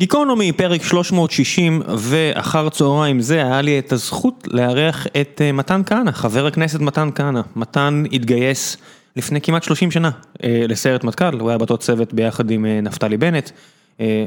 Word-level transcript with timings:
גיקונומי, 0.00 0.52
פרק 0.52 0.82
360, 0.82 1.82
ואחר 1.98 2.68
צהריים 2.68 3.20
זה 3.20 3.36
היה 3.36 3.62
לי 3.62 3.78
את 3.78 3.92
הזכות 3.92 4.48
לארח 4.50 5.06
את 5.20 5.40
אה, 5.44 5.52
מתן 5.52 5.82
כהנא, 5.86 6.10
חבר 6.10 6.46
הכנסת 6.46 6.80
מתן 6.80 7.08
כהנא. 7.14 7.40
מתן 7.56 8.04
התגייס 8.12 8.76
לפני 9.16 9.40
כמעט 9.40 9.62
30 9.62 9.90
שנה 9.90 10.10
אה, 10.44 10.64
לסיירת 10.68 11.04
מטכ"ל, 11.04 11.40
הוא 11.40 11.48
היה 11.48 11.58
באותו 11.58 11.78
צוות 11.78 12.14
ביחד 12.14 12.50
עם 12.50 12.66
אה, 12.66 12.80
נפתלי 12.80 13.16
בנט 13.16 13.50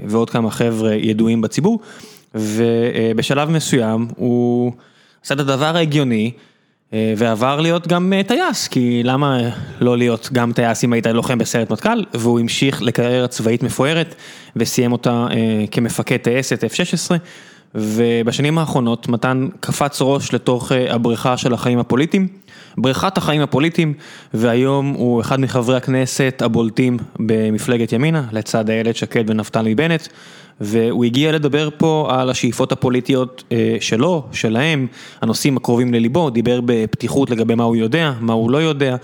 ועוד 0.08 0.30
כמה 0.30 0.52
חבר'ה 0.52 0.94
ידועים 0.94 1.42
בציבור, 1.42 1.80
ובשלב 2.36 3.50
מסוים 3.50 4.08
הוא 4.16 4.72
עשה 5.26 5.34
את 5.34 5.40
הדבר 5.40 5.78
ההגיוני. 5.78 6.32
ועבר 6.94 7.62
להיות 7.62 7.88
גם 7.88 8.14
טייס, 8.28 8.68
כי 8.68 9.02
למה 9.04 9.40
לא 9.82 9.98
להיות 9.98 10.30
גם 10.34 10.54
טייס 10.54 10.84
אם 10.84 10.94
היית 10.94 11.08
לוחם 11.08 11.38
בסיירת 11.38 11.72
מטכ"ל, 11.72 12.04
והוא 12.14 12.40
המשיך 12.40 12.82
לקריירה 12.82 13.28
צבאית 13.28 13.64
מפוארת 13.64 14.16
וסיים 14.56 14.92
אותה 14.92 15.28
כמפקד 15.72 16.18
טייסת 16.18 16.64
F-16, 16.64 17.12
ובשנים 17.76 18.58
האחרונות 18.58 19.08
מתן 19.08 19.48
קפץ 19.60 19.98
ראש 20.02 20.34
לתוך 20.34 20.72
הבריכה 20.90 21.38
של 21.38 21.54
החיים 21.54 21.80
הפוליטיים, 21.80 22.28
בריכת 22.82 23.18
החיים 23.18 23.42
הפוליטיים, 23.42 23.94
והיום 24.34 24.94
הוא 24.98 25.22
אחד 25.22 25.40
מחברי 25.40 25.78
הכנסת 25.78 26.42
הבולטים 26.46 26.98
במפלגת 27.20 27.94
ימינה, 27.94 28.24
לצד 28.32 28.70
איילת 28.70 28.96
שקד 28.96 29.30
ונפתלי 29.30 29.76
בנט. 29.76 30.08
והוא 30.62 31.06
הגיע 31.06 31.32
לדבר 31.32 31.70
פה 31.78 32.08
על 32.12 32.30
השאיפות 32.30 32.72
הפוליטיות 32.72 33.44
שלו, 33.80 34.24
שלהם, 34.32 34.88
הנושאים 35.22 35.58
הקרובים 35.58 35.94
לליבו, 35.94 36.30
דיבר 36.30 36.60
בפתיחות 36.66 37.30
לגבי 37.30 37.56
מה 37.56 37.64
הוא 37.64 37.76
יודע, 37.76 38.14
מה 38.20 38.34
הוא 38.34 38.52
לא 38.52 38.58
יודע. 38.58 38.96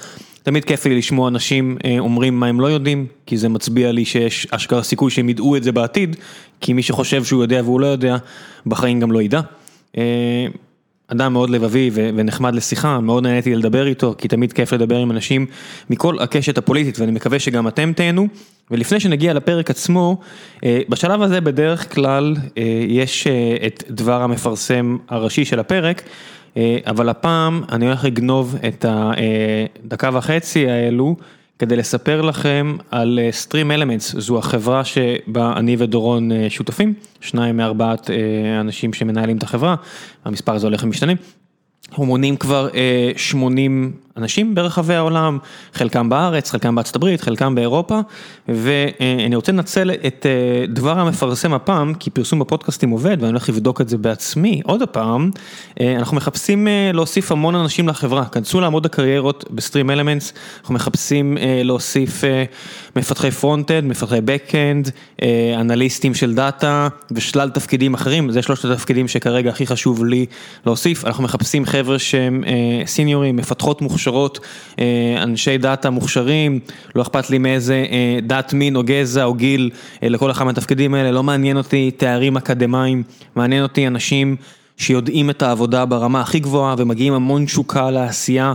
תמיד 0.43 0.65
כיף 0.65 0.85
לי 0.85 0.97
לשמוע 0.97 1.27
אנשים 1.27 1.77
אומרים 1.99 2.39
מה 2.39 2.47
הם 2.47 2.59
לא 2.59 2.67
יודעים, 2.67 3.05
כי 3.25 3.37
זה 3.37 3.49
מצביע 3.49 3.91
לי 3.91 4.05
שיש 4.05 4.47
אשכרה 4.51 4.83
סיכוי 4.83 5.11
שהם 5.11 5.29
ידעו 5.29 5.55
את 5.55 5.63
זה 5.63 5.71
בעתיד, 5.71 6.15
כי 6.61 6.73
מי 6.73 6.83
שחושב 6.83 7.23
שהוא 7.23 7.43
יודע 7.43 7.61
והוא 7.63 7.79
לא 7.79 7.87
יודע, 7.87 8.17
בחיים 8.65 8.99
גם 8.99 9.11
לא 9.11 9.21
ידע. 9.21 9.41
אדם 11.07 11.33
מאוד 11.33 11.49
לבבי 11.49 11.89
ונחמד 11.93 12.55
לשיחה, 12.55 12.99
מאוד 12.99 13.23
נהניתי 13.23 13.55
לדבר 13.55 13.87
איתו, 13.87 14.15
כי 14.17 14.27
תמיד 14.27 14.53
כיף 14.53 14.73
לדבר 14.73 14.97
עם 14.97 15.11
אנשים 15.11 15.45
מכל 15.89 16.19
הקשת 16.19 16.57
הפוליטית, 16.57 16.99
ואני 16.99 17.11
מקווה 17.11 17.39
שגם 17.39 17.67
אתם 17.67 17.93
תהנו. 17.93 18.27
ולפני 18.71 18.99
שנגיע 18.99 19.33
לפרק 19.33 19.69
עצמו, 19.69 20.17
בשלב 20.89 21.21
הזה 21.21 21.41
בדרך 21.41 21.93
כלל 21.95 22.35
יש 22.87 23.27
את 23.65 23.83
דבר 23.89 24.21
המפרסם 24.21 24.97
הראשי 25.09 25.45
של 25.45 25.59
הפרק, 25.59 26.01
אבל 26.85 27.09
הפעם 27.09 27.61
אני 27.71 27.85
הולך 27.85 28.03
לגנוב 28.03 28.55
את 28.67 28.85
הדקה 28.87 30.09
וחצי 30.13 30.69
האלו. 30.69 31.15
כדי 31.59 31.75
לספר 31.75 32.21
לכם 32.21 32.77
על 32.91 33.19
Stream 33.45 33.69
Elements, 33.77 34.19
זו 34.19 34.37
החברה 34.37 34.83
שבה 34.85 35.53
אני 35.55 35.75
ודורון 35.79 36.31
שותפים, 36.49 36.93
שניים 37.21 37.57
מארבעת 37.57 38.09
האנשים 38.57 38.93
שמנהלים 38.93 39.37
את 39.37 39.43
החברה, 39.43 39.75
המספר 40.25 40.55
הזה 40.55 40.67
הולך 40.67 40.83
ומשתנה. 40.83 41.13
אנחנו 41.89 42.05
מונים 42.05 42.37
כבר 42.37 42.69
80 43.15 43.93
אנשים 44.17 44.55
ברחבי 44.55 44.93
העולם, 44.93 45.37
חלקם 45.73 46.09
בארץ, 46.09 46.51
חלקם 46.51 46.75
בארצות 46.75 46.95
הברית, 46.95 47.21
חלקם 47.21 47.55
באירופה, 47.55 47.99
ואני 48.47 49.35
רוצה 49.35 49.51
לנצל 49.51 49.91
את 49.91 50.25
דבר 50.67 50.99
המפרסם 50.99 51.53
הפעם, 51.53 51.93
כי 51.93 52.09
פרסום 52.09 52.39
בפודקאסטים 52.39 52.89
עובד 52.89 53.17
ואני 53.19 53.27
הולך 53.29 53.49
לבדוק 53.49 53.81
את 53.81 53.89
זה 53.89 53.97
בעצמי. 53.97 54.61
עוד 54.65 54.81
הפעם, 54.81 55.29
אנחנו 55.81 56.17
מחפשים 56.17 56.67
להוסיף 56.93 57.31
המון 57.31 57.55
אנשים 57.55 57.87
לחברה, 57.87 58.25
כנסו 58.25 58.61
לעמוד 58.61 58.85
הקריירות 58.85 59.45
בסטרים 59.51 59.91
אלמנטס, 59.91 60.33
אנחנו 60.61 60.75
מחפשים 60.75 61.37
להוסיף 61.63 62.23
מפתחי 62.95 63.31
front-end, 63.31 63.83
מפתחי 63.83 64.21
back-end, 64.25 64.91
אנליסטים 65.59 66.13
של 66.13 66.33
data 66.33 66.87
ושלל 67.11 67.49
תפקידים 67.49 67.93
אחרים, 67.93 68.31
זה 68.31 68.41
שלושת 68.41 68.65
התפקידים 68.65 69.07
שכרגע 69.07 69.49
הכי 69.49 69.67
חשוב 69.67 70.05
לי 70.05 70.25
להוסיף, 70.65 71.05
אנחנו 71.05 71.23
מחפשים 71.23 71.65
חבר'ה 71.65 71.99
שהם 71.99 72.43
סיניורים, 72.85 73.35
מפתחות 73.35 73.81
מוכשרות. 73.81 74.04
מוכשרות, 74.07 74.39
אנשי 75.23 75.57
data 75.57 75.89
מוכשרים, 75.89 76.59
לא 76.95 77.01
אכפת 77.01 77.29
לי 77.29 77.37
מאיזה 77.37 77.85
דת, 78.23 78.53
מין 78.53 78.75
או 78.75 78.81
גזע 78.85 79.23
או 79.23 79.33
גיל 79.33 79.69
לכל 80.01 80.31
אחד 80.31 80.45
מהתפקידים 80.45 80.93
האלה, 80.93 81.11
לא 81.11 81.23
מעניין 81.23 81.57
אותי 81.57 81.91
תארים 81.91 82.37
אקדמיים, 82.37 83.03
מעניין 83.35 83.63
אותי 83.63 83.87
אנשים 83.87 84.35
שיודעים 84.77 85.29
את 85.29 85.41
העבודה 85.41 85.85
ברמה 85.85 86.21
הכי 86.21 86.39
גבוהה 86.39 86.75
ומגיעים 86.77 87.13
המון 87.13 87.45
תשוקה 87.45 87.91
לעשייה. 87.91 88.53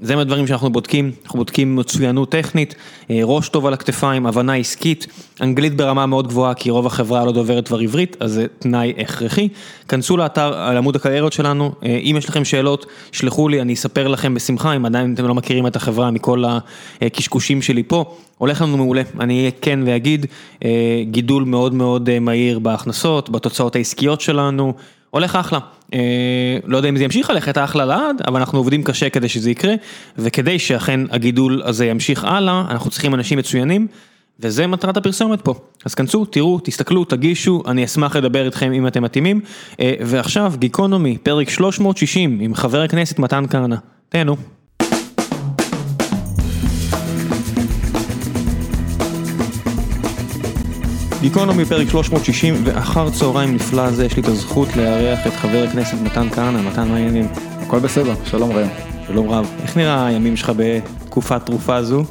זה 0.00 0.16
מהדברים 0.16 0.46
שאנחנו 0.46 0.72
בודקים, 0.72 1.12
אנחנו 1.24 1.38
בודקים 1.38 1.76
מצוינות 1.76 2.30
טכנית, 2.30 2.74
ראש 3.10 3.48
טוב 3.48 3.66
על 3.66 3.72
הכתפיים, 3.72 4.26
הבנה 4.26 4.54
עסקית, 4.54 5.06
אנגלית 5.40 5.76
ברמה 5.76 6.06
מאוד 6.06 6.28
גבוהה 6.28 6.54
כי 6.54 6.70
רוב 6.70 6.86
החברה 6.86 7.24
לא 7.24 7.32
דוברת 7.32 7.68
כבר 7.68 7.78
עברית, 7.78 8.16
אז 8.20 8.32
זה 8.32 8.46
תנאי 8.58 8.92
הכרחי. 8.98 9.48
כנסו 9.88 10.16
לאתר, 10.16 10.54
על 10.54 10.76
עמוד 10.76 10.96
הקריירות 10.96 11.32
שלנו, 11.32 11.72
אם 11.82 12.14
יש 12.18 12.28
לכם 12.28 12.44
שאלות, 12.44 12.86
שלחו 13.12 13.48
לי, 13.48 13.60
אני 13.60 13.74
אספר 13.74 14.08
לכם 14.08 14.34
בשמחה, 14.34 14.76
אם 14.76 14.84
עדיין 14.84 15.14
אתם 15.14 15.26
לא 15.26 15.34
מכירים 15.34 15.66
את 15.66 15.76
החברה 15.76 16.10
מכל 16.10 16.44
הקשקושים 17.00 17.62
שלי 17.62 17.82
פה, 17.82 18.14
הולך 18.38 18.62
לנו 18.62 18.76
מעולה, 18.76 19.02
אני 19.20 19.38
אהיה 19.38 19.50
כן 19.60 19.80
ואגיד, 19.86 20.26
גידול 21.02 21.44
מאוד 21.44 21.74
מאוד 21.74 22.18
מהיר 22.18 22.58
בהכנסות, 22.58 23.30
בתוצאות 23.30 23.76
העסקיות 23.76 24.20
שלנו. 24.20 24.74
הולך 25.10 25.36
אחלה, 25.36 25.58
לא 26.64 26.76
יודע 26.76 26.88
אם 26.88 26.96
זה 26.96 27.04
ימשיך 27.04 27.30
ללכת 27.30 27.58
אחלה 27.58 27.84
לעד, 27.84 28.22
אבל 28.26 28.40
אנחנו 28.40 28.58
עובדים 28.58 28.82
קשה 28.82 29.10
כדי 29.10 29.28
שזה 29.28 29.50
יקרה, 29.50 29.74
וכדי 30.18 30.58
שאכן 30.58 31.00
הגידול 31.10 31.62
הזה 31.64 31.86
ימשיך 31.86 32.24
הלאה, 32.24 32.64
אנחנו 32.70 32.90
צריכים 32.90 33.14
אנשים 33.14 33.38
מצוינים, 33.38 33.86
וזה 34.40 34.66
מטרת 34.66 34.96
הפרסומת 34.96 35.40
פה. 35.40 35.54
אז 35.84 35.94
כנסו, 35.94 36.24
תראו, 36.24 36.58
תסתכלו, 36.64 37.04
תגישו, 37.04 37.62
אני 37.66 37.84
אשמח 37.84 38.16
לדבר 38.16 38.46
איתכם 38.46 38.72
אם 38.72 38.86
אתם 38.86 39.02
מתאימים. 39.02 39.40
ועכשיו, 39.80 40.52
גיקונומי, 40.58 41.18
פרק 41.22 41.48
360, 41.50 42.38
עם 42.40 42.54
חבר 42.54 42.82
הכנסת 42.82 43.18
מתן 43.18 43.44
כהנא. 43.50 43.76
תהנו. 44.08 44.36
גיקונומי 51.20 51.64
פרק 51.64 51.88
360 51.88 52.54
ואחר 52.64 53.10
צהריים 53.10 53.54
נפלא 53.54 53.90
זה 53.90 54.04
יש 54.04 54.16
לי 54.16 54.22
את 54.22 54.28
הזכות 54.28 54.76
לארח 54.76 55.26
את 55.26 55.32
חבר 55.32 55.64
הכנסת 55.68 55.96
מתן 56.02 56.30
כהנא, 56.30 56.70
מתן 56.70 56.88
מה 56.88 56.94
העניינים? 56.94 57.26
הכל 57.60 57.78
בסדר, 57.78 58.14
שלום 58.24 58.52
ראם. 58.52 58.68
שלום 59.06 59.30
רב, 59.30 59.46
איך 59.62 59.76
נראה 59.76 60.06
הימים 60.06 60.36
שלך 60.36 60.52
בתקופת 60.56 61.46
תרופה 61.46 61.82
זו? 61.82 62.04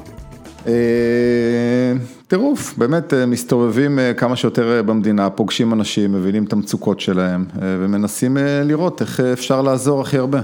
טירוף, 2.28 2.74
באמת 2.78 3.14
מסתובבים 3.14 4.00
כמה 4.18 4.36
שיותר 4.36 4.82
במדינה, 4.86 5.30
פוגשים 5.30 5.74
אנשים, 5.74 6.12
מבינים 6.12 6.44
את 6.44 6.54
המצוקות 6.54 7.00
שלהם 7.00 7.46
ומנסים 7.62 8.38
לראות 8.64 9.02
איך 9.02 9.20
אפשר 9.20 9.62
לעזור 9.62 10.02
הכי 10.02 10.18
הרבה. 10.18 10.40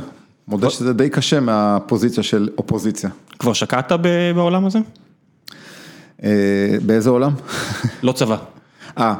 מודה 0.47 0.69
שזה 0.69 0.93
די 0.93 1.09
קשה 1.09 1.39
מהפוזיציה 1.39 2.23
של 2.23 2.49
אופוזיציה. 2.57 3.09
כבר 3.39 3.53
שקעת 3.53 3.91
בעולם 4.35 4.65
הזה? 4.65 4.79
באיזה 6.85 7.09
עולם? 7.09 7.31
לא 8.03 8.11
צבא. 8.11 8.37
אה, 8.97 9.15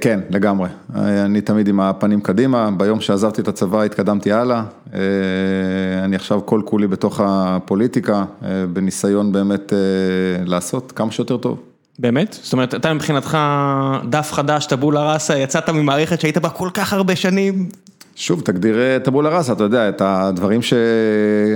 כן, 0.00 0.20
לגמרי. 0.30 0.68
אני 0.94 1.40
תמיד 1.40 1.68
עם 1.68 1.80
הפנים 1.80 2.20
קדימה, 2.20 2.70
ביום 2.70 3.00
שעזבתי 3.00 3.40
את 3.40 3.48
הצבא 3.48 3.82
התקדמתי 3.82 4.32
הלאה. 4.32 4.62
אני 6.04 6.16
עכשיו 6.16 6.46
כל 6.46 6.62
כולי 6.64 6.86
בתוך 6.86 7.20
הפוליטיקה, 7.24 8.24
בניסיון 8.72 9.32
באמת 9.32 9.72
לעשות 10.46 10.92
כמה 10.92 11.12
שיותר 11.12 11.36
טוב. 11.36 11.60
באמת? 11.98 12.38
זאת 12.42 12.52
אומרת, 12.52 12.74
אתה 12.74 12.94
מבחינתך 12.94 13.38
דף 14.08 14.32
חדש, 14.32 14.66
טבולה 14.66 15.12
ראסה, 15.12 15.38
יצאת 15.38 15.68
ממערכת 15.68 16.20
שהיית 16.20 16.38
בה 16.38 16.48
כל 16.48 16.68
כך 16.74 16.92
הרבה 16.92 17.16
שנים? 17.16 17.68
שוב, 18.20 18.40
תגדיר 18.40 18.98
טבולה 18.98 19.30
ראסה, 19.38 19.52
אתה 19.52 19.64
יודע, 19.64 19.88
את 19.88 20.02
הדברים 20.04 20.62
ש... 20.62 20.72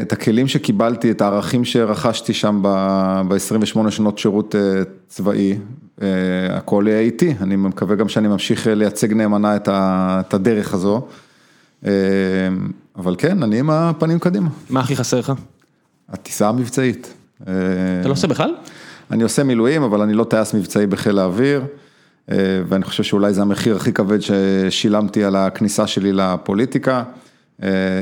את 0.03 0.13
הכלים 0.13 0.49
שקיבלתי, 0.49 1.11
את 1.11 1.21
הערכים 1.21 1.65
שרכשתי 1.65 2.35
שם 2.35 2.61
ב-28 2.63 3.91
שנות 3.91 4.19
שירות 4.19 4.55
צבאי, 5.09 5.59
הכל 6.51 6.85
יהיה 6.89 7.01
איתי, 7.01 7.35
אני 7.41 7.57
מקווה 7.57 7.97
גם 7.97 8.09
שאני 8.09 8.29
ממשיך 8.29 8.67
לייצג 8.67 9.13
נאמנה 9.13 9.57
את 9.67 10.35
הדרך 10.35 10.75
הזו, 10.75 11.07
אבל 12.97 13.15
כן, 13.19 13.43
אני 13.43 13.59
עם 13.59 13.71
הפנים 13.71 14.19
קדימה. 14.19 14.49
מה 14.71 14.81
הכי 14.81 14.97
חסר 14.97 15.19
לך? 15.19 15.33
הטיסה 16.09 16.49
המבצעית. 16.49 17.15
אתה 17.43 17.51
לא 18.05 18.13
עושה 18.13 18.27
בכלל? 18.27 18.55
אני 19.11 19.23
עושה 19.23 19.45
מילואים, 19.45 19.83
אבל 19.83 20.01
אני 20.01 20.15
לא 20.15 20.25
טייס 20.25 20.55
מבצעי 20.55 20.87
בחיל 20.87 21.19
האוויר. 21.19 21.65
ואני 22.29 22.85
חושב 22.85 23.03
שאולי 23.03 23.35
זה 23.35 23.43
המחיר 23.43 23.77
הכי 23.77 23.93
כבד 23.93 24.19
ששילמתי 24.21 25.25
על 25.25 25.37
הכניסה 25.37 25.87
שלי 25.87 26.13
לפוליטיקה. 26.13 27.03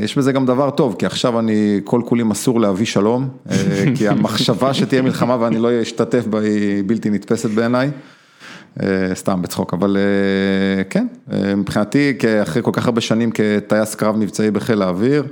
יש 0.03 0.19
בזה 0.19 0.33
גם 0.33 0.47
דבר 0.47 0.71
טוב, 0.71 0.97
כי 0.99 1.07
עכשיו 1.07 1.39
אני 1.39 1.81
כל 1.85 2.01
כולי 2.05 2.23
מסור 2.23 2.61
להביא 2.61 2.87
שלום, 2.87 3.29
כי 3.97 4.09
המחשבה 4.09 4.75
שתהיה 4.75 5.03
מלחמה 5.03 5.37
ואני 5.41 5.59
לא 5.59 5.83
אשתתף 5.83 6.27
בה 6.27 6.41
היא 6.41 6.83
בלתי 6.87 7.11
נתפסת 7.11 7.51
בעיניי. 7.51 7.91
סתם 9.15 9.43
בצחוק, 9.43 9.75
אבל 9.75 9.97
כן, 10.91 11.07
מבחינתי, 11.57 12.13
אחרי 12.43 12.63
כל 12.63 12.71
כך 12.75 12.87
הרבה 12.87 13.01
שנים 13.01 13.31
כטייס 13.35 13.95
קרב 13.95 14.17
מבצעי 14.17 14.51
בחיל 14.51 14.83
האוויר, 14.83 15.25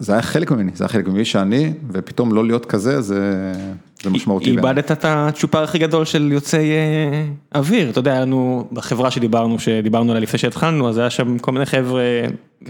זה 0.00 0.12
היה 0.12 0.22
חלק 0.22 0.50
ממני, 0.50 0.70
זה 0.74 0.84
היה 0.84 0.88
חלק 0.88 1.08
ממי 1.08 1.24
שאני, 1.24 1.72
ופתאום 1.92 2.34
לא 2.34 2.44
להיות 2.44 2.66
כזה, 2.66 3.00
זה... 3.00 3.52
זה 4.02 4.10
משמעותי. 4.10 4.50
איבדת 4.50 4.92
את 4.92 5.04
הצ'ופר 5.04 5.62
הכי 5.62 5.78
גדול 5.78 6.04
של 6.04 6.32
יוצאי 6.32 6.70
אוויר, 7.54 7.90
אתה 7.90 7.98
יודע, 7.98 8.20
לנו 8.20 8.68
בחברה 8.72 9.10
שדיברנו, 9.10 9.58
שדיברנו 9.58 10.10
עליה 10.10 10.22
לפני 10.22 10.38
שהתחלנו, 10.38 10.88
אז 10.88 10.98
היה 10.98 11.10
שם 11.10 11.38
כל 11.38 11.52
מיני 11.52 11.66
חבר'ה 11.66 12.02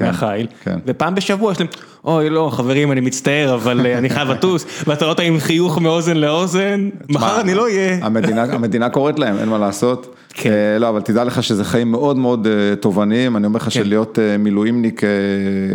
מהחיל, 0.00 0.46
ופעם 0.86 1.14
בשבוע 1.14 1.52
יש 1.52 1.60
להם, 1.60 1.68
אוי 2.04 2.30
לא 2.30 2.50
חברים 2.52 2.92
אני 2.92 3.00
מצטער 3.00 3.54
אבל 3.54 3.86
אני 3.86 4.10
חייב 4.10 4.30
לטוס, 4.30 4.66
ואתה 4.86 5.04
רואה 5.04 5.12
אותם 5.12 5.22
עם 5.22 5.38
חיוך 5.40 5.78
מאוזן 5.78 6.16
לאוזן, 6.16 6.88
מחר 7.08 7.40
אני 7.40 7.54
לא 7.54 7.62
אהיה. 7.62 7.98
המדינה 8.52 8.90
קוראת 8.90 9.18
להם, 9.18 9.38
אין 9.38 9.48
מה 9.48 9.58
לעשות. 9.58 10.14
לא, 10.80 10.88
אבל 10.88 11.00
תדע 11.00 11.24
לך 11.24 11.42
שזה 11.42 11.64
חיים 11.64 11.90
מאוד 11.90 12.16
מאוד 12.16 12.46
תובעניים, 12.80 13.36
אני 13.36 13.46
אומר 13.46 13.56
לך 13.56 13.70
שלהיות 13.70 14.18
מילואימניק, 14.38 15.02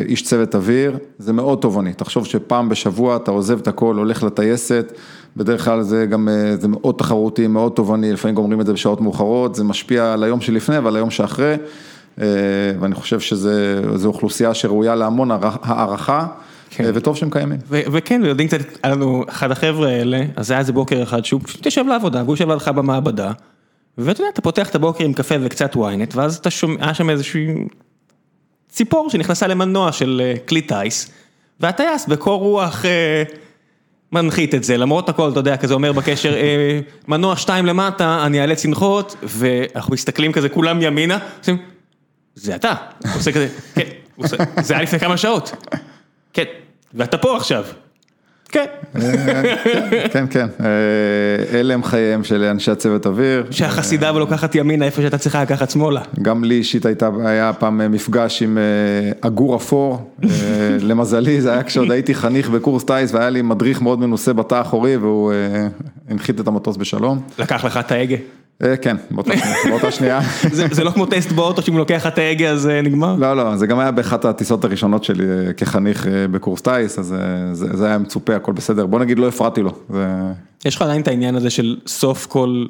איש 0.07 0.24
צוות 0.24 0.56
אוויר, 0.56 0.98
זה 1.19 1.33
מאוד 1.33 1.59
תובעני, 1.59 1.94
תחשוב 1.94 2.25
שפעם 2.25 2.69
בשבוע 2.69 3.15
אתה 3.15 3.31
עוזב 3.31 3.59
את 3.59 3.68
הכל, 3.68 3.95
הולך 3.95 4.24
לטייסת, 4.24 4.94
בדרך 5.38 5.65
כלל 5.65 5.81
זה 5.81 6.06
גם, 6.06 6.27
זה 6.59 6.68
מאוד 6.68 6.95
תחרותי, 6.98 7.48
מאוד 7.48 7.71
תובעני, 7.71 8.13
לפעמים 8.13 8.36
גומרים 8.36 8.62
את 8.62 8.65
זה 8.65 8.74
בשעות 8.74 9.01
מאוחרות, 9.01 9.56
זה 9.56 9.63
משפיע 9.63 10.13
על 10.13 10.24
היום 10.24 10.42
שלפני 10.42 10.80
ועל 10.80 10.95
היום 10.95 11.10
שאחרי, 11.10 11.56
ואני 12.80 12.95
חושב 12.95 13.19
שזו 13.19 14.07
אוכלוסייה 14.07 14.53
שראויה 14.53 14.95
להמון 14.95 15.31
הערכה. 15.62 16.27
וטוב 16.80 17.15
שהם 17.15 17.30
קיימים. 17.30 17.57
וכן, 17.69 18.21
ויודעים 18.24 18.48
קצת, 18.48 18.57
היה 18.83 18.95
לנו 18.95 19.24
אחד 19.30 19.51
החבר'ה 19.51 19.89
האלה, 19.89 20.21
אז 20.36 20.51
היה 20.51 20.60
איזה 20.60 20.74
בוקר 20.74 21.03
אחד 21.03 21.25
שהוא 21.25 21.42
פשוט 21.44 21.65
יושב 21.65 21.86
לעבודה, 21.88 22.24
והוא 22.24 22.33
יושב 22.33 22.50
לידך 22.50 22.68
במעבדה, 22.68 23.31
ואתה 23.98 24.22
יודע, 24.22 24.30
אתה 24.30 24.42
פותח 24.42 24.70
את 24.70 24.76
הבוקר 24.76 25.04
עם 25.04 25.14
קפה 25.14 25.36
וקצת 25.42 25.76
ynet, 25.76 26.12
ואז 26.14 26.36
אתה 26.36 26.50
שומע, 26.50 26.94
שם 26.94 27.10
איזושהי 27.10 27.48
ציפור 28.70 29.10
שנכנסה 29.10 29.48
למנוע 29.48 29.92
של 29.92 30.34
כלי 30.48 30.62
טייס, 30.62 31.12
והטייס 31.60 32.06
בקור 32.06 32.40
רוח 32.40 32.86
מנחית 34.12 34.56
את 34.56 34.64
זה, 34.64 34.78
למרות 34.78 35.10
הכל, 35.10 35.30
אתה 35.32 35.40
יודע, 35.40 35.58
כזה 35.58 35.74
אומר 35.74 35.92
בקשר, 35.92 36.36
מנוע 37.08 37.36
שתיים 37.36 37.66
למטה, 37.66 38.26
אני 38.26 38.42
אאלץ 38.42 38.66
לנחות, 38.66 39.16
ואנחנו 39.24 39.94
מסתכלים 39.94 40.32
כזה 40.32 40.50
כולם 40.50 40.82
ימינה, 40.82 41.18
עושים, 41.40 41.58
זה 42.36 42.56
אתה, 42.56 42.74
עושה 43.14 43.32
כזה, 43.32 43.48
כן, 43.76 43.88
זה 44.62 44.74
היה 44.74 44.84
לפני 44.84 45.00
כמה 45.00 45.18
שעות, 45.18 45.52
כן, 46.34 46.44
ואתה 46.94 47.18
פה 47.18 47.38
עכשיו. 47.38 47.66
כן. 48.50 48.66
כן, 50.12 50.26
כן, 50.30 50.48
אלה 51.54 51.74
הם 51.74 51.84
חייהם 51.84 52.24
של 52.24 52.44
אנשי 52.44 52.72
הצוות 52.72 53.06
אוויר. 53.06 53.46
שהחסידה 53.52 54.16
ולוקחת 54.16 54.56
ימינה 54.56 54.86
איפה 54.86 55.02
שאתה 55.02 55.18
צריכה 55.18 55.42
לקחת 55.42 55.70
שמאלה. 55.70 56.02
גם 56.22 56.44
לי 56.44 56.56
אישית 56.56 56.86
היה 57.26 57.54
פעם 57.54 57.92
מפגש 57.92 58.42
עם 58.42 58.58
עגור 59.22 59.56
אפור, 59.56 60.12
למזלי 60.90 61.42
זה 61.42 61.52
היה 61.54 61.64
כשעוד 61.64 61.92
הייתי 61.92 62.16
חניך 62.16 62.50
בקורס 62.50 62.84
טייס 62.84 63.14
והיה 63.14 63.30
לי 63.30 63.42
מדריך 63.42 63.82
מאוד 63.82 64.00
מנוסה 64.00 64.34
בתא 64.34 64.56
האחורי 64.56 64.98
והוא 64.98 65.34
הנחית 66.10 66.40
את 66.40 66.48
המטוס 66.48 66.78
בשלום. 66.78 67.22
לקח 67.40 67.66
לך 67.66 67.78
את 67.78 67.92
ההגה? 67.92 68.18
כן, 68.81 68.98
באותה 69.69 69.92
שנייה. 69.92 70.19
זה 70.71 70.83
לא 70.83 70.92
כמו 70.92 71.06
טסט 71.06 71.31
באוטו 71.31 71.62
שאם 71.62 71.77
לוקח 71.77 71.95
לך 71.95 72.07
את 72.07 72.18
ההגה 72.18 72.50
אז 72.50 72.69
נגמר? 72.83 73.15
לא, 73.15 73.38
לא, 73.38 73.57
זה 73.57 73.68
גם 73.68 73.80
היה 73.80 73.92
באחת 73.92 74.25
הטיסות 74.25 74.63
הראשונות 74.63 75.04
שלי 75.04 75.25
כחניך 75.57 76.07
בקורס 76.31 76.62
טייס, 76.62 77.00
אז 77.00 77.15
זה 77.54 77.86
היה 77.86 77.98
מצופה, 77.98 78.36
הכל 78.36 78.51
בסדר, 78.51 78.86
בוא 78.86 79.00
נגיד 79.00 79.19
לא 79.19 79.27
הפרעתי 79.27 79.62
לו. 79.62 79.71
יש 80.65 80.75
לך 80.75 80.81
עדיין 80.81 81.01
את 81.01 81.07
העניין 81.07 81.36
הזה 81.36 81.50
של 81.50 81.77
סוף 81.88 82.25
כל 82.25 82.65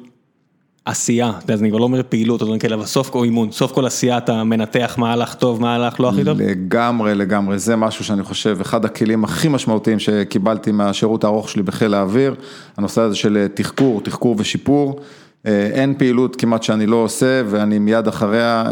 עשייה, 0.84 1.32
אני 1.48 1.70
כבר 1.70 1.78
לא 1.78 1.84
אומר 1.84 2.00
פעילות, 2.08 2.42
אבל 2.42 2.84
סוף 2.84 3.10
כל 3.10 3.24
אימון, 3.24 3.52
סוף 3.52 3.72
כל 3.72 3.86
עשייה 3.86 4.18
אתה 4.18 4.44
מנתח 4.44 4.94
מה 4.98 5.12
הלך 5.12 5.34
טוב, 5.34 5.60
מה 5.60 5.74
הלך 5.74 6.00
לא 6.00 6.08
הכי 6.08 6.24
טוב? 6.24 6.40
לגמרי, 6.40 7.14
לגמרי, 7.14 7.58
זה 7.58 7.76
משהו 7.76 8.04
שאני 8.04 8.22
חושב, 8.22 8.58
אחד 8.60 8.84
הכלים 8.84 9.24
הכי 9.24 9.48
משמעותיים 9.48 9.98
שקיבלתי 9.98 10.72
מהשירות 10.72 11.24
הארוך 11.24 11.48
שלי 11.48 11.62
בחיל 11.62 11.94
האוויר, 11.94 12.34
הנושא 12.76 13.00
הזה 13.00 13.16
של 13.16 13.46
תחקור, 13.54 14.00
תחקור 14.00 14.36
ושיפור. 14.38 15.00
אין 15.44 15.94
פעילות 15.98 16.36
כמעט 16.36 16.62
שאני 16.62 16.86
לא 16.86 16.96
עושה 16.96 17.42
ואני 17.46 17.78
מיד 17.78 18.08
אחריה 18.08 18.64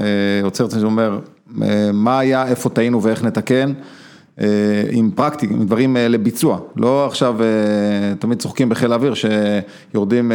עוצר 0.43 0.65
את 0.65 0.71
זה 0.71 0.81
שאומר 0.81 1.19
מה 1.93 2.19
היה, 2.19 2.47
איפה 2.47 2.69
טעינו 2.69 3.03
ואיך 3.03 3.25
נתקן, 3.25 3.73
עם 4.91 5.11
פרקטי, 5.15 5.47
עם 5.51 5.67
דברים 5.67 5.97
לביצוע, 6.01 6.59
לא 6.77 7.07
עכשיו 7.07 7.37
תמיד 8.19 8.39
צוחקים 8.39 8.69
בחיל 8.69 8.93
האוויר 8.93 9.15
שיורדים 9.15 10.33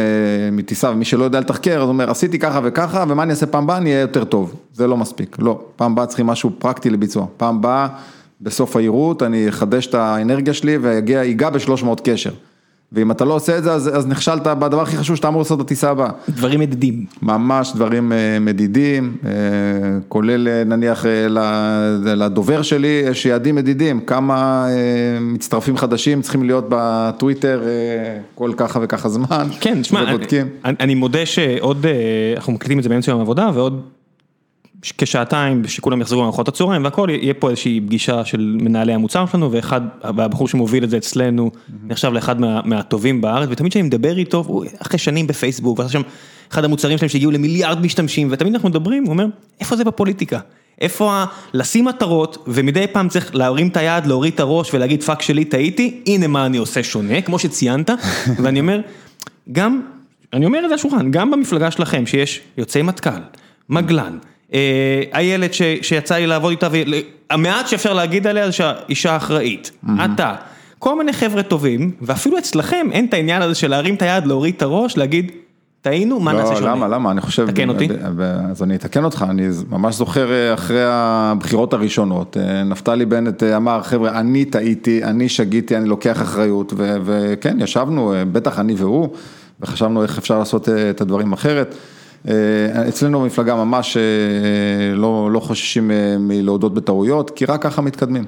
מטיסה 0.52 0.90
ומי 0.90 1.04
שלא 1.04 1.24
יודע 1.24 1.40
לתחקר 1.40 1.82
אז 1.82 1.88
אומר 1.88 2.10
עשיתי 2.10 2.38
ככה 2.38 2.60
וככה 2.64 3.04
ומה 3.08 3.22
אני 3.22 3.30
אעשה 3.30 3.46
פעם 3.46 3.66
באה 3.66 3.76
אני 3.76 3.90
אהיה 3.90 4.00
יותר 4.00 4.24
טוב, 4.24 4.54
זה 4.72 4.86
לא 4.86 4.96
מספיק, 4.96 5.36
לא, 5.38 5.60
פעם 5.76 5.94
באה 5.94 6.06
צריכים 6.06 6.26
משהו 6.26 6.50
פרקטי 6.58 6.90
לביצוע, 6.90 7.26
פעם 7.36 7.60
באה 7.60 7.88
בסוף 8.40 8.76
העירות 8.76 9.22
אני 9.22 9.48
אחדש 9.48 9.86
את 9.86 9.94
האנרגיה 9.94 10.54
שלי 10.54 10.78
ואגע 10.80 11.50
ב-300 11.50 12.02
קשר. 12.04 12.30
ואם 12.94 13.10
אתה 13.10 13.24
לא 13.24 13.34
עושה 13.34 13.58
את 13.58 13.64
זה, 13.64 13.72
אז 13.72 14.06
נכשלת 14.06 14.42
בדבר 14.42 14.82
הכי 14.82 14.96
חשוב 14.96 15.16
שאתה 15.16 15.28
אמור 15.28 15.40
לעשות 15.40 15.58
בטיסה 15.58 15.90
הבאה. 15.90 16.10
דברים 16.28 16.60
מדידים. 16.60 17.04
ממש 17.22 17.72
דברים 17.74 18.12
מדידים, 18.40 19.16
כולל 20.08 20.64
נניח 20.64 21.04
לדובר 22.04 22.62
שלי, 22.62 23.02
יש 23.06 23.26
יעדים 23.26 23.54
מדידים, 23.54 24.00
כמה 24.00 24.66
מצטרפים 25.20 25.76
חדשים 25.76 26.22
צריכים 26.22 26.42
להיות 26.42 26.64
בטוויטר 26.68 27.62
כל 28.34 28.52
ככה 28.56 28.78
וככה 28.82 29.08
זמן. 29.08 29.46
כן, 29.60 29.84
שמע, 29.84 30.04
אני 30.64 30.94
מודה 30.94 31.26
שעוד, 31.26 31.86
אנחנו 32.36 32.52
מקליטים 32.52 32.78
את 32.78 32.82
זה 32.82 32.88
באמצע 32.88 33.10
יום 33.10 33.20
העבודה, 33.20 33.50
ועוד 33.54 33.82
כשעתיים 34.82 35.68
שכולם 35.68 36.00
יחזרו 36.00 36.22
לארוחות 36.22 36.48
הצהריים 36.48 36.84
והכל, 36.84 37.08
יהיה 37.10 37.34
פה 37.34 37.50
איזושהי 37.50 37.80
פגישה 37.80 38.24
של 38.24 38.56
מנהלי 38.60 38.92
המוצר 38.92 39.26
שלנו, 39.26 39.52
ואחד, 39.52 39.80
והבחור 40.16 40.48
שמוביל 40.48 40.84
את 40.84 40.90
זה 40.90 40.96
אצלנו, 40.96 41.50
נחשב 41.84 42.12
לאחד 42.12 42.40
מהטובים 42.40 43.20
בארץ, 43.20 43.48
ותמיד 43.52 43.72
כשאני 43.72 43.82
מדבר 43.82 44.18
איתו, 44.18 44.44
הוא 44.46 44.64
אחרי 44.78 44.98
שנים 44.98 45.26
בפייסבוק, 45.26 45.78
ועכשיו 45.78 46.00
שם 46.00 46.08
אחד 46.52 46.64
המוצרים 46.64 46.98
שלהם 46.98 47.08
שהגיעו 47.08 47.30
למיליארד 47.30 47.80
משתמשים, 47.80 48.28
ותמיד 48.30 48.54
אנחנו 48.54 48.68
מדברים, 48.68 49.04
הוא 49.04 49.12
אומר, 49.12 49.26
איפה 49.60 49.76
זה 49.76 49.84
בפוליטיקה? 49.84 50.38
איפה 50.80 51.24
לשים 51.54 51.84
מטרות, 51.84 52.44
ומדי 52.46 52.86
פעם 52.92 53.08
צריך 53.08 53.34
להרים 53.34 53.68
את 53.68 53.76
היד, 53.76 54.06
להוריד 54.06 54.34
את 54.34 54.40
הראש 54.40 54.74
ולהגיד 54.74 55.02
פאק 55.02 55.22
שלי, 55.22 55.44
טעיתי, 55.44 56.00
הנה 56.06 56.26
מה 56.26 56.46
אני 56.46 56.56
עושה 56.56 56.82
שונה, 56.82 57.20
כמו 57.20 57.38
שציינת, 57.38 57.90
ואני 58.42 58.60
אומר, 58.60 58.80
גם, 59.52 59.80
אני 60.32 60.46
אומר 60.46 60.64
את 60.64 60.68
זה 60.68 60.74
לשולחן, 60.74 61.10
גם 61.10 61.30
במפלגה 61.30 61.70
שלכם, 61.70 62.06
שיש 62.06 62.40
יוצאי 62.58 62.82
מטכ"ל, 62.82 63.10
מגלן, 63.68 64.18
איילת 65.14 65.54
שיצא 65.82 66.14
לי 66.14 66.26
לעבוד 66.26 66.50
איתה, 66.50 66.68
והמעט 67.30 67.68
שאפשר 67.68 67.92
להגיד 67.92 68.26
עליה 68.26 68.46
זה 68.46 68.52
שהאישה 68.52 69.16
אחראית, 69.16 69.70
אתה, 70.04 70.34
כל 70.78 70.98
מיני 70.98 71.12
חבר'ה 71.12 71.42
טובים, 71.42 71.90
ואפילו 72.00 72.38
אצלכם 72.38 72.86
אין 72.92 73.04
את 73.04 73.14
העניין 73.14 73.42
הזה 73.42 73.54
של 73.54 73.68
להרים 73.68 73.94
את 73.94 74.02
היד, 74.02 74.26
להוריד 74.26 74.54
את 74.56 74.62
הראש, 74.62 74.96
להגיד, 74.96 75.32
טעינו, 75.82 76.20
מה 76.20 76.32
נעשה 76.32 76.56
שונה? 76.56 76.66
לא, 76.66 76.72
למה, 76.72 76.88
למה, 76.88 77.10
אני 77.10 77.20
חושב, 77.20 77.50
תקן 77.50 77.68
אותי. 77.68 77.88
אז 78.50 78.62
אני 78.62 78.74
אתקן 78.74 79.04
אותך, 79.04 79.24
אני 79.30 79.48
ממש 79.70 79.94
זוכר 79.94 80.54
אחרי 80.54 80.82
הבחירות 80.84 81.72
הראשונות, 81.72 82.36
נפתלי 82.64 83.04
בנט 83.04 83.42
אמר, 83.42 83.82
חבר'ה, 83.82 84.20
אני 84.20 84.44
טעיתי, 84.44 85.04
אני 85.04 85.28
שגיתי, 85.28 85.76
אני 85.76 85.88
לוקח 85.88 86.22
אחריות, 86.22 86.72
וכן, 86.76 87.60
ישבנו, 87.60 88.14
בטח 88.32 88.58
אני 88.58 88.74
והוא, 88.74 89.08
וחשבנו 89.60 90.02
איך 90.02 90.18
אפשר 90.18 90.38
לעשות 90.38 90.68
את 90.68 91.00
הדברים 91.00 91.32
אחרת. 91.32 91.74
אצלנו 92.88 93.20
במפלגה 93.20 93.54
ממש 93.54 93.96
לא 94.94 95.30
לא 95.32 95.40
חוששים 95.40 95.90
מלהודות 96.18 96.74
בטעויות, 96.74 97.30
כי 97.30 97.44
רק 97.44 97.62
ככה 97.62 97.82
מתקדמים. 97.82 98.24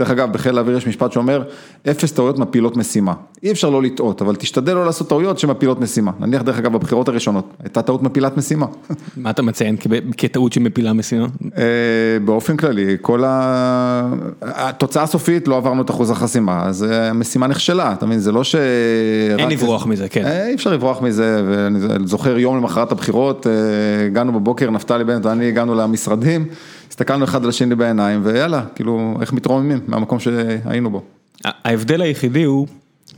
דרך 0.00 0.10
אגב, 0.10 0.32
בחיל 0.32 0.58
האוויר 0.58 0.76
יש 0.76 0.86
משפט 0.86 1.12
שאומר, 1.12 1.42
אפס 1.90 2.12
טעויות 2.12 2.38
מפילות 2.38 2.76
משימה. 2.76 3.12
אי 3.42 3.50
אפשר 3.50 3.70
לא 3.70 3.82
לטעות, 3.82 4.22
אבל 4.22 4.36
תשתדל 4.36 4.74
לא 4.74 4.86
לעשות 4.86 5.08
טעויות 5.08 5.38
שמפילות 5.38 5.80
משימה. 5.80 6.10
נניח 6.20 6.42
דרך 6.42 6.58
אגב 6.58 6.72
בבחירות 6.72 7.08
הראשונות, 7.08 7.44
הייתה 7.62 7.82
טעות 7.82 8.02
מפילת 8.02 8.36
משימה. 8.36 8.66
מה 9.16 9.30
אתה 9.30 9.42
מציין 9.42 9.76
כטעות 10.16 10.52
שמפילה 10.52 10.92
משימה? 10.92 11.26
באופן 12.24 12.56
כללי, 12.56 12.96
כל 13.00 13.22
התוצאה 14.42 15.02
הסופית 15.02 15.48
לא 15.48 15.56
עברנו 15.56 15.82
את 15.82 15.90
אחוז 15.90 16.10
החסימה, 16.10 16.62
אז 16.66 16.86
המשימה 16.90 17.46
נכשלה, 17.46 17.92
אתה 17.92 18.06
מבין, 18.06 18.18
זה 18.18 18.32
לא 18.32 18.44
ש... 18.44 18.54
אין 19.38 19.50
לברוח 19.50 19.86
מזה, 19.86 20.08
כן. 20.08 20.26
אי 20.26 20.54
אפשר 20.54 20.72
לברוח 20.72 21.02
מזה, 21.02 21.42
ואני 21.48 21.78
זוכר 22.04 22.38
יום 22.38 22.56
למחרת 22.56 22.92
הבחירות, 22.92 23.46
הגענו 24.06 24.32
בבוקר, 24.32 24.70
נפתלי 24.70 25.04
בנט 25.04 25.26
ואני 25.26 25.48
הגענו 25.48 25.74
למשרדים. 25.74 26.44
הסתכלנו 26.90 27.24
אחד 27.24 27.42
על 27.42 27.48
השני 27.48 27.74
בעיניים 27.74 28.20
ויאללה, 28.24 28.64
כאילו 28.74 29.18
איך 29.20 29.32
מתרוממים 29.32 29.80
מהמקום 29.86 30.18
שהיינו 30.20 30.90
בו. 30.90 31.02
ההבדל 31.44 32.00
היחידי 32.02 32.42
הוא 32.42 32.66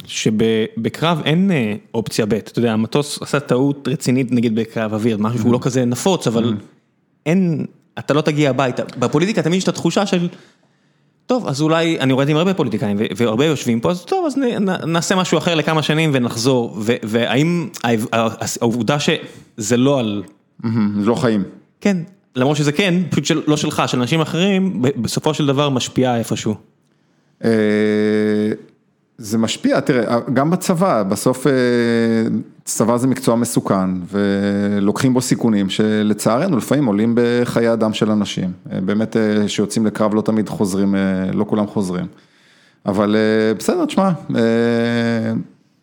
שבקרב 0.06 1.22
אין 1.24 1.50
אופציה 1.94 2.26
ב', 2.26 2.32
אתה 2.32 2.58
יודע, 2.58 2.72
המטוס 2.72 3.22
עשה 3.22 3.40
טעות 3.40 3.88
רצינית 3.88 4.32
נגיד 4.32 4.54
בקרב 4.54 4.94
אוויר, 4.94 5.16
משהו 5.18 5.38
שהוא 5.38 5.52
לא 5.52 5.58
כזה 5.62 5.84
נפוץ, 5.84 6.26
אבל 6.26 6.54
אין, 7.26 7.66
אתה 7.98 8.14
לא 8.14 8.20
תגיע 8.20 8.50
הביתה, 8.50 8.82
בפוליטיקה 8.98 9.42
תמיד 9.42 9.56
יש 9.58 9.64
את 9.64 9.68
התחושה 9.68 10.06
של, 10.06 10.28
טוב, 11.26 11.46
אז 11.48 11.62
אולי, 11.62 12.00
אני 12.00 12.12
רואה 12.12 12.26
עם 12.28 12.36
הרבה 12.36 12.54
פוליטיקאים 12.54 12.96
והרבה 13.16 13.44
יושבים 13.44 13.80
פה, 13.80 13.90
אז 13.90 14.04
טוב, 14.04 14.26
אז 14.26 14.36
נעשה 14.86 15.16
משהו 15.16 15.38
אחר 15.38 15.54
לכמה 15.54 15.82
שנים 15.82 16.10
ונחזור, 16.12 16.78
והאם 17.02 17.68
העובדה 18.60 18.96
שזה 18.98 19.76
לא 19.76 20.00
על... 20.00 20.22
זה 21.00 21.06
לא 21.06 21.14
חיים. 21.14 21.42
כן. 21.80 21.96
למרות 22.36 22.56
שזה 22.56 22.72
כן, 22.72 22.94
פשוט 23.10 23.48
לא 23.48 23.56
שלך, 23.56 23.82
של 23.86 24.00
אנשים 24.00 24.20
אחרים, 24.20 24.82
בסופו 24.82 25.34
של 25.34 25.46
דבר 25.46 25.68
משפיעה 25.68 26.18
איפשהו. 26.18 26.54
זה 29.18 29.38
משפיע, 29.38 29.80
תראה, 29.80 30.20
גם 30.32 30.50
בצבא, 30.50 31.02
בסוף 31.02 31.46
אה, 31.46 31.52
צבא 32.64 32.96
זה 32.96 33.06
מקצוע 33.06 33.36
מסוכן 33.36 33.90
ולוקחים 34.10 35.14
בו 35.14 35.20
סיכונים 35.20 35.70
שלצערנו 35.70 36.56
לפעמים 36.56 36.86
עולים 36.86 37.14
בחיי 37.16 37.72
אדם 37.72 37.92
של 37.92 38.10
אנשים, 38.10 38.52
אה, 38.72 38.80
באמת 38.80 39.16
אה, 39.16 39.48
שיוצאים 39.48 39.86
לקרב 39.86 40.14
לא 40.14 40.20
תמיד 40.20 40.48
חוזרים, 40.48 40.94
לא 41.32 41.44
כולם 41.48 41.66
חוזרים, 41.66 42.06
אבל 42.86 43.16
בסדר, 43.58 43.84
תשמע, 43.84 44.10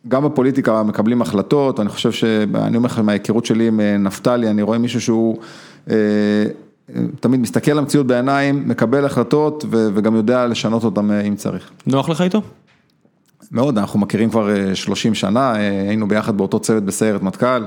גם 0.07 0.23
בפוליטיקה 0.23 0.83
מקבלים 0.83 1.21
החלטות, 1.21 1.79
אני 1.79 1.89
חושב 1.89 2.11
שאני 2.11 2.77
אומר 2.77 2.85
לך 2.85 2.99
מההיכרות 2.99 3.45
שלי 3.45 3.67
עם 3.67 3.79
נפתלי, 3.81 4.49
אני 4.49 4.61
רואה 4.61 4.77
מישהו 4.77 5.01
שהוא 5.01 5.37
תמיד 7.19 7.39
מסתכל 7.39 7.71
על 7.71 7.77
המציאות 7.77 8.07
בעיניים, 8.07 8.69
מקבל 8.69 9.05
החלטות 9.05 9.65
וגם 9.69 10.15
יודע 10.15 10.47
לשנות 10.47 10.83
אותם 10.83 11.11
אם 11.11 11.35
צריך. 11.35 11.71
נוח 11.87 12.09
לך 12.09 12.21
איתו? 12.21 12.41
מאוד, 13.51 13.77
אנחנו 13.77 13.99
מכירים 13.99 14.29
כבר 14.29 14.73
30 14.73 15.11
אה, 15.11 15.15
שנה, 15.15 15.55
אה, 15.55 15.81
היינו 15.89 16.07
ביחד 16.07 16.37
באותו 16.37 16.59
צוות 16.59 16.83
בסיירת 16.83 17.21
מטכ"ל, 17.21 17.65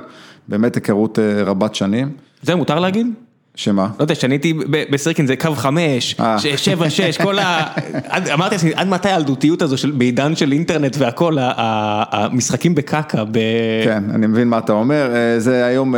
באמת 0.49 0.75
היכרות 0.75 1.19
אה, 1.19 1.43
רבת 1.43 1.75
שנים. 1.75 2.11
זה 2.43 2.55
מותר 2.55 2.81
להגיד? 2.81 3.07
שמה? 3.55 3.89
לא 3.99 4.05
יודע, 4.05 4.15
כשאני 4.15 4.35
הייתי 4.35 4.55
בסירקין 4.91 5.27
זה 5.27 5.37
קו 5.37 5.55
חמש, 5.55 6.17
שבע, 6.57 6.91
שש, 6.91 7.19
כל 7.19 7.39
ה... 7.39 7.67
אמרתי 8.35 8.55
לעצמי, 8.55 8.71
עד 8.75 8.89
מתי 8.89 9.09
הילדותיות 9.09 9.63
הזו 9.63 9.89
בעידן 9.95 10.37
של 10.37 10.53
אינטרנט 10.53 10.97
והכל, 10.99 11.37
המשחקים 11.41 12.75
בקקה, 12.75 13.25
ב... 13.25 13.39
כן, 13.85 14.05
אני 14.15 14.27
מבין 14.27 14.49
מה 14.49 14.59
אתה 14.59 14.73
אומר, 14.73 15.11
זה 15.39 15.67
היום 15.67 15.95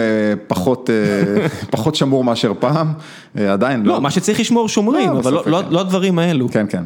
פחות 1.70 1.94
שמור 1.94 2.24
מאשר 2.24 2.52
פעם, 2.60 2.92
עדיין 3.34 3.82
לא. 3.82 3.94
לא, 3.94 4.00
מה 4.00 4.10
שצריך 4.10 4.40
לשמור 4.40 4.68
שומרים, 4.68 5.10
לא, 5.10 5.18
אבל 5.18 5.32
לא, 5.32 5.42
לא, 5.46 5.62
כן. 5.62 5.74
לא 5.74 5.80
הדברים 5.80 6.18
האלו. 6.18 6.48
כן, 6.48 6.66
כן, 6.68 6.82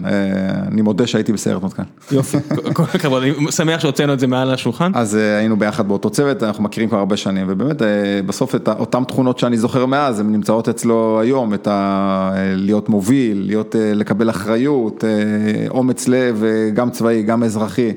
אני 0.72 0.82
מודה 0.82 1.06
שהייתי 1.06 1.32
בסיירת 1.32 1.62
מטכ"ל. 1.62 1.82
יופי, 2.10 2.36
כל 2.74 2.82
הכבוד, 2.94 3.22
אני 3.22 3.52
שמח 3.52 3.80
שהוצאנו 3.80 4.12
את 4.12 4.20
זה 4.20 4.26
מעל 4.26 4.50
השולחן. 4.50 4.92
אז 4.94 5.14
היינו 5.14 5.56
ביחד 5.56 5.88
באותו 5.88 6.10
צוות, 6.10 6.42
אנחנו 6.42 6.64
מכירים 6.64 6.88
כבר 6.88 6.98
הרבה 6.98 7.16
שנים, 7.16 7.46
ובאמת, 7.48 7.82
בסוף 8.26 8.54
אותן 8.68 9.04
תכונות 9.04 9.38
שאני 9.38 9.58
זוכר 9.58 9.86
מאז, 9.86 10.20
הן 10.20 10.32
נמצאות 10.32 10.68
אצלו 10.68 11.20
היום, 11.20 11.54
את 11.54 11.66
ה... 11.66 12.32
להיות 12.56 12.88
מוביל, 12.88 13.42
להיות, 13.46 13.76
אה, 13.76 13.94
לקבל 13.94 14.30
אחריות, 14.30 15.04
אה, 15.04 15.68
אומץ 15.68 16.08
לב, 16.08 16.44
אה, 16.44 16.70
גם 16.70 16.90
צבאי, 16.90 17.22
גם 17.22 17.42
אזרחי, 17.42 17.92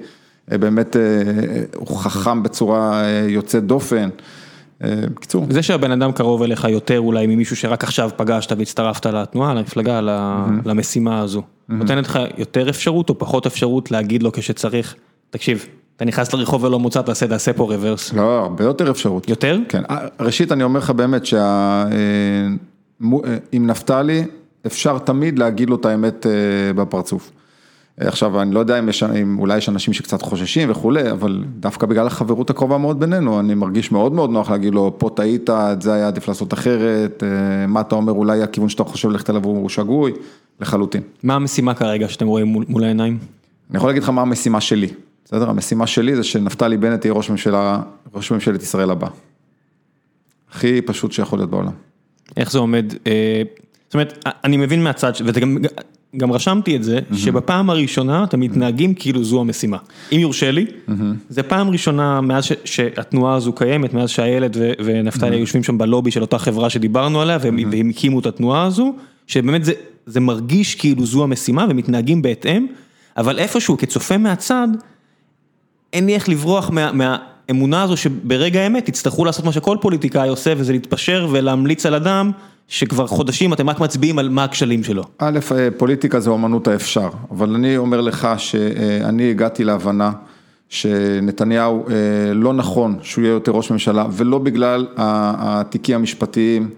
באמת 0.48 0.96
הוא 1.76 1.98
חכם 1.98 2.44
בצורה 2.44 3.04
יוצאת 3.28 3.64
דופן. 3.64 4.10
בקיצור. 4.84 5.46
זה 5.50 5.62
שהבן 5.62 5.92
אדם 5.92 6.12
קרוב 6.12 6.44
אליך 6.44 6.64
יותר 6.64 7.00
אולי 7.00 7.28
ממישהו 7.28 7.56
שרק 7.56 7.84
עכשיו 7.84 8.10
פגשת 8.16 8.52
והצטרפת 8.58 9.06
לתנועה, 9.06 9.54
למפלגה. 9.54 10.02
למשימה 10.66 11.20
הזו. 11.20 11.42
נותנת 11.70 12.06
לך 12.06 12.20
יותר 12.38 12.70
אפשרות 12.70 13.10
או 13.10 13.20
פחות 13.20 13.46
אפשרות 13.46 13.92
להגיד 13.92 14.24
לו 14.24 14.32
כשצריך, 14.32 14.96
תקשיב, 15.30 15.66
אתה 16.02 16.06
נכנס 16.06 16.34
לרחוב 16.34 16.64
ולא 16.64 16.80
מוצא, 16.80 17.02
תעשה, 17.02 17.28
תעשה 17.28 17.54
פה 17.54 17.64
רוורס. 17.64 18.14
לא, 18.14 18.40
הרבה 18.40 18.64
יותר 18.64 18.92
אפשרות. 18.92 19.30
יותר? 19.30 19.60
כן, 19.70 19.82
ראשית 20.20 20.52
אני 20.52 20.64
אומר 20.64 20.80
לך 20.80 20.90
באמת 20.90 21.26
שעם 21.26 21.92
אה, 23.02 23.18
אה, 23.26 23.60
נפתלי 23.60 24.24
אפשר 24.66 24.98
תמיד 24.98 25.40
להגיד 25.40 25.70
לו 25.70 25.76
את 25.76 25.86
האמת 25.86 26.26
אה, 26.26 26.74
בפרצוף. 26.74 27.32
עכשיו, 27.98 28.42
אני 28.42 28.54
לא 28.54 28.60
יודע 28.60 28.80
אם, 28.80 28.90
יש, 28.90 29.04
אם 29.04 29.40
אולי 29.40 29.58
יש 29.58 29.70
אנשים 29.70 29.94
שקצת 29.94 30.22
חוששים 30.22 30.72
וכולי, 30.72 31.12
אבל 31.12 31.44
דווקא 31.60 31.88
בגלל 31.88 32.08
החברות 32.08 32.50
הקרובה 32.50 32.78
מאוד 32.78 33.00
בינינו, 33.00 33.40
אני 33.40 33.54
מרגיש 33.54 33.92
מאוד 33.92 34.14
מאוד 34.14 34.30
נוח 34.30 34.50
להגיד 34.50 34.74
לו, 34.74 34.96
פה 34.98 35.10
טעית, 35.16 35.50
את 35.50 35.82
זה 35.82 35.94
היה 35.94 36.08
עדיף 36.08 36.28
לעשות 36.28 36.54
אחרת, 36.54 37.24
מה 37.68 37.82
אתה 37.82 37.96
אומר, 37.96 38.14
אולי 38.14 38.44
הכיוון 38.44 38.70
שאתה 38.70 38.84
חושב 38.84 39.10
ללכת 39.10 39.30
אליו 39.30 39.44
הוא 39.44 39.70
שגוי, 39.70 40.12
לחלוטין. 40.62 41.02
מה 41.24 41.36
המשימה 41.36 41.74
כרגע 41.74 42.08
שאתם 42.10 42.28
רואים 42.28 42.48
מול, 42.48 42.66
מול 42.68 42.84
העיניים? 42.84 43.18
אני 43.70 43.78
יכול 43.78 43.90
להגיד 43.90 44.04
לך 44.04 44.10
מה 44.10 44.22
המשימה 44.22 44.62
שלי. 44.62 44.88
בסדר? 45.26 45.50
המשימה 45.50 45.88
שלי 45.88 46.16
זה 46.16 46.24
שנפתלי 46.24 46.78
בנט 46.78 47.06
יהיה 47.06 47.14
ראש 47.14 47.30
ממשלה, 47.30 47.82
ראש 48.14 48.32
ממשלת 48.32 48.64
ישראל 48.64 48.90
הבא. 48.90 49.08
הכי 50.52 50.82
פשוט 50.82 51.12
שיכול 51.12 51.40
להיות 51.40 51.50
בעולם. 51.50 51.72
איך 52.38 52.52
זה 52.52 52.60
עומד? 52.60 52.94
אה, 53.08 53.42
זאת 53.86 53.94
אומרת, 53.94 54.24
אני 54.44 54.58
מבין 54.58 54.84
מהצד, 54.84 55.12
וגם 55.26 55.58
גם 55.58 55.70
רשמתי 56.20 56.76
את 56.76 56.84
זה, 56.84 57.00
mm-hmm. 57.00 57.18
שבפעם 57.18 57.70
הראשונה 57.70 58.24
אתם 58.24 58.40
מתנהגים 58.40 58.94
כאילו 58.94 59.24
זו 59.24 59.42
המשימה. 59.42 59.78
אם 60.12 60.20
יורשה 60.20 60.52
לי, 60.52 60.66
mm-hmm. 60.66 60.92
זה 61.30 61.44
פעם 61.44 61.70
ראשונה 61.70 62.22
מאז 62.22 62.44
ש, 62.44 62.52
שהתנועה 62.66 63.36
הזו 63.36 63.54
קיימת, 63.54 63.94
מאז 63.94 64.10
שהילד 64.10 64.58
ו, 64.60 64.72
ונפתלי 64.84 65.36
mm-hmm. 65.36 65.40
יושבים 65.40 65.64
שם 65.64 65.78
בלובי 65.78 66.12
של 66.12 66.22
אותה 66.22 66.38
חברה 66.38 66.70
שדיברנו 66.70 67.22
עליה, 67.22 67.38
והם, 67.42 67.60
mm-hmm. 67.60 67.68
והם 67.72 67.90
הקימו 67.90 68.20
את 68.20 68.26
התנועה 68.26 68.64
הזו, 68.64 68.94
שבאמת 69.28 69.66
זה, 69.66 69.74
זה 70.06 70.20
מרגיש 70.20 70.76
כאילו 70.76 71.06
זו 71.06 71.24
המשימה 71.24 71.66
ומתנהגים 71.70 72.22
בהתאם, 72.22 72.68
אבל 73.18 73.40
איפשהו 73.40 73.78
כצופה 73.78 74.18
מהצד, 74.18 74.68
אין 75.94 76.06
לי 76.06 76.16
איך 76.16 76.30
לברוח 76.30 76.70
מה, 76.70 76.92
מהאמונה 76.92 77.84
הזו 77.84 77.98
שברגע 77.98 78.62
האמת 78.62 78.90
יצטרכו 78.90 79.26
לעשות 79.26 79.46
מה 79.46 79.52
שכל 79.52 79.78
פוליטיקאי 79.82 80.30
עושה 80.30 80.54
וזה 80.58 80.74
להתפשר 80.74 81.28
ולהמליץ 81.32 81.86
על 81.86 81.96
אדם 81.96 82.32
שכבר 82.72 83.08
חודשים 83.08 83.54
אתם 83.54 83.70
רק 83.70 83.80
מצביעים 83.80 84.20
על 84.20 84.30
מה 84.30 84.44
הכשלים 84.44 84.84
שלו. 84.84 85.04
א', 85.18 85.40
אה, 85.52 85.68
פוליטיקה 85.78 86.20
זה 86.20 86.30
אומנות 86.30 86.68
האפשר, 86.68 87.10
אבל 87.32 87.56
אני 87.56 87.78
אומר 87.78 88.02
לך 88.02 88.28
שאני 88.38 89.30
הגעתי 89.30 89.64
להבנה 89.64 90.12
שנתניהו 90.70 91.86
אה, 91.90 92.34
לא 92.34 92.54
נכון 92.54 93.00
שהוא 93.02 93.24
יהיה 93.24 93.32
יותר 93.32 93.52
ראש 93.52 93.72
ממשלה 93.72 94.06
ולא 94.12 94.38
בגלל 94.38 94.88
התיקים 94.98 95.96
המשפטיים, 95.96 96.70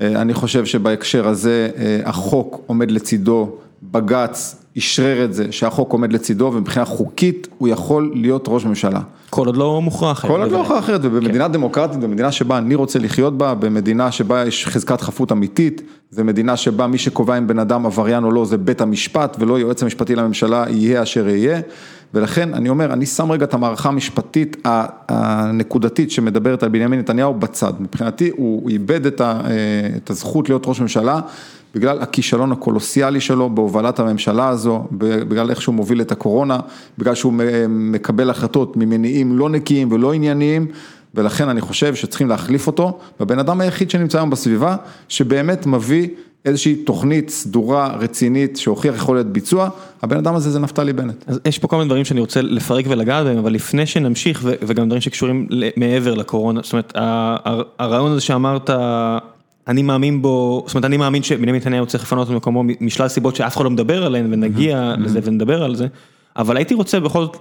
אה, 0.00 0.20
אני 0.20 0.34
חושב 0.34 0.64
שבהקשר 0.64 1.28
הזה 1.28 1.70
החוק 2.04 2.62
עומד 2.66 2.90
לצידו, 2.90 3.56
בג"ץ 3.82 4.57
אשרר 4.78 5.24
את 5.24 5.34
זה 5.34 5.52
שהחוק 5.52 5.92
עומד 5.92 6.12
לצידו 6.12 6.50
ומבחינה 6.54 6.84
חוקית 6.84 7.48
הוא 7.58 7.68
יכול 7.68 8.12
להיות 8.14 8.44
ראש 8.48 8.64
ממשלה. 8.64 9.00
כל 9.30 9.46
עוד 9.46 9.56
לא 9.56 9.82
מוכרח 9.82 10.18
אחרת. 10.18 10.30
כל 10.30 10.42
עוד 10.42 10.50
לא 10.50 10.58
מוכרח 10.58 10.78
אחרת 10.78 11.00
ובמדינה 11.02 11.46
כן. 11.46 11.52
דמוקרטית, 11.52 12.00
במדינה 12.00 12.32
שבה 12.32 12.58
אני 12.58 12.74
רוצה 12.74 12.98
לחיות 12.98 13.38
בה, 13.38 13.54
במדינה 13.54 14.12
שבה 14.12 14.46
יש 14.46 14.66
חזקת 14.66 15.00
חפות 15.00 15.32
אמיתית, 15.32 15.82
זה 16.10 16.24
מדינה 16.24 16.56
שבה 16.56 16.86
מי 16.86 16.98
שקובע 16.98 17.38
אם 17.38 17.46
בן 17.46 17.58
אדם 17.58 17.86
עבריין 17.86 18.24
או 18.24 18.30
לא 18.30 18.44
זה 18.44 18.56
בית 18.56 18.80
המשפט 18.80 19.36
ולא 19.40 19.58
יועץ 19.58 19.82
המשפטי 19.82 20.16
לממשלה 20.16 20.64
יהיה 20.68 21.02
אשר 21.02 21.28
יהיה. 21.28 21.60
ולכן 22.14 22.54
אני 22.54 22.68
אומר, 22.68 22.92
אני 22.92 23.06
שם 23.06 23.32
רגע 23.32 23.44
את 23.44 23.54
המערכה 23.54 23.88
המשפטית 23.88 24.56
הנקודתית 25.08 26.10
שמדברת 26.10 26.62
על 26.62 26.68
בנימין 26.68 26.98
נתניהו 26.98 27.34
בצד. 27.34 27.72
מבחינתי 27.80 28.30
הוא 28.36 28.70
איבד 28.70 29.06
את 29.06 29.20
את 29.96 30.10
הזכות 30.10 30.48
להיות 30.48 30.62
ראש 30.66 30.80
ממשלה. 30.80 31.20
בגלל 31.78 31.98
הכישלון 32.00 32.52
הקולוסיאלי 32.52 33.20
שלו 33.20 33.50
בהובלת 33.50 33.98
הממשלה 33.98 34.48
הזו, 34.48 34.84
בגלל 34.92 35.50
איך 35.50 35.62
שהוא 35.62 35.74
מוביל 35.74 36.00
את 36.00 36.12
הקורונה, 36.12 36.58
בגלל 36.98 37.14
שהוא 37.14 37.32
מקבל 37.68 38.30
החלטות 38.30 38.76
ממניעים 38.76 39.38
לא 39.38 39.48
נקיים 39.48 39.92
ולא 39.92 40.12
ענייניים, 40.12 40.66
ולכן 41.14 41.48
אני 41.48 41.60
חושב 41.60 41.94
שצריכים 41.94 42.28
להחליף 42.28 42.66
אותו, 42.66 42.98
והבן 43.20 43.38
אדם 43.38 43.60
היחיד 43.60 43.90
שנמצא 43.90 44.18
היום 44.18 44.30
בסביבה, 44.30 44.76
שבאמת 45.08 45.66
מביא 45.66 46.08
איזושהי 46.44 46.74
תוכנית 46.74 47.30
סדורה, 47.30 47.96
רצינית, 48.00 48.56
שהוכיח 48.56 48.94
יכולת 48.94 49.26
ביצוע, 49.26 49.68
הבן 50.02 50.16
אדם 50.16 50.34
הזה 50.34 50.50
זה 50.50 50.58
נפתלי 50.58 50.92
בנט. 50.92 51.24
אז 51.26 51.40
יש 51.44 51.58
פה 51.58 51.68
כל 51.68 51.76
מיני 51.76 51.88
דברים 51.88 52.04
שאני 52.04 52.20
רוצה 52.20 52.42
לפרק 52.42 52.84
ולגעת 52.88 53.24
בהם, 53.26 53.38
אבל 53.38 53.52
לפני 53.52 53.86
שנמשיך, 53.86 54.42
וגם 54.44 54.86
דברים 54.86 55.00
שקשורים 55.00 55.48
מעבר 55.76 56.14
לקורונה, 56.14 56.60
זאת 56.62 56.72
אומרת, 56.72 56.92
הרעיון 57.78 58.12
הזה 58.12 58.20
שאמרת, 58.20 58.70
אני 59.68 59.82
מאמין 59.82 60.22
בו, 60.22 60.64
זאת 60.66 60.74
אומרת 60.74 60.84
אני 60.84 60.96
מאמין 60.96 61.22
שבנימין 61.22 61.54
נתניהו 61.60 61.86
צריך 61.86 62.04
לפנות 62.04 62.28
את 62.28 62.32
מקומו 62.32 62.62
משלל 62.80 63.08
סיבות 63.08 63.36
שאף 63.36 63.56
אחד 63.56 63.64
לא 63.64 63.70
מדבר 63.70 64.04
עליהן 64.04 64.32
ונגיע 64.32 64.94
לזה 64.98 65.20
ונדבר 65.22 65.62
על 65.62 65.74
זה, 65.74 65.86
אבל 66.36 66.56
הייתי 66.56 66.74
רוצה 66.74 67.00
בכל 67.00 67.24
זאת, 67.24 67.36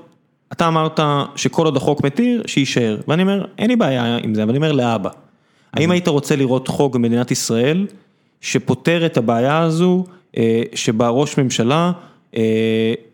אתה 0.51 0.67
אמרת 0.67 0.99
שכל 1.35 1.65
עוד 1.65 1.77
החוק 1.77 2.03
מתיר, 2.03 2.43
שיישאר, 2.45 2.97
ואני 3.07 3.21
אומר, 3.21 3.45
אין 3.57 3.69
לי 3.69 3.75
בעיה 3.75 4.17
עם 4.17 4.35
זה, 4.35 4.43
אבל 4.43 4.49
אני 4.49 4.57
אומר 4.57 4.71
לאבא, 4.71 5.09
האם 5.73 5.91
היית 5.91 6.07
רוצה 6.07 6.35
לראות 6.35 6.67
חוק 6.67 6.95
במדינת 6.95 7.31
ישראל 7.31 7.87
שפותר 8.41 9.05
את 9.05 9.17
הבעיה 9.17 9.59
הזו, 9.59 10.03
אה, 10.37 10.61
שבה 10.75 11.09
ראש 11.09 11.39
ממשלה 11.39 11.91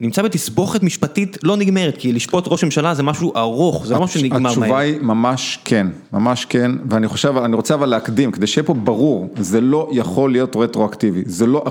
נמצא 0.01 0.21
בתסבוכת 0.21 0.83
משפטית 0.83 1.37
לא 1.43 1.57
נגמרת, 1.57 1.97
כי 1.97 2.11
לשפוט 2.11 2.47
ראש 2.47 2.63
ממשלה 2.63 2.93
זה 2.95 3.03
משהו 3.03 3.33
ארוך, 3.35 3.85
זה 3.85 3.93
לא 3.93 4.01
משהו 4.01 4.19
שנגמר 4.19 4.39
מהר. 4.39 4.49
התשובה 4.49 4.79
היא 4.79 5.01
ממש 5.01 5.59
כן, 5.65 5.87
ממש 6.13 6.45
כן, 6.45 6.71
ואני 6.89 7.07
חושב, 7.07 7.37
אני 7.37 7.55
רוצה 7.55 7.73
אבל 7.73 7.89
להקדים, 7.89 8.31
כדי 8.31 8.47
שיהיה 8.47 8.65
פה 8.65 8.73
ברור, 8.73 9.29
זה 9.37 9.61
לא 9.61 9.89
יכול 9.91 10.31
להיות 10.31 10.55
רטרואקטיבי, 10.55 11.23
זה 11.25 11.45
לא, 11.45 11.63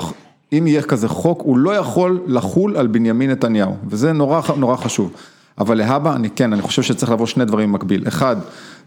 אם 0.53 0.67
יהיה 0.67 0.83
כזה 0.83 1.09
חוק, 1.09 1.43
הוא 1.45 1.59
לא 1.59 1.71
יכול 1.71 2.21
לחול 2.27 2.77
על 2.77 2.87
בנימין 2.87 3.31
נתניהו, 3.31 3.75
וזה 3.87 4.13
נורא, 4.13 4.41
נורא 4.57 4.77
חשוב. 4.77 5.13
אבל 5.59 5.79
להבא, 5.79 6.17
אני 6.17 6.31
כן, 6.31 6.53
אני 6.53 6.63
חושב 6.63 6.83
שצריך 6.83 7.13
לבוא 7.13 7.27
שני 7.27 7.45
דברים 7.45 7.73
במקביל. 7.73 8.09
אחד, 8.09 8.37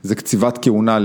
זה 0.03 0.15
קציבת 0.15 0.59
כהונה 0.61 0.97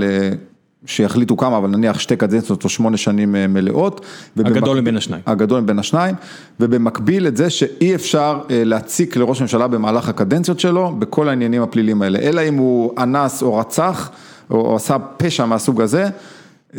שיחליטו 0.85 1.37
כמה, 1.37 1.57
אבל 1.57 1.69
נניח 1.69 1.99
שתי 1.99 2.15
קדנציות 2.15 2.63
או 2.63 2.69
שמונה 2.69 2.97
שנים 2.97 3.35
אה, 3.35 3.47
מלאות. 3.47 4.05
הגדול 4.37 4.81
מבין 4.81 4.97
השניים. 4.97 5.23
הגדול 5.25 5.61
מבין 5.61 5.79
השניים, 5.79 6.15
ובמקביל 6.59 7.27
את 7.27 7.37
זה 7.37 7.49
שאי 7.49 7.95
אפשר 7.95 8.39
אה, 8.49 8.63
להציק 8.63 9.15
לראש 9.15 9.39
הממשלה 9.39 9.67
במהלך 9.67 10.09
הקדנציות 10.09 10.59
שלו 10.59 10.95
בכל 10.99 11.29
העניינים 11.29 11.61
הפליליים 11.61 12.01
האלה, 12.01 12.19
אלא 12.19 12.41
אם 12.47 12.55
הוא 12.55 12.93
אנס 12.97 13.41
או 13.41 13.57
רצח 13.57 14.11
או 14.49 14.75
עשה 14.75 14.97
פשע 15.17 15.45
מהסוג 15.45 15.81
הזה. 15.81 16.09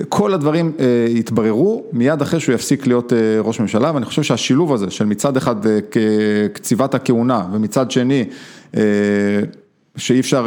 כל 0.08 0.34
הדברים 0.34 0.72
יתבררו 1.08 1.84
מיד 1.92 2.22
אחרי 2.22 2.40
שהוא 2.40 2.54
יפסיק 2.54 2.86
להיות 2.86 3.12
ראש 3.44 3.60
ממשלה, 3.60 3.94
ואני 3.94 4.04
חושב 4.04 4.22
שהשילוב 4.22 4.72
הזה 4.72 4.90
של 4.90 5.04
מצד 5.04 5.36
אחד 5.36 5.56
קציבת 6.52 6.94
הכהונה 6.94 7.46
ומצד 7.52 7.90
שני 7.90 8.24
שאי 9.96 10.20
אפשר 10.20 10.46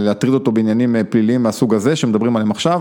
להטריד 0.00 0.34
אותו 0.34 0.52
בעניינים 0.52 0.96
פליליים 1.10 1.42
מהסוג 1.42 1.74
הזה 1.74 1.96
שמדברים 1.96 2.36
עליהם 2.36 2.50
עכשיו, 2.50 2.80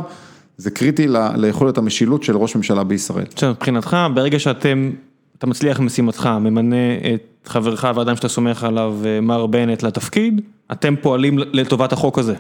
זה 0.58 0.72
קריטי 0.72 1.08
ליכולת 1.36 1.78
המשילות 1.78 2.24
של 2.24 2.38
ראש 2.38 2.56
ממשלה 2.56 2.84
בישראל. 2.84 3.26
עכשיו 3.34 3.50
מבחינתך, 3.50 3.98
ברגע 4.14 4.40
שאתם, 4.40 4.92
אתה 5.38 5.48
מצליח 5.48 5.80
במשימתך, 5.80 6.30
ממנה 6.42 6.76
את 7.14 7.48
חברך 7.48 7.86
ואדם 7.96 8.16
שאתה 8.16 8.28
סומך 8.28 8.64
עליו, 8.64 8.98
מר 9.22 9.46
בנט 9.46 9.84
לתפקיד, 9.84 10.42
אתם 10.72 10.96
פועלים 11.02 11.38
לטובת 11.40 11.94
החוק 11.94 12.20
הזה. 12.20 12.36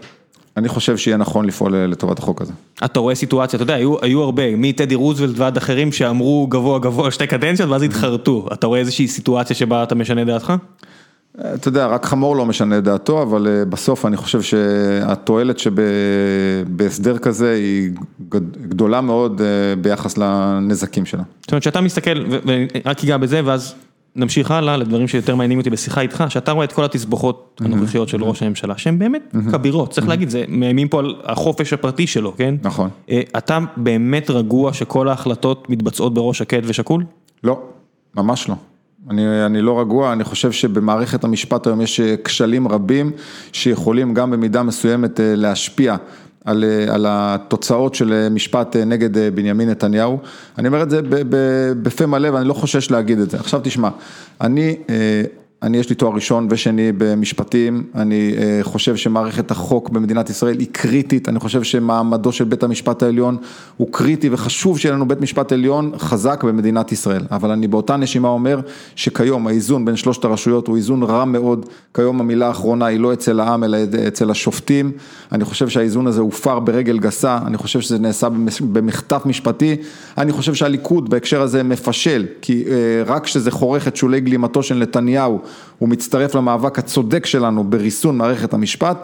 אני 0.58 0.70
חושב 0.70 0.98
שיהיה 0.98 1.18
נכון 1.18 1.46
לפעול 1.46 1.76
לטובת 1.76 2.20
החוק 2.20 2.42
הזה. 2.42 2.54
אתה 2.86 3.00
רואה 3.00 3.16
סיטואציה, 3.16 3.58
אתה 3.58 3.64
יודע, 3.64 3.76
היו, 3.76 3.96
היו 4.02 4.22
הרבה, 4.24 4.56
מטדי 4.56 4.96
רוזוולט 4.96 5.34
ועד 5.38 5.58
אחרים 5.58 5.92
שאמרו 5.92 6.48
גבוה 6.48 6.80
גבוה 6.80 7.12
שתי 7.12 7.28
קדנציות 7.28 7.70
ואז 7.70 7.84
התחרטו, 7.84 8.48
אתה 8.54 8.68
רואה 8.68 8.80
איזושהי 8.80 9.08
סיטואציה 9.08 9.56
שבה 9.56 9.84
אתה 9.84 9.96
משנה 9.96 10.24
דעתך? 10.24 10.54
אתה 11.56 11.68
יודע, 11.68 11.88
רק 11.88 12.06
חמור 12.06 12.36
לא 12.36 12.46
משנה 12.46 12.80
דעתו, 12.80 13.22
אבל 13.22 13.64
בסוף 13.70 14.06
אני 14.06 14.18
חושב 14.18 14.42
שהתועלת 14.42 15.60
שבהסדר 15.60 17.18
כזה 17.18 17.52
היא 17.54 17.92
גדולה 18.68 19.02
מאוד 19.02 19.42
ביחס 19.82 20.18
לנזקים 20.18 21.06
שלה. 21.06 21.24
זאת 21.42 21.52
אומרת, 21.52 21.64
שאתה 21.64 21.82
מסתכל, 21.82 22.26
ורק 22.30 23.04
אגע 23.04 23.18
בזה 23.18 23.42
ואז 23.46 23.76
נמשיך 24.16 24.52
הלאה 24.52 24.78
לדברים 24.78 25.08
שיותר 25.08 25.36
מעניינים 25.36 25.60
אותי 25.60 25.70
בשיחה 25.70 26.02
איתך, 26.02 26.24
שאתה 26.30 26.52
רואה 26.52 26.66
את 26.66 26.72
כל 26.72 26.84
התסבוכות 26.84 27.62
הנוכחיות 27.66 28.10
של 28.10 28.24
ראש 28.24 28.44
הממשלה, 28.44 28.78
שהן 28.78 29.00
באמת 29.00 29.36
כבירות, 29.52 29.92
צריך 29.92 30.08
להגיד, 30.08 30.30
זה 30.30 30.44
מאיימים 30.48 30.88
פה 30.88 31.00
על 31.00 31.16
החופש 31.24 31.74
הפרטי 31.74 32.08
שלו, 32.08 32.36
כן? 32.38 32.56
נכון. 32.64 32.90
אתה 33.38 33.60
באמת 33.78 34.30
רגוע 34.30 34.74
שכל 34.74 35.10
ההחלטות 35.10 35.70
מתבצעות 35.70 36.14
בראש 36.14 36.38
שקט 36.38 36.64
ושקול? 36.64 37.04
לא, 37.44 37.60
ממש 38.16 38.50
לא. 38.50 38.56
אני, 39.10 39.46
אני 39.46 39.62
לא 39.62 39.80
רגוע, 39.80 40.14
אני 40.14 40.24
חושב 40.24 40.52
שבמערכת 40.52 41.24
המשפט 41.24 41.68
היום 41.68 41.82
יש 41.82 42.02
כשלים 42.24 42.68
רבים 42.68 43.12
שיכולים 43.52 44.14
גם 44.14 44.32
במידה 44.32 44.64
מסוימת 44.64 45.20
להשפיע 45.24 45.96
על, 46.46 46.64
על 46.90 47.06
התוצאות 47.10 47.96
של 47.96 48.28
משפט 48.32 48.76
נגד 48.76 49.36
בנימין 49.36 49.70
נתניהו. 49.70 50.20
אני 50.58 50.68
אומר 50.68 50.84
את 50.84 50.90
זה 50.90 51.02
בפה 51.82 52.06
מלא 52.06 52.30
ואני 52.30 52.48
לא 52.48 52.54
חושש 52.54 52.92
להגיד 52.92 53.20
את 53.20 53.30
זה. 53.30 53.38
עכשיו 53.38 53.60
תשמע, 53.64 53.90
אני... 54.42 54.78
אני 55.64 55.78
יש 55.78 55.90
לי 55.90 55.96
תואר 55.96 56.14
ראשון 56.16 56.48
ושני 56.50 56.92
במשפטים, 56.98 57.84
אני 57.96 58.36
חושב 58.62 58.96
שמערכת 58.96 59.52
החוק 59.52 59.90
במדינת 59.90 60.30
ישראל 60.30 60.60
היא 60.60 60.68
קריטית, 60.72 61.30
אני 61.30 61.40
חושב 61.40 61.64
שמעמדו 61.64 62.32
של 62.32 62.44
בית 62.44 62.64
המשפט 62.64 63.04
העליון 63.04 63.38
הוא 63.78 63.88
קריטי 63.92 64.30
וחשוב 64.32 64.80
שיהיה 64.80 64.96
לנו 64.96 65.08
בית 65.08 65.22
משפט 65.22 65.52
עליון 65.52 65.92
חזק 65.98 66.44
במדינת 66.44 66.92
ישראל, 66.92 67.22
אבל 67.32 67.52
אני 67.52 67.68
באותה 67.68 67.98
נשימה 67.98 68.28
אומר 68.28 68.60
שכיום 68.96 69.48
האיזון 69.48 69.86
בין 69.86 69.96
שלושת 69.96 70.26
הרשויות 70.26 70.68
הוא 70.68 70.76
איזון 70.76 71.04
רע 71.04 71.26
מאוד, 71.26 71.66
כיום 71.94 72.20
המילה 72.20 72.48
האחרונה 72.48 72.86
היא 72.86 73.00
לא 73.00 73.14
אצל 73.14 73.40
העם 73.40 73.64
אלא 73.64 73.78
אצל 74.08 74.32
השופטים, 74.32 74.92
אני 75.32 75.46
חושב 75.46 75.70
שהאיזון 75.70 76.08
הזה 76.08 76.22
הופר 76.22 76.60
ברגל 76.60 77.00
גסה, 77.00 77.40
אני 77.46 77.58
חושב 77.58 77.82
שזה 77.82 78.00
נעשה 78.00 78.28
במחטף 78.60 79.22
משפטי, 79.26 79.76
אני 80.18 80.32
חושב 80.32 80.54
שהליכוד 80.54 81.10
בהקשר 81.10 81.42
הזה 81.42 81.64
מפשל, 81.64 82.26
כי 82.42 82.64
רק 83.06 83.24
כשזה 83.24 83.52
חורך 83.52 83.88
את 83.88 83.96
שולי 83.96 84.20
גלימתו 84.20 84.64
של 84.64 84.76
נתניהו 84.76 85.40
הוא 85.80 85.90
מצטרף 85.90 86.36
למאבק 86.36 86.80
הצודק 86.80 87.26
שלנו 87.26 87.64
בריסון 87.64 88.18
מערכת 88.18 88.54
המשפט, 88.54 88.98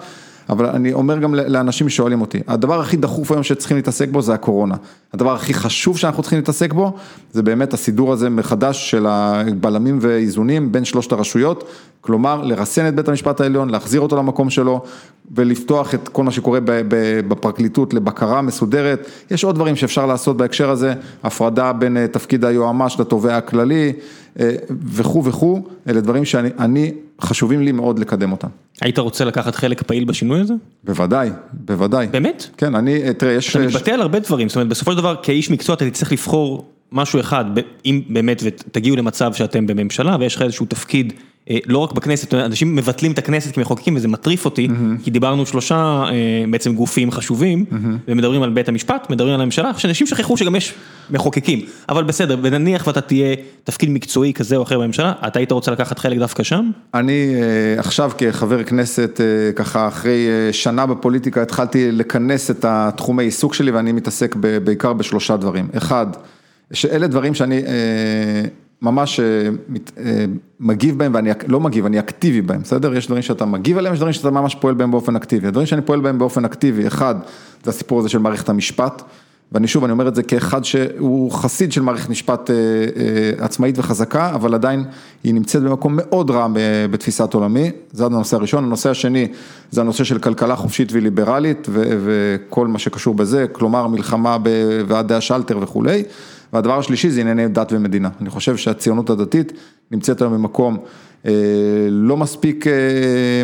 אבל 0.50 0.66
אני 0.66 0.94
אומר 0.94 1.20
גם 1.20 1.36
לאנשים 1.36 1.90
ששואלים 1.90 2.22
אותי, 2.22 2.40
הדבר 2.48 2.80
הכי 2.80 2.98
דחוף 2.98 3.32
היום 3.32 3.44
שצריכים 3.44 3.78
להתעסק 3.78 4.10
בו 4.10 4.22
זה 4.22 4.34
הקורונה, 4.34 4.76
הדבר 5.14 5.34
הכי 5.34 5.54
חשוב 5.54 5.98
שאנחנו 5.98 6.24
צריכים 6.24 6.40
להתעסק 6.40 6.74
בו 6.74 6.94
זה 7.32 7.44
באמת 7.44 7.74
הסידור 7.74 8.14
הזה 8.14 8.30
מחדש 8.30 8.92
של 8.92 9.06
הבלמים 9.08 9.98
ואיזונים 10.02 10.72
בין 10.72 10.86
שלושת 10.86 11.12
הרשויות, 11.12 11.64
כלומר 12.02 12.42
לרסן 12.44 12.88
את 12.88 12.96
בית 12.96 13.08
המשפט 13.08 13.42
העליון, 13.42 13.70
להחזיר 13.70 14.02
אותו 14.02 14.16
למקום 14.16 14.50
שלו 14.50 14.82
ולפתוח 15.36 15.94
את 15.94 16.08
כל 16.08 16.24
מה 16.24 16.32
שקורה 16.32 16.60
בפרקליטות 17.28 17.94
לבקרה 17.94 18.42
מסודרת, 18.42 19.08
יש 19.32 19.44
עוד 19.44 19.56
דברים 19.56 19.76
שאפשר 19.76 20.06
לעשות 20.06 20.38
בהקשר 20.38 20.70
הזה, 20.70 20.94
הפרדה 21.24 21.74
בין 21.74 22.08
תפקיד 22.08 22.46
היועמ"ש 22.46 23.00
לתובע 23.00 23.38
הכללי 23.38 23.94
וכו' 24.70 25.24
וכו', 25.24 25.62
אלה 25.88 26.02
דברים 26.02 26.26
שאני, 26.26 26.92
חשובים 27.24 27.62
לי 27.62 27.72
מאוד 27.72 28.00
לקדם 28.00 28.32
אותם. 28.32 28.48
היית 28.82 29.00
רוצה 29.00 29.26
לקחת 29.26 29.56
חלק 29.56 29.82
פעיל 29.82 30.04
בשינוי 30.04 30.40
הזה? 30.40 30.54
בוודאי, 30.84 31.30
בוודאי. 31.54 32.08
באמת? 32.08 32.48
כן, 32.58 32.76
אני, 32.76 33.14
תראה, 33.14 33.34
יש... 33.34 33.56
אתה 33.56 33.66
מתבטא 33.66 33.92
על 33.92 34.02
הרבה 34.02 34.20
דברים, 34.20 34.50
זאת 34.50 34.56
אומרת 34.56 34.68
בסופו 34.68 34.92
של 34.92 34.98
דבר 34.98 35.16
כאיש 35.24 35.52
מקצוע 35.52 35.76
אתה 35.76 35.90
תצטרך 35.90 36.12
לבחור 36.12 36.66
משהו 36.92 37.20
אחד, 37.20 37.46
אם 37.86 38.02
באמת 38.10 38.42
ותגיעו 38.46 38.96
למצב 38.96 39.34
שאתם 39.34 39.68
בממשלה 39.68 40.18
ויש 40.20 40.36
לך 40.36 40.42
איזשהו 40.42 40.66
תפקיד. 40.66 41.14
לא 41.66 41.78
רק 41.78 41.92
בכנסת, 41.92 42.34
אנשים 42.34 42.76
מבטלים 42.76 43.12
את 43.12 43.18
הכנסת 43.18 43.56
כמחוקקים 43.56 43.96
וזה 43.96 44.08
מטריף 44.08 44.46
אותי, 44.46 44.68
כי 45.04 45.12
דיברנו 45.12 45.46
שלושה 45.46 46.04
בעצם 46.50 46.76
גופים 46.76 47.12
חשובים, 47.12 47.66
ומדברים 48.08 48.44
על 48.44 48.50
בית 48.50 48.70
המשפט, 48.70 49.10
מדברים 49.10 49.34
על 49.34 49.42
הממשלה, 49.42 49.72
שאנשים 49.78 50.08
שכחו 50.08 50.38
שגם 50.38 50.56
יש 50.56 50.74
מחוקקים, 51.12 51.60
אבל 51.90 52.04
בסדר, 52.04 52.38
ונניח 52.42 52.88
ואתה 52.88 53.02
תהיה 53.02 53.36
תפקיד 53.64 53.90
מקצועי 53.90 54.34
כזה 54.34 54.56
או 54.56 54.64
אחר 54.64 54.80
בממשלה, 54.80 55.14
אתה 55.28 55.40
היית 55.40 55.52
רוצה 55.52 55.72
לקחת 55.72 56.00
חלק 56.00 56.18
דווקא 56.18 56.44
שם? 56.44 56.72
אני 56.94 57.36
עכשיו 57.78 58.12
כחבר 58.18 58.64
כנסת, 58.64 59.22
ככה 59.56 59.88
אחרי 59.88 60.28
שנה 60.52 60.86
בפוליטיקה, 60.86 61.42
התחלתי 61.42 61.92
לכנס 61.92 62.52
את 62.52 62.66
התחומי 62.68 63.24
עיסוק 63.24 63.54
שלי 63.54 63.72
ואני 63.72 63.92
מתעסק 63.92 64.36
בעיקר 64.64 64.94
בשלושה 64.94 65.38
דברים. 65.38 65.68
אחד, 65.78 66.08
שאלה 66.74 67.08
דברים 67.08 67.34
שאני... 67.34 67.62
ממש 68.82 69.20
מגיב 70.60 70.98
בהם 70.98 71.14
ואני 71.16 71.30
לא 71.48 71.60
מגיב, 71.60 71.86
אני 71.86 72.00
אקטיבי 72.00 72.42
בהם, 72.42 72.62
בסדר? 72.62 72.96
יש 72.96 73.06
דברים 73.08 73.22
שאתה 73.22 73.46
מגיב 73.46 73.78
עליהם, 73.78 73.94
יש 73.94 74.00
דברים 74.00 74.14
שאתה 74.14 74.32
ממש 74.32 74.56
פועל 74.56 74.76
בהם 74.76 74.92
באופן 74.92 75.16
אקטיבי. 75.16 75.48
הדברים 75.48 75.68
שאני 75.68 75.82
פועל 75.82 76.00
בהם 76.00 76.20
באופן 76.20 76.46
אקטיבי, 76.46 76.88
אחד, 76.88 77.16
זה 77.64 77.70
הסיפור 77.70 78.00
הזה 78.00 78.10
של 78.10 78.18
מערכת 78.18 78.50
המשפט, 78.50 79.02
ואני 79.52 79.68
שוב, 79.68 79.84
אני 79.84 79.92
אומר 79.92 80.08
את 80.08 80.16
זה 80.16 80.24
כאחד 80.24 80.64
שהוא 80.64 81.32
חסיד 81.32 81.72
של 81.72 81.82
מערכת 81.82 82.10
משפט 82.10 82.50
עצמאית 83.38 83.80
וחזקה, 83.80 84.32
אבל 84.36 84.54
עדיין 84.54 84.84
היא 85.24 85.34
נמצאת 85.34 85.64
במקום 85.64 85.94
מאוד 85.96 86.32
רע 86.32 86.48
בתפיסת 86.92 87.34
עולמי, 87.34 87.72
זה 87.92 88.06
הנושא 88.06 88.38
הראשון. 88.38 88.64
הנושא 88.64 88.90
השני, 88.90 89.28
זה 89.72 89.82
הנושא 89.82 90.04
של 90.04 90.20
כלכלה 90.20 90.56
חופשית 90.56 90.90
וליברלית 90.92 91.68
וכל 91.72 92.68
מה 92.68 92.80
שקשור 92.80 93.16
בזה, 93.16 93.46
כלומר 93.52 93.88
מלחמה 93.88 94.38
בוועדי 94.38 95.14
השלטר 95.14 95.58
וכולי. 95.62 96.04
והדבר 96.54 96.80
השלישי 96.80 97.10
זה 97.10 97.22
ענייני 97.22 97.48
דת 97.48 97.72
ומדינה, 97.72 98.10
אני 98.22 98.30
חושב 98.30 98.58
שהציונות 98.58 99.10
הדתית 99.10 99.54
נמצאת 99.92 100.22
היום 100.22 100.34
במקום 100.34 100.78
לא 101.90 102.18
מספיק 102.18 102.66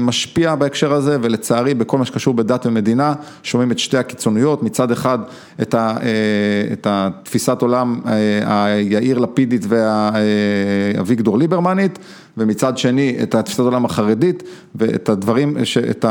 משפיע 0.02 0.56
בהקשר 0.56 0.94
הזה 0.94 1.18
ולצערי 1.22 1.74
בכל 1.74 1.98
מה 1.98 2.06
שקשור 2.06 2.34
בדת 2.34 2.66
ומדינה 2.66 3.14
שומעים 3.44 3.72
את 3.72 3.80
שתי 3.80 3.98
הקיצוניות, 3.98 4.64
מצד 4.64 4.92
אחד 4.92 5.20
את 5.62 6.88
התפיסת 6.88 7.62
עולם 7.62 8.02
היאיר 8.46 9.20
לפידית 9.20 9.66
והאביגדור 9.68 11.38
ליברמנית 11.38 12.00
ומצד 12.38 12.78
שני 12.78 13.18
את 13.24 13.36
התפיסת 13.36 13.60
עולם 13.60 13.86
החרדית 13.86 14.44
ואת 14.76 15.10
הדברים, 15.10 15.58
את 15.90 16.06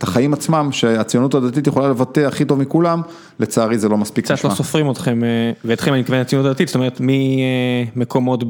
החיים 0.00 0.32
עצמם 0.32 0.68
שהציונות 0.72 1.34
הדתית 1.34 1.66
יכולה 1.66 1.88
לבטא 1.88 2.20
הכי 2.20 2.44
טוב 2.44 2.58
מכולם, 2.58 3.02
לצערי 3.40 3.78
זה 3.78 3.88
לא 3.88 3.96
מספיק 3.96 4.24
נשמע. 4.24 4.36
קצת 4.36 4.44
לא 4.44 4.54
סופרים 4.54 4.90
אתכם, 4.90 5.20
ואתכם 5.64 5.92
אני 5.92 6.00
מתכוון 6.00 6.20
לציונות 6.20 6.46
הדתית, 6.50 6.68
זאת 6.68 6.74
אומרת 6.74 7.00
ממקומות 7.00 8.44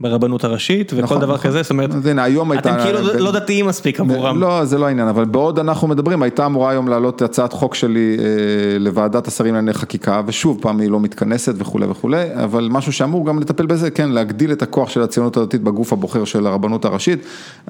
ברבנות 0.00 0.44
הראשית 0.44 0.92
וכל 0.96 1.18
דבר 1.18 1.38
כזה, 1.38 1.62
זאת 1.62 1.70
אומרת, 1.70 1.90
אתם 2.58 2.76
כאילו 2.82 2.98
לא 3.18 3.32
דתיים 3.32 3.66
מספיק 3.66 4.00
עבורם. 4.00 4.40
לא, 4.40 4.64
זה 4.64 4.78
לא 4.78 4.86
העניין, 4.86 5.08
אבל 5.08 5.24
בעוד 5.24 5.58
אנחנו 5.58 5.88
מדברים, 5.88 6.22
הייתה 6.22 6.46
אמורה 6.46 6.70
היום 6.70 6.88
לעלות 6.88 7.22
הצעת 7.22 7.52
חוק 7.52 7.74
שלי 7.74 8.16
לוועדת 8.80 9.28
השרים 9.28 9.54
לענייני 9.54 9.72
חקיקה, 9.72 10.22
ושוב 10.26 10.58
פעם 10.60 10.80
היא 10.80 10.90
לא 10.90 11.00
מתכנסת 11.00 11.54
וכולי 11.58 11.86
וכולי, 11.86 12.24
אבל 12.34 12.68
משהו 12.70 12.92
שאמור 12.92 13.26
גם 13.26 13.40
לטפל 13.40 13.66
בזה, 13.66 13.90
כן, 13.90 14.10
להגדיל 14.10 14.52
את 14.52 14.62
הכוח 14.62 14.90
של 14.90 15.02
הציונות 15.02 15.36
הדתית 15.36 15.62
בגוף 15.62 15.92
הבוחר 15.92 16.24
של 16.24 16.46
הרבנות 16.46 16.84
הראשית. 16.84 17.18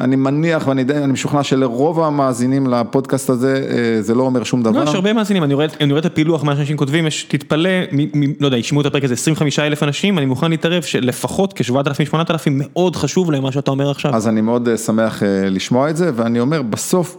אני 0.00 0.16
מניח 0.16 0.66
ואני 0.66 0.84
משוכנע 1.08 1.42
שלרוב 1.42 2.00
המאזינים 2.00 2.66
לפודקאסט 2.66 3.30
הזה, 3.30 3.66
זה 4.00 4.14
לא 4.14 4.22
אומר 4.22 4.44
שום 4.44 4.62
דבר. 4.62 4.84
לא, 4.84 4.88
יש 4.88 4.94
הרבה 4.94 5.12
מאזינים, 5.12 5.44
אני 5.44 5.54
רואה 5.54 5.98
את 5.98 6.06
הפילוח, 6.06 6.44
מה 6.44 6.56
שאנשים 6.56 6.76
כותבים, 6.76 7.04
תתפלא, 7.28 7.70
לא 8.40 8.46
יודע, 8.46 8.56
ישמעו 8.56 8.80
את 8.80 8.86
הפרק 8.86 9.04
הזה 9.04 9.14
25 9.14 9.58
אלף 9.58 9.82
אנשים, 9.82 10.18
אני 10.18 10.26
מוכן 10.26 10.50
להתערב 10.50 10.82
שלפחות 10.82 11.52
כ-7,000-8,000 12.24 12.50
מאוד 12.50 12.96
חשוב 12.96 13.30
להם 13.30 13.42
מה 13.42 13.52
שאתה 13.52 13.70
אומר 13.70 13.90
עכשיו. 13.90 14.14
אז 14.14 14.28
אני 14.28 14.40
מאוד 14.40 14.68
שמח 14.76 15.22
לשמוע 15.50 15.90
את 15.90 15.96
זה, 15.96 16.10
ואני 16.14 16.40
אומר, 16.40 16.62
בסוף, 16.62 17.16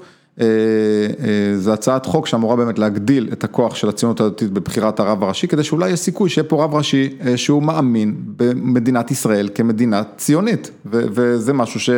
זו 1.55 1.73
הצעת 1.73 2.05
חוק 2.05 2.27
שאמורה 2.27 2.55
באמת 2.55 2.79
להגדיל 2.79 3.29
את 3.33 3.43
הכוח 3.43 3.75
של 3.75 3.89
הציונות 3.89 4.21
הדתית 4.21 4.49
בבחירת 4.49 4.99
הרב 4.99 5.23
הראשי, 5.23 5.47
כדי 5.47 5.63
שאולי 5.63 5.89
יש 5.89 5.99
סיכוי 5.99 6.29
שיהיה 6.29 6.47
פה 6.47 6.63
רב 6.63 6.75
ראשי 6.75 7.17
שהוא 7.35 7.63
מאמין 7.63 8.15
במדינת 8.37 9.11
ישראל 9.11 9.49
כמדינה 9.55 10.03
ציונית, 10.17 10.71
וזה 10.85 11.53
משהו 11.53 11.79
ש... 11.79 11.89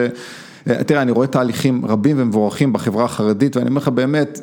תראה, 0.85 1.01
אני 1.01 1.11
רואה 1.11 1.27
תהליכים 1.27 1.85
רבים 1.85 2.15
ומבורכים 2.19 2.73
בחברה 2.73 3.05
החרדית, 3.05 3.57
ואני 3.57 3.69
אומר 3.69 3.81
לך 3.81 3.87
באמת, 3.87 4.39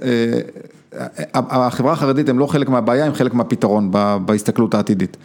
החברה 1.35 1.93
החרדית 1.93 2.29
הם 2.29 2.39
לא 2.39 2.47
חלק 2.47 2.69
מהבעיה, 2.69 3.05
הם 3.05 3.15
חלק 3.15 3.35
מהפתרון 3.35 3.91
בהסתכלות 4.25 4.75
העתידית. 4.75 5.17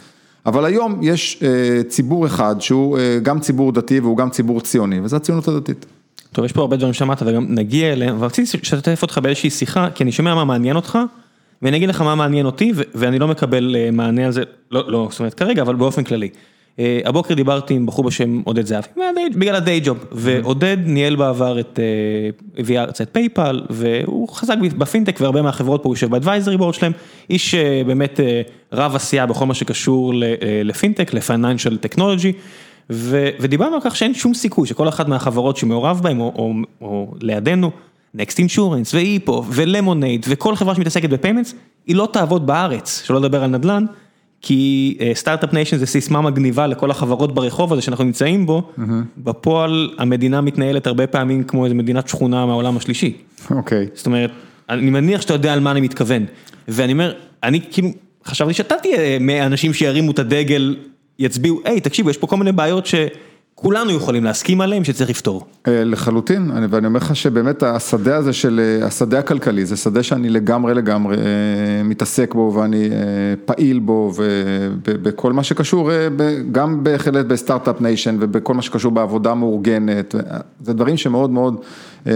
אבל 0.46 0.64
היום 0.64 0.98
יש 1.02 1.42
ציבור 1.88 2.26
אחד 2.26 2.56
שהוא 2.60 2.98
גם 3.22 3.40
ציבור 3.40 3.72
דתי 3.72 4.00
והוא 4.00 4.16
גם 4.16 4.30
ציבור 4.30 4.60
ציוני, 4.60 5.00
וזה 5.00 5.16
הציונות 5.16 5.48
הדתית. 5.48 5.86
טוב, 6.32 6.44
יש 6.44 6.52
פה 6.52 6.60
הרבה 6.60 6.76
דברים 6.76 6.92
ששמעת 6.92 7.22
וגם 7.26 7.46
נגיע 7.48 7.92
אליהם, 7.92 8.14
אבל 8.14 8.26
רציתי 8.26 8.58
לשתף 8.62 9.02
אותך 9.02 9.18
באיזושהי 9.22 9.50
שיחה, 9.50 9.88
כי 9.94 10.04
אני 10.04 10.12
שומע 10.12 10.34
מה 10.34 10.44
מעניין 10.44 10.76
אותך, 10.76 10.98
ואני 11.62 11.76
אגיד 11.76 11.88
לך 11.88 12.00
מה 12.00 12.14
מעניין 12.14 12.46
אותי, 12.46 12.72
ואני 12.94 13.18
לא 13.18 13.28
מקבל 13.28 13.76
מענה 13.92 14.26
על 14.26 14.32
זה, 14.32 14.42
לא, 14.70 14.84
לא, 14.90 15.08
זאת 15.10 15.20
אומרת 15.20 15.34
כרגע, 15.34 15.62
אבל 15.62 15.74
באופן 15.74 16.04
כללי. 16.04 16.28
הבוקר 17.04 17.34
דיברתי 17.34 17.74
עם 17.74 17.86
בחור 17.86 18.04
בשם 18.04 18.40
עודד 18.44 18.66
זהבי, 18.66 18.88
בגלל 19.36 19.54
הדיי 19.54 19.80
ג'וב, 19.84 20.04
ועודד 20.12 20.76
ניהל 20.84 21.16
בעבר 21.16 21.60
את, 21.60 21.78
הביא 22.58 22.80
ארצה 22.80 23.04
את 23.04 23.08
PayPal, 23.12 23.60
והוא 23.70 24.28
חזק 24.28 24.56
בפינטק 24.78 25.18
והרבה 25.20 25.42
מהחברות 25.42 25.82
פה, 25.82 25.88
הוא 25.88 25.94
יושב 25.94 26.10
ב 26.10 26.15
advisory 26.15 26.56
board 26.56 26.74
שלהם, 26.74 26.92
איש 27.30 27.54
באמת 27.86 28.20
רב 28.72 28.94
עשייה 28.94 29.26
בכל 29.26 29.46
מה 29.46 29.54
שקשור 29.54 30.12
לפינטק, 30.64 31.14
ל 31.14 31.20
financial 31.20 31.76
technology, 31.76 32.32
ודיברנו 32.90 33.74
על 33.74 33.80
כך 33.84 33.96
שאין 33.96 34.14
שום 34.14 34.34
סיכוי 34.34 34.66
שכל 34.66 34.88
אחת 34.88 35.08
מהחברות 35.08 35.56
שמעורב 35.56 36.00
בהן, 36.02 36.20
או 36.80 37.14
לידינו, 37.20 37.70
Next 38.14 38.38
Insurance, 38.38 38.94
ו 38.94 39.44
Hippo, 39.50 39.79
ו 39.79 39.83
Lemonade, 39.83 40.26
וכל 40.28 40.56
חברה 40.56 40.74
שמתעסקת 40.74 41.10
ב 41.10 41.14
payments, 41.14 41.54
היא 41.86 41.96
לא 41.96 42.08
תעבוד 42.12 42.46
בארץ, 42.46 43.02
שלא 43.06 43.20
לדבר 43.20 43.44
על 43.44 43.50
נדל"ן. 43.50 43.84
כי 44.46 44.98
startup 45.14 45.52
nation 45.52 45.76
זה 45.76 45.86
סיסמה 45.86 46.20
מגניבה 46.20 46.66
לכל 46.66 46.90
החברות 46.90 47.34
ברחוב 47.34 47.72
הזה 47.72 47.82
שאנחנו 47.82 48.04
נמצאים 48.04 48.46
בו, 48.46 48.70
בפועל 49.18 49.90
המדינה 49.98 50.40
מתנהלת 50.40 50.86
הרבה 50.86 51.06
פעמים 51.06 51.44
כמו 51.44 51.64
איזה 51.64 51.74
מדינת 51.74 52.08
שכונה 52.08 52.46
מהעולם 52.46 52.76
השלישי. 52.76 53.12
אוקיי. 53.50 53.86
זאת 53.94 54.06
אומרת, 54.06 54.30
אני 54.70 54.90
מניח 54.90 55.20
שאתה 55.20 55.34
יודע 55.34 55.52
על 55.52 55.60
מה 55.60 55.70
אני 55.70 55.80
מתכוון, 55.80 56.24
ואני 56.68 56.92
אומר, 56.92 57.12
אני 57.42 57.60
כאילו, 57.70 57.88
חשבתי 58.26 58.54
שאתה 58.54 58.74
תהיה 58.82 59.18
מהאנשים 59.18 59.72
שירימו 59.72 60.10
את 60.10 60.18
הדגל, 60.18 60.76
יצביעו, 61.18 61.60
היי 61.64 61.80
תקשיבו, 61.80 62.10
יש 62.10 62.16
פה 62.16 62.26
כל 62.26 62.36
מיני 62.36 62.52
בעיות 62.52 62.86
ש... 62.86 62.94
כולנו 63.58 63.90
יכולים 63.90 64.24
להסכים 64.24 64.60
עליהם 64.60 64.84
שצריך 64.84 65.10
לפתור. 65.10 65.46
לחלוטין, 65.66 66.50
ואני 66.70 66.86
אומר 66.86 67.00
לך 67.00 67.16
שבאמת 67.16 67.62
השדה 67.62 68.16
הזה 68.16 68.32
של, 68.32 68.78
השדה 68.82 69.18
הכלכלי, 69.18 69.66
זה 69.66 69.76
שדה 69.76 70.02
שאני 70.02 70.30
לגמרי 70.30 70.74
לגמרי 70.74 71.16
מתעסק 71.84 72.34
בו 72.34 72.52
ואני 72.54 72.88
פעיל 73.44 73.78
בו 73.78 74.12
ובכל 74.84 75.32
מה 75.32 75.42
שקשור, 75.42 75.90
גם 76.52 76.84
בהחלט 76.84 77.26
ב 77.26 77.33
startup 77.33 77.80
nation 77.80 78.16
ובכל 78.20 78.54
מה 78.54 78.62
שקשור 78.62 78.92
בעבודה 78.92 79.34
מאורגנת, 79.34 80.14
זה 80.60 80.72
דברים 80.72 80.96
שמאוד 80.96 81.30
מאוד 81.30 81.56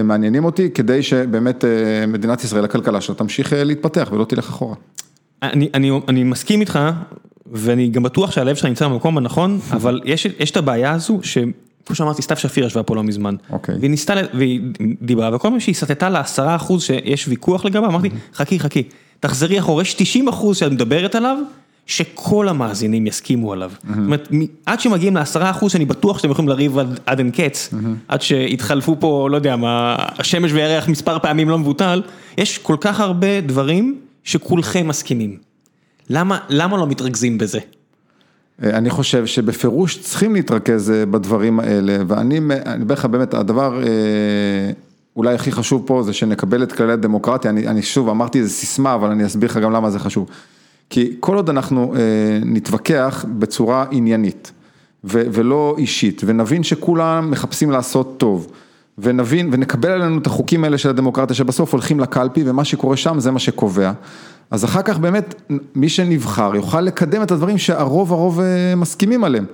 מעניינים 0.05 0.45
אותי, 0.45 0.71
כדי 0.71 1.03
שבאמת 1.03 1.65
מדינת 2.09 2.45
ישראל, 2.45 2.65
הכלכלה 2.65 3.01
שלה, 3.01 3.15
תמשיך 3.15 3.53
להתפתח 3.57 4.09
ולא 4.13 4.25
תלך 4.25 4.49
אחורה. 4.49 4.75
אני, 5.43 5.71
אני, 5.75 5.91
אני 6.09 6.25
מסכים 6.25 6.61
איתך. 6.61 6.79
ואני 7.53 7.89
גם 7.89 8.03
בטוח 8.03 8.31
שהלב 8.31 8.57
שלך 8.57 8.65
נמצא 8.65 8.89
במקום 8.89 9.19
הנכון, 9.19 9.61
אבל 9.71 10.01
יש 10.05 10.51
את 10.51 10.57
הבעיה 10.57 10.93
הזו, 10.93 11.21
שכמו 11.23 11.97
שאמרתי, 11.97 12.23
סתיו 12.23 12.37
שפיר 12.37 12.67
ישבה 12.67 12.83
פה 12.83 12.97
לא 12.97 13.03
מזמן, 13.03 13.35
והיא 13.81 13.91
ניסתה, 13.91 14.15
והיא 14.35 14.61
דיברה, 15.03 15.37
וכל 15.37 15.51
מה 15.51 15.61
שהיא 15.61 15.75
סטתה 15.75 16.09
לעשרה 16.09 16.57
אחוז 16.57 16.83
שיש 16.83 17.29
ויכוח 17.29 17.65
לגביו, 17.65 17.87
אמרתי, 17.87 18.09
חכי, 18.35 18.61
חכי, 18.61 18.83
תחזרי 19.21 19.59
אחורה, 19.59 19.83
יש 19.83 19.95
90 19.95 20.29
אחוז 20.29 20.57
שאת 20.57 20.73
מדברת 20.73 21.15
עליו, 21.15 21.39
שכל 21.87 22.49
המאזינים 22.49 23.07
יסכימו 23.07 23.53
עליו. 23.53 23.71
זאת 23.89 23.97
אומרת, 23.97 24.29
עד 24.67 24.81
שמגיעים 24.81 25.17
לעשרה 25.17 25.51
אחוז, 25.51 25.73
שאני 25.73 25.85
בטוח 25.85 26.19
שאתם 26.19 26.31
יכולים 26.31 26.49
לריב 26.49 26.79
עד 27.07 27.19
אין 27.19 27.31
קץ, 27.31 27.75
עד 28.09 28.23
שהתחלפו 28.23 28.97
פה, 29.01 29.29
לא 29.31 29.37
יודע 29.37 29.57
מה, 29.57 29.97
השמש 30.19 30.53
וירח 30.53 30.89
מספר 30.89 31.19
פעמים 31.19 31.49
לא 31.49 31.59
מבוטל, 31.59 32.03
יש 32.39 32.59
כל 32.59 32.77
כך 32.81 33.01
הרבה 33.01 33.41
דברים 33.41 33.99
שכולכם 34.25 34.89
מסכימים. 34.89 35.50
למה, 36.11 36.39
למה 36.49 36.77
לא 36.77 36.87
מתרכזים 36.87 37.39
בזה? 37.39 37.59
אני 38.63 38.91
חושב 38.91 39.27
שבפירוש 39.27 39.99
צריכים 39.99 40.35
להתרכז 40.35 40.93
בדברים 41.11 41.61
האלה, 41.61 41.97
ואני 42.07 42.39
אומר 42.39 42.95
לך 42.95 43.05
באמת, 43.05 43.35
הדבר 43.35 43.83
אולי 45.17 45.35
הכי 45.35 45.53
חשוב 45.53 45.83
פה 45.87 46.03
זה 46.03 46.13
שנקבל 46.13 46.63
את 46.63 46.73
כללי 46.73 46.93
הדמוקרטיה, 46.93 47.51
אני, 47.51 47.69
אני 47.69 47.83
שוב 47.83 48.09
אמרתי 48.09 48.39
איזה 48.39 48.51
סיסמה, 48.51 48.95
אבל 48.95 49.11
אני 49.11 49.27
אסביר 49.27 49.51
לך 49.51 49.57
גם 49.57 49.73
למה 49.73 49.91
זה 49.91 49.99
חשוב. 49.99 50.29
כי 50.91 51.17
כל 51.21 51.37
עוד 51.37 51.51
אנחנו 51.51 51.95
נתווכח 52.45 53.25
בצורה 53.39 53.85
עניינית, 53.91 54.53
ו, 55.05 55.23
ולא 55.33 55.75
אישית, 55.79 56.23
ונבין 56.27 56.63
שכולם 56.63 57.31
מחפשים 57.31 57.71
לעשות 57.71 58.15
טוב, 58.19 58.51
ונבין 59.03 59.49
ונקבל 59.53 59.91
עלינו 59.91 60.19
את 60.19 60.27
החוקים 60.27 60.65
האלה 60.65 60.79
של 60.79 60.89
הדמוקרטיה 60.89 61.37
שבסוף 61.37 61.73
הולכים 61.73 62.01
לקלפי 62.01 62.43
ומה 62.47 62.65
שקורה 62.65 62.97
שם 62.97 63.21
זה 63.21 63.31
מה 63.31 63.39
שקובע. 63.39 63.93
אז 64.51 64.65
אחר 64.65 64.83
כך 64.83 64.99
באמת 64.99 65.35
מי 65.75 65.89
שנבחר 65.89 66.53
יוכל 66.55 66.81
לקדם 66.81 67.23
את 67.23 67.31
הדברים 67.31 67.59
שהרוב 67.59 68.13
הרוב 68.13 68.41
מסכימים 68.77 69.25
עליהם. 69.25 69.45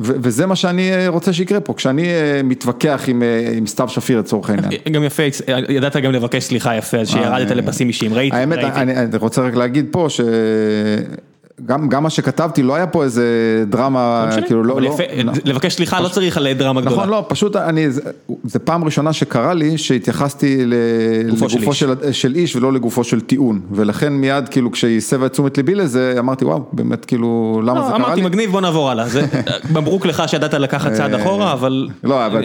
וזה 0.00 0.46
מה 0.46 0.56
שאני 0.56 1.08
רוצה 1.08 1.32
שיקרה 1.32 1.60
פה, 1.60 1.74
כשאני 1.74 2.08
מתווכח 2.44 3.04
עם 3.56 3.66
סתיו 3.66 3.88
שפיר 3.88 4.18
לצורך 4.18 4.50
העניין. 4.50 4.70
גם 4.92 5.04
יפה, 5.04 5.22
ידעת 5.68 5.96
גם 5.96 6.12
לבקש 6.12 6.44
סליחה 6.44 6.76
יפה, 6.76 6.96
אז 6.96 7.08
שירדת 7.08 7.50
לפסים 7.50 7.88
אישיים, 7.88 8.14
ראיתי. 8.14 8.36
האמת, 8.36 8.58
אני 8.58 9.16
רוצה 9.18 9.42
רק 9.42 9.54
להגיד 9.54 9.86
פה 9.90 10.06
ש... 10.08 10.20
גם 11.64 12.02
מה 12.02 12.10
שכתבתי, 12.10 12.62
לא 12.62 12.74
היה 12.74 12.86
פה 12.86 13.04
איזה 13.04 13.24
דרמה, 13.68 14.28
כאילו 14.46 14.64
לא... 14.64 14.80
לבקש 15.44 15.74
סליחה 15.74 16.00
לא 16.00 16.08
צריך 16.08 16.36
על 16.36 16.52
דרמה 16.52 16.80
גדולה. 16.80 16.96
נכון, 16.96 17.08
לא, 17.08 17.24
פשוט 17.28 17.56
אני, 17.56 17.86
זה 18.44 18.58
פעם 18.58 18.84
ראשונה 18.84 19.12
שקרה 19.12 19.54
לי 19.54 19.78
שהתייחסתי 19.78 20.62
לגופו 20.66 21.74
של 22.12 22.34
איש. 22.34 22.56
ולא 22.56 22.72
לגופו 22.72 23.04
של 23.04 23.20
טיעון, 23.20 23.60
ולכן 23.72 24.12
מיד 24.12 24.48
כאילו 24.48 24.72
כשהיא 24.72 24.96
הסבה 24.96 25.26
את 25.26 25.32
תשומת 25.32 25.56
ליבי 25.56 25.74
לזה, 25.74 26.14
אמרתי 26.18 26.44
וואו, 26.44 26.64
באמת 26.72 27.04
כאילו, 27.04 27.60
למה 27.64 27.82
זה 27.82 27.88
קרה 27.88 27.98
לי? 27.98 28.04
אמרתי 28.04 28.22
מגניב, 28.22 28.50
בוא 28.50 28.60
נעבור 28.60 28.90
הלאה, 28.90 29.06
מברוק 29.74 30.06
לך 30.06 30.22
שידעת 30.26 30.54
לקחת 30.54 30.92
צעד 30.92 31.14
אחורה, 31.14 31.52
אבל... 31.52 31.88
לא, 32.04 32.26
אבל 32.26 32.44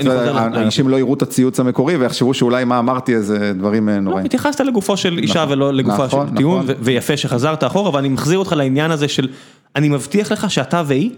אנשים 0.57 0.89
לא 0.89 0.99
יראו 0.99 1.13
את 1.13 1.21
הציוץ 1.21 1.59
המקורי 1.59 1.97
ויחשבו 1.97 2.33
שאולי 2.33 2.63
מה 2.63 2.79
אמרתי 2.79 3.15
איזה 3.15 3.53
דברים 3.55 3.89
נוראים. 3.89 4.19
לא, 4.19 4.25
התייחסת 4.25 4.59
לגופו 4.59 4.97
של 4.97 5.17
אישה 5.17 5.45
ולא 5.49 5.73
לגופו 5.73 6.09
של 6.09 6.35
טיעון, 6.37 6.65
ויפה 6.79 7.17
שחזרת 7.17 7.63
אחורה, 7.63 7.95
ואני 7.95 8.09
מחזיר 8.09 8.39
אותך 8.39 8.53
לעניין 8.57 8.91
הזה 8.91 9.00
של, 9.07 9.27
אני 9.75 9.89
מבטיח 9.89 10.31
לך 10.31 10.51
שאתה 10.51 10.83
והיא 10.87 11.11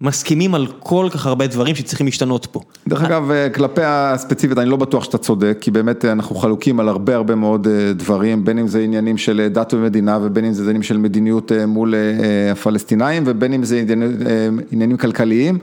מסכימים 0.00 0.54
על 0.54 0.66
כל 0.78 1.08
כך 1.12 1.26
הרבה 1.26 1.46
דברים 1.46 1.74
שצריכים 1.74 2.06
להשתנות 2.06 2.46
פה. 2.46 2.60
דרך 2.88 3.02
אגב, 3.02 3.30
כלפי 3.54 3.80
הספציפית, 3.84 4.58
אני 4.58 4.70
לא 4.70 4.76
בטוח 4.76 5.04
שאתה 5.04 5.18
צודק, 5.18 5.58
כי 5.60 5.70
באמת 5.70 6.04
אנחנו 6.04 6.36
חלוקים 6.36 6.80
על 6.80 6.88
הרבה 6.88 7.14
הרבה 7.14 7.34
מאוד 7.34 7.68
דברים, 7.96 8.44
בין 8.44 8.58
אם 8.58 8.68
זה 8.68 8.80
עניינים 8.80 9.18
של 9.18 9.48
דת 9.52 9.74
ומדינה, 9.74 10.18
ובין 10.22 10.44
אם 10.44 10.52
זה 10.52 10.62
עניינים 10.62 10.82
של 10.82 10.96
מדיניות 10.96 11.52
מול 11.66 11.94
הפלסטינאים, 12.52 13.22
ובין 13.26 13.52
אם 13.52 13.64
זה 13.64 13.84
עניינים 14.70 14.96
כלכליים. 14.96 15.58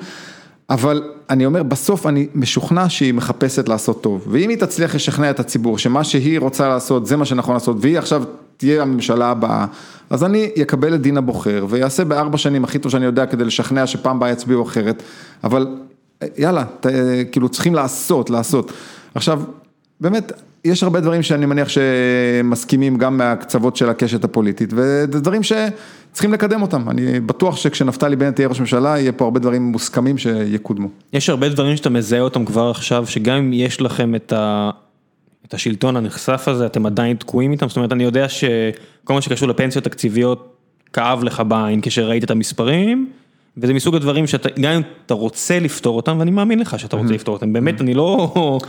אבל 0.70 1.04
אני 1.30 1.46
אומר, 1.46 1.64
בסוף 1.64 2.08
אני 2.08 2.28
משוכנע 2.36 2.90
שהיא 2.90 3.14
מחפשת 3.14 3.70
לעשות 3.70 4.04
טוב, 4.04 4.26
ואם 4.28 4.50
היא 4.50 4.58
תצליח 4.58 4.96
לשכנע 4.96 5.30
את 5.30 5.40
הציבור 5.40 5.78
שמה 5.78 6.04
שהיא 6.04 6.40
רוצה 6.40 6.68
לעשות 6.68 7.06
זה 7.06 7.18
מה 7.18 7.26
שנכון 7.26 7.54
לעשות, 7.54 7.78
והיא 7.80 7.98
עכשיו 7.98 8.24
תהיה 8.58 8.82
הממשלה 8.82 9.32
הבאה, 9.32 9.66
אז 10.10 10.24
אני 10.24 10.50
אקבל 10.62 10.96
את 10.96 11.02
דין 11.02 11.18
הבוחר 11.18 11.66
ויעשה 11.70 12.06
בארבע 12.06 12.38
שנים 12.38 12.64
הכי 12.64 12.80
טוב 12.80 12.92
שאני 12.92 13.06
יודע 13.06 13.26
כדי 13.26 13.44
לשכנע 13.46 13.88
שפעם 13.88 14.18
הבאה 14.18 14.32
יצביעו 14.32 14.64
אחרת, 14.64 15.04
אבל 15.44 15.68
יאללה, 16.38 16.64
כאילו 17.32 17.50
צריכים 17.50 17.76
לעשות, 17.76 18.30
לעשות. 18.30 18.72
עכשיו, 19.16 19.42
באמת, 20.02 20.32
יש 20.66 20.84
הרבה 20.84 21.00
דברים 21.00 21.24
שאני 21.24 21.46
מניח 21.46 21.68
שמסכימים 21.70 22.98
גם 22.98 23.18
מהקצוות 23.18 23.76
של 23.76 23.90
הקשת 23.90 24.24
הפוליטית, 24.24 24.70
וזה 24.74 25.20
דברים 25.20 25.42
שצריכים 25.44 26.34
לקדם 26.34 26.62
אותם, 26.62 26.90
אני 26.90 27.20
בטוח 27.20 27.56
שכשנפתלי 27.56 28.16
בנט 28.16 28.40
יהיה 28.40 28.50
ראש 28.50 28.60
ממשלה, 28.60 29.00
יהיה 29.00 29.12
פה 29.12 29.26
הרבה 29.26 29.40
דברים 29.40 29.62
מוסכמים 29.62 30.18
שיקודמו. 30.18 30.88
יש 31.14 31.30
הרבה 31.30 31.50
דברים 31.50 31.78
שאתה 31.78 31.90
מזהה 31.90 32.20
אותם 32.20 32.46
כבר 32.46 32.70
עכשיו, 32.70 33.08
שגם 33.08 33.38
אם 33.38 33.54
יש 33.54 33.82
לכם 33.82 34.16
את 34.16 34.34
ה... 34.34 34.70
את 35.48 35.54
השלטון 35.54 35.98
הנחשף 35.98 36.44
הזה, 36.48 36.66
אתם 36.66 36.86
עדיין 36.86 37.18
תקועים 37.18 37.52
איתם, 37.52 37.68
זאת 37.68 37.78
אומרת, 37.78 37.92
אני 37.92 38.04
יודע 38.04 38.30
שכל 38.30 39.14
מה 39.14 39.22
שקשור 39.22 39.48
לפנסיות 39.48 39.84
תקציביות, 39.84 40.56
כאב 40.94 41.24
לך 41.24 41.44
בעין 41.48 41.80
כשראית 41.84 42.24
את 42.24 42.32
המספרים, 42.32 43.10
וזה 43.58 43.74
מסוג 43.74 43.96
הדברים 43.96 44.28
שאתה, 44.28 44.50
גם 44.62 44.72
אם 44.72 44.82
אתה 45.06 45.14
רוצה 45.14 45.60
לפתור 45.60 45.96
אותם, 45.96 46.20
ואני 46.20 46.32
מאמין 46.32 46.60
לך 46.60 46.80
שאתה 46.80 46.96
רוצה 46.96 47.14
לפתור 47.14 47.36
אותם, 47.36 47.54
באמת, 47.54 47.82
אני 47.82 47.94
לא, 47.94 48.60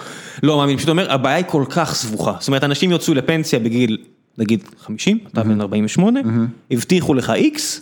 לא 0.42 0.57
מאמין, 0.57 0.77
פשוט 0.77 0.88
אומר, 0.88 1.12
הבעיה 1.12 1.37
היא 1.37 1.44
כל 1.49 1.64
כך 1.68 1.94
סבוכה, 1.94 2.35
זאת 2.38 2.49
אומרת, 2.49 2.64
אנשים 2.64 2.90
יוצאו 2.90 3.14
לפנסיה 3.14 3.59
בגיל, 3.59 3.96
נגיד 4.38 4.64
50, 4.79 5.18
אתה 5.33 5.42
בן 5.42 5.61
48, 5.61 6.20
הבטיחו 6.70 7.14
לך 7.14 7.31
איקס, 7.31 7.81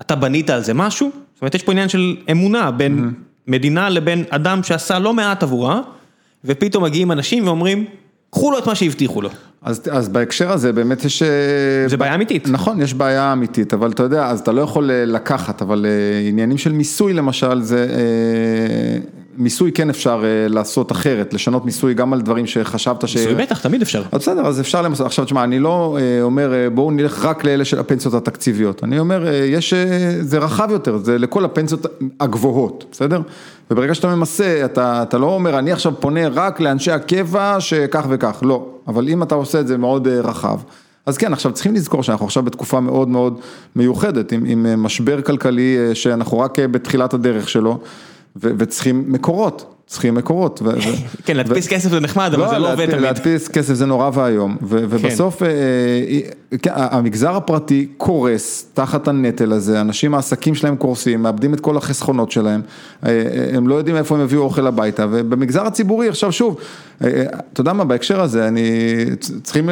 אתה 0.00 0.16
בנית 0.16 0.50
על 0.50 0.62
זה 0.62 0.74
משהו, 0.74 1.10
זאת 1.34 1.42
אומרת, 1.42 1.54
יש 1.54 1.62
פה 1.62 1.72
עניין 1.72 1.88
של 1.88 2.16
אמונה 2.30 2.70
בין 2.70 3.12
מדינה 3.46 3.88
לבין 3.88 4.24
אדם 4.30 4.62
שעשה 4.62 4.98
לא 4.98 5.14
מעט 5.14 5.42
עבורה, 5.42 5.80
ופתאום 6.44 6.84
מגיעים 6.84 7.12
אנשים 7.12 7.46
ואומרים, 7.46 7.84
קחו 8.30 8.50
לו 8.50 8.58
את 8.58 8.66
מה 8.66 8.74
שהבטיחו 8.74 9.22
לו. 9.22 9.30
אז 9.62 10.08
בהקשר 10.08 10.52
הזה 10.52 10.72
באמת 10.72 11.04
יש... 11.04 11.22
זה 11.86 11.96
בעיה 11.96 12.14
אמיתית. 12.14 12.48
נכון, 12.48 12.82
יש 12.82 12.94
בעיה 12.94 13.32
אמיתית, 13.32 13.74
אבל 13.74 13.90
אתה 13.90 14.02
יודע, 14.02 14.26
אז 14.26 14.40
אתה 14.40 14.52
לא 14.52 14.60
יכול 14.60 14.90
לקחת, 14.92 15.62
אבל 15.62 15.86
עניינים 16.28 16.58
של 16.58 16.72
מיסוי 16.72 17.12
למשל, 17.12 17.62
זה 17.62 17.86
מיסוי 19.38 19.72
כן 19.72 19.90
אפשר 19.90 20.24
לעשות 20.48 20.92
אחרת, 20.92 21.34
לשנות 21.34 21.64
מיסוי 21.64 21.94
גם 21.94 22.12
על 22.12 22.20
דברים 22.20 22.46
שחשבת 22.46 23.08
ש... 23.08 23.16
מיסוי 23.16 23.34
בטח, 23.34 23.60
תמיד 23.60 23.82
אפשר. 23.82 24.02
אז 24.12 24.20
בסדר, 24.20 24.46
אז 24.46 24.60
אפשר 24.60 24.82
למסות, 24.82 25.06
עכשיו 25.06 25.24
תשמע, 25.24 25.44
אני 25.44 25.58
לא 25.58 25.98
אומר 26.22 26.68
בואו 26.74 26.90
נלך 26.90 27.24
רק 27.24 27.44
לאלה 27.44 27.64
של 27.64 27.78
הפנסיות 27.78 28.14
התקציביות, 28.14 28.84
אני 28.84 28.98
אומר, 28.98 29.28
יש, 29.44 29.74
זה 30.20 30.38
רחב 30.38 30.68
יותר, 30.70 30.96
זה 30.96 31.18
לכל 31.18 31.44
הפנסיות 31.44 31.86
הגבוהות, 32.20 32.84
בסדר? 32.92 33.20
וברגע 33.70 33.94
שאתה 33.94 34.14
ממסה, 34.14 34.62
אתה, 34.64 35.02
אתה 35.02 35.18
לא 35.18 35.26
אומר, 35.26 35.58
אני 35.58 35.72
עכשיו 35.72 35.92
פונה 36.00 36.28
רק 36.28 36.60
לאנשי 36.60 36.90
הקבע 36.90 37.56
שכך 37.58 38.06
וכך, 38.08 38.38
לא, 38.42 38.66
אבל 38.88 39.08
אם 39.08 39.22
אתה 39.22 39.34
עושה 39.34 39.60
את 39.60 39.66
זה 39.66 39.78
מאוד 39.78 40.08
רחב. 40.08 40.58
אז 41.06 41.18
כן, 41.18 41.32
עכשיו 41.32 41.52
צריכים 41.52 41.74
לזכור 41.74 42.02
שאנחנו 42.02 42.26
עכשיו 42.26 42.42
בתקופה 42.42 42.80
מאוד 42.80 43.08
מאוד 43.08 43.40
מיוחדת, 43.76 44.32
עם, 44.32 44.44
עם 44.44 44.82
משבר 44.82 45.22
כלכלי 45.22 45.76
שאנחנו 45.94 46.38
רק 46.38 46.58
בתחילת 46.58 47.14
הדרך 47.14 47.48
שלו, 47.48 47.78
וצריכים 48.36 49.04
מקורות. 49.12 49.74
צריכים 49.86 50.14
מקורות. 50.14 50.62
כן, 51.24 51.36
להדפיס 51.36 51.68
כסף 51.68 51.90
זה 51.90 52.00
נחמד, 52.00 52.34
אבל 52.34 52.48
זה 52.48 52.58
לא 52.58 52.72
עובד 52.72 52.90
תמיד. 52.90 53.00
להדפיס 53.00 53.48
כסף 53.48 53.74
זה 53.74 53.86
נורא 53.86 54.10
ואיום, 54.14 54.56
ובסוף 54.62 55.42
המגזר 56.64 57.36
הפרטי 57.36 57.88
קורס 57.96 58.66
תחת 58.74 59.08
הנטל 59.08 59.52
הזה, 59.52 59.80
אנשים 59.80 60.14
העסקים 60.14 60.54
שלהם 60.54 60.76
קורסים, 60.76 61.22
מאבדים 61.22 61.54
את 61.54 61.60
כל 61.60 61.76
החסכונות 61.76 62.30
שלהם, 62.30 62.60
הם 63.52 63.68
לא 63.68 63.74
יודעים 63.74 63.96
איפה 63.96 64.14
הם 64.14 64.20
יביאו 64.20 64.42
אוכל 64.42 64.66
הביתה, 64.66 65.06
ובמגזר 65.10 65.66
הציבורי 65.66 66.08
עכשיו 66.08 66.32
שוב, 66.32 66.56
אתה 66.96 67.60
יודע 67.60 67.72
מה, 67.72 67.84
בהקשר 67.84 68.20
הזה, 68.20 68.48
אני, 68.48 68.70
צריכים 69.42 69.70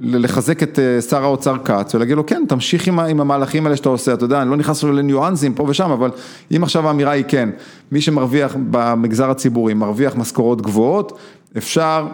לחזק 0.00 0.62
את 0.62 0.78
שר 1.08 1.22
האוצר 1.22 1.56
כץ 1.64 1.94
ולהגיד 1.94 2.16
לו 2.16 2.26
כן, 2.26 2.44
תמשיך 2.48 2.88
עם 2.88 3.20
המהלכים 3.20 3.66
האלה 3.66 3.76
שאתה 3.76 3.88
עושה, 3.88 4.14
אתה 4.14 4.24
יודע, 4.24 4.42
אני 4.42 4.50
לא 4.50 4.56
נכנס 4.56 4.84
לניואנסים 4.84 5.54
פה 5.54 5.62
ושם, 5.68 5.90
אבל 5.90 6.10
אם 6.56 6.62
עכשיו 6.62 6.88
האמירה 6.88 7.10
היא 7.10 7.24
כן, 7.28 7.48
מי 7.92 8.00
שמרוויח 8.00 8.56
במגזר 8.70 9.30
הציבורי 9.30 9.74
מרוויח 9.74 10.16
משכורות 10.16 10.62
גבוהות, 10.62 11.18
אפשר 11.58 12.06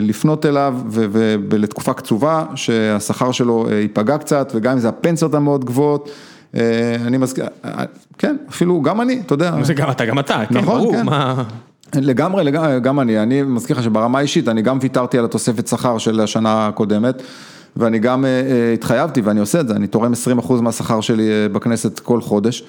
לפנות 0.00 0.46
אליו 0.46 0.74
ולתקופה 0.90 1.92
קצובה 1.92 2.44
שהשכר 2.54 3.32
שלו 3.32 3.66
ייפגע 3.70 4.18
קצת 4.18 4.52
וגם 4.54 4.72
אם 4.72 4.78
זה 4.78 4.88
הפנסיות 4.88 5.34
המאוד 5.34 5.64
גבוהות, 5.64 6.10
אני 7.06 7.16
מזכיר, 7.16 7.46
כן, 8.18 8.36
אפילו 8.48 8.82
גם 8.82 9.00
אני, 9.00 9.20
אתה 9.26 9.34
יודע. 9.34 9.62
זה 9.62 9.74
גם 9.74 9.90
אתה, 9.90 10.04
גם 10.04 10.18
אתה, 10.18 10.42
כן, 10.48 10.54
נכון, 10.58 10.78
ברור, 10.78 10.92
כן. 10.92 11.06
מה... 11.06 11.42
לגמרי, 11.94 12.44
לגמרי, 12.44 12.80
גם 12.80 13.00
אני, 13.00 13.22
אני 13.22 13.42
מזכיר 13.42 13.76
לך 13.76 13.82
שברמה 13.82 14.18
האישית, 14.18 14.48
אני 14.48 14.62
גם 14.62 14.78
ויתרתי 14.80 15.18
על 15.18 15.24
התוספת 15.24 15.66
שכר 15.66 15.98
של 15.98 16.20
השנה 16.20 16.66
הקודמת, 16.66 17.22
ואני 17.76 17.98
גם 17.98 18.24
התחייבתי 18.74 19.20
ואני 19.20 19.40
עושה 19.40 19.60
את 19.60 19.68
זה, 19.68 19.74
אני 19.74 19.86
תורם 19.86 20.12
20% 20.40 20.52
מהשכר 20.52 21.00
שלי 21.00 21.48
בכנסת 21.52 21.98
כל 21.98 22.20
חודש. 22.20 22.64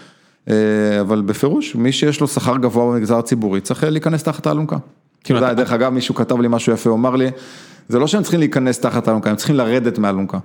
אבל 1.02 1.22
בפירוש, 1.22 1.76
מי 1.76 1.92
שיש 1.92 2.22
לו 2.22 2.28
שכר 2.28 2.58
גבוה 2.58 2.86
במגזר 2.86 3.18
הציבורי 3.18 3.62
צריך 3.62 3.84
להיכנס 3.84 4.24
תחת 4.24 4.48
האלונקה. 4.48 4.78
דרך 5.36 5.72
אגב, 5.72 5.94
מישהו 5.94 6.16
כתב 6.16 6.40
לי 6.42 6.48
משהו 6.48 6.74
יפה, 6.74 6.90
הוא 6.90 6.98
אמר 6.98 7.16
לי, 7.16 7.32
זה 7.90 8.00
לא 8.00 8.08
שהם 8.08 8.22
צריכים 8.22 8.40
להיכנס 8.40 8.80
תחת 8.80 9.08
האלונקה, 9.08 9.30
הם 9.30 9.36
צריכים 9.36 9.56
לרדת 9.56 9.98
מהאלונקה. 9.98 10.38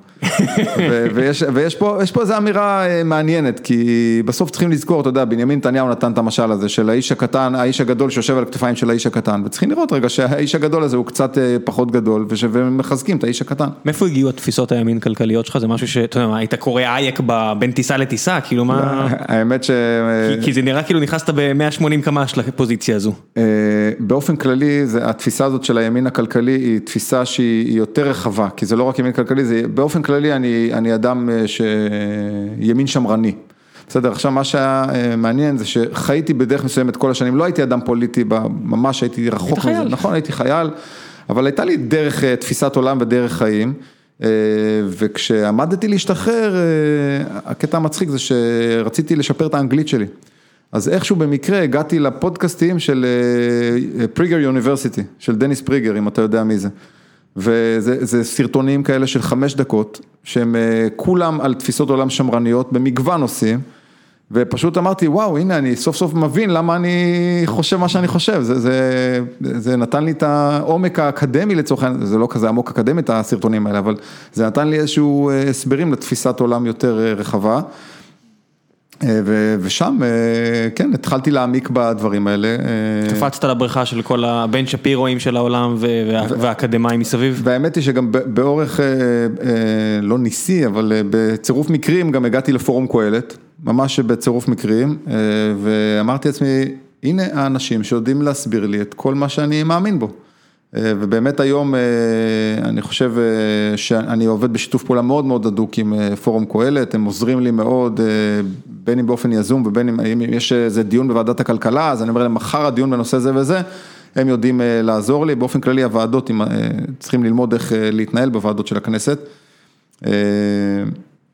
ויש 1.52 1.76
פה 1.76 2.00
איזו 2.20 2.36
אמירה 2.36 2.86
מעניינת, 3.04 3.60
כי 3.60 4.22
בסוף 4.24 4.50
צריכים 4.50 4.70
לזכור, 4.70 5.00
אתה 5.00 5.08
יודע, 5.08 5.24
בנימין 5.24 5.58
נתניהו 5.58 5.88
נתן 5.88 6.12
את 6.12 6.18
המשל 6.18 6.52
הזה 6.52 6.68
של 6.68 6.90
האיש 6.90 7.12
הקטן, 7.12 7.54
האיש 7.54 7.80
הגדול 7.80 8.10
שיושב 8.10 8.36
על 8.36 8.42
הכתפיים 8.42 8.76
של 8.76 8.90
האיש 8.90 9.06
הקטן, 9.06 9.42
וצריכים 9.44 9.70
לראות 9.70 9.92
רגע 9.92 10.08
שהאיש 10.08 10.54
הגדול 10.54 10.82
הזה 10.82 10.96
הוא 10.96 11.06
קצת 11.06 11.38
פחות 11.64 11.90
גדול, 11.90 12.26
ומחזקים 12.52 13.16
את 13.16 13.24
האיש 13.24 13.42
הקטן. 13.42 13.68
מאיפה 13.84 14.06
הגיעו 14.06 14.28
התפיסות 14.28 14.72
הימין 14.72 15.00
כלכליות 15.00 15.46
שלך? 15.46 15.58
זה 15.58 15.68
משהו 15.68 15.88
שאתה 15.88 16.20
יודע, 16.20 16.36
היית 16.36 16.54
קורא 16.54 16.82
אייק 16.82 17.20
בין 17.58 17.72
טיסה 17.72 17.96
לטיסה, 17.96 18.40
כאילו 18.40 18.64
מה... 18.64 19.08
האמת 19.10 19.64
ש... 19.64 19.70
כי 20.42 20.52
זה 20.52 20.62
נראה 20.62 20.82
כאילו 20.82 21.00
נכנסת 21.00 21.30
ב-180 21.30 22.02
קמ"ש 22.02 22.38
לפוזיציה 22.38 22.96
הזו. 22.96 23.12
באופן 23.98 24.36
כללי, 24.36 24.84
התפיסה 25.02 25.44
הזאת 25.44 25.64
של 25.64 25.78
הימין 25.78 26.06
הכלכלי 26.06 26.52
היא 26.52 26.80
תפיסה 26.84 27.24
שהיא 27.32 27.78
יותר 27.78 28.08
רחבה, 28.08 28.48
כי 28.56 28.66
זה 28.66 28.76
לא 28.76 28.84
רק 28.84 28.98
ימין 28.98 29.12
כלכלי, 29.12 29.44
זה 29.44 29.62
באופן 29.74 30.02
כללי 30.02 30.32
אני, 30.32 30.70
אני 30.72 30.94
אדם 30.94 31.28
שימין 31.46 32.86
שמרני. 32.86 33.34
בסדר, 33.88 34.12
עכשיו 34.12 34.32
מה 34.32 34.44
שהיה 34.44 34.86
מעניין 35.16 35.58
זה 35.58 35.64
שחייתי 35.64 36.34
בדרך 36.34 36.64
מסוימת 36.64 36.96
כל 36.96 37.10
השנים, 37.10 37.36
לא 37.36 37.44
הייתי 37.44 37.62
אדם 37.62 37.80
פוליטי, 37.84 38.24
ממש 38.62 39.00
הייתי 39.00 39.30
רחוק 39.30 39.58
מזה, 39.58 39.60
חייל. 39.60 39.88
נכון, 39.88 40.14
הייתי 40.14 40.32
חייל, 40.32 40.70
אבל 41.30 41.46
הייתה 41.46 41.64
לי 41.64 41.76
דרך 41.76 42.24
תפיסת 42.24 42.76
עולם 42.76 42.98
ודרך 43.00 43.32
חיים, 43.32 43.72
וכשעמדתי 44.88 45.88
להשתחרר, 45.88 46.56
הקטע 47.44 47.76
המצחיק 47.76 48.08
זה 48.08 48.18
שרציתי 48.18 49.16
לשפר 49.16 49.46
את 49.46 49.54
האנגלית 49.54 49.88
שלי. 49.88 50.06
אז 50.72 50.88
איכשהו 50.88 51.16
במקרה 51.16 51.62
הגעתי 51.62 51.98
לפודקאסטים 51.98 52.78
של 52.78 53.06
פריגר 54.14 54.38
יוניברסיטי, 54.38 55.02
של 55.18 55.36
דניס 55.36 55.60
פריגר, 55.60 55.98
אם 55.98 56.08
אתה 56.08 56.22
יודע 56.22 56.44
מי 56.44 56.58
זה. 56.58 56.68
וזה 57.36 58.24
סרטונים 58.24 58.82
כאלה 58.82 59.06
של 59.06 59.22
חמש 59.22 59.54
דקות, 59.54 60.00
שהם 60.24 60.56
כולם 60.96 61.40
על 61.40 61.54
תפיסות 61.54 61.90
עולם 61.90 62.10
שמרניות 62.10 62.72
במגוון 62.72 63.20
נושאים, 63.20 63.60
ופשוט 64.32 64.78
אמרתי, 64.78 65.08
וואו, 65.08 65.38
הנה 65.38 65.58
אני 65.58 65.76
סוף 65.76 65.96
סוף 65.96 66.14
מבין 66.14 66.50
למה 66.50 66.76
אני 66.76 67.42
חושב 67.46 67.76
מה 67.76 67.88
שאני 67.88 68.08
חושב, 68.08 68.42
זה, 68.42 68.60
זה, 68.60 69.20
זה 69.40 69.76
נתן 69.76 70.04
לי 70.04 70.10
את 70.10 70.22
העומק 70.22 70.98
האקדמי 70.98 71.54
לצורך 71.54 71.82
העניין, 71.82 72.06
זה 72.06 72.18
לא 72.18 72.26
כזה 72.30 72.48
עמוק 72.48 72.70
אקדמי 72.70 73.00
את 73.00 73.10
הסרטונים 73.10 73.66
האלה, 73.66 73.78
אבל 73.78 73.96
זה 74.32 74.46
נתן 74.46 74.68
לי 74.68 74.78
איזשהו 74.78 75.30
הסברים 75.50 75.92
לתפיסת 75.92 76.40
עולם 76.40 76.66
יותר 76.66 76.94
רחבה. 77.16 77.60
ושם, 79.60 79.98
כן, 80.74 80.90
התחלתי 80.94 81.30
להעמיק 81.30 81.68
בדברים 81.72 82.26
האלה. 82.26 82.56
קפצת 83.10 83.44
לבריכה 83.44 83.86
של 83.86 84.02
כל 84.02 84.24
הבן 84.24 84.66
שפירואים 84.66 85.18
של 85.18 85.36
העולם 85.36 85.76
והאקדמאים 86.38 87.00
מסביב. 87.00 87.40
והאמת 87.44 87.76
היא 87.76 87.84
שגם 87.84 88.12
באורך, 88.12 88.80
לא 90.02 90.18
ניסי, 90.18 90.66
אבל 90.66 90.92
בצירוף 91.10 91.70
מקרים 91.70 92.10
גם 92.10 92.24
הגעתי 92.24 92.52
לפורום 92.52 92.86
קהלת, 92.86 93.36
ממש 93.64 94.00
בצירוף 94.00 94.48
מקרים, 94.48 94.98
ואמרתי 95.62 96.28
לעצמי, 96.28 96.64
הנה 97.02 97.22
האנשים 97.32 97.84
שיודעים 97.84 98.22
להסביר 98.22 98.66
לי 98.66 98.80
את 98.80 98.94
כל 98.94 99.14
מה 99.14 99.28
שאני 99.28 99.62
מאמין 99.62 99.98
בו. 99.98 100.10
ובאמת 100.74 101.40
היום 101.40 101.74
אני 102.62 102.82
חושב 102.82 103.12
שאני 103.76 104.24
עובד 104.24 104.52
בשיתוף 104.52 104.84
פעולה 104.84 105.02
מאוד 105.02 105.24
מאוד 105.24 105.46
הדוק 105.46 105.78
עם 105.78 105.94
פורום 106.22 106.44
קהלת, 106.44 106.94
הם 106.94 107.04
עוזרים 107.04 107.40
לי 107.40 107.50
מאוד, 107.50 108.00
בין 108.66 108.98
אם 108.98 109.06
באופן 109.06 109.32
יזום 109.32 109.66
ובין 109.66 109.88
אם 109.88 110.20
יש 110.20 110.52
איזה 110.52 110.82
דיון 110.82 111.08
בוועדת 111.08 111.40
הכלכלה, 111.40 111.90
אז 111.90 112.02
אני 112.02 112.10
אומר 112.10 112.22
להם 112.22 112.34
מחר 112.34 112.66
הדיון 112.66 112.90
בנושא 112.90 113.18
זה 113.18 113.34
וזה, 113.34 113.60
הם 114.16 114.28
יודעים 114.28 114.60
לעזור 114.64 115.26
לי, 115.26 115.34
באופן 115.34 115.60
כללי 115.60 115.82
הוועדות 115.82 116.30
צריכים 116.98 117.24
ללמוד 117.24 117.52
איך 117.52 117.72
להתנהל 117.76 118.30
בוועדות 118.30 118.66
של 118.66 118.76
הכנסת, 118.76 119.18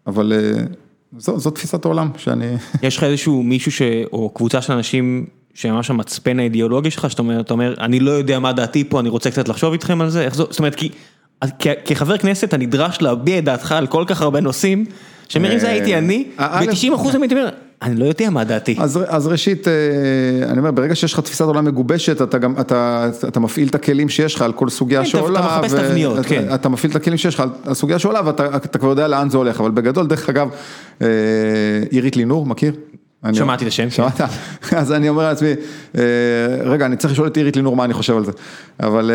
אבל 0.06 0.32
זו 1.18 1.50
תפיסת 1.50 1.84
העולם 1.84 2.08
שאני... 2.16 2.56
יש 2.82 2.96
לך 2.96 3.04
איזשהו 3.04 3.42
מישהו 3.42 3.72
ש... 3.72 3.82
או 4.12 4.30
קבוצה 4.30 4.62
של 4.62 4.72
אנשים 4.72 5.26
שממש 5.58 5.90
המצפן 5.90 6.38
האידיאולוגי 6.38 6.90
שלך, 6.90 7.10
שאתה 7.10 7.22
אומר, 7.22 7.40
אתה 7.40 7.52
אומר, 7.52 7.74
אני 7.80 8.00
לא 8.00 8.10
יודע 8.10 8.38
מה 8.38 8.52
דעתי 8.52 8.84
פה, 8.84 9.00
אני 9.00 9.08
רוצה 9.08 9.30
קצת 9.30 9.48
לחשוב 9.48 9.72
איתכם 9.72 10.00
על 10.00 10.10
זה, 10.10 10.22
איך 10.22 10.34
זאת 10.34 10.58
אומרת, 10.58 10.74
כי 10.74 10.88
כחבר 11.84 12.18
כנסת 12.18 12.44
אתה 12.44 12.56
נדרש 12.56 13.02
להביע 13.02 13.38
את 13.38 13.44
דעתך 13.44 13.72
על 13.72 13.86
כל 13.86 14.04
כך 14.06 14.22
הרבה 14.22 14.40
נושאים, 14.40 14.84
שאומר, 15.28 15.54
אם 15.54 15.58
זה 15.58 15.68
הייתי 15.68 15.98
אני, 15.98 16.24
ב-90 16.38 16.94
אחוז 16.94 17.14
הייתי 17.14 17.34
אומר, 17.34 17.48
אני 17.82 18.00
לא 18.00 18.04
יודע 18.04 18.30
מה 18.30 18.44
דעתי. 18.44 18.76
אז 19.08 19.26
ראשית, 19.26 19.68
אני 20.48 20.58
אומר, 20.58 20.70
ברגע 20.70 20.94
שיש 20.94 21.12
לך 21.12 21.20
תפיסת 21.20 21.44
עולם 21.44 21.64
מגובשת, 21.64 22.22
אתה 22.22 22.38
גם, 22.38 22.54
אתה 23.28 23.40
מפעיל 23.40 23.68
את 23.68 23.74
הכלים 23.74 24.08
שיש 24.08 24.34
לך 24.34 24.42
על 24.42 24.52
כל 24.52 24.68
סוגיה 24.68 25.04
שעולה, 25.04 25.40
אתה 25.40 25.60
מחפש 25.60 25.74
תבניות, 25.74 26.26
כן. 26.26 26.44
אתה 26.54 26.68
מפעיל 26.68 26.90
את 26.90 26.96
הכלים 26.96 27.16
שיש 27.18 27.34
לך 27.34 27.44
על 27.64 27.74
סוגיה 27.74 27.98
שעולה, 27.98 28.20
ואתה 28.24 28.78
כבר 28.78 28.88
יודע 28.88 29.08
לאן 29.08 29.30
זה 29.30 29.36
הולך, 29.36 29.60
אבל 29.60 29.70
בגדול, 29.70 30.06
דרך 30.06 30.28
אגב, 30.28 30.48
עירית 31.90 32.16
לינור, 32.16 32.46
מכיר? 32.46 32.72
שמעתי 33.32 33.64
את 33.64 33.68
השם. 33.68 33.90
שמעת? 33.90 34.20
אז 34.80 34.92
אני 34.92 35.08
אומר 35.08 35.22
לעצמי, 35.22 35.52
רגע, 36.64 36.86
אני 36.86 36.96
צריך 36.96 37.12
לשאול 37.12 37.26
את 37.26 37.36
עירית 37.36 37.56
לינור 37.56 37.76
מה 37.76 37.84
אני 37.84 37.94
חושב 37.94 38.16
על 38.16 38.24
זה, 38.24 38.32
אבל 38.80 39.10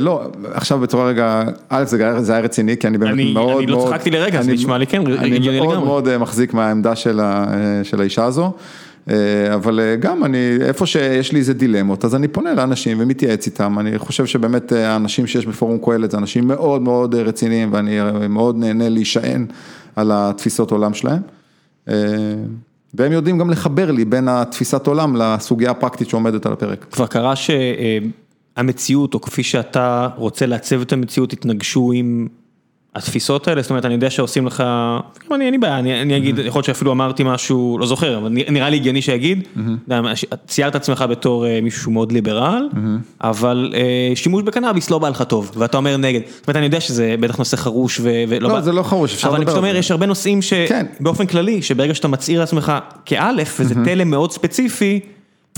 לא, 0.00 0.22
עכשיו 0.52 0.78
בצורה 0.78 1.06
רגע, 1.06 1.42
א', 1.68 1.84
זה 2.18 2.32
היה 2.32 2.40
רציני, 2.40 2.76
כי 2.76 2.86
אני 2.86 2.98
באמת 2.98 3.14
מאוד 3.14 3.32
מאוד, 3.32 3.62
אני 3.62 3.66
לא 3.66 3.86
צחקתי 3.90 4.10
לרגע, 4.10 4.42
זה 4.42 4.52
נשמע 4.52 4.78
לי 4.78 4.86
כן, 4.86 5.06
אני 5.06 5.60
מאוד 5.60 5.84
מאוד 5.84 6.16
מחזיק 6.16 6.54
מהעמדה 6.54 6.96
של 6.96 7.20
האישה 8.00 8.24
הזו, 8.24 8.52
אבל 9.54 9.80
גם 10.00 10.24
אני, 10.24 10.58
איפה 10.60 10.86
שיש 10.86 11.32
לי 11.32 11.38
איזה 11.38 11.54
דילמות, 11.54 12.04
אז 12.04 12.14
אני 12.14 12.28
פונה 12.28 12.54
לאנשים 12.54 13.00
ומתייעץ 13.00 13.46
איתם, 13.46 13.78
אני 13.78 13.98
חושב 13.98 14.26
שבאמת 14.26 14.72
האנשים 14.72 15.26
שיש 15.26 15.46
בפורום 15.46 15.78
קהלת, 15.84 16.10
זה 16.10 16.18
אנשים 16.18 16.48
מאוד 16.48 16.82
מאוד 16.82 17.14
רציניים, 17.14 17.72
ואני 17.72 17.98
מאוד 18.28 18.56
נהנה 18.56 18.88
להישען 18.88 19.46
על 19.96 20.10
התפיסות 20.14 20.70
עולם 20.70 20.94
שלהם. 20.94 21.20
והם 22.94 23.12
יודעים 23.12 23.38
גם 23.38 23.50
לחבר 23.50 23.90
לי 23.90 24.04
בין 24.04 24.28
התפיסת 24.28 24.86
עולם 24.86 25.16
לסוגיה 25.16 25.70
הפרקטית 25.70 26.08
שעומדת 26.08 26.46
על 26.46 26.52
הפרק. 26.52 26.86
כבר 26.90 27.06
קרה 27.06 27.34
שהמציאות, 27.36 29.14
או 29.14 29.20
כפי 29.20 29.42
שאתה 29.42 30.08
רוצה 30.16 30.46
לעצב 30.46 30.80
את 30.80 30.92
המציאות, 30.92 31.32
התנגשו 31.32 31.92
עם 31.94 32.28
התפיסות 32.94 33.48
האלה, 33.48 33.62
זאת 33.62 33.70
אומרת, 33.70 33.84
אני 33.84 33.94
יודע 33.94 34.10
שעושים 34.10 34.46
לך, 34.46 34.64
גם 35.26 35.34
אני, 35.34 35.44
אין 35.44 35.52
לי 35.52 35.58
בעיה, 35.58 35.78
אני, 35.78 36.02
אני 36.02 36.16
אגיד, 36.16 36.38
יכול 36.38 36.58
להיות 36.58 36.64
שאפילו 36.64 36.92
אמרתי 36.92 37.22
משהו, 37.26 37.76
לא 37.80 37.86
זוכר, 37.86 38.18
אבל 38.18 38.28
נראה 38.28 38.70
לי 38.70 38.76
הגיוני 38.76 39.02
שיגיד, 39.02 39.48
ציירת 40.46 40.74
עצמך 40.74 41.04
בתור 41.10 41.46
אה, 41.46 41.60
מישהו 41.62 41.80
שהוא 41.80 41.94
מאוד 41.94 42.12
ליברל, 42.12 42.68
אבל 43.20 43.72
אה, 43.74 44.12
שימוש 44.14 44.42
בקנאביס 44.42 44.90
לא 44.90 44.98
בא 44.98 45.08
לך 45.08 45.22
טוב, 45.22 45.52
ואתה 45.54 45.76
אומר 45.76 45.96
נגד, 45.96 46.20
זאת 46.26 46.48
אומרת, 46.48 46.56
אני 46.56 46.64
יודע 46.64 46.80
שזה 46.80 47.14
בטח 47.20 47.36
נושא 47.36 47.56
חרוש 47.56 48.00
ולא 48.02 48.48
לא, 48.48 48.54
בא, 48.54 48.60
זה 48.60 48.72
לא 48.72 48.82
חרוש, 48.82 49.14
אפשר 49.14 49.28
אבל 49.28 49.36
אני 49.36 49.44
לדבר 49.44 49.52
פשוט 49.52 49.58
על 49.58 49.64
אומר, 49.64 49.72
זה. 49.72 49.78
יש 49.78 49.90
הרבה 49.90 50.06
נושאים 50.06 50.40
כן. 50.68 50.86
שבאופן 51.00 51.26
כללי, 51.26 51.62
שברגע 51.62 51.94
שאתה 51.94 52.08
מצהיר 52.08 52.40
לעצמך 52.40 52.72
כאלף, 53.06 53.56
וזה 53.60 53.74
תלם 53.84 54.10
מאוד 54.10 54.32
ספציפי, 54.32 55.00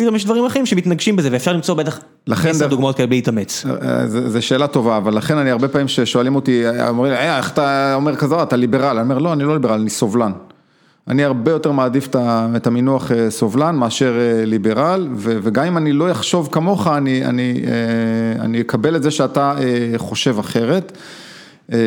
פתאום 0.01 0.17
יש 0.17 0.25
דברים 0.25 0.45
אחרים 0.45 0.67
שמתנגשים 0.67 1.17
בזה, 1.17 1.29
ואפשר 1.33 1.53
למצוא 1.53 1.75
בטח 1.75 2.01
עשר 2.45 2.67
דוגמאות 2.67 2.97
כאלה 2.97 3.07
בלי 3.07 3.17
להתאמץ. 3.17 3.65
זו 4.07 4.43
שאלה 4.43 4.67
טובה, 4.67 4.97
אבל 4.97 5.17
לכן 5.17 5.39
אני 5.39 5.51
הרבה 5.51 5.69
פעמים 5.69 5.89
ששואלים 5.89 6.35
אותי, 6.35 6.63
אומרים 6.89 7.13
לי, 7.13 7.19
"אה, 7.19 7.39
איך 7.39 7.53
אתה 7.53 7.95
אומר 7.95 8.17
כזה, 8.17 8.43
אתה 8.43 8.57
ליברל, 8.57 8.97
אני 8.99 9.03
אומר, 9.03 9.19
לא, 9.19 9.33
אני 9.33 9.45
לא 9.45 9.53
ליברל, 9.53 9.81
אני 9.81 9.91
סובלן. 9.91 10.33
אני 11.09 11.25
הרבה 11.25 11.51
יותר 11.51 11.73
מעדיף 11.73 12.09
את 12.57 12.67
המינוח 12.67 13.13
אה, 13.13 13.31
סובלן 13.31 13.77
מאשר 13.77 14.19
אה, 14.21 14.45
ליברל, 14.45 15.09
וגם 15.17 15.65
אם 15.65 15.77
אני 15.77 15.93
לא 15.93 16.11
אחשוב 16.11 16.49
כמוך, 16.53 16.87
אני, 16.87 17.25
אני, 17.25 17.63
אה, 17.67 18.43
אני 18.45 18.61
אקבל 18.61 18.97
את 18.97 19.03
זה 19.03 19.11
שאתה 19.11 19.55
אה, 19.59 19.93
חושב 19.99 20.39
אחרת. 20.39 20.93
אה, 21.73 21.79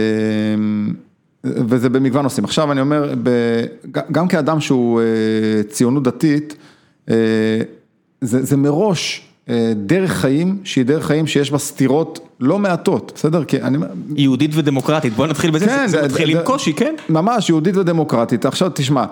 וזה 1.44 1.90
במגוון 1.90 2.24
נושאים. 2.24 2.46
עכשיו 2.46 2.72
אני 2.72 2.82
אומר, 2.82 3.14
גם 4.12 4.28
כאדם 4.28 4.60
שהוא 4.60 5.02
אה, 5.02 5.06
ציונות 5.70 6.04
דתית, 6.04 6.56
אה, 7.10 7.16
זה, 8.24 8.44
זה 8.46 8.58
מראש 8.58 9.22
אה, 9.50 9.74
דרך 9.76 10.12
חיים, 10.12 10.58
שהיא 10.64 10.86
דרך 10.86 11.06
חיים 11.06 11.28
שיש 11.28 11.52
בה 11.52 11.58
סתירות 11.58 12.20
לא 12.40 12.60
מעטות, 12.60 13.12
בסדר? 13.16 13.44
כי 13.44 13.62
אני... 13.62 13.78
יהודית 14.16 14.52
ודמוקרטית, 14.54 15.14
בוא 15.14 15.28
נתחיל 15.28 15.52
בזה, 15.52 15.66
כן, 15.66 15.88
זה 15.88 16.00
זה- 16.02 16.08
מתחיל 16.08 16.34
זה- 16.34 16.40
עם 16.40 16.46
קושי, 16.46 16.74
כן? 16.74 16.96
ממש 17.10 17.50
יהודית 17.50 17.78
ודמוקרטית. 17.78 18.46
עכשיו 18.46 18.72
תשמע, 18.74 19.06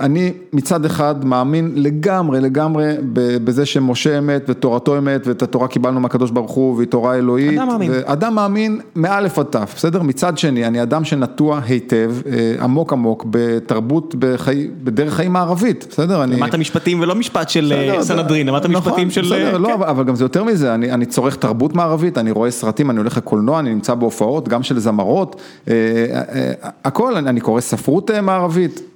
אני 0.00 0.32
מצד 0.52 0.84
אחד 0.84 1.24
מאמין 1.24 1.72
לגמרי, 1.74 2.40
לגמרי 2.40 2.92
בזה 3.14 3.66
שמשה 3.66 4.18
אמת 4.18 4.44
ותורתו 4.48 4.98
אמת 4.98 5.26
ואת 5.26 5.42
התורה 5.42 5.68
קיבלנו 5.68 6.00
מהקדוש 6.00 6.30
ברוך 6.30 6.50
הוא 6.50 6.76
והיא 6.76 6.88
תורה 6.88 7.14
אלוהית. 7.14 7.58
אדם 7.58 7.68
מאמין. 7.68 7.92
אדם 8.04 8.34
מאמין 8.34 8.80
מאלף 8.96 9.38
עד 9.38 9.46
תף, 9.46 9.72
בסדר? 9.76 10.02
מצד 10.02 10.38
שני, 10.38 10.66
אני 10.66 10.82
אדם 10.82 11.04
שנטוע 11.04 11.60
היטב, 11.66 12.12
אה, 12.26 12.54
עמוק 12.60 12.92
עמוק, 12.92 13.26
בתרבות, 13.30 14.14
בחי... 14.18 14.68
בדרך 14.84 15.14
חיים 15.14 15.32
מערבית, 15.32 15.86
בסדר? 15.90 16.24
אני... 16.24 16.36
למדת 16.36 16.54
משפטים 16.54 17.00
ולא 17.00 17.14
משפט 17.14 17.48
של 17.48 17.72
אה, 17.76 18.02
סנהדרין, 18.02 18.46
למדת 18.46 18.66
נכון, 18.66 18.92
משפטים 18.92 19.10
של... 19.10 19.22
בסדר, 19.22 19.52
אה, 19.52 19.58
לא, 19.58 19.68
כן. 19.68 19.82
אבל- 19.82 20.04
גם 20.04 20.14
זה 20.14 20.24
יותר 20.24 20.44
מזה, 20.44 20.74
אני 20.74 20.92
אני 20.92 21.06
צורך 21.06 21.36
תרבות 21.36 21.74
מערבית, 21.74 22.18
אני 22.18 22.30
רואה 22.30 22.50
סרטים, 22.50 22.90
אני 22.90 22.98
הולך 22.98 23.16
לקולנוע, 23.16 23.58
אני 23.58 23.74
נמצא 23.74 23.94
בהופעות, 23.94 24.48
גם 24.48 24.62
של 24.62 24.78
זמרות, 24.78 25.40
אה, 25.68 25.74
אה, 25.74 26.22
אה, 26.34 26.52
הכל, 26.84 27.16
אני 27.16 27.28
אני 27.28 27.40
קורא 27.40 27.60
ספרות 27.60 28.10
אה, 28.10 28.20
מערבית. 28.20 28.91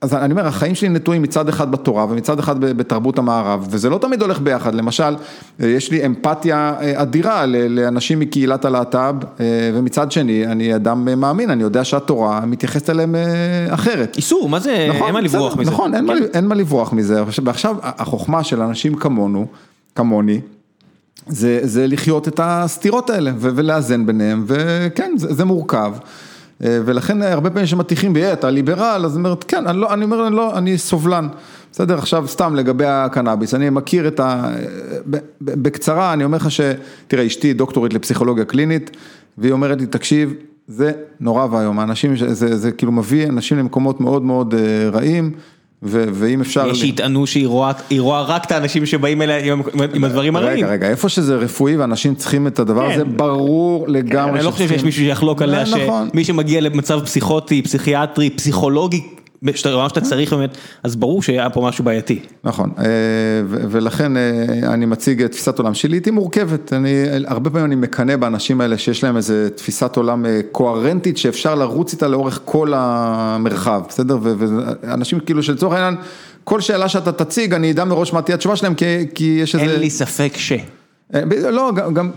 אז 0.00 0.14
אני 0.14 0.32
אומר, 0.32 0.46
החיים 0.46 0.74
שלי 0.74 0.88
נטועים 0.88 1.22
מצד 1.22 1.48
אחד 1.48 1.70
בתורה 1.70 2.06
ומצד 2.08 2.38
אחד 2.38 2.60
בתרבות 2.60 3.18
המערב, 3.18 3.66
וזה 3.70 3.90
לא 3.90 3.98
תמיד 3.98 4.22
הולך 4.22 4.40
ביחד, 4.40 4.74
למשל, 4.74 5.16
אה, 5.62 5.66
יש 5.66 5.90
לי 5.90 6.06
אמפתיה 6.06 6.74
אה, 6.80 7.02
אדירה 7.02 7.46
לאנשים 7.46 8.20
מקהילת 8.20 8.64
הלהט"ב, 8.64 9.14
אה, 9.40 9.70
ומצד 9.74 10.12
שני, 10.12 10.46
אני 10.46 10.74
אדם 10.74 11.20
מאמין, 11.20 11.50
אני 11.50 11.62
יודע 11.62 11.84
שהתורה 11.84 12.46
מתייחסת 12.46 12.90
אליהם 12.90 13.14
אחרת. 13.70 14.16
איסור, 14.16 14.48
מה 14.48 14.60
זה, 14.60 14.70
אין 14.72 15.12
מה 15.12 15.20
לברוח 15.20 15.56
מזה. 15.56 15.70
נכון, 15.70 15.94
אין, 15.94 16.06
כן. 16.06 16.20
מה, 16.20 16.26
אין 16.34 16.46
מה 16.46 16.54
לברוח 16.54 16.92
מזה, 16.92 17.22
עכשיו- 17.22 17.44
ועכשיו 17.44 17.76
החוכמה 17.82 18.44
של 18.44 18.62
אנשים 18.62 18.94
כמונו, 18.94 19.46
כמוני, 19.94 20.40
זה, 21.28 21.60
זה 21.62 21.86
לחיות 21.86 22.28
את 22.28 22.40
הסתירות 22.42 23.10
האלה 23.10 23.30
ולאזן 23.38 24.06
ביניהם, 24.06 24.44
וכן, 24.46 25.12
זה, 25.16 25.34
זה 25.34 25.44
מורכב. 25.44 25.92
אה, 26.64 26.78
ולכן 26.84 27.22
הרבה 27.22 27.50
פעמים 27.50 27.66
שמטיחים 27.66 28.12
בי, 28.12 28.24
"אה, 28.24 28.32
אתה 28.32 28.50
ליברל, 28.50 29.02
אז 29.04 29.16
אני 29.16 29.24
אומר, 29.24 29.36
כן, 29.48 29.66
אני, 29.66 29.78
לא, 29.78 29.92
אני 29.94 30.04
אומר, 30.04 30.28
לא, 30.28 30.58
אני 30.58 30.78
סובלן. 30.78 31.28
בסדר, 31.72 31.98
עכשיו 31.98 32.28
סתם 32.28 32.54
לגבי 32.54 32.84
הקנאביס, 32.86 33.54
אני 33.54 33.70
מכיר 33.70 34.08
את 34.08 34.20
ה... 34.20 34.48
בקצרה, 35.40 36.12
אני 36.12 36.24
אומר 36.24 36.36
לך 36.38 36.50
ש... 36.50 36.60
תראה, 37.08 37.26
אשתי 37.26 37.52
דוקטורית 37.52 37.94
לפסיכולוגיה 37.94 38.44
קלינית, 38.44 38.96
והיא 39.38 39.52
אומרת 39.52 39.80
לי, 39.80 39.86
תקשיב, 39.86 40.34
זה 40.68 40.92
נורא 41.20 41.46
ואיום, 41.50 41.78
האנשים, 41.78 42.16
ש- 42.16 42.22
זה, 42.22 42.56
זה 42.56 42.72
כאילו 42.72 42.92
מביא 42.92 43.26
אנשים 43.28 43.58
למקומות 43.58 44.00
מאוד 44.00 44.22
מאוד 44.22 44.54
אה, 44.54 44.60
רעים, 44.92 45.32
ואם 45.82 46.40
אפשר... 46.40 46.66
יש 46.70 46.80
שיטענו 46.80 47.26
שהיא 47.26 47.46
רואה 47.98 48.22
רק 48.22 48.44
את 48.44 48.52
האנשים 48.52 48.86
שבאים 48.86 49.22
אליה 49.22 49.52
עם- 49.94 50.04
הדברים 50.04 50.36
הרעים. 50.36 50.64
רגע, 50.64 50.72
רגע, 50.72 50.88
איפה 50.88 51.08
שזה 51.08 51.36
רפואי 51.36 51.76
ואנשים 51.76 52.14
צריכים 52.14 52.46
את 52.46 52.58
הדבר 52.58 52.88
כן. 52.88 52.94
הזה, 52.94 53.04
ברור 53.04 53.84
לגמרי 53.88 54.38
אני 54.38 54.44
לא 54.46 54.50
חושב 54.50 54.68
שיש 54.68 54.84
מישהו 54.84 55.02
שיחלוק 55.02 55.42
עליה, 55.42 55.62
נכון. 55.62 56.08
שמי 56.12 56.24
שמגיע 56.24 56.60
למצב 56.60 57.00
פסיכוטי, 57.04 57.62
פסיכיאטרי, 57.62 58.30
פסיכולוגי, 58.30 59.02
שאתה 59.54 59.72
רואה 59.72 59.88
שאתה 59.88 60.00
צריך 60.00 60.32
באמת, 60.32 60.56
אז 60.82 60.96
ברור 60.96 61.22
שהיה 61.22 61.50
פה 61.50 61.60
משהו 61.60 61.84
בעייתי. 61.84 62.20
נכון, 62.44 62.70
אה, 62.78 62.84
ולכן 63.48 64.16
אה, 64.16 64.22
אני 64.64 64.86
מציג 64.86 65.26
תפיסת 65.26 65.58
עולם 65.58 65.74
שהיא 65.74 65.90
לעיתים 65.90 66.14
מורכבת, 66.14 66.72
אני, 66.72 66.90
הרבה 67.26 67.50
פעמים 67.50 67.66
אני 67.66 67.74
מקנא 67.74 68.16
באנשים 68.16 68.60
האלה 68.60 68.78
שיש 68.78 69.04
להם 69.04 69.16
איזה 69.16 69.50
תפיסת 69.50 69.96
עולם 69.96 70.26
אה, 70.26 70.40
קוהרנטית 70.52 71.18
שאפשר 71.18 71.54
לרוץ 71.54 71.92
איתה 71.92 72.08
לאורך 72.08 72.40
כל 72.44 72.72
המרחב, 72.76 73.82
בסדר? 73.88 74.18
ואנשים 74.22 75.20
כאילו 75.20 75.42
שלצורך 75.42 75.74
העניין, 75.74 75.96
כל 76.44 76.60
שאלה 76.60 76.88
שאתה 76.88 77.12
תציג, 77.12 77.54
אני 77.54 77.70
אדע 77.70 77.84
מראש 77.84 78.12
מה 78.12 78.22
תהיה 78.22 78.34
התשובה 78.34 78.56
שלהם, 78.56 78.74
כי, 78.74 78.84
כי 79.14 79.38
יש 79.42 79.54
איזה... 79.54 79.72
אין 79.72 79.80
לי 79.80 79.90
ספק 79.90 80.32
ש... 80.36 80.52
לא, 81.50 81.72
גם, 81.76 81.94
גם, 81.94 82.10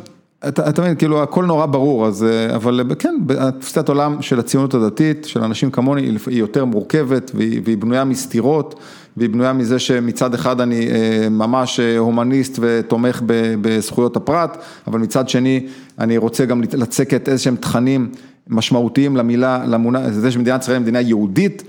אתה 0.48 0.70
אתה 0.70 0.82
מבין, 0.82 0.96
כאילו 0.96 1.24
הכל 1.24 1.46
נורא 1.46 1.66
ברור, 1.66 2.08
אז, 2.08 2.24
אה, 2.24 2.56
אבל 2.56 2.82
אה, 2.90 2.96
כן, 2.96 3.16
תפיסת 3.60 3.90
עולם 3.90 4.22
של 4.22 4.40
הציונות 4.40 4.74
הדתית, 4.74 5.26
של 5.26 5.44
אנשים 5.44 5.72
כמוני, 5.72 6.02
היא 6.02 6.40
יותר 6.40 6.66
מורכבת, 6.66 7.32
והיא, 7.36 7.62
והיא 7.64 7.78
בנויה 7.78 8.04
מסתירות, 8.04 8.80
והיא 9.18 9.30
בנויה 9.30 9.54
מזה 9.54 9.80
שמצד 9.80 10.34
אחד 10.34 10.62
אני 10.62 10.88
אה, 10.88 11.30
ממש 11.30 11.80
אה, 11.80 11.98
הומניסט 11.98 12.60
ותומך 12.62 13.22
בזכויות 13.62 14.16
הפרט, 14.16 14.58
אבל 14.88 15.00
מצד 15.00 15.30
שני, 15.30 15.68
אני 16.00 16.18
רוצה 16.18 16.46
גם 16.46 16.62
לצקת 16.62 17.30
איזה 17.30 17.44
שהם 17.44 17.56
תכנים 17.56 18.12
משמעותיים 18.48 19.18
למילה, 19.18 19.66
למונה, 19.66 20.12
זה 20.12 20.32
שמדינת 20.32 20.62
ישראל 20.62 20.76
היא 20.78 20.82
מדינה 20.82 21.02
יהודית, 21.02 21.64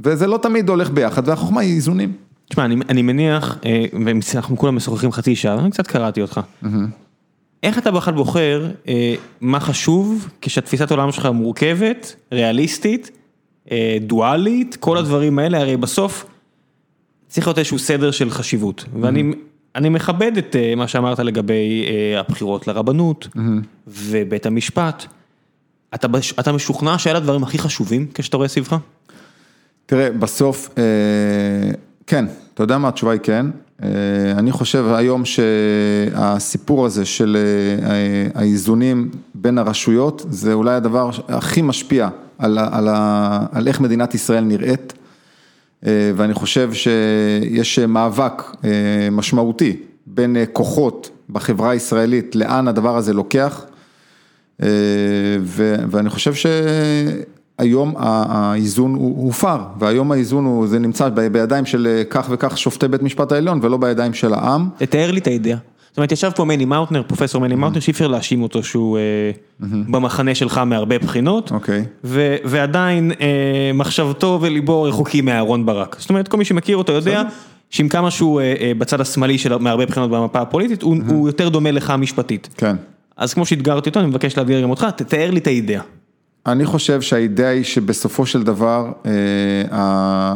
וזה 0.00 0.26
לא 0.26 0.38
תמיד 0.42 0.68
הולך 0.68 0.90
ביחד, 0.90 1.28
והחוכמה 1.28 1.60
היא 1.60 1.74
איזונים. 1.74 2.12
תשמע, 2.48 2.64
אני, 2.64 2.76
אני 2.88 3.02
מניח, 3.02 3.58
אה, 3.66 3.84
ואנחנו 4.34 4.56
כולם 4.56 4.76
משוחחים 4.76 5.12
חצי 5.12 5.36
שעה, 5.36 5.58
אני 5.58 5.70
קצת 5.70 5.86
קראתי 5.86 6.22
אותך. 6.22 6.40
איך 7.62 7.78
אתה 7.78 7.90
בכלל 7.90 8.14
בוחר 8.14 8.70
אה, 8.88 9.14
מה 9.40 9.60
חשוב 9.60 10.28
כשהתפיסת 10.40 10.90
העולם 10.90 11.12
שלך 11.12 11.26
מורכבת, 11.26 12.16
ריאליסטית, 12.32 13.10
אה, 13.70 13.98
דואלית, 14.00 14.76
כל 14.80 14.98
הדברים 14.98 15.38
האלה, 15.38 15.60
הרי 15.60 15.76
בסוף 15.76 16.26
צריך 17.28 17.46
להיות 17.46 17.58
איזשהו 17.58 17.78
סדר 17.78 18.10
של 18.10 18.30
חשיבות. 18.30 18.84
ואני 19.00 19.32
אני 19.76 19.88
מכבד 19.88 20.36
את 20.36 20.56
אה, 20.56 20.74
מה 20.74 20.88
שאמרת 20.88 21.18
לגבי 21.18 21.84
אה, 21.88 22.20
הבחירות 22.20 22.68
לרבנות 22.68 23.28
ובית 23.86 24.46
המשפט. 24.46 25.04
אתה, 25.94 26.08
אתה 26.40 26.52
משוכנע 26.52 26.98
שאלה 26.98 27.18
הדברים 27.18 27.42
הכי 27.42 27.58
חשובים 27.58 28.06
כשאתה 28.14 28.36
רואה 28.36 28.48
סביבך? 28.48 28.76
תראה, 29.86 30.10
בסוף, 30.10 30.70
אה, 30.78 31.70
כן, 32.06 32.24
אתה 32.54 32.62
יודע 32.62 32.78
מה 32.78 32.88
התשובה 32.88 33.12
היא 33.12 33.20
כן. 33.22 33.46
אה, 33.82 33.88
אני 34.38 34.52
חושב 34.52 34.84
היום 34.94 35.22
שהסיפור 35.24 36.86
הזה 36.86 37.04
של 37.04 37.36
אה, 37.36 38.40
האיזונים 38.40 39.10
בין 39.34 39.58
הרשויות, 39.58 40.26
זה 40.30 40.52
אולי 40.52 40.74
הדבר 40.74 41.10
הכי 41.28 41.62
משפיע 41.62 42.08
על, 42.38 42.58
על, 42.58 42.88
על 43.52 43.68
איך 43.68 43.80
מדינת 43.80 44.14
ישראל 44.14 44.44
נראית. 44.44 44.92
אה, 45.86 46.10
ואני 46.16 46.34
חושב 46.34 46.72
שיש 46.72 47.78
מאבק 47.78 48.42
אה, 48.64 48.70
משמעותי 49.12 49.76
בין 50.06 50.36
אה, 50.36 50.46
כוחות 50.46 51.10
בחברה 51.30 51.70
הישראלית, 51.70 52.36
לאן 52.36 52.68
הדבר 52.68 52.96
הזה 52.96 53.12
לוקח. 53.12 53.64
אה, 54.62 54.68
ואני 55.90 56.10
חושב 56.10 56.34
שהיום 56.34 57.35
ה- 57.60 57.64
האיזון 57.96 58.94
הוא 58.94 59.26
הופר, 59.26 59.58
והיום 59.78 60.12
האיזון 60.12 60.44
הוא, 60.44 60.66
זה 60.66 60.78
נמצא 60.78 61.08
בידיים 61.08 61.66
של 61.66 61.86
אה, 61.90 62.04
כך 62.10 62.26
וכך 62.30 62.58
שופטי 62.58 62.88
בית 62.88 63.02
משפט 63.02 63.32
העליון 63.32 63.58
ולא 63.62 63.76
בידיים 63.76 64.14
של 64.14 64.34
העם. 64.34 64.68
תתאר 64.76 65.10
לי 65.10 65.20
את 65.20 65.26
הידיעה. 65.26 65.58
זאת 65.90 65.98
אומרת, 65.98 66.12
ישב 66.12 66.30
פה 66.36 66.44
מני 66.44 66.64
מאוטנר, 66.64 67.02
פרופסור 67.06 67.40
מני 67.40 67.54
מאוטנר, 67.54 67.80
שאי 67.80 67.90
אפשר 67.90 68.06
להאשים 68.06 68.42
אותו 68.42 68.62
שהוא 68.62 68.98
אה, 68.98 69.30
במחנה 69.88 70.34
שלך 70.34 70.58
מהרבה 70.58 70.98
בחינות, 70.98 71.50
אוקיי. 71.52 71.84
ו- 72.04 72.36
ועדיין 72.44 73.12
אה, 73.20 73.26
מחשבתו 73.74 74.38
וליבו 74.42 74.82
רחוקים 74.82 75.24
מאהרון 75.24 75.66
ברק. 75.66 75.96
זאת 75.98 76.10
אומרת, 76.10 76.28
כל 76.28 76.36
מי 76.36 76.44
שמכיר 76.44 76.76
אותו 76.76 76.92
יודע 76.92 77.22
שעם 77.70 77.88
כמה 77.88 78.10
שהוא 78.10 78.40
בצד 78.78 79.00
השמאלי 79.00 79.38
של 79.38 79.56
מהרבה 79.56 79.86
בחינות 79.86 80.10
במפה 80.10 80.40
הפוליטית, 80.40 80.82
הוא 80.82 81.28
יותר 81.28 81.48
דומה 81.48 81.70
לך 81.70 81.90
משפטית. 81.98 82.48
כן. 82.56 82.76
אז 83.16 83.34
כמו 83.34 83.46
שאתגרתי 83.46 83.88
אותו, 83.88 84.00
אני 84.00 84.08
מבקש 84.08 84.38
לאתגר 84.38 84.60
גם 84.62 84.70
אותך, 84.70 84.86
תתאר 84.96 85.30
לי 85.30 85.38
את 85.38 85.46
האידאה. 85.46 85.80
אני 86.46 86.66
חושב 86.66 87.00
שהאידאה 87.00 87.48
היא 87.48 87.64
שבסופו 87.64 88.26
של 88.26 88.42
דבר, 88.42 88.92
אה, 89.06 90.34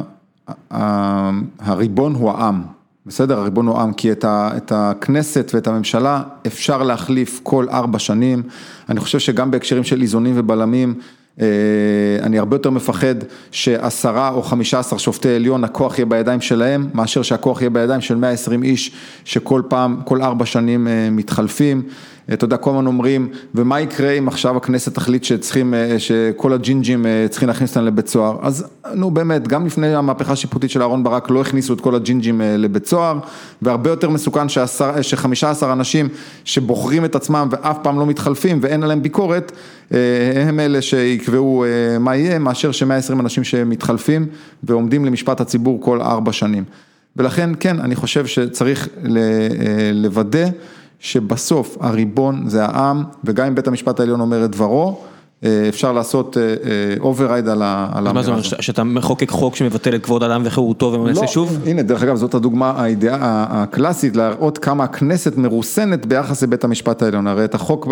הריבון 1.60 2.14
הוא 2.14 2.30
העם, 2.30 2.62
בסדר, 3.06 3.38
הריבון 3.38 3.66
הוא 3.66 3.78
עם, 3.78 3.92
כי 3.92 4.12
את, 4.12 4.24
ה, 4.24 4.50
את 4.56 4.72
הכנסת 4.74 5.50
ואת 5.54 5.66
הממשלה 5.66 6.22
אפשר 6.46 6.82
להחליף 6.82 7.40
כל 7.42 7.66
ארבע 7.68 7.98
שנים. 7.98 8.42
אני 8.88 9.00
חושב 9.00 9.18
שגם 9.18 9.50
בהקשרים 9.50 9.84
של 9.84 10.02
איזונים 10.02 10.34
ובלמים, 10.36 10.94
אה, 11.40 11.46
אני 12.22 12.38
הרבה 12.38 12.56
יותר 12.56 12.70
מפחד 12.70 13.14
שעשרה 13.50 14.30
או 14.30 14.42
חמישה 14.42 14.78
עשר 14.78 14.96
שופטי 14.98 15.28
עליון, 15.28 15.64
הכוח 15.64 15.98
יהיה 15.98 16.06
בידיים 16.06 16.40
שלהם, 16.40 16.88
מאשר 16.94 17.22
שהכוח 17.22 17.60
יהיה 17.60 17.70
בידיים 17.70 18.00
של 18.00 18.14
120 18.14 18.62
איש, 18.62 18.92
שכל 19.24 19.62
פעם, 19.68 20.00
כל 20.04 20.22
ארבע 20.22 20.46
שנים 20.46 20.88
אה, 20.88 21.08
מתחלפים. 21.10 21.82
אתה 22.32 22.44
יודע, 22.44 22.56
כל 22.56 22.70
הזמן 22.70 22.86
אומרים, 22.86 23.28
ומה 23.54 23.80
יקרה 23.80 24.10
אם 24.10 24.28
עכשיו 24.28 24.56
הכנסת 24.56 24.94
תחליט 24.94 25.24
שצריכים, 25.24 25.74
אה, 25.74 25.98
שכל 25.98 26.52
הג'ינג'ים 26.52 27.06
אה, 27.06 27.26
צריכים 27.30 27.48
להכניס 27.48 27.70
אותם 27.70 27.86
לבית 27.86 28.08
סוהר, 28.08 28.38
אז 28.42 28.66
נו 28.94 29.10
באמת, 29.10 29.48
גם 29.48 29.66
לפני 29.66 29.94
המהפכה 29.94 30.32
השיפוטית 30.32 30.70
של 30.70 30.82
אהרן 30.82 31.02
ברק 31.02 31.30
לא 31.30 31.40
הכניסו 31.40 31.74
את 31.74 31.80
כל 31.80 31.94
הג'ינג'ים 31.94 32.40
אה, 32.40 32.56
לבית 32.56 32.86
סוהר, 32.86 33.18
והרבה 33.62 33.90
יותר 33.90 34.10
מסוכן 34.10 34.46
שחמישה 35.02 35.50
עשר 35.50 35.72
אנשים 35.72 36.08
שבוחרים 36.44 37.04
את 37.04 37.14
עצמם 37.14 37.48
ואף 37.50 37.76
פעם 37.82 37.98
לא 37.98 38.06
מתחלפים 38.06 38.58
ואין 38.62 38.82
עליהם 38.82 39.02
ביקורת, 39.02 39.52
הם 40.46 40.60
אלה 40.60 40.82
שיקבעו 40.82 41.64
מה 42.00 42.16
יהיה, 42.16 42.38
מאשר 42.38 42.72
שמאה 42.72 42.96
עשרים 42.96 43.20
אנשים 43.20 43.44
שמתחלפים 43.44 44.26
ועומדים 44.62 45.04
למשפט 45.04 45.40
הציבור 45.40 45.80
כל 45.80 46.00
ארבע 46.00 46.32
שנים. 46.32 46.64
ולכן 47.16 47.50
כן, 47.60 47.80
אני 47.80 47.96
חושב 47.96 48.26
שצריך 48.26 48.88
לוודא 49.94 50.46
שבסוף 51.00 51.76
הריבון 51.80 52.48
זה 52.48 52.64
העם, 52.64 53.04
וגם 53.24 53.46
אם 53.46 53.54
בית 53.54 53.68
המשפט 53.68 54.00
העליון 54.00 54.20
אומר 54.20 54.44
את 54.44 54.50
דברו, 54.50 55.04
אפשר 55.68 55.92
לעשות 55.92 56.36
override 57.00 57.48
אה, 57.48 57.52
אה, 57.52 57.56
על 57.56 57.62
האמירה 57.62 57.98
הזאת. 57.98 58.14
מה 58.14 58.22
זה 58.22 58.30
אומר, 58.30 58.42
שאתה 58.42 58.84
מחוקק 58.84 59.30
חוק 59.30 59.56
שמבטל 59.56 59.94
את 59.94 60.04
כבוד 60.04 60.22
האדם 60.22 60.42
וחירותו 60.44 60.92
ומנסה 60.92 61.20
לא, 61.20 61.26
שוב? 61.26 61.58
הנה, 61.66 61.82
דרך 61.82 62.02
אגב, 62.02 62.16
זאת 62.16 62.34
הדוגמה, 62.34 62.86
הקלאסית, 63.22 64.16
להראות 64.16 64.58
כמה 64.58 64.84
הכנסת 64.84 65.36
מרוסנת 65.36 66.06
ביחס 66.06 66.42
לבית 66.42 66.64
המשפט 66.64 67.02
העליון. 67.02 67.26
הרי 67.26 67.44
את 67.44 67.54
החוק, 67.54 67.88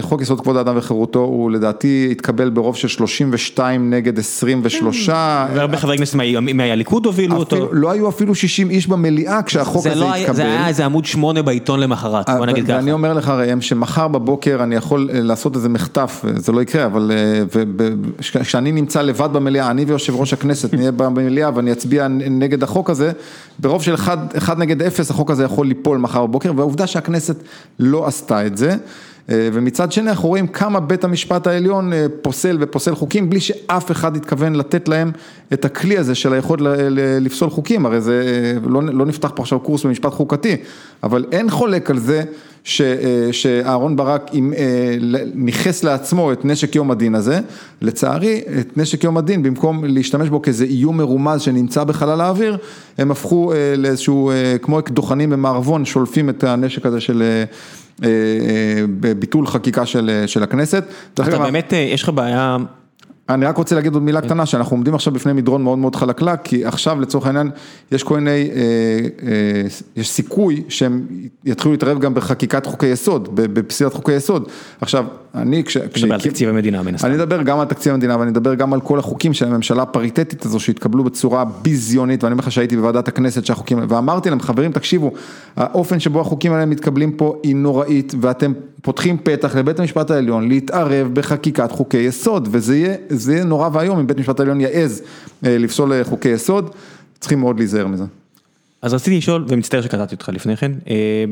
חוק 0.00 0.22
יסוד 0.22 0.40
כבוד 0.40 0.56
האדם 0.56 0.74
וחירותו, 0.76 1.18
הוא 1.18 1.50
לדעתי 1.50 2.08
התקבל 2.10 2.50
ברוב 2.50 2.76
של 2.76 2.88
32 2.88 3.90
נגד 3.90 4.18
23. 4.18 5.08
והרבה 5.08 5.76
חברי 5.76 5.98
כנסת 5.98 6.14
מהליכוד 6.54 7.06
הובילו 7.06 7.36
אותו. 7.36 7.68
לא 7.72 7.90
היו 7.90 8.08
אפילו 8.08 8.34
60 8.34 8.70
איש 8.70 8.86
במליאה 8.86 9.42
כשהחוק 9.42 9.86
הזה 9.86 10.00
לא 10.00 10.14
התקבל. 10.14 10.34
זה 10.34 10.42
היה 10.42 10.68
איזה 10.68 10.84
עמוד 10.84 11.04
8 11.04 11.42
בעיתון 11.42 11.80
למחרת, 11.80 12.30
בוא 12.30 12.46
נגיד 12.46 12.64
ככה. 12.64 12.76
ואני 12.76 12.92
אומר 12.92 13.12
לך, 13.12 13.28
ראם, 13.28 13.60
שמחר 13.60 14.08
בבוקר 14.08 14.58
אני 14.62 14.74
יכול 14.74 15.08
לעשות 15.12 15.56
איזה 15.56 15.68
מחטף, 15.68 16.24
זה 16.36 16.52
לא 16.52 16.60
יקרה, 16.70 16.86
אבל 16.86 17.10
אה, 17.14 18.40
כשאני 18.42 18.72
נמצא 18.72 19.02
לבד 19.02 19.28
במליאה, 19.32 19.70
אני 19.70 19.84
ויושב 19.84 20.14
ראש 20.16 20.32
הכנסת 20.32 20.74
נהיה 20.74 20.92
במליאה 20.92 21.50
ואני 21.54 21.72
אצביע 21.72 22.08
נגד 22.08 22.62
החוק 22.62 22.90
הזה, 22.90 23.12
ברוב 23.58 23.82
של 23.82 23.94
1 23.94 24.58
נגד 24.58 24.82
0 24.82 25.10
החוק 25.10 25.30
הזה 25.30 25.44
יכול 25.44 25.66
ליפול 25.66 25.98
מחר 25.98 26.26
בבוקר, 26.26 26.52
והעובדה 26.56 26.86
שהכנסת 26.86 27.36
לא 27.78 28.06
עשתה 28.06 28.46
את 28.46 28.56
זה. 28.56 28.76
אה, 29.30 29.48
ומצד 29.52 29.92
שני 29.92 30.10
אנחנו 30.10 30.28
רואים 30.28 30.46
כמה 30.46 30.80
בית 30.80 31.04
המשפט 31.04 31.46
העליון 31.46 31.92
אה, 31.92 32.06
פוסל 32.22 32.56
ופוסל 32.60 32.94
חוקים 32.94 33.30
בלי 33.30 33.40
שאף 33.40 33.90
אחד 33.90 34.16
התכוון 34.16 34.54
לתת 34.54 34.88
להם 34.88 35.12
את 35.52 35.64
הכלי 35.64 35.98
הזה 35.98 36.14
של 36.14 36.32
היכולת 36.32 36.62
לפסול 37.20 37.50
חוקים, 37.50 37.86
הרי 37.86 38.00
זה 38.00 38.22
לא, 38.66 38.82
לא 38.82 39.06
נפתח 39.06 39.32
פה 39.34 39.42
עכשיו 39.42 39.60
קורס 39.60 39.84
במשפט 39.84 40.12
חוקתי, 40.12 40.56
אבל 41.02 41.24
אין 41.32 41.50
חולק 41.50 41.90
על 41.90 41.98
זה 41.98 42.22
אה, 42.80 42.84
שאהרון 43.32 43.96
ברק 43.96 44.30
ניכס 45.34 45.84
לעצמו 45.84 46.32
את 46.32 46.44
נשק 46.44 46.74
יום 46.74 46.90
הדין 46.90 47.14
הזה, 47.14 47.40
לצערי 47.82 48.42
את 48.60 48.78
נשק 48.78 49.04
יום 49.04 49.16
הדין 49.16 49.42
במקום 49.42 49.84
להשתמש 49.84 50.28
בו 50.28 50.42
כאיזה 50.42 50.64
איום 50.64 50.96
מרומז 50.96 51.40
שנמצא 51.40 51.84
בחלל 51.84 52.20
האוויר, 52.20 52.56
הם 52.98 53.10
הפכו 53.10 53.52
לאיזשהו, 53.76 54.32
כמו 54.62 54.78
אקדוחנים 54.78 55.30
במערבון, 55.30 55.84
שולפים 55.84 56.30
את 56.30 56.44
הנשק 56.44 56.86
הזה 56.86 57.00
של 57.00 57.22
ביטול 59.18 59.46
חקיקה 59.46 59.86
של, 59.86 60.24
של 60.26 60.42
הכנסת. 60.42 60.84
אתה 61.14 61.38
באמת, 61.38 61.72
יש 61.76 62.02
לך 62.02 62.08
בעיה 62.08 62.56
אני 63.34 63.46
רק 63.46 63.56
רוצה 63.56 63.74
להגיד 63.74 63.94
עוד 63.94 64.02
מילה 64.02 64.20
קטנה, 64.20 64.46
שאנחנו 64.46 64.76
עומדים 64.76 64.94
עכשיו 64.94 65.12
בפני 65.12 65.32
מדרון 65.32 65.62
מאוד 65.62 65.78
מאוד 65.78 65.96
חלקלק, 65.96 66.40
כי 66.44 66.64
עכשיו 66.64 67.00
לצורך 67.00 67.26
העניין 67.26 67.50
יש 67.92 68.02
כל 68.02 68.14
מיני, 68.14 68.30
אה, 68.30 68.60
אה, 69.26 69.62
יש 69.96 70.10
סיכוי 70.10 70.62
שהם 70.68 71.06
יתחילו 71.44 71.72
להתערב 71.72 71.98
גם 71.98 72.14
בחקיקת 72.14 72.66
חוקי 72.66 72.86
יסוד, 72.86 73.28
בפסילת 73.34 73.94
חוקי 73.94 74.12
יסוד. 74.12 74.48
עכשיו, 74.80 75.04
אני 75.34 75.64
כש... 75.64 75.76
מדבר 75.76 76.14
על 76.14 76.20
תקציב 76.20 76.48
המדינה 76.48 76.82
מן 76.82 76.94
הסתם. 76.94 77.06
אני 77.06 77.16
אדבר 77.16 77.42
גם 77.42 77.60
על 77.60 77.66
תקציב 77.66 77.92
המדינה 77.92 78.18
ואני 78.18 78.30
אדבר 78.30 78.54
גם 78.54 78.72
על 78.72 78.80
כל 78.80 78.98
החוקים 78.98 79.32
של 79.32 79.46
הממשלה 79.46 79.82
הפריטטית 79.82 80.44
הזו 80.44 80.60
שהתקבלו 80.60 81.04
בצורה 81.04 81.44
ביזיונית, 81.44 82.24
ואני 82.24 82.32
אומר 82.32 82.42
לך 82.42 82.52
שהייתי 82.52 82.76
בוועדת 82.76 83.08
הכנסת 83.08 83.44
שהחוקים, 83.44 83.78
ואמרתי 83.88 84.30
להם, 84.30 84.40
חברים, 84.40 84.72
תקשיבו, 84.72 85.12
האופן 85.56 86.00
שבו 86.00 86.20
החוקים 86.20 86.52
האלה 86.52 86.66
מתקבלים 86.66 87.12
פה 87.12 87.36
היא 87.42 87.56
נוראית, 87.56 88.14
ואתם 88.20 88.52
פותחים 88.82 89.18
פתח 89.22 89.56
לבית 89.56 89.78
המשפט 89.78 90.10
העליון 90.10 90.48
להתערב 90.48 91.10
בחקיקת 91.14 91.72
חוקי 91.72 91.98
יסוד, 91.98 92.48
וזה 92.50 92.76
יהיה, 92.76 92.96
יהיה 93.28 93.44
נורא 93.44 93.68
ואיום 93.72 93.98
אם 93.98 94.06
בית 94.06 94.16
המשפט 94.16 94.40
העליון 94.40 94.60
יעז 94.60 95.02
אה, 95.46 95.58
לפסול 95.58 95.92
אה, 95.92 96.04
חוקי 96.04 96.28
יסוד, 96.28 96.74
צריכים 97.20 97.40
מאוד 97.40 97.58
להיזהר 97.58 97.86
מזה. 97.86 98.04
אז 98.82 98.94
רציתי 98.94 99.18
לשאול, 99.18 99.44
ומצטער 99.48 99.82
שקטעתי 99.82 100.14
אותך 100.14 100.28
לפני 100.32 100.56
כן, 100.56 100.72
אה, 100.88 101.24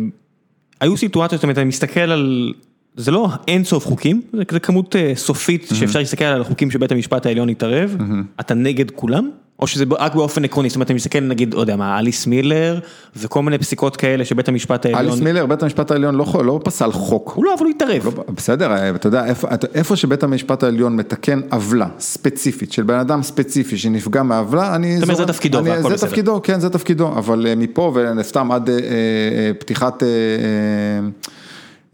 היו 0.80 0.96
סיטואציות, 0.96 1.38
זאת 1.38 1.42
אומרת, 1.42 1.58
אני 1.58 1.64
מסתכל 1.64 2.00
על, 2.00 2.52
זה 2.96 3.10
לא 3.10 3.28
אין 3.48 3.64
סוף 3.64 3.86
חוקים, 3.86 4.22
זה 4.32 4.60
כמות 4.60 4.96
סופית 5.14 5.68
שאפשר 5.74 5.98
להסתכל 5.98 6.24
על 6.24 6.40
החוקים 6.40 6.70
שבית 6.70 6.92
המשפט 6.92 7.26
העליון 7.26 7.48
התערב, 7.48 7.96
אתה 8.40 8.54
נגד 8.54 8.90
כולם? 8.90 9.30
או 9.58 9.66
שזה 9.66 9.84
רק 9.98 10.14
באופן 10.14 10.44
עקרוני, 10.44 10.68
זאת 10.68 10.76
אומרת, 10.76 10.90
אני 10.90 10.96
מסתכל 10.96 11.20
נגיד, 11.20 11.54
לא 11.54 11.60
יודע 11.60 11.76
מה, 11.76 11.98
אליס 11.98 12.26
מילר 12.26 12.80
וכל 13.16 13.42
מיני 13.42 13.58
פסיקות 13.58 13.96
כאלה 13.96 14.24
שבית 14.24 14.48
המשפט 14.48 14.86
העליון... 14.86 15.06
אליס 15.06 15.20
מילר, 15.20 15.46
בית 15.46 15.62
המשפט 15.62 15.90
העליון 15.90 16.14
לא, 16.14 16.26
לא 16.44 16.60
פסל 16.64 16.92
חוק. 16.92 17.32
הוא 17.36 17.44
לא, 17.44 17.54
אבל 17.54 17.64
הוא 17.64 17.70
התערב. 17.70 18.04
לא, 18.04 18.24
בסדר, 18.34 18.72
אה, 18.72 18.90
אתה 18.90 19.06
יודע, 19.06 19.24
איפה, 19.24 19.48
איפה 19.74 19.96
שבית 19.96 20.22
המשפט 20.22 20.62
העליון 20.62 20.96
מתקן 20.96 21.40
עוולה 21.50 21.86
ספציפית 21.98 22.72
של 22.72 22.82
בן 22.82 22.98
אדם 22.98 23.22
ספציפי 23.22 23.78
שנפגע 23.78 24.22
מעוולה, 24.22 24.74
אני... 24.74 24.94
זאת 24.94 25.02
אומרת, 25.02 25.16
זה 25.16 25.26
תפקידו, 25.26 25.58
אני, 25.58 25.82
זה 25.82 25.88
בסדר. 25.88 26.08
תפקידו, 26.08 26.40
כן, 26.42 26.60
זה 26.60 26.70
תפקידו, 26.70 27.08
אבל 27.08 27.46
אה, 27.46 27.54
מפה 27.54 27.92
וסתם 28.18 28.52
עד 28.52 28.70
אה, 28.70 28.74
אה, 28.74 28.80
פתיחת... 29.58 30.02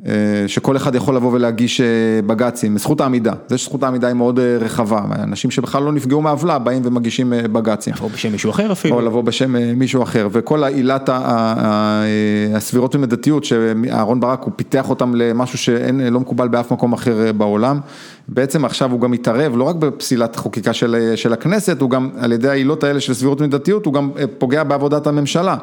אה, 0.09 0.13
שכל 0.47 0.77
אחד 0.77 0.95
יכול 0.95 1.17
לבוא 1.17 1.33
ולהגיש 1.33 1.81
אה, 1.81 1.87
בג"צים, 2.27 2.79
זכות 2.79 3.01
העמידה, 3.01 3.33
זה 3.49 3.59
שזכות 3.59 3.83
העמידה 3.83 4.07
היא 4.07 4.15
מאוד 4.15 4.39
אה, 4.39 4.57
רחבה, 4.61 5.01
אנשים 5.23 5.51
שבכלל 5.51 5.83
לא 5.83 5.93
נפגעו 5.93 6.21
מעוולה 6.21 6.59
באים 6.59 6.83
ומגישים 6.85 7.33
בג"צים. 7.53 7.95
לבוא 7.95 8.11
בשם 8.11 8.33
מישהו 8.33 8.51
אחר 8.51 8.73
אפילו. 8.73 8.97
או 8.97 9.01
לבוא 9.01 9.23
בשם 9.23 9.79
מישהו 9.79 10.03
אחר, 10.03 10.29
וכל 10.33 10.65
העילת 10.65 11.11
הסבירות 12.55 12.95
ומידתיות 12.95 13.45
שאהרן 13.45 14.21
ברק 14.21 14.43
הוא 14.43 14.53
פיתח 14.57 14.91
אותם 14.91 15.15
למשהו 15.15 15.59
שלא 15.59 16.21
מקובל 16.21 16.49
באף 16.49 16.73
מקום 16.73 16.93
אחר 16.93 17.33
בעולם, 17.37 17.81
בעצם 18.29 18.65
עכשיו 18.65 18.93
הוא 18.93 19.01
גם 19.01 19.11
מתערב 19.11 19.57
לא 19.57 19.65
רק 19.65 19.77
בפסילת 19.77 20.37
חוקיקה 20.37 20.73
של, 20.73 21.13
של 21.17 21.33
הכנסת, 21.33 21.81
הוא 21.81 21.91
גם 21.91 22.11
על 22.19 22.33
ידי 22.33 22.49
העילות 22.49 22.85
האלה 22.85 23.01
של 23.01 23.15
סבירות 23.15 23.41
ומידתיות, 23.41 23.87
הוא 23.87 23.95
גם 23.95 24.11
פוגע 24.39 24.63
בעבודת 24.63 25.07
הממשלה. 25.07 25.57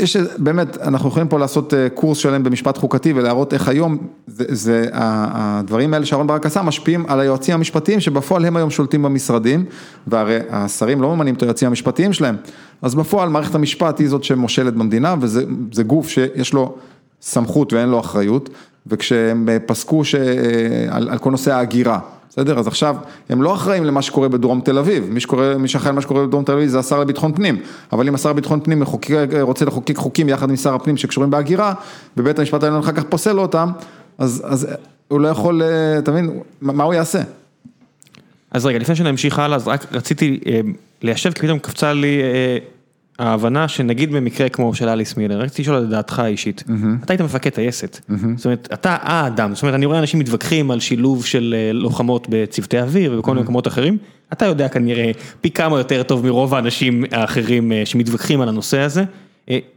יש, 0.00 0.16
באמת, 0.38 0.78
אנחנו 0.78 1.08
יכולים 1.08 1.28
פה 1.28 1.38
לעשות 1.38 1.74
אה, 1.74 1.88
קורס 1.88 2.18
שלם 2.18 2.42
במשפט 2.42 2.78
חוקתי 2.78 3.12
ולהראות 3.12 3.54
איך 3.54 3.68
היום, 3.68 3.98
זה, 4.26 4.44
זה, 4.48 4.88
הדברים 4.92 5.94
האלה 5.94 6.06
שאהרן 6.06 6.26
ברק 6.26 6.46
עשה 6.46 6.62
משפיעים 6.62 7.04
על 7.08 7.20
היועצים 7.20 7.54
המשפטיים 7.54 8.00
שבפועל 8.00 8.44
הם 8.44 8.56
היום 8.56 8.70
שולטים 8.70 9.02
במשרדים, 9.02 9.64
והרי 10.06 10.38
השרים 10.50 11.02
לא 11.02 11.16
ממנים 11.16 11.34
את 11.34 11.42
היועצים 11.42 11.68
המשפטיים 11.68 12.12
שלהם, 12.12 12.36
אז 12.82 12.94
בפועל 12.94 13.28
מערכת 13.28 13.54
המשפט 13.54 13.98
היא 13.98 14.08
זאת 14.08 14.24
שמושלת 14.24 14.74
במדינה 14.74 15.14
וזה 15.20 15.82
גוף 15.86 16.08
שיש 16.08 16.52
לו 16.52 16.74
סמכות 17.22 17.72
ואין 17.72 17.88
לו 17.88 18.00
אחריות, 18.00 18.50
וכשהם 18.86 19.48
פסקו 19.66 20.04
ש, 20.04 20.14
אה, 20.14 20.86
על 20.90 21.18
כל 21.18 21.30
נושא 21.30 21.54
ההגירה. 21.54 21.98
בסדר? 22.36 22.58
אז 22.58 22.66
עכשיו, 22.66 22.96
הם 23.28 23.42
לא 23.42 23.54
אחראים 23.54 23.84
למה 23.84 24.02
שקורה 24.02 24.28
בדרום 24.28 24.60
תל 24.60 24.78
אביב, 24.78 25.04
מי 25.10 25.20
שקורה, 25.20 25.58
מי 25.58 25.68
שאחראי 25.68 25.92
למה 25.92 26.00
שקורה 26.00 26.26
בדרום 26.26 26.44
תל 26.44 26.52
אביב 26.52 26.68
זה 26.68 26.78
השר 26.78 27.00
לביטחון 27.00 27.34
פנים, 27.34 27.60
אבל 27.92 28.08
אם 28.08 28.14
השר 28.14 28.30
לביטחון 28.30 28.60
פנים 28.60 28.80
מחוקק, 28.80 29.28
רוצה 29.40 29.64
לחוקק 29.64 29.96
חוקים 29.96 30.28
יחד 30.28 30.50
עם 30.50 30.56
שר 30.56 30.74
הפנים 30.74 30.96
שקשורים 30.96 31.30
בהגירה, 31.30 31.74
ובית 32.16 32.38
המשפט 32.38 32.62
העליון 32.62 32.80
אחר 32.80 32.92
כך 32.92 33.04
פוסל 33.04 33.40
אותם, 33.40 33.70
אז, 34.18 34.42
אז 34.46 34.66
הוא 35.08 35.20
לא 35.20 35.28
יכול, 35.28 35.62
אה, 35.62 35.98
אתה 35.98 36.10
מבין, 36.10 36.40
מה 36.60 36.84
הוא 36.84 36.94
יעשה? 36.94 37.20
אז 38.50 38.66
רגע, 38.66 38.78
לפני 38.78 38.96
שנמשיך 38.96 39.38
הלאה, 39.38 39.56
אז 39.56 39.68
רק 39.68 39.86
רציתי 39.92 40.40
אה, 40.46 40.60
ליישב, 41.02 41.32
כי 41.32 41.40
פתאום 41.40 41.58
קפצה 41.58 41.92
לי 41.92 42.22
אה, 42.22 42.58
ההבנה 43.18 43.68
שנגיד 43.68 44.12
במקרה 44.12 44.48
כמו 44.48 44.74
של 44.74 44.88
אליס 44.88 45.16
מילר, 45.16 45.40
רציתי 45.40 45.62
לשאול 45.62 45.76
על 45.76 45.86
דעתך 45.86 46.18
האישית, 46.18 46.64
אתה 47.04 47.12
היית 47.12 47.20
מפקד 47.20 47.50
טייסת, 47.50 48.00
זאת 48.36 48.44
אומרת, 48.44 48.68
אתה 48.72 48.96
האדם, 49.00 49.54
זאת 49.54 49.62
אומרת, 49.62 49.74
אני 49.74 49.86
רואה 49.86 49.98
אנשים 49.98 50.20
מתווכחים 50.20 50.70
על 50.70 50.80
שילוב 50.80 51.24
של 51.26 51.54
אה, 51.58 51.72
לוחמות 51.72 52.26
בצוותי 52.30 52.80
אוויר 52.80 53.12
ובכל 53.14 53.30
מיני 53.30 53.42
מקומות 53.42 53.66
אחרים, 53.66 53.98
אתה 54.32 54.46
יודע 54.46 54.68
כנראה 54.68 55.10
פי 55.40 55.50
כמה 55.50 55.78
יותר 55.78 56.02
טוב 56.02 56.26
מרוב 56.26 56.54
האנשים 56.54 57.04
האחרים 57.12 57.72
אה, 57.72 57.82
שמתווכחים 57.86 58.40
על 58.40 58.48
הנושא 58.48 58.78
הזה, 58.78 59.04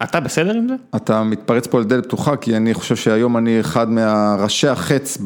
אתה 0.04 0.20
בסדר 0.20 0.54
עם 0.54 0.68
זה? 0.68 0.76
אתה 0.96 1.24
מתפרץ 1.24 1.68
פה 1.68 1.80
לדלת 1.80 2.06
פתוחה, 2.06 2.36
כי 2.36 2.58
אני 2.58 2.74
חושב 2.74 2.96
שהיום 2.96 3.38
אני 3.38 3.60
אחד 3.60 3.90
מהראשי 3.90 4.68
החץ 4.68 5.18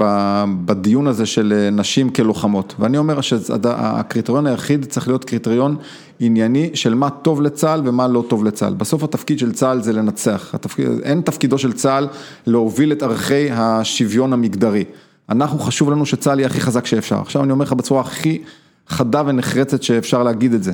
בדיון 0.66 1.08
הזה 1.08 1.26
של 1.26 1.70
נשים 1.72 2.10
כלוחמות. 2.10 2.76
ואני 2.80 2.98
אומר 2.98 3.22
שהקריטריון 3.22 4.48
היחיד 4.48 4.86
צריך 4.86 5.08
להיות 5.08 5.26
קריטריון 5.26 5.76
ענייני 6.20 6.70
של 6.74 6.94
מה 6.94 7.10
טוב 7.10 7.42
לצה"ל 7.42 7.82
ומה 7.86 8.08
לא 8.08 8.24
טוב 8.28 8.44
לצה"ל. 8.44 8.74
בסוף 8.74 9.04
התפקיד 9.04 9.40
של 9.40 9.52
צה"ל 9.52 9.82
זה 9.82 9.94
לנצח. 9.94 10.56
התפקיד, 10.56 10.88
אין 11.04 11.22
תפקידו 11.22 11.58
של 11.58 11.74
צה"ל 11.74 12.08
להוביל 12.48 12.92
את 12.92 13.04
ערכי 13.04 13.52
השוויון 13.52 14.34
המגדרי. 14.34 14.84
אנחנו, 15.30 15.60
חשוב 15.60 15.92
לנו 15.92 16.06
שצה"ל 16.06 16.40
יהיה 16.40 16.48
הכי 16.48 16.62
חזק 16.62 16.86
שאפשר. 16.86 17.22
עכשיו 17.22 17.44
אני 17.44 17.52
אומר 17.52 17.66
לך 17.66 17.74
בצורה 17.74 18.02
הכי... 18.02 18.42
חדה 18.88 19.24
ונחרצת 19.26 19.84
שאפשר 19.84 20.24
להגיד 20.24 20.54
את 20.54 20.64
זה. 20.64 20.72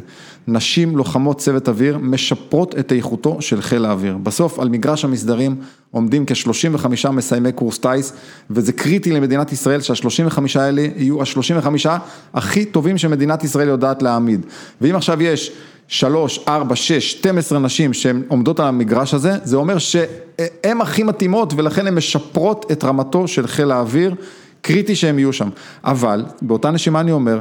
נשים 0.48 0.98
לוחמות 0.98 1.38
צוות 1.38 1.70
אוויר 1.70 1.98
משפרות 1.98 2.76
את 2.80 2.92
איכותו 2.92 3.38
של 3.40 3.62
חיל 3.62 3.86
האוויר. 3.86 4.18
בסוף 4.18 4.60
על 4.60 4.70
מגרש 4.70 5.06
המסדרים 5.06 5.56
עומדים 5.92 6.26
כ-35 6.28 7.10
מסיימי 7.10 7.52
קורס 7.52 7.78
טיס 7.78 8.14
וזה 8.50 8.72
קריטי 8.74 9.12
למדינת 9.12 9.52
ישראל 9.52 9.82
שה-35 9.82 10.40
האלה 10.56 10.86
יהיו 10.96 11.22
ה-35 11.22 11.90
הכי 12.34 12.66
טובים 12.66 12.98
שמדינת 12.98 13.44
ישראל 13.44 13.68
יודעת 13.68 14.02
להעמיד. 14.02 14.46
ואם 14.82 14.96
עכשיו 14.96 15.22
יש 15.22 15.52
3, 15.88 16.40
4, 16.48 16.76
6, 16.76 17.12
12 17.12 17.60
נשים 17.60 17.94
שהן 17.94 18.22
עומדות 18.28 18.60
על 18.60 18.68
המגרש 18.68 19.14
הזה, 19.14 19.38
זה 19.44 19.58
אומר 19.58 19.78
שהן 19.78 20.82
הכי 20.82 21.04
מתאימות 21.04 21.54
ולכן 21.58 21.88
הן 21.88 21.96
משפרות 21.96 22.66
את 22.72 22.84
רמתו 22.84 23.28
של 23.28 23.48
חיל 23.48 23.72
האוויר, 23.72 24.16
קריטי 24.62 24.96
שהן 24.96 25.20
יהיו 25.20 25.34
שם. 25.34 25.50
אבל 25.84 26.26
באותה 26.42 26.72
נשימה 26.72 27.00
אני 27.00 27.12
אומר 27.12 27.40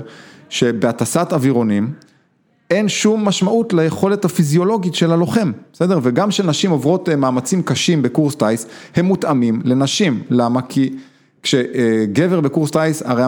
שבהטסת 0.49 1.28
אווירונים 1.32 1.92
אין 2.70 2.88
שום 2.88 3.28
משמעות 3.28 3.72
ליכולת 3.72 4.24
הפיזיולוגית 4.24 4.94
של 4.94 5.12
הלוחם, 5.12 5.53
בסדר? 5.72 5.99
וגם 6.03 6.28
כשנשים 6.28 6.70
עוברות 6.70 7.09
אה, 7.09 7.16
מאמצים 7.16 7.62
קשים 7.62 8.03
בקורס 8.03 8.34
טיס, 8.34 8.66
הם 8.96 9.05
מותאמים 9.05 9.62
לנשים, 9.64 10.22
למה? 10.30 10.62
כי 10.62 10.92
כשגבר 11.42 12.40
בקורס 12.40 12.70
טיס, 12.70 13.03
הרי 13.03 13.22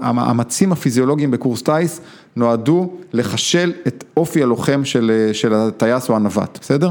המאמצים 0.00 0.72
הפיזיולוגיים 0.72 1.30
בקורס 1.30 1.62
טיס 1.62 2.00
נועדו 2.36 2.92
לחשל 3.12 3.72
את 3.86 4.04
אופי 4.16 4.42
הלוחם 4.42 4.84
של, 4.84 5.10
אה, 5.14 5.34
של 5.34 5.54
הטייס 5.54 6.08
או 6.08 6.16
הנווט, 6.16 6.58
בסדר? 6.60 6.90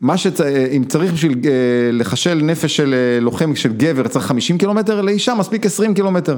מה 0.00 0.16
שצ... 0.16 0.40
אם 0.76 0.84
צריך 0.88 1.12
בשביל 1.12 1.32
אה, 1.44 1.50
לחשל 1.92 2.34
נפש 2.34 2.76
של 2.76 2.94
אה, 2.94 3.20
לוחם 3.20 3.56
של 3.56 3.72
גבר 3.72 4.08
צריך 4.08 4.24
50 4.26 4.58
קילומטר, 4.58 5.00
לאישה 5.00 5.34
מספיק 5.34 5.66
20 5.66 5.94
קילומטר, 5.94 6.36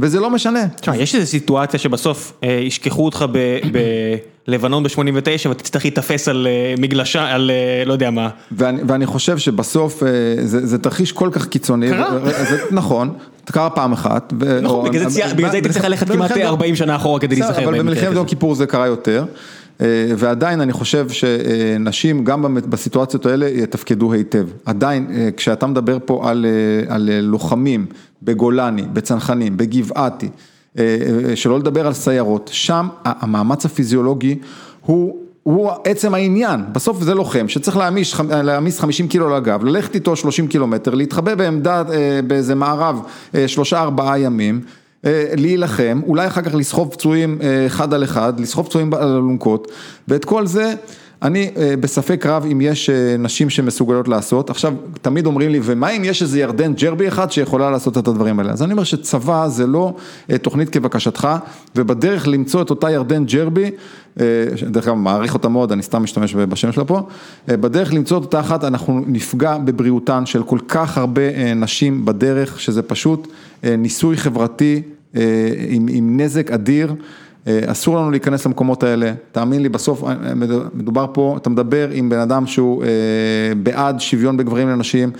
וזה 0.00 0.20
לא 0.20 0.30
משנה. 0.30 0.68
תשמע, 0.80 0.96
יש 0.96 1.14
איזו 1.14 1.26
סיטואציה 1.26 1.78
שבסוף 1.78 2.32
אה, 2.44 2.48
ישכחו 2.48 3.04
אותך 3.04 3.24
בלבנון 4.48 4.82
ב-89 4.82 5.48
ואתה 5.48 5.62
תצטרך 5.62 5.84
להיתפס 5.84 6.28
על 6.28 6.46
מגלשה, 6.78 7.34
על 7.34 7.50
לא 7.86 7.92
יודע 7.92 8.10
מה. 8.10 8.28
ואני, 8.52 8.82
ואני 8.86 9.06
חושב 9.06 9.38
שבסוף 9.38 10.02
זה, 10.38 10.66
זה 10.66 10.78
תרחיש 10.78 11.12
כל 11.12 11.28
כך 11.32 11.46
קיצוני. 11.46 11.90
קרה. 11.90 12.18
זה, 12.48 12.58
נכון, 12.70 13.12
קרה 13.44 13.70
פעם 13.70 13.92
אחת. 13.92 14.32
נכון, 14.62 14.88
בגלל 14.88 15.08
זה 15.08 15.24
הייתי 15.52 15.68
צריך 15.68 15.84
ללכת 15.84 16.08
כמעט 16.08 16.30
40 16.36 16.76
שנה 16.76 16.96
אחורה 16.96 17.20
כדי 17.20 17.36
להיזכר. 17.36 17.64
אבל 17.64 17.78
במלחמת 17.78 18.14
יום 18.14 18.26
כיפור 18.26 18.54
זה 18.54 18.66
קרה 18.66 18.86
יותר. 18.86 19.24
אה, 19.80 19.86
ועדיין 20.16 20.60
אני 20.60 20.72
חושב 20.72 21.06
שנשים 21.08 22.24
גם 22.24 22.54
בסיטואציות 22.54 23.26
האלה 23.26 23.48
יתפקדו 23.48 24.12
היטב. 24.12 24.46
עדיין 24.64 25.06
אה, 25.14 25.28
כשאתה 25.36 25.66
מדבר 25.66 25.98
פה 26.04 26.30
על, 26.30 26.46
אה, 26.46 26.94
על 26.94 27.10
לוחמים 27.20 27.86
בגולני, 28.22 28.82
בצנחנים, 28.82 29.56
בגבעתי, 29.56 30.28
שלא 31.34 31.58
לדבר 31.58 31.86
על 31.86 31.92
סיירות, 31.92 32.50
שם 32.52 32.88
המאמץ 33.04 33.64
הפיזיולוגי 33.64 34.38
הוא 34.80 35.16
הוא 35.42 35.70
עצם 35.84 36.14
העניין, 36.14 36.60
בסוף 36.72 37.02
זה 37.02 37.14
לוחם 37.14 37.48
שצריך 37.48 37.76
להעמיס, 37.76 38.14
להעמיס 38.30 38.80
50 38.80 39.08
קילו 39.08 39.36
לגב, 39.36 39.64
ללכת 39.64 39.94
איתו 39.94 40.16
30 40.16 40.48
קילומטר, 40.48 40.94
להתחבא 40.94 41.34
בעמדה 41.34 41.82
באיזה 42.26 42.54
מערב 42.54 43.00
שלושה 43.46 43.80
ארבעה 43.82 44.18
ימים 44.18 44.60
להילחם, 45.36 46.00
אולי 46.06 46.26
אחר 46.26 46.42
כך 46.42 46.54
לסחוב 46.54 46.88
פצועים 46.92 47.38
אה, 47.42 47.66
אחד 47.66 47.94
על 47.94 48.04
אחד, 48.04 48.40
לסחוב 48.40 48.66
פצועים 48.66 48.94
על 48.94 49.08
אלונקות, 49.08 49.70
ואת 50.08 50.24
כל 50.24 50.46
זה 50.46 50.74
אני 51.22 51.50
אה, 51.56 51.74
בספק 51.80 52.26
רב 52.26 52.46
אם 52.52 52.60
יש 52.60 52.90
נשים 53.18 53.50
שמסוגלות 53.50 54.08
לעשות, 54.08 54.50
עכשיו 54.50 54.74
תמיד 55.02 55.26
אומרים 55.26 55.50
לי 55.50 55.60
ומה 55.62 55.90
אם 55.90 56.04
יש 56.04 56.22
איזה 56.22 56.40
ירדן 56.40 56.74
ג'רבי 56.74 57.08
אחד 57.08 57.32
שיכולה 57.32 57.70
לעשות 57.70 57.98
את 57.98 58.08
הדברים 58.08 58.38
האלה, 58.38 58.52
אז 58.52 58.62
אני 58.62 58.72
אומר 58.72 58.84
שצבא 58.84 59.48
זה 59.48 59.66
לא 59.66 59.94
תוכנית 60.42 60.68
כבקשתך 60.68 61.28
ובדרך 61.76 62.28
למצוא 62.28 62.62
את 62.62 62.70
אותה 62.70 62.90
ירדן 62.90 63.24
ג'רבי, 63.24 63.70
דרך 64.62 64.88
אגב 64.88 64.94
מעריך 64.94 65.34
אותה 65.34 65.48
מאוד, 65.48 65.72
אני 65.72 65.82
סתם 65.82 66.02
משתמש 66.02 66.34
בשם 66.34 66.72
שלה 66.72 66.84
פה, 66.84 67.00
בדרך 67.48 67.92
למצוא 67.92 68.18
את 68.18 68.22
אותה 68.22 68.40
אחת 68.40 68.64
אנחנו 68.64 69.04
נפגע 69.06 69.58
בבריאותן 69.58 70.26
של 70.26 70.42
כל 70.42 70.58
כך 70.68 70.98
הרבה 70.98 71.54
נשים 71.54 72.04
בדרך 72.04 72.60
שזה 72.60 72.82
פשוט 72.82 73.28
ניסוי 73.62 74.16
חברתי 74.16 74.82
אה, 75.16 75.20
עם, 75.68 75.86
עם 75.90 76.20
נזק 76.20 76.50
אדיר, 76.50 76.90
אה, 76.90 76.96
אסור 77.66 77.96
לנו 77.96 78.10
להיכנס 78.10 78.46
למקומות 78.46 78.82
האלה, 78.82 79.12
תאמין 79.32 79.62
לי 79.62 79.68
בסוף 79.68 80.04
אה, 80.04 80.14
מדובר 80.74 81.06
פה, 81.12 81.36
אתה 81.42 81.50
מדבר 81.50 81.88
עם 81.92 82.08
בן 82.08 82.18
אדם 82.18 82.46
שהוא 82.46 82.84
בעד 83.62 84.00
שוויון 84.00 84.36
בגברים 84.36 84.68
לנשים, 84.68 85.10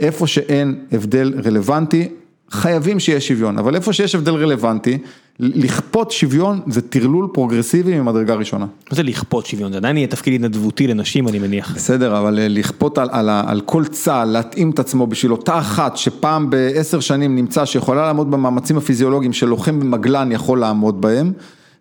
איפה 0.00 0.26
שאין 0.26 0.74
הבדל 0.92 1.34
רלוונטי, 1.44 2.08
חייבים 2.50 3.00
שיהיה 3.00 3.20
שוויון, 3.20 3.58
אבל 3.58 3.74
איפה 3.74 3.92
שיש 3.92 4.14
הבדל 4.14 4.34
רלוונטי, 4.34 4.98
לכפות 5.40 6.10
שוויון 6.10 6.60
זה 6.66 6.80
טרלול 6.82 7.28
פרוגרסיבי 7.32 8.00
ממדרגה 8.00 8.34
ראשונה. 8.34 8.66
מה 8.90 8.96
זה 8.96 9.02
לכפות 9.02 9.46
שוויון? 9.46 9.72
זה 9.72 9.78
עדיין 9.78 9.96
יהיה 9.96 10.06
תפקיד 10.06 10.34
התנדבותי 10.34 10.86
לנשים 10.86 11.28
אני 11.28 11.38
מניח. 11.38 11.74
בסדר, 11.74 12.18
אבל 12.18 12.38
אה, 12.38 12.48
לכפות 12.48 12.98
על, 12.98 13.08
על, 13.12 13.28
על 13.30 13.60
כל 13.60 13.84
צה"ל, 13.84 14.28
להתאים 14.28 14.70
את 14.70 14.78
עצמו 14.78 15.06
בשביל 15.06 15.32
אותה 15.32 15.58
אחת 15.58 15.96
שפעם 15.96 16.50
בעשר 16.50 17.00
שנים 17.00 17.36
נמצא 17.36 17.64
שיכולה 17.64 18.06
לעמוד 18.06 18.30
במאמצים 18.30 18.78
הפיזיולוגיים 18.78 19.32
שלוחם 19.32 19.80
במגלן 19.80 20.32
יכול 20.32 20.60
לעמוד 20.60 21.00
בהם. 21.00 21.32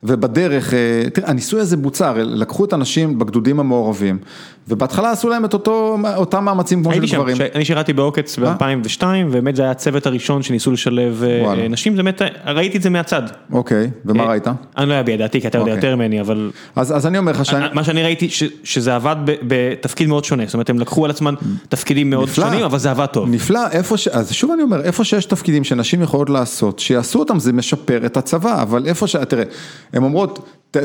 ובדרך, 0.03 0.73
אה, 0.73 1.09
תראה, 1.13 1.29
הניסוי 1.29 1.61
הזה 1.61 1.77
בוצע, 1.77 2.09
הרי 2.09 2.23
לקחו 2.25 2.65
את 2.65 2.73
האנשים 2.73 3.19
בגדודים 3.19 3.59
המעורבים, 3.59 4.17
ובהתחלה 4.67 5.11
עשו 5.11 5.29
להם 5.29 5.45
את 5.45 5.53
אותו, 5.53 5.97
אותם 6.15 6.45
מאמצים 6.45 6.83
כמו 6.83 6.93
של 6.93 7.15
גברים. 7.15 7.37
אני 7.55 7.65
שירתי 7.65 7.93
בעוקץ 7.93 8.39
ב-2002, 8.39 9.03
ובאמת 9.27 9.55
זה 9.55 9.61
היה 9.61 9.71
הצוות 9.71 10.05
הראשון 10.05 10.41
שניסו 10.41 10.71
לשלב 10.71 11.23
אה, 11.23 11.41
וואלה. 11.43 11.67
נשים, 11.67 11.95
באמת, 11.95 12.21
ראיתי 12.45 12.77
את 12.77 12.81
זה 12.81 12.89
מהצד. 12.89 13.21
אוקיי, 13.51 13.89
ומה 14.05 14.23
אה, 14.23 14.29
ראית? 14.29 14.47
אני 14.47 14.89
לא 14.89 14.93
יודע 14.93 15.03
בידעתי, 15.03 15.41
כי 15.41 15.47
אתה 15.47 15.57
יודע 15.57 15.71
אוקיי. 15.71 15.89
יותר 15.89 15.95
ממני, 15.95 16.21
אבל... 16.21 16.51
אז, 16.75 16.97
אז 16.97 17.07
אני 17.07 17.17
אומר 17.17 17.31
לך 17.31 17.45
שאני... 17.45 17.65
מה 17.73 17.83
שאני 17.83 18.03
ראיתי, 18.03 18.29
ש, 18.29 18.43
שזה 18.63 18.95
עבד 18.95 19.15
בתפקיד 19.25 20.07
מאוד 20.07 20.25
שונה, 20.25 20.45
זאת 20.45 20.53
אומרת, 20.53 20.69
הם 20.69 20.79
לקחו 20.79 21.05
על 21.05 21.11
עצמם 21.11 21.35
תפקידים 21.69 22.09
מאוד 22.09 22.29
נפלא, 22.29 22.45
שונים, 22.45 22.65
אבל 22.65 22.77
זה 22.77 22.91
עבד 22.91 23.05
טוב. 23.05 23.29
נפלא, 23.29 23.61
איפה 23.71 23.97
ש... 23.97 24.07
אז 24.07 24.33
שוב 24.33 24.51
אני 24.51 24.63
אומר, 24.63 24.81
איפה 24.81 25.03
שיש 25.03 25.25
תפקידים 25.25 25.63
שנשים 25.63 26.01
יכולות 26.01 26.29
לעשות, 26.29 26.79
שיעשו 26.79 27.19
אותם, 27.19 27.39
זה 27.39 27.53
משפר 27.53 28.05
את 28.05 28.17
הצבא, 28.17 28.61
אבל 28.61 28.85
איפה 28.85 29.07
ש... 29.07 29.15
תראה, 29.15 29.43
הן 29.95 30.03
אומרות, 30.03 30.39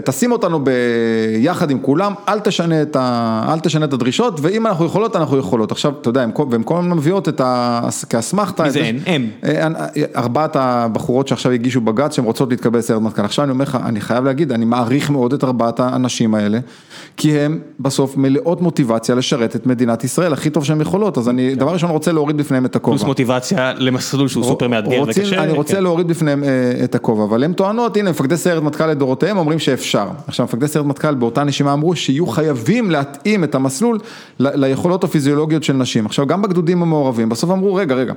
תשים 0.04 0.32
אותנו 0.32 0.60
ביחד 0.64 1.70
עם 1.70 1.78
כולם, 1.80 2.14
אל 2.28 2.40
תשנה 2.40 2.82
את, 2.82 2.96
ה, 2.96 3.44
אל 3.52 3.60
תשנה 3.60 3.84
את 3.84 3.92
הדרישות, 3.92 4.38
ואם 4.42 4.66
אנחנו 4.66 4.84
יכולות, 4.84 5.16
אנחנו 5.16 5.38
יכולות. 5.38 5.72
עכשיו, 5.72 5.92
אתה 6.00 6.08
יודע, 6.08 6.26
והן 6.50 6.62
כל 6.64 6.78
הזמן 6.78 6.90
מביאות 6.96 7.28
את 7.28 7.40
ה... 7.40 7.80
כאסמכתה. 8.08 8.62
מי 8.62 8.70
זה 8.70 8.80
הן? 8.80 8.98
הם. 9.06 9.26
אה, 9.44 9.66
ארבעת 10.16 10.56
הבחורות 10.56 11.28
שעכשיו 11.28 11.52
הגישו 11.52 11.80
בג"ץ, 11.80 12.16
שהן 12.16 12.24
רוצות 12.24 12.50
להתקבל 12.50 12.78
לסיירת 12.78 13.02
מטכ"ל. 13.02 13.24
עכשיו 13.24 13.44
אני 13.44 13.52
אומר 13.52 13.64
לך, 13.64 13.78
אני 13.84 14.00
חייב 14.00 14.24
להגיד, 14.24 14.52
אני 14.52 14.64
מעריך 14.64 15.10
מאוד 15.10 15.32
את 15.32 15.44
ארבעת 15.44 15.80
האנשים 15.80 16.34
האלה, 16.34 16.58
כי 17.16 17.38
הן 17.38 17.58
בסוף 17.80 18.16
מלאות 18.16 18.60
מוטיבציה 18.60 19.14
לשרת 19.14 19.56
את 19.56 19.66
מדינת 19.66 20.04
ישראל 20.04 20.32
הכי 20.32 20.50
טוב 20.50 20.64
שהן 20.64 20.80
יכולות, 20.80 21.18
אז 21.18 21.28
אני 21.28 21.54
דבר 21.54 21.72
ראשון 21.72 21.90
רוצה 21.90 22.12
להוריד 22.12 22.36
בפניהם 22.36 22.66
את 22.66 22.76
הכובע. 22.76 22.96
פלוס 22.96 23.06
מוטיבציה 23.06 23.72
למסלול 23.76 24.28
שהוא 24.28 24.44
סופר 24.44 24.68
מאתגר 24.68 25.02
וקשה. 25.02 25.42
אני 25.42 25.52
רוצה 25.52 25.74
כן. 25.74 25.82
להוריד 25.82 26.08
בפניהם 26.08 26.44
אה, 26.44 26.48
את 26.84 26.94
הכובע, 26.94 27.24
אבל 27.24 27.44
הן 27.44 27.52
טוענות, 27.52 27.96
הנה, 27.96 28.10
מפקדי 28.10 28.36
סיירת 28.36 28.62
מטכ"ל 28.62 28.89
לדורותיהם 28.90 29.36
אומרים 29.36 29.58
שאפשר. 29.58 30.06
עכשיו 30.26 30.46
מפקדי 30.46 30.68
סיירת 30.68 30.86
מטכ"ל 30.86 31.14
באותה 31.14 31.44
נשימה 31.44 31.72
אמרו 31.72 31.96
שיהיו 31.96 32.26
חייבים 32.26 32.90
להתאים 32.90 33.44
את 33.44 33.54
המסלול 33.54 33.98
ליכולות 34.40 35.04
הפיזיולוגיות 35.04 35.64
של 35.64 35.72
נשים. 35.72 36.06
עכשיו 36.06 36.26
גם 36.26 36.42
בגדודים 36.42 36.82
המעורבים, 36.82 37.28
בסוף 37.28 37.50
אמרו 37.50 37.74
רגע 37.74 37.94
רגע. 37.94 38.12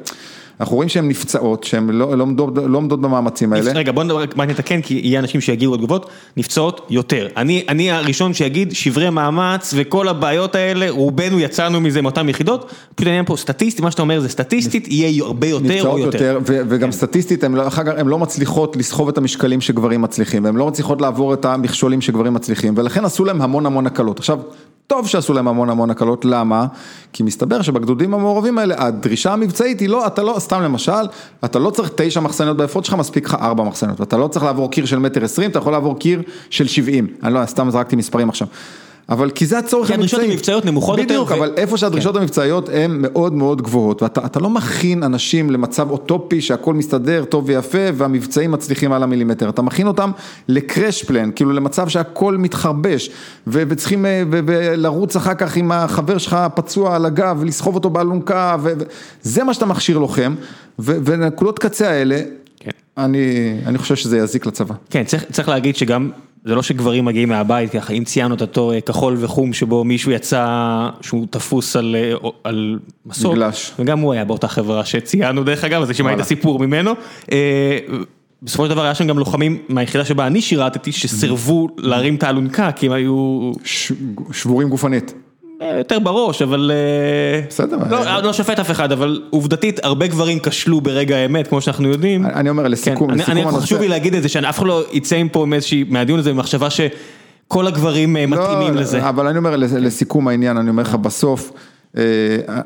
אנחנו 0.59 0.75
רואים 0.75 0.89
שהן 0.89 1.07
נפצעות, 1.07 1.63
שהן 1.63 1.89
לא, 1.89 2.17
לא, 2.17 2.23
עומדות, 2.23 2.57
לא 2.65 2.77
עומדות 2.77 3.01
במאמצים 3.01 3.53
האלה. 3.53 3.71
רגע 3.71 3.91
בוא 3.91 4.45
נתקן 4.45 4.81
כי 4.81 5.01
יהיה 5.03 5.19
אנשים 5.19 5.41
שיגיעו 5.41 5.73
לתגובות, 5.73 6.09
נפצעות 6.37 6.87
יותר. 6.89 7.27
אני, 7.37 7.65
אני 7.69 7.91
הראשון 7.91 8.33
שיגיד 8.33 8.71
שברי 8.71 9.09
מאמץ 9.09 9.73
וכל 9.77 10.07
הבעיות 10.07 10.55
האלה, 10.55 10.89
רובנו 10.89 11.39
יצאנו 11.39 11.81
מזה 11.81 12.01
מאותן 12.01 12.29
יחידות, 12.29 12.71
פשוט 12.95 13.07
העניין 13.07 13.25
פה 13.25 13.37
סטטיסטי, 13.37 13.81
מה 13.81 13.91
שאתה 13.91 14.01
אומר 14.01 14.19
זה 14.19 14.29
סטטיסטית, 14.29 14.87
יהיה 14.87 15.23
הרבה 15.23 15.47
יותר 15.47 15.87
או 15.87 15.99
יותר. 15.99 16.23
יותר 16.23 16.39
וגם 16.45 16.87
כן. 16.87 16.91
סטטיסטית, 16.91 17.43
הן 17.43 17.53
לא, 17.53 17.63
לא 18.05 18.19
מצליחות 18.19 18.75
לסחוב 18.75 19.09
את 19.09 19.17
המשקלים 19.17 19.61
שגברים 19.61 20.01
מצליחים, 20.01 20.43
והן 20.43 20.55
לא 20.55 20.62
מצליחות 20.67 21.01
לעבור 21.01 21.33
את 21.33 21.45
המכשולים 21.45 22.01
שגברים 22.01 22.33
מצליחים, 22.33 22.73
ולכן 22.77 23.05
עשו 23.05 23.25
להם 23.25 23.41
המון 23.41 23.65
המון 23.65 23.87
הקלות. 23.87 24.19
עכשיו, 24.19 24.39
טוב 24.87 25.07
שעשו 25.07 25.33
להם 25.33 25.47
המון 25.47 25.69
המון 25.69 25.89
הקלות, 25.89 26.25
למה? 26.25 26.65
כי 27.13 27.23
מסתבר 27.23 27.61
שבגדודים 27.61 28.13
המעורבים 28.13 28.57
האלה, 28.57 28.75
הדרישה 28.77 29.33
המבצעית 29.33 29.79
היא 29.79 29.89
לא, 29.89 30.07
אתה 30.07 30.23
לא, 30.23 30.35
סתם 30.39 30.61
למשל, 30.61 30.91
אתה 31.45 31.59
לא 31.59 31.69
צריך 31.69 31.91
תשע 31.95 32.19
מחסניות 32.19 32.57
באפוד 32.57 32.85
שלך, 32.85 32.93
מספיק 32.93 33.25
לך 33.25 33.37
ארבע 33.41 33.63
מחסניות, 33.63 34.01
אתה 34.01 34.17
לא 34.17 34.27
צריך 34.27 34.45
לעבור 34.45 34.71
קיר 34.71 34.85
של 34.85 34.99
מטר 34.99 35.23
עשרים, 35.23 35.51
אתה 35.51 35.59
יכול 35.59 35.71
לעבור 35.71 35.99
קיר 35.99 36.21
של 36.49 36.67
שבעים, 36.67 37.07
אני 37.23 37.33
לא, 37.33 37.45
סתם 37.45 37.69
זרקתי 37.69 37.95
מספרים 37.95 38.29
עכשיו. 38.29 38.47
אבל 39.09 39.29
כי 39.29 39.45
זה 39.45 39.59
הצורך 39.59 39.87
כי 39.87 39.93
הדרישות 39.93 40.19
המבצעי. 40.19 40.33
המבצעיות 40.33 40.65
נמוכות 40.65 40.97
יותר 40.99 41.13
בדיוק, 41.13 41.31
אבל 41.31 41.53
איפה 41.57 41.77
שהדרישות 41.77 42.15
המבצעיות 42.15 42.69
הן 42.69 42.91
מאוד 42.99 43.33
מאוד 43.33 43.61
גבוהות, 43.61 44.01
ואתה 44.01 44.25
אתה 44.25 44.39
לא 44.39 44.49
מכין 44.49 45.03
אנשים 45.03 45.51
למצב 45.51 45.89
אוטופי 45.89 46.41
שהכל 46.41 46.73
מסתדר 46.73 47.25
טוב 47.25 47.43
ויפה 47.47 47.77
והמבצעים 47.93 48.51
מצליחים 48.51 48.91
על 48.91 49.03
המילימטר, 49.03 49.49
אתה 49.49 49.61
מכין 49.61 49.87
אותם 49.87 50.11
לקרש 50.47 51.03
פלן, 51.03 51.29
כאילו 51.35 51.53
למצב 51.53 51.89
שהכל 51.89 52.37
מתחרבש, 52.37 53.09
וצריכים 53.47 54.05
אה, 54.05 54.23
לרוץ 54.75 55.15
אחר 55.15 55.33
כך 55.33 55.55
עם 55.55 55.71
החבר 55.71 56.17
שלך 56.17 56.37
פצוע 56.55 56.95
על 56.95 57.05
הגב 57.05 57.37
ולסחוב 57.39 57.75
אותו 57.75 57.89
באלונקה, 57.89 58.55
זה 59.21 59.43
מה 59.43 59.53
שאתה 59.53 59.65
מכשיר 59.65 59.97
לוחם, 59.97 60.35
ונקודות 60.79 61.59
קצה 61.59 61.89
האלה, 61.89 62.21
כן. 62.59 62.71
אני, 62.97 63.55
אני 63.65 63.77
חושב 63.77 63.95
שזה 63.95 64.17
יזיק 64.17 64.45
לצבא. 64.45 64.75
כן, 64.89 65.03
צריך, 65.03 65.25
צריך 65.31 65.49
להגיד 65.49 65.75
שגם, 65.75 66.09
זה 66.45 66.55
לא 66.55 66.61
שגברים 66.61 67.05
מגיעים 67.05 67.29
מהבית 67.29 67.71
ככה, 67.71 67.93
אם 67.93 68.03
ציינו 68.03 68.35
את 68.35 68.41
אותו 68.41 68.71
אה, 68.71 68.81
כחול 68.81 69.15
וחום 69.19 69.53
שבו 69.53 69.83
מישהו 69.83 70.11
יצא 70.11 70.45
שהוא 71.01 71.27
תפוס 71.29 71.75
על, 71.75 71.95
אה, 71.99 72.29
על 72.43 72.79
מסוק, 73.05 73.31
מגלש. 73.33 73.71
וגם 73.79 73.99
הוא 73.99 74.13
היה 74.13 74.25
באותה 74.25 74.47
חברה 74.47 74.85
שציינו 74.85 75.43
דרך 75.43 75.63
אגב, 75.63 75.81
אז 75.81 75.87
שמעתי 75.87 75.99
את 75.99 76.03
וואלה. 76.03 76.21
הסיפור 76.21 76.59
ממנו. 76.59 76.91
אה, 77.31 77.77
בסופו 78.43 78.65
של 78.65 78.69
דבר 78.69 78.83
היה 78.83 78.95
שם 78.95 79.07
גם 79.07 79.19
לוחמים 79.19 79.57
מהיחידה 79.69 80.05
שבה 80.05 80.27
אני 80.27 80.41
שירתתי, 80.41 80.91
שסירבו 80.91 81.67
להרים 81.77 82.15
את 82.15 82.23
האלונקה, 82.23 82.71
כי 82.71 82.85
הם 82.85 82.91
היו 82.91 83.51
ש- 83.63 83.91
שבורים 84.31 84.69
גופנית. 84.69 85.13
אה, 85.63 85.77
יותר 85.77 85.99
בראש, 85.99 86.41
אבל... 86.41 86.71
אה, 86.73 87.41
בסדר. 87.49 87.77
לא, 87.89 88.21
לא 88.23 88.33
שופט 88.33 88.59
אף 88.59 88.71
אחד, 88.71 88.91
אבל 88.91 89.21
עובדתית 89.29 89.79
הרבה 89.83 90.07
גברים 90.07 90.39
כשלו 90.39 90.81
ברגע 90.81 91.15
האמת, 91.15 91.47
כמו 91.47 91.61
שאנחנו 91.61 91.89
יודעים. 91.89 92.25
אני 92.25 92.49
אומר 92.49 92.63
כן, 92.63 92.71
לסיכום, 92.71 93.09
אני- 93.09 93.17
לסיכום 93.17 93.31
אני 93.37 93.41
הנושא. 93.41 93.57
חשוב 93.59 93.81
לי 93.81 93.87
להגיד 93.87 94.15
את 94.15 94.23
זה, 94.23 94.29
שאף 94.29 94.57
אחד 94.57 94.67
לא 94.67 94.83
יצא 94.91 95.23
מפה 95.23 95.45
איזושהי, 95.53 95.83
מהדיון 95.89 96.19
הזה, 96.19 96.33
במחשבה 96.33 96.67
שכל 96.69 97.67
הגברים 97.67 98.17
אה, 98.17 98.25
מתאימים 98.25 98.73
לא, 98.75 98.81
לזה. 98.81 99.09
אבל 99.09 99.27
אני 99.27 99.37
אומר, 99.37 99.55
לס- 99.55 99.73
לסיכום 99.73 100.27
העניין, 100.27 100.57
אני 100.57 100.69
אומר 100.69 100.83
לך 100.83 100.95
בסוף, 100.95 101.51
אה, 101.97 102.01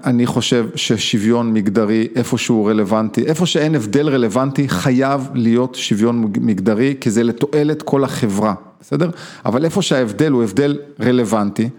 אני 0.06 0.26
חושב 0.26 0.66
ששוויון 0.76 1.54
מגדרי, 1.54 2.08
איפה 2.16 2.38
שהוא 2.38 2.70
רלוונטי, 2.70 3.24
איפה 3.26 3.46
שאין 3.46 3.76
הבדל 3.76 4.10
רלוונטי, 4.10 4.70
חייב 4.70 5.30
להיות 5.34 5.76
שוויון 5.76 6.22
מג- 6.22 6.38
מגדרי, 6.42 6.96
כי 7.02 7.12
זה 7.12 7.24
לתועלת 7.24 7.82
כל 7.82 8.04
החברה, 8.04 8.54
בסדר? 8.82 9.10
אבל 9.46 9.66
איפה 9.66 9.82
שההבדל 9.82 10.32
הוא 10.32 10.44
הבדל 10.44 10.78
רלוונטי, 11.02 11.70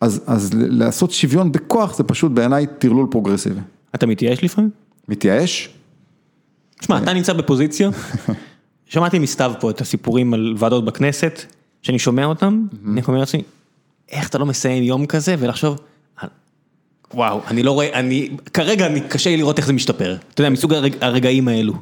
אז, 0.00 0.20
אז 0.26 0.50
לעשות 0.54 1.10
שוויון 1.10 1.52
בכוח 1.52 1.96
זה 1.96 2.04
פשוט 2.04 2.32
בעיניי 2.32 2.66
טרלול 2.78 3.06
פרוגרסיבי. 3.10 3.60
אתה 3.94 4.06
מתייאש 4.06 4.44
לפעמים? 4.44 4.70
מתייאש? 5.08 5.68
תשמע, 6.80 6.98
אתה 6.98 7.12
נמצא 7.12 7.32
בפוזיציה, 7.32 7.90
שמעתי 8.86 9.18
מסתיו 9.18 9.52
פה 9.60 9.70
את 9.70 9.80
הסיפורים 9.80 10.34
על 10.34 10.54
ועדות 10.58 10.84
בכנסת, 10.84 11.42
שאני 11.82 11.98
שומע 11.98 12.24
אותם, 12.24 12.66
אני 12.86 13.00
אומר 13.08 13.20
לעצמי, 13.20 13.42
איך 14.10 14.28
אתה 14.28 14.38
לא 14.38 14.46
מסיים 14.46 14.82
יום 14.82 15.06
כזה 15.06 15.34
ולחשוב, 15.38 15.78
"אה, 16.22 16.28
וואו, 17.14 17.40
אני 17.46 17.62
לא 17.62 17.72
רואה, 17.72 17.92
אני, 17.92 18.30
כרגע 18.54 18.86
אני, 18.86 19.00
קשה 19.00 19.30
לי 19.30 19.36
לראות 19.36 19.58
איך 19.58 19.66
זה 19.66 19.72
משתפר. 19.72 20.16
אתה 20.34 20.40
יודע, 20.40 20.50
מסוג 20.50 20.74
הרג, 20.74 20.96
הרגעים 21.00 21.48
האלו. 21.48 21.74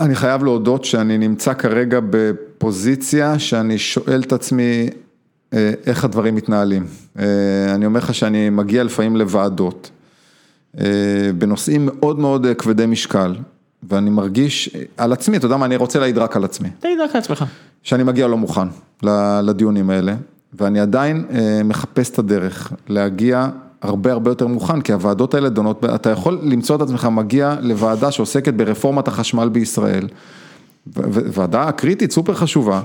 אני 0.00 0.14
חייב 0.14 0.44
להודות 0.44 0.84
שאני 0.84 1.18
נמצא 1.18 1.54
כרגע 1.54 2.00
בפוזיציה 2.10 3.38
שאני 3.38 3.78
שואל 3.78 4.20
את 4.20 4.32
עצמי 4.32 4.88
איך 5.86 6.04
הדברים 6.04 6.34
מתנהלים. 6.34 6.86
אה, 7.18 7.24
אני 7.74 7.86
אומר 7.86 7.98
לך 8.00 8.14
שאני 8.14 8.50
מגיע 8.50 8.84
לפעמים 8.84 9.16
לוועדות 9.16 9.90
אה, 10.80 10.84
בנושאים 11.38 11.88
מאוד 11.92 12.18
מאוד 12.18 12.46
אה, 12.46 12.54
כבדי 12.54 12.86
משקל, 12.86 13.34
ואני 13.88 14.10
מרגיש 14.10 14.70
אה, 14.74 14.82
על 14.96 15.12
עצמי, 15.12 15.36
אתה 15.36 15.46
יודע 15.46 15.56
מה, 15.56 15.66
אני 15.66 15.76
רוצה 15.76 15.98
להעיד 15.98 16.18
רק 16.18 16.36
על 16.36 16.44
עצמי, 16.44 16.68
תגיד 16.78 17.00
רק 17.00 17.14
לעצמך. 17.14 17.44
שאני 17.82 18.02
מגיע 18.02 18.28
לא 18.28 18.36
מוכן 18.36 18.68
לדיונים 19.42 19.90
האלה, 19.90 20.14
ואני 20.54 20.80
עדיין 20.80 21.24
אה, 21.30 21.60
מחפש 21.64 22.10
את 22.10 22.18
הדרך 22.18 22.72
להגיע 22.88 23.48
הרבה 23.82 24.12
הרבה 24.12 24.30
יותר 24.30 24.46
מוכן, 24.46 24.80
כי 24.80 24.92
הוועדות 24.92 25.34
האלה 25.34 25.48
דונות, 25.48 25.84
אתה 25.84 26.10
יכול 26.10 26.38
למצוא 26.42 26.76
את 26.76 26.80
עצמך 26.80 27.08
מגיע 27.12 27.56
לוועדה 27.60 28.10
שעוסקת 28.10 28.54
ברפורמת 28.54 29.08
החשמל 29.08 29.48
בישראל, 29.48 30.08
ועדה 31.06 31.72
קריטית, 31.72 32.12
סופר 32.12 32.34
חשובה. 32.34 32.82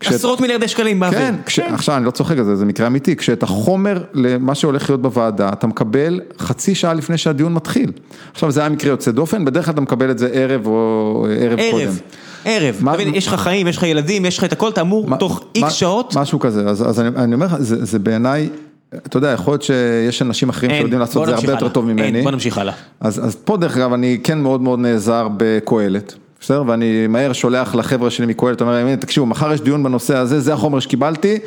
כשאת- 0.00 0.14
עשרות 0.14 0.40
מיליארדי 0.40 0.68
שקלים 0.68 1.00
באוויר. 1.00 1.18
כן, 1.18 1.34
כש... 1.46 1.58
עכשיו 1.58 1.96
אני 1.96 2.04
לא 2.04 2.10
צוחק 2.10 2.38
על 2.38 2.44
זה, 2.44 2.56
זה 2.56 2.64
מקרה 2.64 2.86
אמיתי, 2.86 3.16
כשאת 3.16 3.42
החומר 3.42 4.02
למה 4.14 4.54
שהולך 4.54 4.90
להיות 4.90 5.02
בוועדה, 5.02 5.48
אתה 5.52 5.66
מקבל 5.66 6.20
חצי 6.38 6.74
שעה 6.74 6.94
לפני 6.94 7.18
שהדיון 7.18 7.54
מתחיל. 7.54 7.92
עכשיו 8.32 8.50
זה 8.50 8.60
היה 8.60 8.68
מקרה 8.68 8.90
יוצא 8.90 9.10
דופן, 9.10 9.44
בדרך 9.44 9.64
כלל 9.64 9.72
אתה 9.72 9.80
מקבל 9.80 10.10
את 10.10 10.18
זה 10.18 10.28
ערב 10.32 10.66
או 10.66 11.26
ערב, 11.40 11.58
קודם. 11.70 11.84
ערב, 11.84 12.00
ערב, 12.44 12.76
מה- 12.80 12.94
אתה 12.94 13.02
מבין, 13.02 13.14
יש 13.14 13.26
לך 13.26 13.34
חיים, 13.34 13.66
יש 13.66 13.76
לך 13.76 13.82
ילדים, 13.82 14.24
יש 14.24 14.38
לך 14.38 14.44
את 14.44 14.52
הכל, 14.52 14.68
אתה 14.68 14.80
אמור 14.80 15.16
תוך 15.16 15.40
איקס 15.54 15.72
שעות, 15.72 16.16
משהו 16.16 16.38
כזה, 16.38 16.68
אז, 16.68 16.88
אז 16.88 17.00
אני, 17.00 17.08
אני 17.16 17.34
אומר 17.34 17.46
לך, 17.46 17.56
זה, 17.58 17.84
זה 17.84 17.98
בעיניי, 17.98 18.48
אתה 18.94 19.16
יודע, 19.16 19.28
יכול 19.28 19.52
להיות 19.52 19.62
שיש 19.62 20.22
אנשים 20.22 20.48
אחרים 20.48 20.70
אין, 20.70 20.80
שיודעים 20.80 21.00
לעשות 21.00 21.22
את 21.22 21.28
זה 21.28 21.34
הרבה 21.34 21.46
יותר 21.52 21.58
הלאה. 21.64 21.74
טוב 21.74 21.84
ממני. 21.86 22.02
אין, 22.02 22.22
בוא 22.24 22.30
נמשיך 22.30 22.58
הלאה. 22.58 22.74
אז, 23.00 23.24
אז 23.24 23.36
פה 23.44 23.56
דרך 23.56 23.76
אגב 23.76 23.92
אני 23.92 24.18
כן 24.24 24.38
מאוד 24.38 24.60
מאוד 24.60 24.78
נעזר 24.78 25.28
בקהלת, 25.36 26.14
בסדר? 26.40 26.62
ואני 26.66 27.06
מהר 27.06 27.32
שולח 27.32 27.74
לחבר'ה 27.74 28.10
שלי 28.10 28.26
מקהלת, 28.26 28.60
אומר 28.60 28.72
להם, 28.72 28.86
"הנה, 28.86 28.96
תקשיבו, 28.96 29.26
מחר 29.26 29.52
יש 29.52 29.60
דיון 29.60 29.82
בנושא 29.82 30.16
הזה, 30.16 30.40
זה 30.40 30.54
החומר 30.54 30.80
שקיבלתי, 30.80 31.38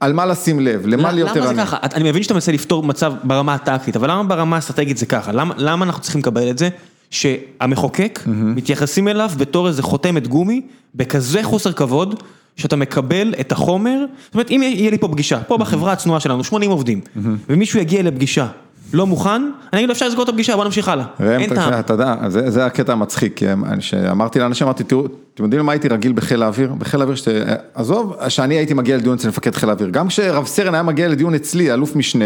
על 0.00 0.12
מה 0.12 0.26
לשים 0.26 0.60
לב, 0.60 0.86
למה 0.86 1.12
להיות 1.12 1.36
למה 1.36 1.46
זה. 1.46 1.54
ככה? 1.54 1.76
אני 1.94 2.10
מבין 2.10 2.22
שאתה 2.22 2.34
מנסה 2.34 2.52
לפתור 2.52 2.82
מצב 2.82 3.12
ברמה 3.24 3.54
הטקטית, 3.54 3.96
אבל 3.96 4.10
למה 4.10 4.22
ברמה 4.22 4.56
האסטרטגית 4.56 4.96
זה 4.96 5.06
ככה? 5.06 5.32
למה, 5.32 5.54
למה 5.56 5.84
אנחנו 5.84 6.02
צריכים 6.02 6.20
לקבל 6.20 6.50
את 6.50 6.58
זה 6.58 6.68
שהמחוקק 7.10 8.20
מתייחסים 8.26 9.08
אליו 9.08 9.30
בתור 9.36 9.68
איזה 9.68 9.82
חותמת 9.82 10.28
גומי, 10.28 10.60
בכזה 10.94 11.42
חוסר 11.42 11.72
כבוד, 11.72 12.22
שאתה 12.56 12.76
מקבל 12.76 13.34
את 13.40 13.52
החומר, 13.52 14.04
זאת 14.24 14.34
אומרת 14.34 14.50
אם 14.50 14.62
יהיה 14.62 14.90
לי 14.90 14.98
פה 14.98 15.08
פגישה, 15.08 15.40
פה 15.40 15.58
בחברה 15.58 15.92
הצנועה 15.92 16.20
שלנו, 16.20 16.44
80 16.44 16.70
עובדים, 16.70 17.00
ומישהו 17.48 17.80
יגיע 17.80 18.02
לפגישה, 18.02 18.46
לא 18.92 19.06
מוכן, 19.06 19.30
אני 19.72 19.80
אגיד 19.80 19.88
לו 19.88 19.92
אפשר 19.92 20.08
לסגור 20.08 20.24
את 20.24 20.28
הפגישה, 20.28 20.56
בוא 20.56 20.64
נמשיך 20.64 20.88
הלאה, 20.88 21.04
אין 21.20 21.52
אתה- 21.52 21.54
טעם. 21.54 21.78
אתה 21.80 21.92
יודע, 21.92 22.14
זה, 22.28 22.66
הקטע 22.66 22.92
המצחיק, 22.92 23.40
שאמרתי 23.80 24.38
לאנשים, 24.38 24.66
אמרתי, 24.66 24.84
תראו, 24.84 25.04
אתם 25.36 25.44
יודעים 25.44 25.60
למה 25.62 25.72
הייתי 25.72 25.88
רגיל 25.88 26.12
בחיל 26.12 26.42
האוויר? 26.42 26.72
בחיל 26.78 27.00
האוויר, 27.00 27.16
שת... 27.16 27.28
עזוב, 27.74 28.14
שאני 28.28 28.54
הייתי 28.54 28.74
מגיע 28.74 28.96
לדיון 28.96 29.14
אצל 29.14 29.28
מפקד 29.28 29.54
חיל 29.54 29.68
האוויר, 29.68 29.88
גם 29.88 30.08
כשרב 30.08 30.46
סרן 30.46 30.74
היה 30.74 30.82
מגיע 30.82 31.08
לדיון 31.08 31.34
אצלי, 31.34 31.72
אלוף 31.72 31.96
משנה, 31.96 32.24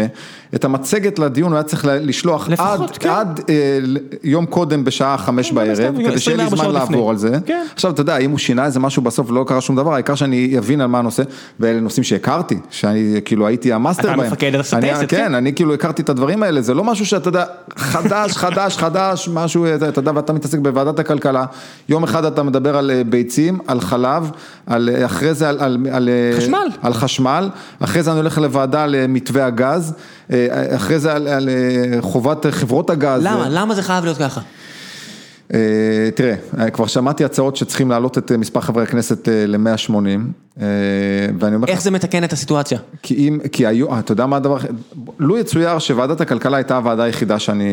את 0.55 0.65
המצגת 0.65 1.19
לדיון 1.19 1.51
הוא 1.51 1.57
היה 1.57 1.63
צריך 1.63 1.85
לשלוח 1.89 2.49
לפחות, 2.49 2.89
עד, 2.91 2.97
כן. 2.97 3.09
עד 3.09 3.39
אה, 3.49 3.79
יום 4.23 4.45
קודם 4.45 4.83
בשעה 4.83 5.17
חמש 5.17 5.49
כן, 5.49 5.55
בערב, 5.55 5.95
כדי 6.07 6.19
שיהיה 6.19 6.37
לי 6.37 6.43
24 6.43 6.47
זמן 6.47 6.57
שעות 6.57 6.75
לפני. 6.75 6.95
לעבור 6.95 7.09
על 7.09 7.17
זה. 7.17 7.37
כן. 7.45 7.63
עכשיו, 7.73 7.91
אתה 7.91 8.01
יודע, 8.01 8.17
אם 8.17 8.31
הוא 8.31 8.39
שינה 8.39 8.65
איזה 8.65 8.79
משהו 8.79 9.01
בסוף 9.01 9.29
ולא 9.31 9.45
קרה 9.47 9.61
שום 9.61 9.75
דבר, 9.75 9.93
העיקר 9.93 10.15
שאני 10.15 10.55
אבין 10.57 10.81
על 10.81 10.87
מה 10.87 10.99
הנושא, 10.99 11.23
ואלה 11.59 11.79
נושאים 11.79 12.03
שהכרתי, 12.03 12.59
שאני 12.69 13.19
כאילו 13.25 13.47
הייתי 13.47 13.73
המאסטר 13.73 14.07
אתה 14.09 14.17
בהם. 14.17 14.27
מפקד 14.27 14.55
הסטסת, 14.55 14.83
אני- 14.83 15.07
כן. 15.07 15.35
אני 15.35 15.53
כאילו 15.53 15.73
הכרתי 15.73 16.01
את 16.01 16.09
הדברים 16.09 16.43
האלה, 16.43 16.61
זה 16.61 16.73
לא 16.73 16.83
משהו 16.83 17.05
שאתה 17.05 17.27
יודע, 17.29 17.45
חדש, 17.75 18.31
חדש, 18.37 18.77
חדש, 18.77 19.29
משהו, 19.33 19.65
אתה 19.75 19.89
אתה 19.89 19.99
יודע, 19.99 20.11
ואתה 20.15 20.33
מתעסק 20.33 20.57
בוועדת 20.59 20.99
הכלכלה, 20.99 21.45
יום 21.89 22.03
אחד 22.03 22.25
אתה 22.25 22.43
מדבר 22.43 22.77
על 22.77 22.91
אה, 22.91 23.00
ביצים, 23.03 23.59
על 23.67 23.81
חלב, 23.81 24.31
על, 24.65 24.89
אחרי 25.05 25.33
זה 25.33 25.49
על, 25.49 25.59
על, 25.59 25.77
על, 25.91 26.09
חשמל. 26.37 26.67
על 26.81 26.93
חשמל, 26.93 27.49
אחרי 27.79 28.03
זה 28.03 28.11
אני 28.11 28.19
הולך 28.19 28.37
לוועדה 28.37 28.85
למתווה 28.85 29.45
הגז, 29.45 29.93
אה, 30.31 30.75
אחרי 30.75 30.99
זה 30.99 31.13
על, 31.13 31.27
על 31.27 31.49
אה, 31.49 32.01
חובת 32.01 32.45
חברות 32.49 32.89
הגז. 32.89 33.21
למה? 33.23 33.47
למה 33.49 33.75
זה 33.75 33.81
חייב 33.81 34.03
להיות 34.03 34.17
ככה? 34.17 34.41
אה, 35.53 36.09
תראה, 36.15 36.35
אה, 36.59 36.69
כבר 36.69 36.87
שמעתי 36.87 37.25
הצעות 37.25 37.55
שצריכים 37.55 37.89
להעלות 37.89 38.17
את 38.17 38.31
מספר 38.31 38.61
חברי 38.61 38.83
הכנסת 38.83 39.27
ל-180, 39.31 40.50
ואני 40.57 41.55
אומר 41.55 41.65
לך, 41.65 41.69
איך 41.69 41.81
זה 41.81 41.91
מתקן 41.91 42.23
את 42.23 42.33
הסיטואציה? 42.33 42.79
כי 43.03 43.15
אם, 43.15 43.39
כי 43.51 43.67
היו, 43.67 43.99
אתה 43.99 44.11
יודע 44.11 44.25
מה 44.25 44.37
הדבר, 44.37 44.57
לו 45.19 45.37
יצויר 45.37 45.79
שוועדת 45.79 46.21
הכלכלה 46.21 46.57
הייתה 46.57 46.77
הוועדה 46.77 47.03
היחידה 47.03 47.39
שאני 47.39 47.69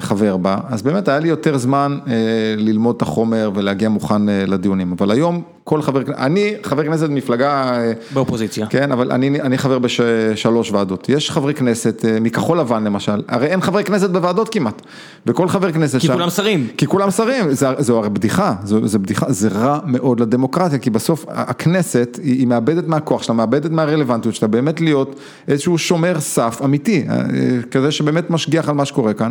חבר 0.00 0.36
בה, 0.36 0.58
אז 0.68 0.82
באמת 0.82 1.08
היה 1.08 1.18
לי 1.18 1.28
יותר 1.28 1.58
זמן 1.58 1.98
אה, 2.06 2.12
ללמוד 2.56 2.96
את 2.96 3.02
החומר 3.02 3.50
ולהגיע 3.54 3.88
מוכן 3.88 4.28
אה, 4.28 4.44
לדיונים, 4.46 4.92
אבל 4.92 5.10
היום 5.10 5.42
כל 5.68 5.82
חבר, 5.82 6.02
אני 6.16 6.54
חבר 6.62 6.84
כנסת 6.84 7.08
במפלגה, 7.08 7.72
אה, 7.76 7.92
באופוזיציה. 8.14 8.66
כן, 8.66 8.92
אבל 8.92 9.12
אני, 9.12 9.40
אני 9.40 9.58
חבר 9.58 9.78
בשלוש 9.78 10.70
ועדות, 10.70 11.08
יש 11.08 11.30
חברי 11.30 11.54
כנסת 11.54 12.04
אה, 12.04 12.20
מכחול 12.20 12.60
לבן 12.60 12.84
למשל, 12.84 13.22
הרי 13.28 13.46
אין 13.46 13.60
חברי 13.60 13.84
כנסת 13.84 14.10
בוועדות 14.10 14.48
כמעט, 14.48 14.82
וכל 15.26 15.48
חבר 15.48 15.72
כנסת 15.72 15.98
כי 16.00 16.06
שם, 16.06 16.12
כולם 16.12 16.30
שרים. 16.30 16.66
כי 16.76 16.86
כולם 16.86 17.10
שרים, 17.10 17.52
זה, 17.52 17.66
זו 17.78 17.98
הרי 17.98 18.08
בדיחה, 18.08 18.54
זו, 18.64 18.86
זו 18.86 18.98
בדיחה, 18.98 19.32
זה 19.32 19.48
רע 19.48 19.78
מאוד 19.84 20.20
לדמוקרטיה, 20.20 20.78
כי 20.78 20.90
בסוף 20.90 21.24
הכנסת 21.28 21.97
היא, 22.22 22.38
היא 22.38 22.46
מאבדת 22.46 22.88
מהכוח 22.88 23.22
שלה, 23.22 23.34
מאבדת 23.34 23.70
מהרלוונטיות 23.70 24.34
שלה, 24.34 24.48
באמת 24.48 24.80
להיות 24.80 25.20
איזשהו 25.48 25.78
שומר 25.78 26.20
סף 26.20 26.60
אמיתי, 26.64 27.04
אה, 27.08 27.22
כזה 27.70 27.90
שבאמת 27.90 28.30
משגיח 28.30 28.68
על 28.68 28.74
מה 28.74 28.84
שקורה 28.84 29.14
כאן. 29.14 29.30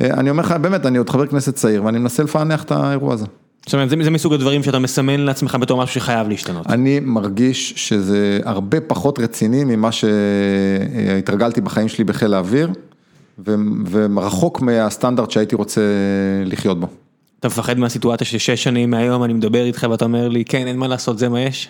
אה, 0.00 0.14
אני 0.14 0.30
אומר 0.30 0.42
לך, 0.42 0.52
באמת, 0.52 0.86
אני 0.86 0.98
עוד 0.98 1.10
חבר 1.10 1.26
כנסת 1.26 1.54
צעיר 1.54 1.84
ואני 1.84 1.98
מנסה 1.98 2.22
לפענח 2.22 2.62
את 2.62 2.70
האירוע 2.70 3.14
הזה. 3.14 3.26
זאת 3.66 3.74
אומרת, 3.74 3.90
זה, 3.90 3.96
זה 4.02 4.10
מסוג 4.10 4.32
הדברים 4.32 4.62
שאתה 4.62 4.78
מסמן 4.78 5.20
לעצמך 5.20 5.56
בתור 5.60 5.82
משהו 5.82 5.94
שחייב 5.94 6.28
להשתנות. 6.28 6.66
אני 6.66 7.00
מרגיש 7.00 7.72
שזה 7.76 8.40
הרבה 8.44 8.80
פחות 8.80 9.18
רציני 9.18 9.64
ממה 9.64 9.90
שהתרגלתי 9.92 11.60
בחיים 11.60 11.88
שלי 11.88 12.04
בחיל 12.04 12.34
האוויר, 12.34 12.70
ו- 13.46 13.54
ורחוק 13.90 14.60
מהסטנדרט 14.60 15.30
שהייתי 15.30 15.56
רוצה 15.56 15.80
לחיות 16.44 16.80
בו. 16.80 16.86
אתה 17.40 17.48
מפחד 17.48 17.78
מהסיטואציה 17.78 18.26
ששש 18.26 18.62
שנים 18.62 18.90
מהיום 18.90 19.24
אני 19.24 19.32
מדבר 19.32 19.64
איתך 19.64 19.86
ואתה 19.90 20.04
אומר 20.04 20.28
לי, 20.28 20.44
כן, 20.44 20.66
אין 20.66 20.78
מה 20.78 20.88
לעשות, 20.88 21.18
זה 21.18 21.28
מה 21.28 21.40
יש? 21.40 21.68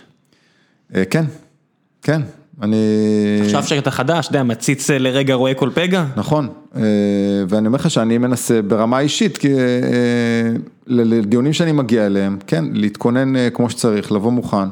אה, 0.94 1.04
כן, 1.04 1.24
כן, 2.02 2.22
אני... 2.62 2.76
עכשיו 3.44 3.62
שאתה 3.62 3.90
חדש, 3.90 4.26
אתה 4.26 4.34
יודע, 4.34 4.42
מציץ 4.42 4.90
לרגע 4.90 5.34
רואה 5.34 5.54
כל 5.54 5.70
פגע? 5.74 6.04
נכון, 6.16 6.48
ואני 7.48 7.66
אומר 7.66 7.78
לך 7.78 7.90
שאני 7.90 8.18
מנסה 8.18 8.62
ברמה 8.62 9.00
אישית, 9.00 9.38
כי 9.38 9.48
לדיונים 10.86 11.52
שאני 11.52 11.72
מגיע 11.72 12.06
אליהם, 12.06 12.38
כן, 12.46 12.64
להתכונן 12.72 13.50
כמו 13.50 13.70
שצריך, 13.70 14.12
לבוא 14.12 14.32
מוכן. 14.32 14.68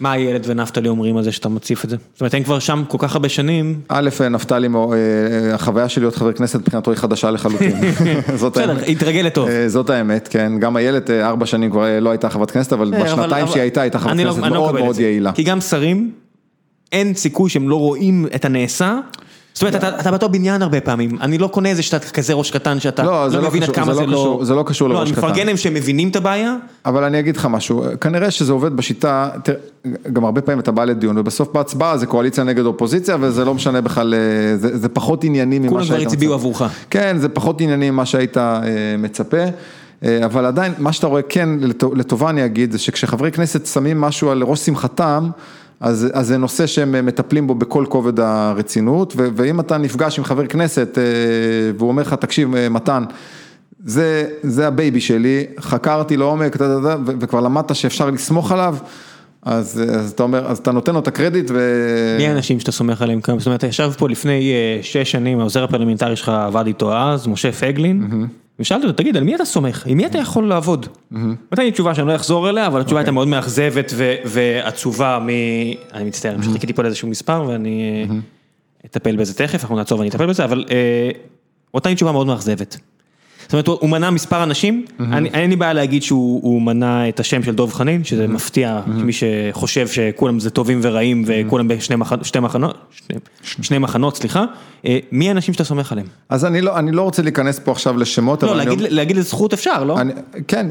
מה 0.00 0.14
איילת 0.14 0.42
ונפתלי 0.46 0.88
אומרים 0.88 1.16
על 1.16 1.24
זה 1.24 1.32
שאתה 1.32 1.48
מציף 1.48 1.84
את 1.84 1.90
זה? 1.90 1.96
זאת 2.12 2.20
אומרת, 2.20 2.34
הם 2.34 2.42
כבר 2.42 2.58
שם 2.58 2.82
כל 2.88 2.98
כך 3.00 3.14
הרבה 3.14 3.28
שנים. 3.28 3.80
א', 3.88 4.08
נפתלי, 4.30 4.68
החוויה 5.54 5.88
של 5.88 6.00
להיות 6.00 6.16
חבר 6.16 6.32
כנסת 6.32 6.60
מבחינתו 6.60 6.90
היא 6.90 6.98
חדשה 6.98 7.30
לחלוטין. 7.30 7.76
בסדר, 8.34 8.76
התרגל 8.92 9.20
לטוב. 9.20 9.48
זאת 9.66 9.90
האמת, 9.90 10.28
כן, 10.28 10.52
גם 10.58 10.76
איילת 10.76 11.10
ארבע 11.10 11.46
שנים 11.46 11.70
כבר 11.70 12.00
לא 12.00 12.10
הייתה 12.10 12.30
חברת 12.30 12.50
כנסת, 12.50 12.72
אבל 12.72 12.94
בשנתיים 13.02 13.46
שהיא 13.46 13.62
הייתה, 13.62 13.80
הייתה 13.80 13.98
חברת 13.98 14.16
כנסת 14.16 14.38
מאוד 14.38 14.74
מאוד 14.74 15.00
יעילה. 15.00 15.32
כי 15.32 15.42
גם 15.42 15.60
שרים, 15.60 16.10
אין 16.92 17.14
סיכוי 17.14 17.50
שהם 17.50 17.68
לא 17.68 17.76
רואים 17.76 18.26
את 18.34 18.44
הנעשה. 18.44 18.98
זאת 19.58 19.74
אומרת, 19.74 20.00
אתה 20.00 20.10
באותו 20.10 20.28
בניין 20.28 20.62
הרבה 20.62 20.80
פעמים, 20.80 21.18
אני 21.20 21.38
לא 21.38 21.46
קונה 21.46 21.68
איזה 21.68 21.82
שאתה 21.82 21.98
כזה 21.98 22.32
ראש 22.32 22.50
קטן 22.50 22.80
שאתה 22.80 23.02
לא 23.02 23.42
מבין 23.48 23.62
עד 23.62 23.70
כמה 23.70 23.94
זה 23.94 24.06
לא... 24.06 24.40
זה 24.42 24.54
לא 24.54 24.62
קשור 24.66 24.88
לראש 24.88 25.12
קטן. 25.12 25.20
אני 25.20 25.28
מפרגן 25.28 25.46
להם 25.46 25.56
שהם 25.56 25.74
מבינים 25.74 26.08
את 26.08 26.16
הבעיה. 26.16 26.56
אבל 26.86 27.04
אני 27.04 27.18
אגיד 27.18 27.36
לך 27.36 27.46
משהו, 27.46 27.84
כנראה 28.00 28.30
שזה 28.30 28.52
עובד 28.52 28.76
בשיטה, 28.76 29.28
גם 30.12 30.24
הרבה 30.24 30.40
פעמים 30.40 30.60
אתה 30.60 30.70
בא 30.72 30.84
לדיון 30.84 31.18
ובסוף 31.18 31.48
בהצבעה 31.52 31.96
זה 31.96 32.06
קואליציה 32.06 32.44
נגד 32.44 32.64
אופוזיציה 32.64 33.16
וזה 33.20 33.44
לא 33.44 33.54
משנה 33.54 33.80
בכלל, 33.80 34.14
זה 34.56 34.88
פחות 34.88 35.24
עניינים 35.24 35.62
ממה 35.62 35.70
שהיית 35.70 35.82
מצפה. 35.82 35.94
כולם 35.94 36.04
כבר 36.04 36.12
הצביעו 36.12 36.34
עבורך. 36.34 36.62
כן, 36.90 37.16
זה 37.18 37.28
פחות 37.28 37.60
עניינים 37.60 37.94
ממה 37.94 38.06
שהיית 38.06 38.36
מצפה. 38.98 39.44
אבל 40.24 40.46
עדיין, 40.46 40.72
מה 40.78 40.92
שאתה 40.92 41.06
רואה 41.06 41.22
כן, 41.22 41.48
לטובה 41.96 42.30
אני 42.30 42.44
אגיד, 42.44 42.72
זה 42.72 42.78
שכשחברי 42.78 43.32
כנסת 43.32 43.66
שמים 43.66 44.00
משהו 44.00 44.30
על 44.30 44.42
ראש 44.42 44.60
שמחתם, 44.60 45.30
אז 45.80 46.12
זה 46.20 46.36
נושא 46.38 46.66
שהם 46.66 47.06
מטפלים 47.06 47.46
בו 47.46 47.54
בכל 47.54 47.84
כובד 47.88 48.20
הרצינות, 48.20 49.14
ואם 49.16 49.60
אתה 49.60 49.78
נפגש 49.78 50.18
עם 50.18 50.24
חבר 50.24 50.46
כנסת 50.46 50.98
והוא 51.78 51.88
אומר 51.88 52.02
לך, 52.02 52.14
תקשיב, 52.14 52.48
מתן, 52.70 53.04
זה, 53.84 54.28
זה 54.42 54.66
הבייבי 54.66 55.00
שלי, 55.00 55.46
חקרתי 55.60 56.16
לעומק, 56.16 56.56
וכבר 57.20 57.40
למדת 57.40 57.74
שאפשר 57.74 58.10
לסמוך 58.10 58.52
עליו, 58.52 58.76
אז, 59.42 59.82
אז 59.94 60.10
אתה 60.10 60.22
אומר, 60.22 60.46
אז 60.46 60.58
אתה 60.58 60.72
נותן 60.72 60.94
לו 60.94 61.00
את 61.00 61.08
הקרדיט 61.08 61.50
ו... 61.50 61.58
מי 62.18 62.26
האנשים 62.26 62.60
שאתה 62.60 62.72
סומך 62.72 63.02
עליהם 63.02 63.20
כאן? 63.20 63.38
זאת 63.38 63.46
אומרת, 63.46 63.58
אתה 63.58 63.66
ישב 63.66 63.90
פה 63.98 64.08
לפני 64.08 64.52
שש 64.82 65.10
שנים, 65.10 65.40
העוזר 65.40 65.64
הפרלמנטרי 65.64 66.16
שלך 66.16 66.28
עבד 66.28 66.66
איתו 66.66 66.96
אז, 66.96 67.26
משה 67.26 67.52
פייגלין. 67.52 68.26
ושאלתי 68.60 68.86
אותו, 68.86 68.96
תגיד, 68.96 69.16
על 69.16 69.24
מי 69.24 69.34
אתה 69.34 69.44
סומך? 69.44 69.86
עם 69.86 69.96
מי 69.96 70.06
אתה 70.06 70.18
יכול 70.18 70.48
לעבוד? 70.48 70.86
נתן 71.52 71.62
לי 71.62 71.70
תשובה 71.72 71.94
שאני 71.94 72.08
לא 72.08 72.14
אחזור 72.14 72.48
אליה, 72.50 72.66
אבל 72.66 72.80
התשובה 72.80 73.00
הייתה 73.00 73.12
מאוד 73.12 73.28
מאכזבת 73.28 73.92
ועצובה 74.24 75.18
מ... 75.22 75.28
אני 75.92 76.04
מצטער, 76.04 76.38
פשוט 76.40 76.52
חיכיתי 76.52 76.72
פה 76.72 76.82
לאיזשהו 76.82 77.08
מספר 77.08 77.44
ואני 77.48 78.06
אטפל 78.86 79.16
בזה 79.16 79.34
תכף, 79.34 79.62
אנחנו 79.62 79.76
נעצור 79.76 79.98
ואני 79.98 80.10
אטפל 80.10 80.26
בזה, 80.26 80.44
אבל 80.44 80.64
נתן 81.76 81.90
לי 81.90 81.96
תשובה 81.96 82.12
מאוד 82.12 82.26
מאכזבת. 82.26 82.76
זאת 83.48 83.52
אומרת, 83.52 83.66
הוא 83.66 83.90
מנה 83.90 84.10
מספר 84.10 84.42
אנשים, 84.42 84.84
אין 85.12 85.50
לי 85.50 85.56
בעיה 85.56 85.72
להגיד 85.72 86.02
שהוא 86.02 86.62
מנה 86.62 87.08
את 87.08 87.20
השם 87.20 87.42
של 87.42 87.54
דוב 87.54 87.72
חנין, 87.72 88.04
שזה 88.04 88.26
מפתיע, 88.26 88.80
מי 88.86 89.12
שחושב 89.12 89.88
שכולם 89.88 90.40
זה 90.40 90.50
טובים 90.50 90.80
ורעים 90.82 91.24
וכולם 91.26 91.68
בשני 91.68 91.96
מחנות, 93.80 94.16
סליחה, 94.16 94.44
מי 95.12 95.28
האנשים 95.28 95.54
שאתה 95.54 95.64
סומך 95.64 95.92
עליהם? 95.92 96.06
אז 96.28 96.44
אני 96.44 96.92
לא 96.92 97.02
רוצה 97.02 97.22
להיכנס 97.22 97.58
פה 97.58 97.72
עכשיו 97.72 97.98
לשמות, 97.98 98.42
לא, 98.42 98.56
להגיד 98.90 99.16
לזכות 99.16 99.52
אפשר, 99.52 99.84
לא? 99.84 99.96
כן, 100.48 100.66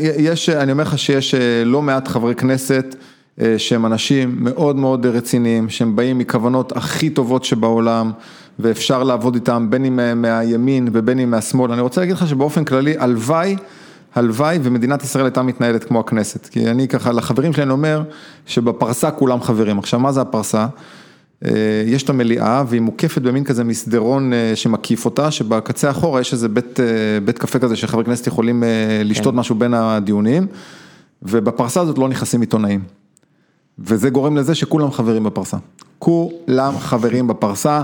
אני 0.57 0.71
אומר 0.71 0.84
לך 0.84 0.97
שיש 0.99 1.36
לא 1.65 1.82
מעט 1.82 2.07
חברי 2.07 2.36
כנסת 2.36 2.95
שהם 3.57 3.86
אנשים 3.86 4.36
מאוד 4.39 4.75
מאוד 4.75 5.05
רציניים, 5.05 5.69
שהם 5.69 5.95
באים 5.95 6.17
מכוונות 6.17 6.78
הכי 6.78 7.09
טובות 7.09 7.43
שבעולם. 7.43 8.11
ואפשר 8.60 9.03
לעבוד 9.03 9.36
איתם 9.36 9.68
בין 9.70 9.86
אם 9.86 10.22
מהימין 10.22 10.89
ובין 10.91 11.20
אם 11.20 11.32
מהשמאל, 11.32 11.72
אני 11.72 11.82
רוצה 11.82 12.01
להגיד 12.01 12.16
לך 12.16 12.28
שבאופן 12.28 12.64
כללי, 12.64 12.95
הלוואי, 12.97 13.55
הלוואי 14.16 14.60
ומדינת 14.64 15.03
ישראל 15.03 15.26
הייתה 15.26 15.41
מתנהלת 15.41 15.84
כמו 15.84 15.99
הכנסת, 15.99 16.47
כי 16.47 16.68
אני 16.68 16.88
ככה 16.88 17.12
לחברים 17.12 17.53
שלי 17.53 17.64
אני 17.64 17.72
אומר 17.72 18.03
שבפרסה 18.45 19.12
כולם 19.12 19.41
חברים, 19.41 19.80
עכשיו 19.80 19.99
מה 19.99 20.12
זה 20.12 20.22
הפרסה? 20.22 20.68
יש 21.86 22.03
את 22.03 22.10
המליאה 22.10 22.64
והיא 22.68 22.82
מוקפת 22.82 23.22
במין 23.22 23.43
כזה 23.43 23.64
מסדרון 23.64 24.32
שמקיף 24.55 25.05
אותה, 25.05 25.32
שבקצה 25.32 25.89
אחורה 25.89 26.22
יש 26.22 26.34
איזה 26.34 26.49
בית, 26.49 26.80
בית 27.26 27.38
קפה 27.38 27.60
כזה 27.60 27.76
שחברי 27.76 28.05
כנסת 28.05 28.28
יכולים 28.28 28.64
לשתות 29.05 29.34
משהו 29.34 29.55
בין 29.55 29.74
הדיונים, 29.74 30.47
ובפרסה 31.24 31.82
הזאת 31.82 31.97
לא 31.97 32.08
נכנסים 32.08 32.41
עיתונאים. 32.41 32.82
וזה 33.80 34.10
גורם 34.10 34.38
לזה 34.38 34.55
שכולם 34.55 34.91
חברים 34.91 35.24
בפרסה, 35.24 35.58
כולם 35.99 36.78
חברים 36.80 37.28
בפרסה. 37.28 37.82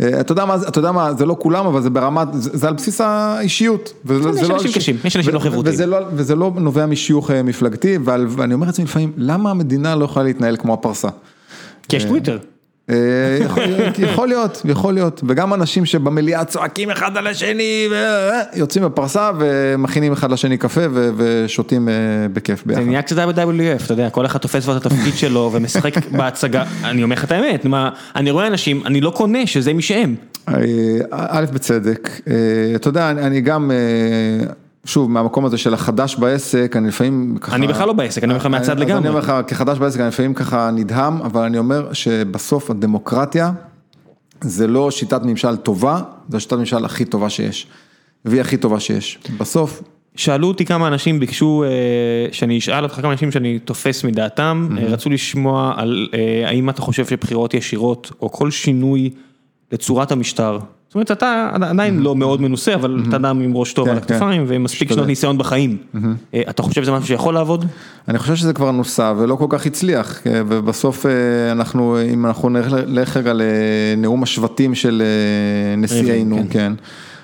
אתה 0.00 0.32
יודע 0.32 0.44
מה, 0.44 0.56
אתה 0.68 0.78
יודע 0.78 0.92
מה, 0.92 1.14
זה 1.14 1.26
לא 1.26 1.36
כולם, 1.40 1.66
אבל 1.66 1.82
זה 1.82 1.90
ברמה, 1.90 2.24
זה 2.32 2.68
על 2.68 2.74
בסיס 2.74 3.00
האישיות. 3.00 3.92
יש 4.40 4.50
אנשים 4.50 4.72
קשים, 4.72 4.96
יש 5.04 5.16
אנשים 5.16 5.34
לא 5.34 5.38
חברותיים. 5.38 5.90
וזה 6.12 6.34
לא 6.34 6.52
נובע 6.56 6.86
משיוך 6.86 7.30
מפלגתי, 7.30 7.98
ואני 8.04 8.54
אומר 8.54 8.66
לעצמי 8.66 8.84
לפעמים, 8.84 9.12
למה 9.16 9.50
המדינה 9.50 9.94
לא 9.94 10.04
יכולה 10.04 10.24
להתנהל 10.24 10.56
כמו 10.56 10.74
הפרסה? 10.74 11.08
כי 11.88 11.96
יש 11.96 12.04
טוויטר. 12.04 12.38
יכול 13.98 14.28
להיות, 14.28 14.62
יכול 14.64 14.94
להיות, 14.94 15.20
וגם 15.28 15.54
אנשים 15.54 15.86
שבמליאה 15.86 16.44
צועקים 16.44 16.90
אחד 16.90 17.16
על 17.16 17.26
השני, 17.26 17.88
יוצאים 18.54 18.84
בפרסה 18.84 19.30
ומכינים 19.38 20.12
אחד 20.12 20.32
לשני 20.32 20.58
קפה 20.58 20.80
ושותים 21.16 21.88
בכיף 22.32 22.66
ביחד. 22.66 22.80
זה 22.80 22.88
נהיה 22.88 23.02
קצת 23.02 23.16
WWF, 23.16 23.84
אתה 23.84 23.92
יודע, 23.92 24.10
כל 24.10 24.26
אחד 24.26 24.38
תופס 24.38 24.68
את 24.68 24.86
התפקיד 24.86 25.14
שלו 25.14 25.50
ומשחק 25.52 26.06
בהצגה, 26.18 26.64
אני 26.84 27.02
אומר 27.02 27.16
לך 27.16 27.24
את 27.24 27.32
האמת, 27.32 27.66
אני 28.16 28.30
רואה 28.30 28.46
אנשים, 28.46 28.86
אני 28.86 29.00
לא 29.00 29.10
קונה 29.10 29.46
שזה 29.46 29.72
מי 29.72 29.82
שהם. 29.82 30.14
א', 31.10 31.44
בצדק, 31.52 32.10
אתה 32.76 32.88
יודע, 32.88 33.10
אני 33.10 33.40
גם... 33.40 33.70
שוב, 34.86 35.10
מהמקום 35.10 35.44
הזה 35.44 35.58
של 35.58 35.74
החדש 35.74 36.16
בעסק, 36.16 36.76
אני 36.76 36.88
לפעמים 36.88 37.36
ככה... 37.40 37.56
אני 37.56 37.66
בכלל 37.66 37.86
לא 37.86 37.92
בעסק, 37.92 38.24
אני 38.24 38.32
אומר 38.32 38.40
לך 38.40 38.46
מהצד 38.46 38.78
לגמרי. 38.80 38.98
אני 38.98 39.08
אומר 39.08 39.20
לך, 39.20 39.32
כחדש 39.46 39.78
בעסק, 39.78 40.00
אני 40.00 40.08
לפעמים 40.08 40.34
ככה 40.34 40.70
נדהם, 40.70 41.22
אבל 41.22 41.42
אני 41.42 41.58
אומר 41.58 41.92
שבסוף 41.92 42.70
הדמוקרטיה 42.70 43.52
זה 44.40 44.66
לא 44.66 44.90
שיטת 44.90 45.22
ממשל 45.22 45.56
טובה, 45.56 46.00
זה 46.28 46.40
שיטת 46.40 46.52
ממשל 46.52 46.84
הכי 46.84 47.04
טובה 47.04 47.30
שיש, 47.30 47.66
והיא 48.24 48.40
הכי 48.40 48.56
טובה 48.56 48.80
שיש. 48.80 49.18
בסוף... 49.38 49.82
שאלו 50.16 50.48
אותי 50.48 50.64
כמה 50.64 50.88
אנשים, 50.88 51.20
ביקשו 51.20 51.64
שאני 52.32 52.58
אשאל 52.58 52.82
אותך 52.82 52.94
כמה 52.94 53.12
אנשים 53.12 53.32
שאני 53.32 53.58
תופס 53.58 54.04
מדעתם, 54.04 54.68
רצו 54.88 55.10
לשמוע 55.10 55.74
על 55.76 56.08
האם 56.46 56.70
אתה 56.70 56.82
חושב 56.82 57.06
שבחירות 57.06 57.54
ישירות, 57.54 58.12
או 58.20 58.32
כל 58.32 58.50
שינוי 58.50 59.10
לצורת 59.72 60.12
המשטר. 60.12 60.58
אומרת, 60.96 61.10
אתה 61.10 61.50
עדיין 61.52 62.00
לא 62.00 62.16
מאוד 62.16 62.40
מנוסה, 62.40 62.74
אבל 62.74 63.02
אתה 63.08 63.16
אדם 63.16 63.40
עם 63.40 63.56
ראש 63.56 63.72
טוב 63.72 63.88
על 63.88 63.96
הכתפיים 63.96 64.44
ומספיק 64.48 64.92
שנות 64.92 65.06
ניסיון 65.06 65.38
בחיים. 65.38 65.76
אתה 66.50 66.62
חושב 66.62 66.82
שזה 66.82 66.92
משהו 66.92 67.06
שיכול 67.06 67.34
לעבוד? 67.34 67.64
אני 68.08 68.18
חושב 68.18 68.34
שזה 68.34 68.52
כבר 68.52 68.70
נוסה 68.70 69.12
ולא 69.18 69.34
כל 69.34 69.46
כך 69.48 69.66
הצליח, 69.66 70.20
ובסוף 70.26 71.06
אנחנו, 71.52 71.96
אם 72.12 72.26
אנחנו 72.26 72.48
נלך 72.48 73.16
רגע 73.16 73.32
לנאום 73.34 74.22
השבטים 74.22 74.74
של 74.74 75.02
נשיאנו, 75.76 76.42
כן. 76.50 76.72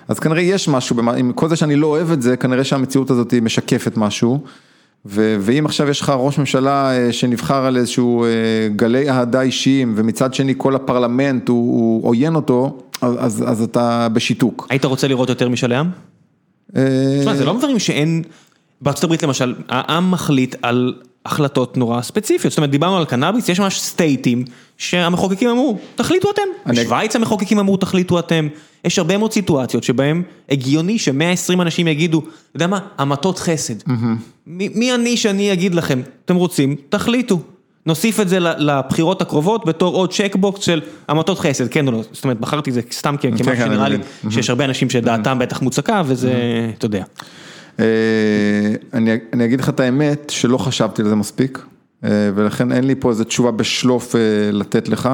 אז 0.09 0.19
כנראה 0.19 0.43
יש 0.43 0.69
משהו, 0.69 0.97
עם 1.17 1.33
כל 1.33 1.49
זה 1.49 1.57
שאני 1.57 1.77
לא 1.77 1.87
אוהב 1.87 2.13
את 2.13 2.23
זה, 2.23 2.37
כנראה 2.37 2.65
שהמציאות 2.65 3.11
הזאת 3.11 3.35
משקפת 3.43 3.97
משהו. 3.97 4.41
ואם 5.05 5.67
עכשיו 5.67 5.89
יש 5.89 6.01
לך 6.01 6.13
ראש 6.17 6.39
ממשלה 6.39 6.93
שנבחר 7.11 7.65
על 7.67 7.77
איזשהו 7.77 8.27
גלי 8.77 9.11
אהדה 9.11 9.41
אישיים, 9.41 9.93
ומצד 9.97 10.35
שני 10.35 10.55
כל 10.57 10.75
הפרלמנט 10.75 11.49
הוא 11.49 12.09
עוין 12.09 12.35
אותו, 12.35 12.79
אז 13.03 13.45
אז 13.47 13.63
אתה 13.63 14.09
בשיתוק. 14.13 14.67
היית 14.71 14.85
רוצה 14.85 15.09
לראות 15.09 15.29
יותר 15.29 15.49
משאל 15.49 15.73
עם? 15.73 15.91
תשמע, 17.21 17.35
זה 17.35 17.45
לא 17.45 17.59
דברים 17.59 17.79
שאין, 17.79 18.23
בארצות 18.81 19.05
הברית 19.05 19.23
למשל, 19.23 19.55
העם 19.69 20.11
מחליט 20.11 20.57
על 20.63 20.95
החלטות 21.27 21.77
נורא 21.77 22.03
ספציפיות, 22.03 22.51
זאת 22.51 22.59
אומרת 22.59 22.71
דיברנו 22.71 22.97
על 22.97 23.05
קנאביס, 23.05 23.49
יש 23.49 23.61
ממש 23.61 23.81
סטייטים 23.81 24.45
שהמחוקקים 24.77 25.49
אמרו, 25.49 25.79
תחליטו 25.95 26.31
אתם, 26.31 26.43
בשוויץ 26.67 27.17
המחוקקים 27.17 27.59
אמרו 27.59 27.77
תחליטו 27.77 28.19
אתם, 28.19 28.49
יש 28.85 28.99
הרבה 28.99 29.19
מאוד 29.19 29.33
סיטואציות 29.33 29.85
שבהם 29.85 30.23
הגיוני 30.51 30.99
ש-120 30.99 31.63
אנשים 31.63 31.89
יגידו, 31.89 32.19
אתה 32.19 32.57
יודע 32.57 32.67
מה, 32.67 32.79
המתות 32.99 33.39
חסד, 33.39 33.75
מי 34.47 34.95
אני 34.95 35.17
שאני 35.17 35.53
אגיד 35.53 35.75
לכם, 35.75 36.01
אתם 36.25 36.37
רוצים, 36.37 36.77
תחליטו. 36.89 37.41
נוסיף 37.87 38.21
את 38.21 38.29
זה 38.29 38.39
לבחירות 38.41 39.23
הקרובות 39.23 39.65
בתור 39.65 39.95
עוד 39.95 40.13
צ'קבוקס 40.13 40.61
של 40.61 40.81
המתות 41.09 41.39
חסד, 41.39 41.69
כן 41.69 41.87
או 41.87 41.93
לא, 41.93 42.03
זאת 42.13 42.25
אומרת 42.25 42.41
בחרתי 42.41 42.71
את 42.71 42.75
זה 42.75 42.81
סתם 42.93 43.17
כמשהו 43.21 43.57
שנראה 43.57 43.89
לי 43.89 43.99
שיש 44.31 44.51
הרבה 44.51 44.65
אנשים 44.65 44.91
שדעתם 44.91 45.39
בטח 45.39 45.63
מוצקה 45.63 46.03
וזה, 46.07 46.33
אתה 46.79 46.87
יודע. 46.87 47.05
אני 49.33 49.45
אגיד 49.45 49.61
לך 49.61 49.69
את 49.69 49.81
האמת 49.81 50.31
שלא 50.31 50.59
חשבתי 50.59 51.03
על 51.03 51.09
זה 51.09 51.15
מספיק 51.15 51.59
ולכן 52.03 52.73
אין 52.73 52.85
לי 52.85 52.95
פה 52.95 53.11
איזה 53.11 53.25
תשובה 53.25 53.51
בשלוף 53.51 54.15
לתת 54.53 54.89
לך. 54.89 55.09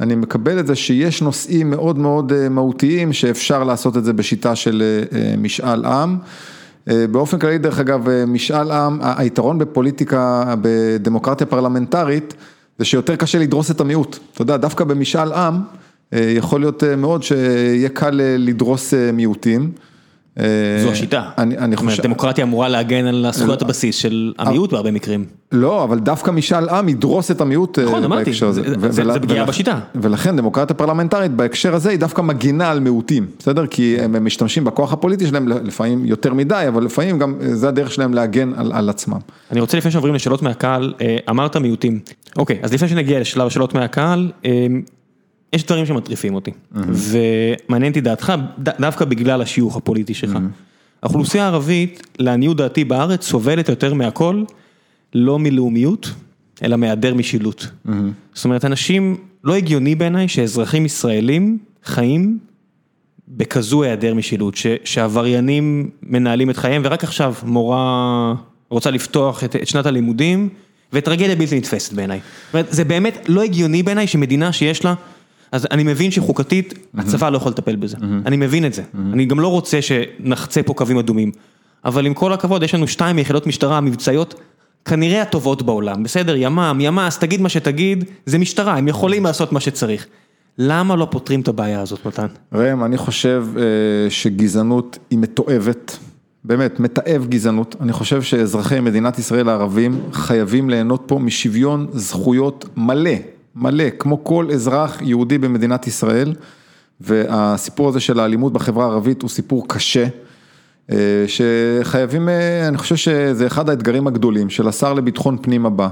אני 0.00 0.14
מקבל 0.14 0.58
את 0.58 0.66
זה 0.66 0.74
שיש 0.74 1.22
נושאים 1.22 1.70
מאוד 1.70 1.98
מאוד 1.98 2.48
מהותיים 2.48 3.12
שאפשר 3.12 3.64
לעשות 3.64 3.96
את 3.96 4.04
זה 4.04 4.12
בשיטה 4.12 4.56
של 4.56 4.82
משאל 5.38 5.84
עם. 5.84 6.18
באופן 7.10 7.38
כללי 7.38 7.58
דרך 7.58 7.78
אגב 7.78 8.08
משאל 8.26 8.70
עם, 8.70 8.98
היתרון 9.02 9.58
בפוליטיקה, 9.58 10.54
בדמוקרטיה 10.60 11.46
פרלמנטרית, 11.46 12.34
זה 12.78 12.84
שיותר 12.84 13.16
קשה 13.16 13.38
לדרוס 13.38 13.70
את 13.70 13.80
המיעוט. 13.80 14.18
אתה 14.32 14.42
יודע, 14.42 14.56
דווקא 14.56 14.84
במשאל 14.84 15.32
עם, 15.32 15.54
יכול 16.12 16.60
להיות 16.60 16.84
מאוד 16.84 17.22
שיהיה 17.22 17.88
קל 17.88 18.20
לדרוס 18.38 18.94
מיעוטים. 19.12 19.72
זו 20.82 20.90
השיטה, 20.90 21.22
אני, 21.38 21.58
אני 21.58 21.76
חושב... 21.76 22.02
דמוקרטיה 22.02 22.44
אמורה 22.44 22.68
להגן 22.68 23.06
על 23.06 23.26
הזכויות 23.26 23.62
הבסיס 23.62 23.96
של 23.96 24.32
המיעוט 24.38 24.72
בהרבה 24.72 24.90
מקרים. 24.90 25.24
לא, 25.52 25.84
אבל 25.84 25.98
דווקא 25.98 26.30
משאל 26.30 26.68
עם 26.68 26.88
ידרוס 26.88 27.30
את 27.30 27.40
המיעוט 27.40 27.78
נכון, 27.78 28.04
אמרתי, 28.04 28.32
זה 28.88 29.20
פגיעה 29.22 29.44
בשיטה. 29.44 29.78
ולכן 29.94 30.36
דמוקרטיה 30.36 30.76
פרלמנטרית 30.76 31.32
בהקשר 31.32 31.74
הזה 31.74 31.90
היא 31.90 31.98
דווקא 31.98 32.22
מגינה 32.22 32.70
על 32.70 32.80
מיעוטים, 32.80 33.26
בסדר? 33.38 33.66
כי 33.66 33.96
הם 34.00 34.24
משתמשים 34.24 34.64
בכוח 34.64 34.92
הפוליטי 34.92 35.26
שלהם 35.26 35.48
לפעמים 35.48 36.04
יותר 36.04 36.34
מדי, 36.34 36.64
אבל 36.68 36.84
לפעמים 36.84 37.18
גם 37.18 37.34
זה 37.40 37.68
הדרך 37.68 37.92
שלהם 37.92 38.14
להגן 38.14 38.52
על, 38.56 38.72
על 38.72 38.88
עצמם. 38.88 39.18
אני 39.52 39.60
רוצה 39.60 39.76
לפני 39.78 39.90
שעוברים 39.90 40.14
לשאלות 40.14 40.42
מהקהל, 40.42 40.94
אמרת 41.30 41.56
מיעוטים. 41.56 42.00
אוקיי, 42.36 42.58
אז 42.62 42.74
לפני 42.74 42.88
שנגיע 42.88 43.20
לשלב 43.20 43.46
השאלות 43.46 43.74
מהקהל, 43.74 44.30
יש 45.52 45.66
דברים 45.66 45.86
שמטריפים 45.86 46.34
אותי, 46.34 46.50
ומעניין 46.72 47.92
אותי 47.92 48.00
דעתך 48.00 48.32
דווקא 48.58 49.04
בגלל 49.04 49.42
השיוך 49.42 49.76
הפוליטי 49.76 50.14
שלך. 50.14 50.38
האוכלוסייה 51.02 51.44
הערבית, 51.44 52.02
לעניות 52.18 52.56
דעתי 52.56 52.84
בארץ, 52.84 53.26
סובלת 53.26 53.68
יותר 53.68 53.94
מהכל, 53.94 54.42
לא 55.14 55.38
מלאומיות, 55.38 56.10
אלא 56.62 56.76
מהיעדר 56.76 57.14
משילות. 57.14 57.70
זאת 58.34 58.44
אומרת, 58.44 58.64
אנשים, 58.64 59.16
לא 59.44 59.54
הגיוני 59.54 59.94
בעיניי 59.94 60.28
שאזרחים 60.28 60.84
ישראלים 60.84 61.58
חיים 61.84 62.38
בכזו 63.28 63.82
היעדר 63.82 64.14
משילות, 64.14 64.54
שעבריינים 64.84 65.90
מנהלים 66.02 66.50
את 66.50 66.56
חייהם, 66.56 66.82
ורק 66.84 67.04
עכשיו 67.04 67.34
מורה 67.42 68.34
רוצה 68.70 68.90
לפתוח 68.90 69.44
את 69.44 69.56
שנת 69.66 69.86
הלימודים, 69.86 70.48
וטרגדיה 70.92 71.36
בלתי 71.36 71.58
נתפסת 71.58 71.92
בעיניי. 71.92 72.20
זאת 72.46 72.54
אומרת, 72.54 72.66
זה 72.70 72.84
באמת 72.84 73.26
לא 73.28 73.42
הגיוני 73.42 73.82
בעיניי 73.82 74.06
שמדינה 74.06 74.52
שיש 74.52 74.84
לה... 74.84 74.94
אז 75.52 75.66
אני 75.70 75.82
מבין 75.82 76.10
שחוקתית 76.10 76.74
הצבא 76.98 77.30
לא 77.30 77.36
יכול 77.36 77.52
לטפל 77.52 77.76
בזה, 77.76 77.96
אני 78.26 78.36
מבין 78.36 78.66
את 78.66 78.74
זה, 78.74 78.82
אני 79.12 79.24
גם 79.24 79.40
לא 79.40 79.48
רוצה 79.48 79.82
שנחצה 79.82 80.62
פה 80.62 80.74
קווים 80.74 80.98
אדומים, 80.98 81.32
אבל 81.84 82.06
עם 82.06 82.14
כל 82.14 82.32
הכבוד 82.32 82.62
יש 82.62 82.74
לנו 82.74 82.88
שתיים 82.88 83.16
מיחידות 83.16 83.46
משטרה 83.46 83.80
מבצעיות 83.80 84.34
כנראה 84.84 85.22
הטובות 85.22 85.62
בעולם, 85.62 86.02
בסדר, 86.02 86.36
ימ"מ, 86.36 86.78
ימ"ס, 86.80 87.18
תגיד 87.18 87.40
מה 87.40 87.48
שתגיד, 87.48 88.04
זה 88.26 88.38
משטרה, 88.38 88.76
הם 88.76 88.88
יכולים 88.88 89.24
לעשות 89.24 89.52
מה 89.52 89.60
שצריך. 89.60 90.06
למה 90.58 90.96
לא 90.96 91.08
פותרים 91.10 91.40
את 91.40 91.48
הבעיה 91.48 91.80
הזאת, 91.80 92.06
מתן? 92.06 92.26
ראם, 92.52 92.84
אני 92.84 92.96
חושב 92.96 93.46
שגזענות 94.08 94.98
היא 95.10 95.18
מתועבת, 95.18 95.98
באמת, 96.44 96.80
מתעב 96.80 97.26
גזענות, 97.28 97.76
אני 97.80 97.92
חושב 97.92 98.22
שאזרחי 98.22 98.80
מדינת 98.80 99.18
ישראל 99.18 99.48
הערבים 99.48 100.00
חייבים 100.12 100.70
ליהנות 100.70 101.02
פה 101.06 101.18
משוויון 101.18 101.86
זכויות 101.92 102.68
מלא. 102.76 103.10
מלא, 103.54 103.84
כמו 103.98 104.24
כל 104.24 104.48
אזרח 104.52 105.02
יהודי 105.02 105.38
במדינת 105.38 105.86
ישראל, 105.86 106.34
והסיפור 107.00 107.88
הזה 107.88 108.00
של 108.00 108.20
האלימות 108.20 108.52
בחברה 108.52 108.84
הערבית 108.84 109.22
הוא 109.22 109.30
סיפור 109.30 109.68
קשה, 109.68 110.06
שחייבים, 111.26 112.28
אני 112.68 112.78
חושב 112.78 112.96
שזה 112.96 113.46
אחד 113.46 113.70
האתגרים 113.70 114.06
הגדולים 114.06 114.50
של 114.50 114.68
השר 114.68 114.94
לביטחון 114.94 115.36
פנים 115.42 115.66
הבא. 115.66 115.88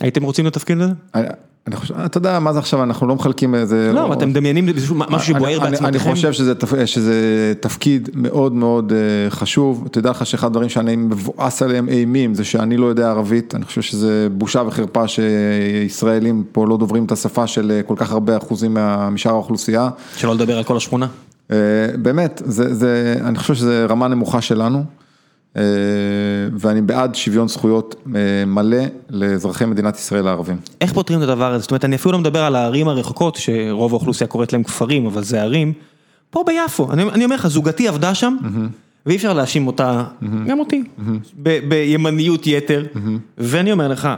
הייתם 0.00 0.22
רוצים 0.22 0.46
לתפקיד 0.46 0.78
לזה? 0.78 0.92
אני 1.66 1.76
חושב, 1.76 1.94
אתה 1.94 2.18
יודע 2.18 2.38
מה 2.38 2.52
זה 2.52 2.58
עכשיו, 2.58 2.82
אנחנו 2.82 3.06
לא 3.06 3.14
מחלקים 3.14 3.54
איזה... 3.54 3.90
לא, 3.94 4.04
אבל 4.04 4.12
אתם 4.12 4.28
מדמיינים 4.28 4.66
משהו 5.08 5.34
שבוער 5.34 5.60
בעצמכם. 5.60 5.86
אני 5.86 5.98
חושב 5.98 6.32
שזה 6.84 7.52
תפקיד 7.60 8.08
מאוד 8.14 8.52
מאוד 8.52 8.92
חשוב, 9.28 9.88
תדע 9.90 10.10
לך 10.10 10.26
שאחד 10.26 10.46
הדברים 10.46 10.68
שאני 10.68 10.96
מבואס 10.96 11.62
עליהם 11.62 11.88
אימים, 11.88 12.34
זה 12.34 12.44
שאני 12.44 12.76
לא 12.76 12.86
יודע 12.86 13.10
ערבית, 13.10 13.54
אני 13.54 13.64
חושב 13.64 13.82
שזה 13.82 14.28
בושה 14.32 14.62
וחרפה 14.66 15.04
שישראלים 15.08 16.44
פה 16.52 16.66
לא 16.66 16.76
דוברים 16.76 17.04
את 17.04 17.12
השפה 17.12 17.46
של 17.46 17.80
כל 17.86 17.94
כך 17.96 18.12
הרבה 18.12 18.36
אחוזים 18.36 18.76
משאר 19.10 19.32
האוכלוסייה. 19.32 19.90
שלא 20.16 20.34
לדבר 20.34 20.58
על 20.58 20.64
כל 20.64 20.76
השכונה. 20.76 21.06
באמת, 22.02 22.42
אני 23.20 23.38
חושב 23.38 23.54
שזה 23.54 23.86
רמה 23.88 24.08
נמוכה 24.08 24.40
שלנו. 24.40 24.84
ואני 26.58 26.82
בעד 26.82 27.14
שוויון 27.14 27.48
זכויות 27.48 28.06
מלא 28.46 28.82
לאזרחי 29.10 29.64
מדינת 29.64 29.96
ישראל 29.96 30.28
הערבים. 30.28 30.56
איך 30.80 30.92
פותרים 30.92 31.18
את 31.18 31.28
הדבר 31.28 31.52
הזה? 31.52 31.62
זאת 31.62 31.70
אומרת, 31.70 31.84
אני 31.84 31.96
אפילו 31.96 32.12
לא 32.12 32.18
מדבר 32.18 32.42
על 32.42 32.56
הערים 32.56 32.88
הרחוקות, 32.88 33.36
שרוב 33.36 33.92
האוכלוסייה 33.92 34.28
קוראת 34.28 34.52
להם 34.52 34.62
כפרים, 34.62 35.06
אבל 35.06 35.22
זה 35.22 35.42
ערים. 35.42 35.72
פה 36.30 36.44
ביפו, 36.46 36.92
אני 36.92 37.24
אומר 37.24 37.36
לך, 37.36 37.46
זוגתי 37.46 37.88
עבדה 37.88 38.14
שם, 38.14 38.36
ואי 39.06 39.16
אפשר 39.16 39.32
להאשים 39.32 39.66
אותה, 39.66 40.04
גם 40.46 40.58
אותי, 40.58 40.84
בימניות 41.68 42.46
יתר, 42.46 42.84
ואני 43.38 43.72
אומר 43.72 43.88
לך, 43.88 44.08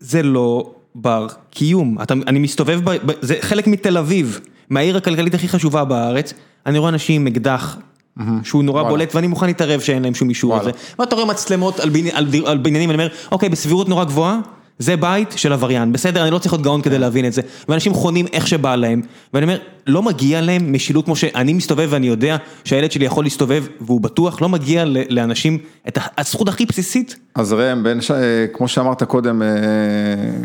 זה 0.00 0.22
לא 0.22 0.74
בר 0.94 1.26
קיום. 1.50 1.96
אני 2.10 2.38
מסתובב, 2.38 2.80
זה 3.20 3.36
חלק 3.40 3.66
מתל 3.66 3.98
אביב, 3.98 4.40
מהעיר 4.70 4.96
הכלכלית 4.96 5.34
הכי 5.34 5.48
חשובה 5.48 5.84
בארץ, 5.84 6.34
אני 6.66 6.78
רואה 6.78 6.90
אנשים 6.90 7.20
עם 7.22 7.26
אקדח. 7.26 7.76
שהוא 8.42 8.64
נורא 8.64 8.82
בולט 8.82 9.14
ואני 9.14 9.26
מוכן 9.26 9.46
להתערב 9.46 9.80
שאין 9.80 10.02
להם 10.02 10.14
שום 10.14 10.28
אישור 10.28 10.56
על 10.56 10.64
זה. 10.64 10.70
ואתה 10.98 11.14
רואה 11.14 11.26
מצלמות 11.26 11.80
על 12.44 12.58
בניינים 12.58 12.90
ואני 12.90 13.02
אומר, 13.02 13.08
אוקיי, 13.32 13.48
בסבירות 13.48 13.88
נורא 13.88 14.04
גבוהה, 14.04 14.38
זה 14.78 14.96
בית 14.96 15.32
של 15.36 15.52
עבריין, 15.52 15.92
בסדר, 15.92 16.22
אני 16.22 16.30
לא 16.30 16.38
צריך 16.38 16.52
להיות 16.52 16.62
גאון 16.64 16.82
כדי 16.82 16.98
להבין 16.98 17.26
את 17.26 17.32
זה. 17.32 17.42
ואנשים 17.68 17.94
חונים 17.94 18.26
איך 18.32 18.46
שבא 18.46 18.76
להם, 18.76 19.02
ואני 19.34 19.44
אומר, 19.44 19.58
לא 19.86 20.02
מגיע 20.02 20.40
להם 20.40 20.72
משילות 20.72 21.04
כמו 21.04 21.16
שאני 21.16 21.52
מסתובב 21.52 21.88
ואני 21.90 22.06
יודע 22.06 22.36
שהילד 22.64 22.92
שלי 22.92 23.04
יכול 23.04 23.24
להסתובב 23.24 23.64
והוא 23.80 24.00
בטוח, 24.00 24.42
לא 24.42 24.48
מגיע 24.48 24.84
לאנשים 25.08 25.58
את 25.88 25.98
הזכות 26.18 26.48
הכי 26.48 26.66
בסיסית. 26.66 27.16
אז 27.34 27.52
ראם, 27.52 27.86
כמו 28.52 28.68
שאמרת 28.68 29.02
קודם, 29.02 29.42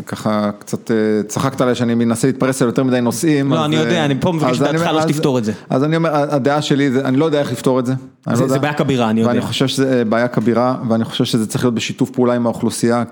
ככה 0.06 0.50
קצת 0.58 0.90
צחקת 1.26 1.60
עליי 1.60 1.74
שאני 1.74 1.94
מנסה 1.94 2.26
להתפרס 2.26 2.62
על 2.62 2.68
יותר 2.68 2.84
מדי 2.84 3.00
נושאים. 3.00 3.52
לא, 3.52 3.64
אני 3.64 3.76
יודע, 3.76 4.04
אני 4.04 4.14
פה 4.20 4.32
מבקש 4.32 4.58
דעתך 4.58 4.90
לא 4.92 5.02
שתפתור 5.02 5.38
את 5.38 5.44
זה. 5.44 5.52
אז 5.70 5.84
אני 5.84 5.96
אומר, 5.96 6.10
הדעה 6.14 6.62
שלי, 6.62 6.90
אני 7.04 7.16
לא 7.16 7.24
יודע 7.24 7.40
איך 7.40 7.52
לפתור 7.52 7.80
את 7.80 7.86
זה. 7.86 7.94
זה 8.34 8.58
בעיה 8.58 8.74
כבירה, 8.74 9.10
אני 9.10 9.20
יודע. 9.20 9.32
ואני 9.32 9.40
חושב 9.40 9.66
שזה 9.66 10.04
בעיה 10.04 10.28
כבירה, 10.28 10.76
ואני 10.88 11.04
חושב 11.04 11.24
שזה 11.24 11.46
צריך 11.46 11.64
להיות 11.64 11.74
בשיתוף 11.74 12.10
פעולה 12.10 12.34
עם 12.34 12.46
האוכלוסייה, 12.46 13.04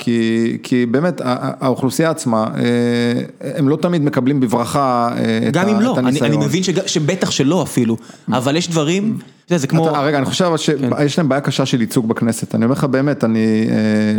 כי 0.62 0.86
באמת, 0.90 1.20
האוכלוסייה 1.24 2.10
עצמה, 2.10 2.46
הם 3.56 3.68
לא 3.68 3.76
תמיד 3.76 4.02
מקבלים 4.02 4.40
בברכה 4.40 5.10
את 5.48 5.52
גם 5.52 5.68
אם 5.68 5.80
לא, 5.80 5.98
אני 5.98 6.17
מבין 6.22 6.62
שבטח 6.86 7.30
שלא 7.30 7.62
אפילו, 7.62 7.96
אבל 8.28 8.56
יש 8.56 8.68
דברים, 8.68 9.18
זה 9.48 9.66
כמו... 9.66 9.84
רגע, 9.84 10.18
אני 10.18 10.26
חושב 10.26 10.50
שיש 10.56 11.18
להם 11.18 11.28
בעיה 11.28 11.40
קשה 11.40 11.66
של 11.66 11.80
ייצוג 11.80 12.08
בכנסת, 12.08 12.54
אני 12.54 12.64
אומר 12.64 12.74
לך 12.74 12.84
באמת, 12.84 13.24
אני, 13.24 13.66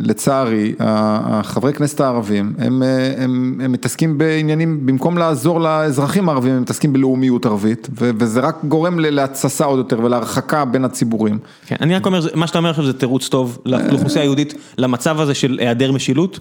לצערי, 0.01 0.73
החברי 0.79 1.73
כנסת 1.73 2.01
הערבים, 2.01 2.53
הם 2.57 3.71
מתעסקים 3.71 4.17
בעניינים, 4.17 4.85
במקום 4.85 5.17
לעזור 5.17 5.59
לאזרחים 5.61 6.29
הערבים, 6.29 6.53
הם 6.53 6.61
מתעסקים 6.61 6.93
בלאומיות 6.93 7.45
ערבית, 7.45 7.87
וזה 7.93 8.39
רק 8.39 8.57
גורם 8.63 8.99
להתססה 8.99 9.65
עוד 9.65 9.77
יותר 9.77 9.99
ולהרחקה 10.03 10.65
בין 10.65 10.85
הציבורים. 10.85 11.39
כן, 11.65 11.75
אני 11.81 11.95
רק 11.95 12.05
אומר, 12.05 12.27
מה 12.35 12.47
שאתה 12.47 12.57
אומר 12.57 12.69
עכשיו 12.69 12.85
זה 12.85 12.93
תירוץ 12.93 13.27
טוב 13.27 13.57
לאוכלוסייה 13.65 14.23
היהודית, 14.23 14.53
למצב 14.77 15.19
הזה 15.19 15.33
של 15.33 15.57
היעדר 15.61 15.91
משילות, 15.91 16.39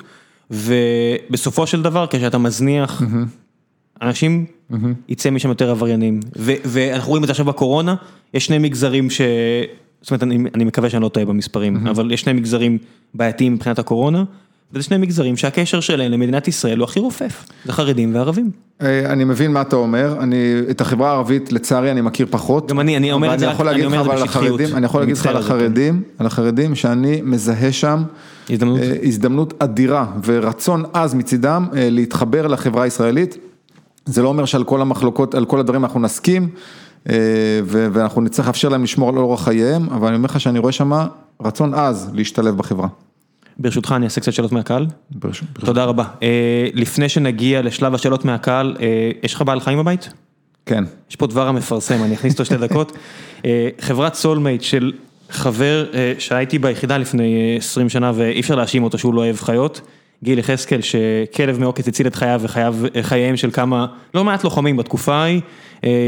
ובסופו 0.51 1.67
של 1.67 1.83
דבר, 1.83 2.07
כשאתה 2.11 2.39
מזניח 2.39 3.03
אנשים, 4.03 4.45
יצא 5.09 5.31
משם 5.31 5.49
יותר 5.49 5.71
עבריינים, 5.71 6.21
ואנחנו 6.65 7.09
רואים 7.09 7.25
את 7.25 7.27
זה 7.27 7.33
עכשיו 7.33 7.47
בקורונה, 7.47 7.95
יש 8.35 8.47
שני 8.47 8.59
מגזרים 8.59 9.11
ש... 9.11 9.21
זאת 10.03 10.11
אומרת, 10.11 10.23
אני 10.55 10.65
מקווה 10.65 10.91
שאני 10.91 11.03
לא 11.03 11.09
טועה 11.09 11.27
במספרים, 11.27 11.87
אבל 11.87 12.13
יש 12.13 12.21
שני 12.21 12.33
מגזרים 12.33 12.79
בעייתיים 13.15 13.55
מבחינת 13.55 13.79
הקורונה, 13.79 14.25
וזה 14.73 14.85
שני 14.85 14.97
מגזרים 14.97 15.37
שהקשר 15.37 15.81
שלהם 15.81 16.13
למדינת 16.13 16.49
ישראל 16.49 16.79
הוא 16.79 16.85
הכי 16.85 17.01
רופף, 17.01 17.45
זה 17.65 17.73
חרדים 17.73 18.15
וערבים. 18.15 18.51
אני 18.81 19.25
מבין 19.25 19.53
מה 19.53 19.61
אתה 19.61 19.77
אומר, 19.77 20.17
אני, 20.21 20.37
את 20.71 20.81
החברה 20.81 21.11
הערבית 21.11 21.53
לצערי 21.53 21.91
אני 21.91 22.01
מכיר 22.01 22.27
פחות. 22.31 22.69
גם 22.69 22.81
אני, 22.81 22.97
אני 22.97 23.13
אומר 23.13 23.35
את 23.35 23.39
זה, 23.39 23.51
אני 23.51 23.85
אומר 23.85 24.01
את 24.01 24.19
זה 24.19 24.25
בשטחיות. 24.25 24.61
אני 24.61 24.87
יכול 24.87 25.01
להגיד 25.01 25.17
לך 25.17 25.27
על 25.27 25.37
החרדים, 25.37 26.03
על 26.19 26.27
החרדים 26.27 26.75
שאני 26.75 27.21
מזהה 27.25 27.73
שם 27.73 28.03
הזדמנות, 28.51 28.81
הזדמנות 29.03 29.55
אדירה 29.59 30.07
ורצון 30.25 30.85
עז 30.93 31.15
מצידם 31.15 31.67
להתחבר 31.73 32.47
לחברה 32.47 32.83
הישראלית. 32.83 33.37
זה 34.09 34.23
לא 34.23 34.29
אומר 34.29 34.45
שעל 34.45 34.65
כל 34.65 34.81
המחלוקות, 34.81 35.35
על 35.35 35.45
כל 35.45 35.61
הדברים 35.61 35.85
אנחנו 35.85 36.01
נסכים, 36.01 36.49
ואנחנו 37.65 38.21
נצטרך 38.21 38.47
לאפשר 38.47 38.69
להם 38.69 38.83
לשמור 38.83 39.09
על 39.09 39.17
אורח 39.17 39.45
חייהם, 39.45 39.89
אבל 39.91 40.09
אני 40.09 40.17
אומר 40.17 40.27
לך 40.27 40.41
שאני 40.41 40.59
רואה 40.59 40.73
שם 40.73 40.93
רצון 41.43 41.75
עז 41.75 42.11
להשתלב 42.15 42.57
בחברה. 42.57 42.89
ברשותך 43.59 43.93
אני 43.97 44.05
אעשה 44.05 44.21
קצת 44.21 44.33
שאלות 44.33 44.53
מהקהל. 44.53 44.87
ברשות. 45.11 45.49
תודה 45.53 45.85
רבה. 45.85 46.05
לפני 46.75 47.09
שנגיע 47.09 47.63
לשלב 47.63 47.95
השאלות 47.95 48.25
מהקהל, 48.25 48.77
יש 49.23 49.35
לך 49.35 49.43
בעל 49.43 49.61
חיים 49.61 49.79
בבית? 49.79 50.13
כן. 50.67 50.85
יש 51.11 51.17
פה 51.17 51.27
דבר 51.27 51.49
המפרסם, 51.49 52.05
אני 52.05 52.15
אכניס 52.15 52.33
אותו 52.33 52.45
שתי 52.45 52.57
דקות. 52.57 52.93
חברת 53.81 54.15
סולמייט 54.15 54.63
של 54.63 54.93
חבר 55.31 55.87
שהייתי 56.19 56.59
ביחידה 56.59 56.99
לפני 56.99 57.57
20 57.59 57.89
שנה 57.89 58.13
ואי 58.15 58.41
אפשר 58.41 58.55
להאשים 58.55 58.85
אותו 58.85 58.99
שהוא 58.99 59.15
לא 59.15 59.21
אוהב 59.21 59.37
חיות. 59.37 59.81
גיל 60.23 60.39
יחזקאל 60.39 60.81
שכלב 60.81 61.61
מעוקץ 61.61 61.89
הציל 61.89 62.07
את 62.07 62.15
חייו 62.15 62.43
וחייהם 62.95 63.37
של 63.37 63.51
כמה, 63.51 63.87
לא 64.15 64.25
מעט 64.25 64.45
לוחמים 64.45 64.77
בתקופה 64.77 65.15
ההיא, 65.15 65.41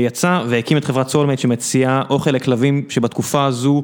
יצא 0.07 0.43
והקים 0.49 0.77
את 0.77 0.85
חברת 0.85 1.09
סולמייט 1.09 1.39
שמציעה 1.39 2.03
אוכל 2.11 2.31
לכלבים 2.31 2.85
שבתקופה 2.89 3.45
הזו 3.45 3.83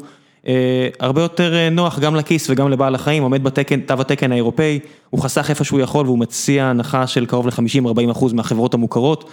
הרבה 1.00 1.22
יותר 1.22 1.68
נוח 1.70 1.98
גם 1.98 2.16
לכיס 2.16 2.50
וגם 2.50 2.70
לבעל 2.70 2.94
החיים, 2.94 3.22
עומד 3.22 3.44
בתקן, 3.44 3.80
תו 3.80 3.94
התקן 4.00 4.32
האירופאי, 4.32 4.78
הוא 5.10 5.20
חסך 5.20 5.50
איפה 5.50 5.64
שהוא 5.64 5.80
יכול 5.80 6.06
והוא 6.06 6.18
מציע 6.18 6.64
הנחה 6.64 7.06
של 7.06 7.26
קרוב 7.26 7.46
ל-50-40 7.46 8.10
אחוז 8.10 8.32
מהחברות 8.32 8.74
המוכרות. 8.74 9.30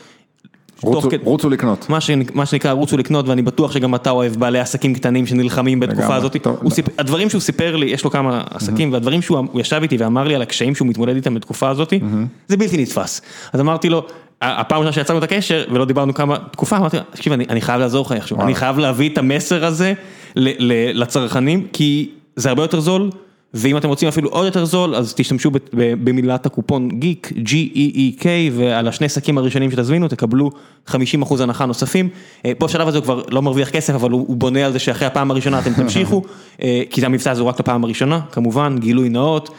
רוצו, 0.82 1.10
רוצו 1.24 1.50
לקנות. 1.50 1.90
מה, 1.90 2.02
ש, 2.02 2.12
מה 2.34 2.46
שנקרא 2.46 2.72
רוצו 2.72 2.98
לקנות 2.98 3.28
ואני 3.28 3.42
בטוח 3.42 3.72
שגם 3.72 3.96
אתה 3.96 4.10
אוהב 4.10 4.34
בעלי 4.34 4.60
עסקים 4.60 4.94
קטנים 4.94 5.26
שנלחמים 5.26 5.80
בתקופה 5.80 6.16
הזאת. 6.16 6.36
סיפ... 6.70 6.86
הדברים 7.00 7.30
שהוא 7.30 7.42
סיפר 7.42 7.76
לי, 7.76 7.86
יש 7.86 8.04
לו 8.04 8.12
כמה 8.12 8.44
עסקים 8.50 8.90
mm-hmm. 8.90 8.94
והדברים 8.94 9.22
שהוא 9.22 9.62
ישב 9.62 9.80
איתי 9.82 9.98
ואמר 9.98 10.24
לי 10.24 10.36
על 10.36 10.42
הקשיים 10.42 10.76
שהוא 10.76 10.88
מתמודד 10.88 11.16
איתם 11.16 11.34
בתקופה 11.34 11.70
הזאת, 11.70 11.94
mm-hmm. 11.94 12.48
זה 12.48 12.58
בלתי 12.58 12.78
נתפס. 12.78 13.22
אז 13.54 13.60
אמרתי 13.60 13.90
לו, 13.90 14.06
הפעם 14.42 14.78
ראשונה 14.80 14.92
שיצרנו 14.92 15.20
את 15.20 15.24
הקשר 15.24 15.64
ולא 15.72 15.86
דיברנו 15.86 16.14
כמה 16.14 16.38
תקופה, 16.52 16.78
אמרתי 16.78 16.98
לו, 16.98 17.04
תקשיב 17.12 17.34
אני, 17.34 17.46
אני 17.50 17.62
חייב 17.62 17.80
לעזור 17.80 18.06
לך 18.06 18.12
איכשהו, 18.12 18.42
אני 18.42 18.56
חייב 18.56 18.78
להביא 18.78 19.10
את 19.10 19.18
המסר 19.18 19.66
הזה 19.66 19.94
ל, 20.36 20.50
ל, 20.60 21.02
לצרכנים 21.02 21.68
כי 21.74 22.10
זה 22.36 22.50
הרבה 22.50 22.64
יותר 22.64 22.80
זול. 22.80 23.10
ואם 23.54 23.78
אתם 23.78 23.90
רוצים 23.90 24.08
אפילו 24.08 24.30
עוד 24.30 24.46
יותר 24.46 24.66
זול, 24.66 24.96
אז 24.96 25.14
תשתמשו 25.14 25.52
במילת 25.74 26.46
הקופון 26.46 26.90
גיק, 26.90 27.32
G-E-E-K, 27.36 28.26
ועל 28.52 28.88
השני 28.88 29.10
שקים 29.10 29.38
הראשונים 29.38 29.72
שתזמינו 29.72 30.08
תקבלו 30.08 30.52
50% 30.90 30.94
הנחה 31.40 31.66
נוספים. 31.66 32.10
אה, 32.46 32.52
פה 32.58 32.66
בשלב 32.66 32.88
הזה 32.88 32.98
הוא 32.98 33.04
כבר 33.04 33.22
לא 33.30 33.42
מרוויח 33.42 33.70
כסף, 33.70 33.94
אבל 33.94 34.12
הוא 34.12 34.36
בונה 34.36 34.66
על 34.66 34.72
זה 34.72 34.80
שאחרי 34.80 35.08
הפעם 35.08 35.32
הראשונה 35.32 35.60
אתם 35.60 35.74
תמשיכו, 35.84 36.22
אה, 36.62 36.84
כי 36.90 37.02
זה 37.02 37.08
המבצע 37.08 37.32
הזה 37.32 37.42
הוא 37.42 37.50
רק 37.50 37.60
לפעם 37.60 37.84
הראשונה, 37.84 38.20
כמובן, 38.32 38.78
גילוי 38.80 39.10
נאות, 39.10 39.50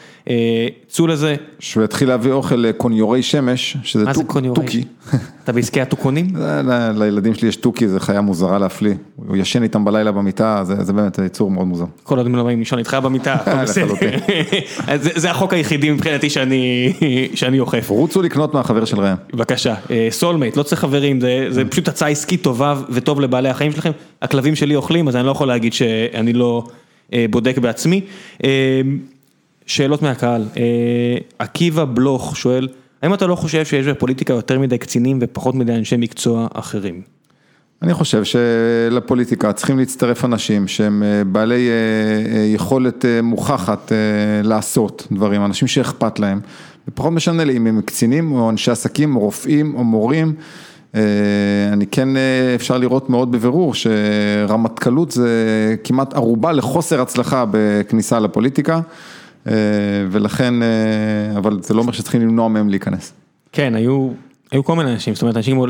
צאו 0.89 1.07
לזה. 1.07 1.37
שהוא 1.59 1.85
יתחיל 1.85 2.09
להביא 2.09 2.33
אוכל 2.33 2.55
לקוניורי 2.55 3.23
שמש, 3.23 3.77
שזה 3.83 4.05
תוכי. 4.55 4.85
אתה 5.45 5.53
בעסקי 5.53 5.81
התוכונים? 5.81 6.27
לילדים 7.01 7.35
שלי 7.35 7.49
יש 7.49 7.57
תוכי, 7.57 7.89
זה 7.89 8.01
חיה 8.01 8.21
מוזרה 8.21 8.59
להפליא, 8.59 8.95
הוא 9.17 9.37
ישן 9.37 9.63
איתם 9.63 9.85
בלילה 9.85 10.13
במיטה, 10.13 10.63
זה 10.65 10.93
באמת 10.93 11.19
יצור 11.27 11.51
מאוד 11.51 11.67
מוזר. 11.67 11.85
כל 12.03 12.19
עוד 12.19 12.27
הם 12.27 12.35
לא 12.35 12.43
באים 12.43 12.59
לישון 12.59 12.79
איתך 12.79 12.95
במיטה, 12.95 13.37
זה 14.97 15.31
החוק 15.31 15.53
היחידי 15.53 15.91
מבחינתי 15.91 16.31
שאני 17.35 17.61
אוכף. 17.61 17.91
רוצו 17.91 18.23
לקנות 18.23 18.55
מהחבר 18.55 18.85
של 18.85 19.01
ראם. 19.01 19.17
בבקשה, 19.35 19.75
סולמייט, 20.11 20.57
לא 20.57 20.63
צריך 20.63 20.81
חברים, 20.81 21.21
זה 21.49 21.65
פשוט 21.71 21.89
הצעה 21.89 22.09
עסקית 22.09 22.43
טובה 22.43 22.75
וטוב 22.91 23.21
לבעלי 23.21 23.49
החיים 23.49 23.73
שלכם, 23.73 23.91
הכלבים 24.23 24.55
שלי 24.55 24.77
אוכלים, 24.77 25.09
אז 25.09 25.17
אני 25.17 25.27
לא 25.27 25.31
יכול 25.31 25.49
להגיד 25.49 25.73
שאני 25.73 26.33
לא 26.33 26.65
בודק 27.31 27.59
בעצמי. 27.59 28.01
שאלות 29.67 30.03
מהקהל, 30.03 30.45
עקיבא 31.39 31.85
בלוך 31.85 32.37
שואל, 32.37 32.69
האם 33.03 33.15
אתה 33.15 33.27
לא 33.27 33.35
חושב 33.35 33.65
שיש 33.65 33.87
בפוליטיקה 33.87 34.33
יותר 34.33 34.59
מדי 34.59 34.79
קצינים 34.79 35.19
ופחות 35.21 35.55
מדי 35.55 35.73
אנשי 35.73 35.97
מקצוע 35.97 36.47
אחרים? 36.53 37.03
אני 37.83 37.95
חושב 37.95 38.23
שלפוליטיקה 38.25 39.53
צריכים 39.53 39.79
להצטרף 39.79 40.25
אנשים 40.25 40.69
שהם 40.69 41.03
בעלי 41.27 41.69
יכולת 42.55 43.05
מוכחת 43.23 43.93
לעשות 44.43 45.07
דברים, 45.13 45.45
אנשים 45.45 45.69
שאכפת 45.69 46.19
להם, 46.19 46.41
ופחות 46.89 47.13
משנה 47.13 47.45
לי 47.45 47.57
אם 47.57 47.67
הם 47.67 47.81
קצינים 47.81 48.33
או 48.33 48.51
אנשי 48.51 48.71
עסקים 48.71 49.17
או 49.17 49.21
רופאים 49.21 49.75
או 49.75 49.85
מורים. 49.85 50.35
אני 51.73 51.87
כן 51.91 52.09
אפשר 52.55 52.79
לראות 52.79 53.11
מאוד 53.11 53.33
בבירור 53.33 53.75
שרמטכ"לות 53.75 55.11
זה 55.11 55.29
כמעט 55.85 56.15
ערובה 56.15 56.53
לחוסר 56.53 57.01
הצלחה 57.01 57.45
בכניסה 57.51 58.21
לפוליטיקה. 58.21 58.81
ולכן, 60.11 60.55
אבל 61.37 61.59
זה 61.63 61.75
לא 61.75 61.81
אומר 61.81 61.93
שצריכים 61.93 62.21
למנוע 62.21 62.49
מהם 62.49 62.69
להיכנס. 62.69 63.13
כן, 63.53 63.75
היו, 63.75 64.11
היו 64.51 64.65
כל 64.65 64.77
מיני 64.77 64.93
אנשים, 64.93 65.15
זאת 65.15 65.23
אומרת, 65.23 65.37
אנשים 65.37 65.57
כמו 65.57 65.67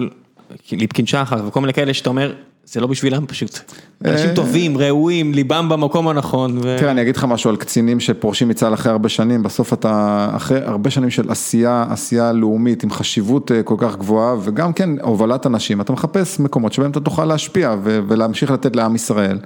ליפקין 0.72 1.06
שחר 1.06 1.46
וכל 1.48 1.60
מיני 1.60 1.72
כאלה 1.72 1.94
שאתה 1.94 2.10
אומר, 2.10 2.32
זה 2.64 2.80
לא 2.80 2.86
בשבילם 2.86 3.26
פשוט. 3.26 3.58
אנשים 4.04 4.34
טובים, 4.34 4.78
ראויים, 4.78 5.34
ליבם 5.34 5.68
במקום 5.68 6.08
הנכון. 6.08 6.60
תראה, 6.78 6.90
אני 6.90 7.02
אגיד 7.02 7.16
לך 7.16 7.24
משהו 7.24 7.50
על 7.50 7.56
קצינים 7.56 8.00
שפורשים 8.00 8.48
מצה"ל 8.48 8.74
אחרי 8.74 8.92
הרבה 8.92 9.08
שנים, 9.08 9.42
בסוף 9.42 9.72
אתה, 9.72 10.28
אחרי 10.36 10.58
הרבה 10.64 10.90
שנים 10.90 11.10
של 11.10 11.30
עשייה, 11.30 11.86
עשייה 11.90 12.32
לאומית 12.32 12.84
עם 12.84 12.90
חשיבות 12.90 13.50
כל 13.64 13.74
כך 13.78 13.96
גבוהה, 13.96 14.36
וגם 14.42 14.72
כן 14.72 14.90
הובלת 15.02 15.46
אנשים, 15.46 15.80
אתה 15.80 15.92
מחפש 15.92 16.40
מקומות 16.40 16.72
שבהם 16.72 16.90
אתה 16.90 17.00
תוכל 17.00 17.24
להשפיע 17.24 17.74
ולהמשיך 17.82 18.50
לתת 18.50 18.76
לעם 18.76 18.94
ישראל. 18.94 19.38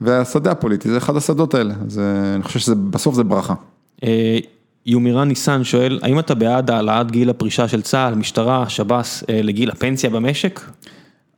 והשדה 0.00 0.50
הפוליטי 0.50 0.88
זה 0.88 0.96
אחד 0.98 1.16
השדות 1.16 1.54
האלה, 1.54 1.74
אז 1.86 2.00
אני 2.34 2.42
חושב 2.42 2.58
שבסוף 2.58 3.14
זה 3.14 3.24
ברכה. 3.24 3.54
יומירן 4.86 5.28
ניסן 5.28 5.64
שואל, 5.64 5.98
האם 6.02 6.18
אתה 6.18 6.34
בעד 6.34 6.70
העלאת 6.70 7.10
גיל 7.10 7.30
הפרישה 7.30 7.68
של 7.68 7.82
צה"ל, 7.82 8.14
משטרה, 8.14 8.68
שב"ס, 8.68 9.24
לגיל 9.28 9.70
הפנסיה 9.70 10.10
במשק? 10.10 10.60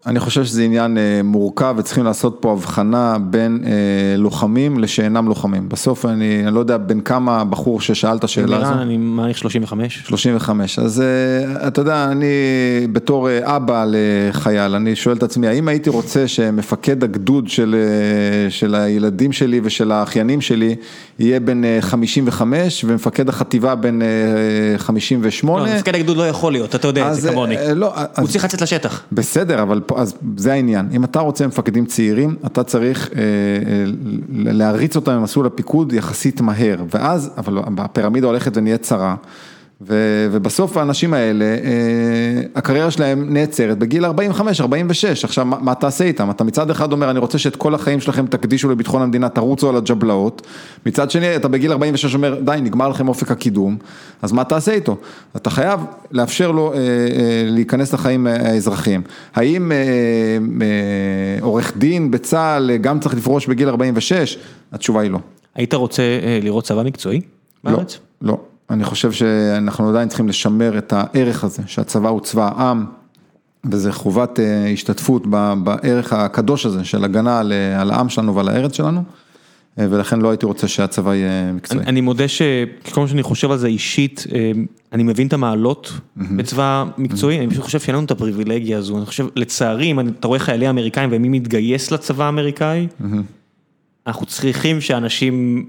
אני 0.06 0.20
חושב 0.20 0.44
שזה 0.44 0.62
עניין 0.62 0.98
מורכב 1.24 1.74
וצריכים 1.78 2.04
לעשות 2.04 2.36
פה 2.40 2.52
הבחנה 2.52 3.16
בין 3.20 3.64
לוחמים 4.18 4.78
לשאינם 4.78 5.28
לוחמים. 5.28 5.68
בסוף 5.68 6.06
אני, 6.06 6.42
אני 6.46 6.54
לא 6.54 6.60
יודע 6.60 6.76
בין 6.76 7.00
כמה 7.00 7.44
בחור 7.44 7.80
ששאל 7.80 8.16
את 8.16 8.24
השאלה 8.24 8.56
הזו. 8.56 8.82
אני 8.82 8.96
מעריך 8.96 9.38
35. 9.38 10.02
35, 10.04 10.78
אז 10.78 11.02
אתה 11.66 11.80
יודע, 11.80 12.04
אני 12.12 12.26
בתור 12.92 13.28
אבא 13.42 13.86
לחייל, 13.88 14.74
אני 14.74 14.96
שואל 14.96 15.16
את 15.16 15.22
עצמי, 15.22 15.48
האם 15.48 15.68
הייתי 15.68 15.90
רוצה 15.90 16.28
שמפקד 16.28 17.04
הגדוד 17.04 17.48
של, 17.48 17.76
של 18.48 18.74
הילדים 18.74 19.32
שלי 19.32 19.60
ושל 19.64 19.92
האחיינים 19.92 20.40
שלי 20.40 20.76
יהיה 21.20 21.40
בין 21.40 21.64
55 21.80 22.84
ומפקד 22.88 23.28
החטיבה 23.28 23.74
בין 23.74 24.02
58? 24.76 25.66
לא, 25.66 25.74
מפקד 25.76 25.94
הגדוד 25.94 26.16
לא 26.16 26.28
יכול 26.28 26.52
להיות, 26.52 26.74
אתה 26.74 26.88
יודע 26.88 27.10
את 27.10 27.14
זה 27.14 27.30
כמוני. 27.30 27.56
לא, 27.74 27.94
הוא 27.94 28.04
אז, 28.14 28.30
צריך 28.32 28.44
לצאת 28.44 28.62
לשטח. 28.62 29.02
בסדר, 29.12 29.62
אבל... 29.62 29.80
אז 29.96 30.14
זה 30.36 30.52
העניין, 30.52 30.88
אם 30.92 31.04
אתה 31.04 31.20
רוצה 31.20 31.46
מפקדים 31.46 31.86
צעירים, 31.86 32.36
אתה 32.46 32.62
צריך 32.62 33.10
להריץ 34.28 34.96
אותם 34.96 35.16
במסלול 35.16 35.46
הפיקוד 35.46 35.92
יחסית 35.92 36.40
מהר, 36.40 36.76
ואז, 36.94 37.30
אבל 37.38 37.58
הפירמידה 37.78 38.26
הולכת 38.26 38.56
ונהיית 38.56 38.82
צרה. 38.82 39.14
ובסוף 39.82 40.76
האנשים 40.76 41.14
האלה, 41.14 41.44
הקריירה 42.54 42.90
שלהם 42.90 43.34
נעצרת 43.34 43.78
בגיל 43.78 44.04
45-46, 44.04 44.10
עכשיו 45.24 45.44
מה 45.44 45.74
תעשה 45.74 46.04
איתם? 46.04 46.30
אתה 46.30 46.44
מצד 46.44 46.70
אחד 46.70 46.92
אומר, 46.92 47.10
אני 47.10 47.18
רוצה 47.18 47.38
שאת 47.38 47.56
כל 47.56 47.74
החיים 47.74 48.00
שלכם 48.00 48.26
תקדישו 48.26 48.68
לביטחון 48.68 49.02
המדינה, 49.02 49.28
תרוצו 49.28 49.68
על 49.68 49.76
הג'בלאות, 49.76 50.46
מצד 50.86 51.10
שני 51.10 51.36
אתה 51.36 51.48
בגיל 51.48 51.72
46 51.72 52.14
אומר, 52.14 52.40
די, 52.44 52.58
נגמר 52.62 52.88
לכם 52.88 53.08
אופק 53.08 53.30
הקידום, 53.30 53.76
אז 54.22 54.32
מה 54.32 54.44
תעשה 54.44 54.72
איתו? 54.72 54.96
אתה 55.36 55.50
חייב 55.50 55.80
לאפשר 56.10 56.50
לו 56.50 56.72
להיכנס 57.46 57.92
לחיים 57.92 58.26
האזרחיים. 58.26 59.02
האם 59.34 59.72
עורך 61.40 61.72
דין 61.76 62.10
בצה"ל 62.10 62.76
גם 62.76 63.00
צריך 63.00 63.14
לפרוש 63.14 63.46
בגיל 63.46 63.68
46? 63.68 64.38
התשובה 64.72 65.00
היא 65.00 65.10
לא. 65.10 65.18
היית 65.54 65.74
רוצה 65.74 66.02
לראות 66.42 66.64
צבא 66.64 66.82
מקצועי 66.82 67.20
בארץ? 67.64 67.98
לא, 68.22 68.28
לא. 68.32 68.38
אני 68.70 68.84
חושב 68.84 69.12
שאנחנו 69.12 69.88
עדיין 69.88 70.08
צריכים 70.08 70.28
לשמר 70.28 70.78
את 70.78 70.92
הערך 70.96 71.44
הזה, 71.44 71.62
שהצבא 71.66 72.08
הוא 72.08 72.20
צבא 72.20 72.50
העם, 72.54 72.84
וזה 73.70 73.92
חובת 73.92 74.38
השתתפות 74.72 75.26
בערך 75.64 76.12
הקדוש 76.12 76.66
הזה 76.66 76.84
של 76.84 77.04
הגנה 77.04 77.38
על 77.80 77.90
העם 77.90 78.08
שלנו 78.08 78.34
ועל 78.34 78.48
הארץ 78.48 78.76
שלנו, 78.76 79.02
ולכן 79.78 80.20
לא 80.20 80.30
הייתי 80.30 80.46
רוצה 80.46 80.68
שהצבא 80.68 81.14
יהיה 81.14 81.52
מקצועי. 81.52 81.80
אני 81.80 82.00
מודה 82.00 82.28
שכל 82.28 83.00
מה 83.00 83.08
שאני 83.08 83.22
חושב 83.22 83.50
על 83.50 83.58
זה 83.58 83.66
אישית, 83.66 84.26
אני 84.92 85.02
מבין 85.02 85.26
את 85.26 85.32
המעלות 85.32 85.92
בצבא 86.16 86.84
מקצועי, 86.98 87.38
אני 87.38 87.50
פשוט 87.50 87.64
חושב 87.64 87.80
שאין 87.80 87.96
לנו 87.96 88.04
את 88.04 88.10
הפריבילגיה 88.10 88.78
הזו, 88.78 88.98
אני 88.98 89.06
חושב, 89.06 89.26
לצערי, 89.36 89.90
אם 89.90 90.00
אתה 90.00 90.28
רואה 90.28 90.38
חיילי 90.38 90.70
אמריקאים 90.70 91.10
ומי 91.12 91.28
מתגייס 91.28 91.90
לצבא 91.90 92.24
האמריקאי, 92.24 92.86
אנחנו 94.06 94.26
צריכים 94.26 94.80
שאנשים, 94.80 95.64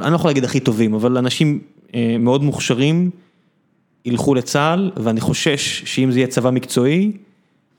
אני 0.00 0.10
לא 0.10 0.16
יכול 0.16 0.28
להגיד 0.28 0.44
הכי 0.44 0.60
טובים, 0.60 0.94
אבל 0.94 1.18
אנשים... 1.18 1.58
מאוד 2.18 2.42
מוכשרים, 2.42 3.10
ילכו 4.04 4.34
לצה"ל, 4.34 4.90
ואני 4.96 5.20
חושש 5.20 5.82
שאם 5.84 6.12
זה 6.12 6.18
יהיה 6.18 6.26
צבא 6.26 6.50
מקצועי, 6.50 7.12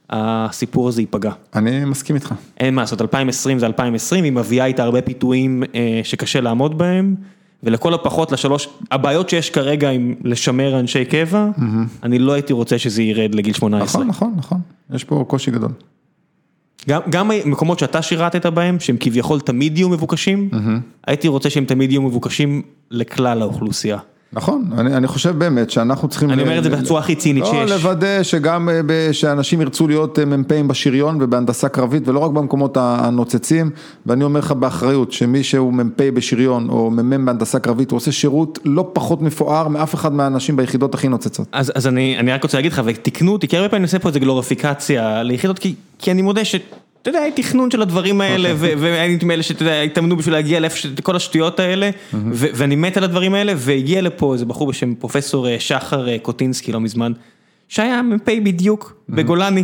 הסיפור 0.10 0.88
הזה 0.88 1.02
ייפגע. 1.02 1.32
אני 1.56 1.86
מסכים 1.86 2.16
איתך. 2.16 2.34
אין 2.58 2.76
מה 2.76 2.82
לעשות, 2.82 3.02
2020 3.02 3.60
זה 3.60 3.66
2020, 3.66 4.24
היא 4.24 4.34
מביאה 4.34 4.66
איתה 4.66 4.84
הרבה 4.84 5.02
פיתויים 5.02 5.64
שקשה 6.04 6.42
לעמוד 6.42 6.78
בהם, 6.78 7.16
ולכל 7.64 7.94
הפחות 7.94 8.32
לשלוש, 8.32 8.70
הבעיות 8.92 9.30
שיש 9.30 9.50
כרגע 9.50 9.90
עם 9.90 10.16
לשמר 10.24 10.80
אנשי 10.80 11.06
קבע, 11.06 11.48
אני 12.04 12.20
לא 12.20 12.32
הייתי 12.32 12.54
רוצה 12.54 12.78
שזה 12.78 13.04
ירד 13.04 13.36
לגיל 13.36 13.54
18. 13.54 14.04
נכון, 14.04 14.08
נכון, 14.08 14.34
נכון, 14.38 14.62
יש 14.96 15.04
פה 15.04 15.26
קושי 15.28 15.52
גדול. 15.52 15.72
גם 16.88 17.32
מקומות 17.46 17.80
שאתה 17.80 18.02
שירתת 18.02 18.46
בהם, 18.46 18.80
שהם 18.80 18.98
כביכול 19.00 19.40
תמיד 19.40 19.78
יהיו 19.78 19.90
מבוקשים, 19.90 20.50
הייתי 21.08 21.28
רוצה 21.28 21.50
שהם 21.50 21.66
תמיד 21.66 21.92
יהיו 21.92 22.02
מבוקשים 22.02 22.62
לכלל 22.92 23.42
האוכלוסייה. 23.42 23.98
נכון, 24.34 24.70
אני 24.78 25.08
חושב 25.08 25.40
באמת 25.40 25.70
שאנחנו 25.70 26.08
צריכים... 26.08 26.32
אני 26.32 26.42
אומר 26.42 26.58
את 26.58 26.64
זה 26.64 26.70
בצורה 26.70 27.00
הכי 27.00 27.16
צינית 27.16 27.46
שיש. 27.46 27.70
לא, 27.70 27.76
לוודא 27.76 28.24
שגם, 28.24 28.70
שאנשים 29.12 29.62
ירצו 29.62 29.88
להיות 29.88 30.20
מ"פים 30.20 30.68
בשריון 30.68 31.18
ובהנדסה 31.22 31.70
קרבית 31.70 32.08
ולא 32.08 32.20
רק 32.20 32.32
במקומות 32.32 32.78
הנוצצים, 32.80 33.72
ואני 34.06 34.24
אומר 34.24 34.40
לך 34.40 34.52
באחריות 34.52 35.12
שמי 35.12 35.44
שהוא 35.44 35.74
מ"פ 35.74 36.02
בשריון 36.02 36.70
או 36.70 36.92
מ"מ 36.92 37.26
בהנדסה 37.26 37.60
קרבית, 37.60 37.92
הוא 37.92 37.98
עושה 37.98 38.12
שירות 38.12 38.60
לא 38.66 38.90
פחות 38.94 39.22
מפואר 39.22 39.68
מאף 39.68 39.96
אחד 39.96 40.14
מהאנשים 40.14 40.56
ביחידות 40.56 40.94
הכי 40.94 41.08
נוצצות. 41.08 41.48
אז, 41.52 41.72
אז 41.76 41.88
אני, 41.88 42.18
אני 42.20 42.32
רק 42.32 42.44
רוצה 42.44 42.58
להגיד 42.58 42.72
לך, 42.72 42.82
ותקנו 42.86 43.32
אותי, 43.32 43.48
כי 43.48 43.58
הרבה 43.58 43.70
פעמים 43.70 43.82
אני 43.82 43.88
עושה 43.88 44.00
פה 44.00 44.10
איזה 44.10 44.20
גלוריפיקציה 44.20 45.24
ליחידות, 45.24 45.60
כי, 45.60 45.76
כי 46.00 46.12
אני 46.12 46.22
מודה 46.22 46.46
ש... 46.46 46.56
אתה 47.02 47.10
יודע, 47.10 47.20
תכנון 47.36 47.72
של 47.72 47.82
הדברים 47.82 48.22
האלה, 48.22 48.54
והייתי 48.58 49.26
מאלה 49.26 49.44
שאתה 49.44 49.64
יודע, 49.64 49.82
התאמנו 49.82 50.16
בשביל 50.18 50.34
להגיע 50.34 50.60
לאיפה 50.60 50.88
כל 51.04 51.16
השטויות 51.16 51.60
האלה, 51.60 51.90
ואני 52.34 52.76
מת 52.76 52.98
על 52.98 53.04
הדברים 53.04 53.34
האלה, 53.34 53.54
והגיע 53.58 54.02
לפה 54.02 54.34
איזה 54.34 54.46
בחור 54.46 54.68
בשם 54.68 54.96
פרופסור 54.96 55.48
שחר 55.60 56.18
קוטינסקי 56.18 56.72
לא 56.72 56.80
מזמן, 56.80 57.12
שהיה 57.68 58.02
מ"פ 58.02 58.30
בדיוק 58.44 58.96
בגולני, 59.10 59.64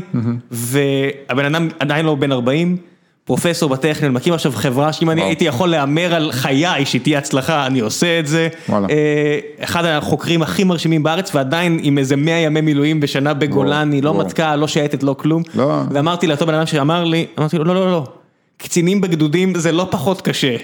והבן 0.51 1.45
אדם 1.45 1.67
עדיין 1.79 2.05
לא 2.05 2.15
בן 2.15 2.31
40, 2.31 2.77
פרופסור 3.25 3.69
בטכניון, 3.69 4.13
מקים 4.13 4.33
עכשיו 4.33 4.51
חברה 4.51 4.93
שאם 4.93 5.09
אני 5.09 5.21
הייתי 5.21 5.45
יכול 5.45 5.69
להמר 5.69 6.15
על 6.15 6.31
חיי 6.31 6.85
שתהיה 6.85 7.17
הצלחה, 7.17 7.65
אני 7.65 7.79
עושה 7.79 8.19
את 8.19 8.27
זה. 8.27 8.47
אחד 9.59 9.85
החוקרים 9.85 10.41
הכי 10.41 10.63
מרשימים 10.63 11.03
בארץ 11.03 11.35
ועדיין 11.35 11.79
עם 11.81 11.97
איזה 11.97 12.15
100 12.15 12.33
ימי 12.39 12.61
מילואים 12.61 12.99
בשנה 12.99 13.33
בגולני, 13.33 14.01
לא 14.01 14.13
מטכ"ל, 14.13 14.55
לא 14.55 14.67
שייטת, 14.67 15.03
לא 15.03 15.15
כלום. 15.19 15.43
ואמרתי 15.91 16.27
לאותו 16.27 16.45
בן 16.45 16.53
אדם 16.53 16.65
שאמר 16.65 17.03
לי, 17.03 17.25
אמרתי 17.39 17.57
לו 17.57 17.63
לא, 17.63 17.75
לא, 17.75 17.91
לא, 17.91 18.03
קצינים 18.57 19.01
בגדודים 19.01 19.55
זה 19.55 19.71
לא 19.71 19.87
פחות 19.91 20.21
קשה. 20.21 20.55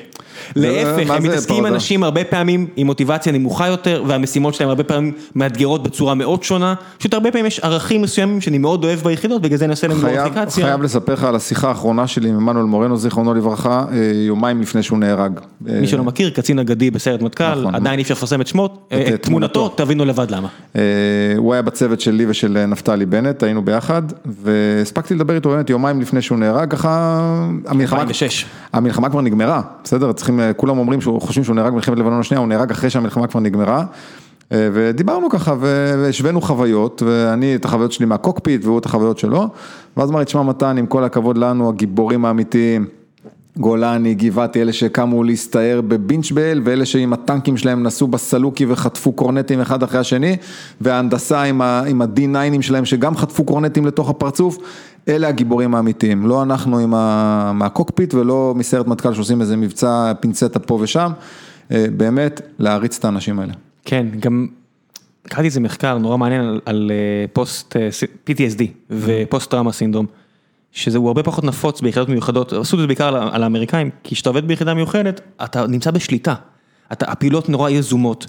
להפך, 0.56 1.10
הם 1.10 1.24
מתעסקים 1.24 1.56
עם 1.56 1.66
אנשים 1.66 2.04
הרבה 2.04 2.24
פעמים 2.24 2.68
עם 2.76 2.88
מוטיבציה 2.88 3.34
נמוכה 3.34 3.68
יותר, 3.68 4.04
והמשימות 4.08 4.54
שלהם 4.54 4.70
הרבה 4.70 4.84
פעמים 4.84 5.12
מאתגרות 5.36 5.84
בצורה 5.84 6.16
מאוד 6.16 6.44
שונה, 6.44 6.74
פשוט 6.98 7.14
הרבה 7.14 7.32
פעמים 7.32 7.46
יש 7.46 7.60
ערכים 7.60 8.02
מסוימים 8.02 8.42
שאני 8.42 8.58
מאוד 8.58 8.84
אוהב 8.84 9.00
ביחידות, 9.00 9.42
בגלל 9.42 9.58
זה 9.58 9.66
אני 9.66 9.72
עושה 9.72 9.88
להם 9.88 9.98
גלוריפיקציה. 10.00 10.66
חייב 10.66 10.82
לספר 10.82 11.14
לך 11.14 11.24
על 11.24 11.36
השיחה 11.36 11.70
האחרונה 11.70 12.08
שלי 12.08 12.30
עם 12.30 12.36
עמנואל 12.36 12.66
מורנו, 12.66 12.98
זיכרונו 12.98 13.34
לברכה, 13.34 13.86
יומיים 14.28 14.62
לפני 14.62 14.84
שהוא 14.84 15.00
נהרג. 15.00 15.40
מי 15.62 15.88
שלא 15.88 16.04
מכיר, 16.04 16.30
קצין 16.30 16.60
אגדי 16.60 16.92
בסיירת 16.92 17.22
מטכ"ל, 17.22 17.66
עדיין 17.74 18.00
אי 18.00 18.04
אפשר 18.04 18.14
לפרסם 18.14 18.42
את 18.42 18.48
שמות, 18.48 18.90
את 18.94 19.24
תמונתו, 19.24 19.70
תבינו 19.70 20.06
לבד 20.06 20.32
למה. 20.32 20.48
הוא 21.38 21.54
היה 21.54 21.62
בצוות 21.62 22.02
שלי 22.02 22.26
ושל 22.28 22.66
נפתלי 22.66 23.06
בנט, 23.06 23.44
היינו 23.44 23.66
ביחד, 23.66 24.02
והספקתי 24.26 25.16
לדבר 25.16 25.36
איתו 25.36 25.50
באמת 25.50 25.70
יומיים 25.70 26.02
לפני 26.02 26.22
שהוא 26.22 26.38
נהרג, 26.38 26.72
ככה 26.72 27.22
המלחמה 28.74 29.10
כבר 29.10 29.22
נגמרה, 29.22 29.62
בסדר? 29.84 30.12
כולם 30.58 30.78
אומרים 30.78 31.02
שהוא 31.02 31.22
חושבים 31.22 31.44
שהוא 31.44 31.56
נהרג 31.56 31.72
במלחמת 31.72 31.98
לבנון 31.98 32.20
השנייה, 32.20 32.40
הוא 32.40 32.48
נהרג 32.48 32.72
אחרי 32.72 32.90
שהמלחמה 32.90 33.28
כבר 33.28 33.40
נגמרה. 33.40 33.84
ודיברנו 34.52 35.30
ככה 35.30 35.56
והשווינו 35.60 36.42
חוויות, 36.42 37.04
ואני 37.06 37.56
את 37.56 37.66
החוויות 37.66 37.92
שלי 37.92 38.06
מהקוקפיט 38.06 38.66
והוא 38.66 38.80
את 38.80 38.86
החוויות 38.86 39.18
שלו, 39.18 39.48
ואז 39.98 40.10
אמר 40.10 40.20
לי, 40.20 40.26
תשמע 40.26 40.44
מתן, 40.44 40.78
עם 40.78 40.86
כל 40.86 41.04
הכבוד 41.04 41.38
לנו, 41.38 41.70
הגיבורים 41.70 42.26
האמיתיים, 42.26 42.86
גולני, 43.58 44.14
גבעתי, 44.14 44.62
אלה 44.62 44.74
שקמו 44.74 45.24
להסתער 45.24 45.82
בבינצ'בל, 45.88 46.62
ואלה 46.64 46.86
שעם 46.86 47.14
הטנקים 47.14 47.58
שלהם 47.58 47.84
נסעו 47.84 48.08
בסלוקי 48.08 48.66
וחטפו 48.70 49.12
קורנטים 49.12 49.62
אחד 49.62 49.84
אחרי 49.84 50.00
השני, 50.00 50.38
וההנדסה 50.82 51.42
עם 51.42 51.62
ה-D9ים 51.62 52.62
שלהם 52.62 52.86
שגם 52.86 53.18
חטפו 53.18 53.44
קורנטים 53.44 53.86
לתוך 53.86 54.10
הפרצוף, 54.10 54.58
אלה 55.08 55.28
הגיבורים 55.28 55.76
האמיתיים, 55.76 56.26
לא 56.26 56.44
אנחנו 56.44 56.80
עם 56.80 56.90
מהקוקפיט 57.60 58.14
ולא 58.14 58.54
מסיירת 58.58 58.88
מטכ"ל 58.88 59.14
שעושים 59.14 59.42
איזה 59.42 59.58
מבצע 59.58 60.14
פינצטה 60.20 60.60
פה 60.60 60.78
ושם, 60.82 61.12
באמת 61.70 62.42
להריץ 62.60 62.98
את 62.98 63.06
האנשים 63.06 63.40
האלה. 63.40 63.54
כן, 63.86 64.08
גם 64.20 64.48
קראתי 65.24 65.46
איזה 65.46 65.60
מחקר 65.60 65.98
נורא 65.98 66.18
מעניין 66.18 66.60
על 66.66 66.92
פוסט 67.34 67.76
PTSD 68.30 68.64
ופוסט 68.90 69.52
טראומה 69.52 69.72
סינדרום, 69.72 70.06
שהוא 70.72 71.08
הרבה 71.08 71.24
פחות 71.24 71.44
נפוץ 71.44 71.82
ביחידות 71.82 72.10
מיוחדות, 72.10 72.54
עשו 72.54 72.76
את 72.76 72.82
זה 72.82 72.88
בעיקר 72.88 73.16
על 73.34 73.44
האמריקאים, 73.44 73.90
כי 74.04 74.16
כשאתה 74.16 74.30
עובד 74.30 74.48
ביחידה 74.48 74.74
מיוחדת, 74.74 75.22
אתה 75.44 75.68
נמצא 75.68 75.92
בשליטה, 75.92 76.34
הפעילות 76.92 77.50
נורא 77.50 77.70
יזומות. 77.70 78.28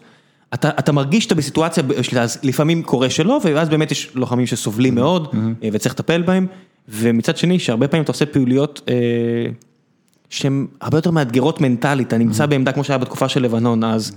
אתה 0.55 0.70
אתה 0.78 0.92
מרגיש 0.92 1.24
שאתה 1.24 1.34
בסיטואציה, 1.34 1.82
אז 2.20 2.38
לפעמים 2.42 2.82
קורה 2.82 3.11
שלא, 3.11 3.40
ואז 3.44 3.68
באמת 3.68 3.90
יש 3.90 4.11
לוחמים 4.14 4.46
שסובלים 4.46 4.94
מאוד, 4.94 5.34
וצריך 5.72 5.94
לטפל 5.94 6.22
בהם, 6.22 6.46
ומצד 6.88 7.36
שני, 7.36 7.59
שהרבה 7.59 7.88
פעמים 7.88 8.03
אתה 8.03 8.12
עושה 8.12 8.26
פעילויות 8.26 8.90
שהן 10.30 10.66
הרבה 10.80 10.98
יותר 10.98 11.11
מאתגרות 11.11 11.61
מנטלית, 11.61 12.09
אתה 12.09 12.18
נמצא 12.18 12.46
בעמדה 12.46 12.72
כמו 12.72 12.84
שהיה 12.84 12.98
בתקופה 12.98 13.28
של 13.28 13.42
לבנון 13.42 13.84
אז, 13.84 14.12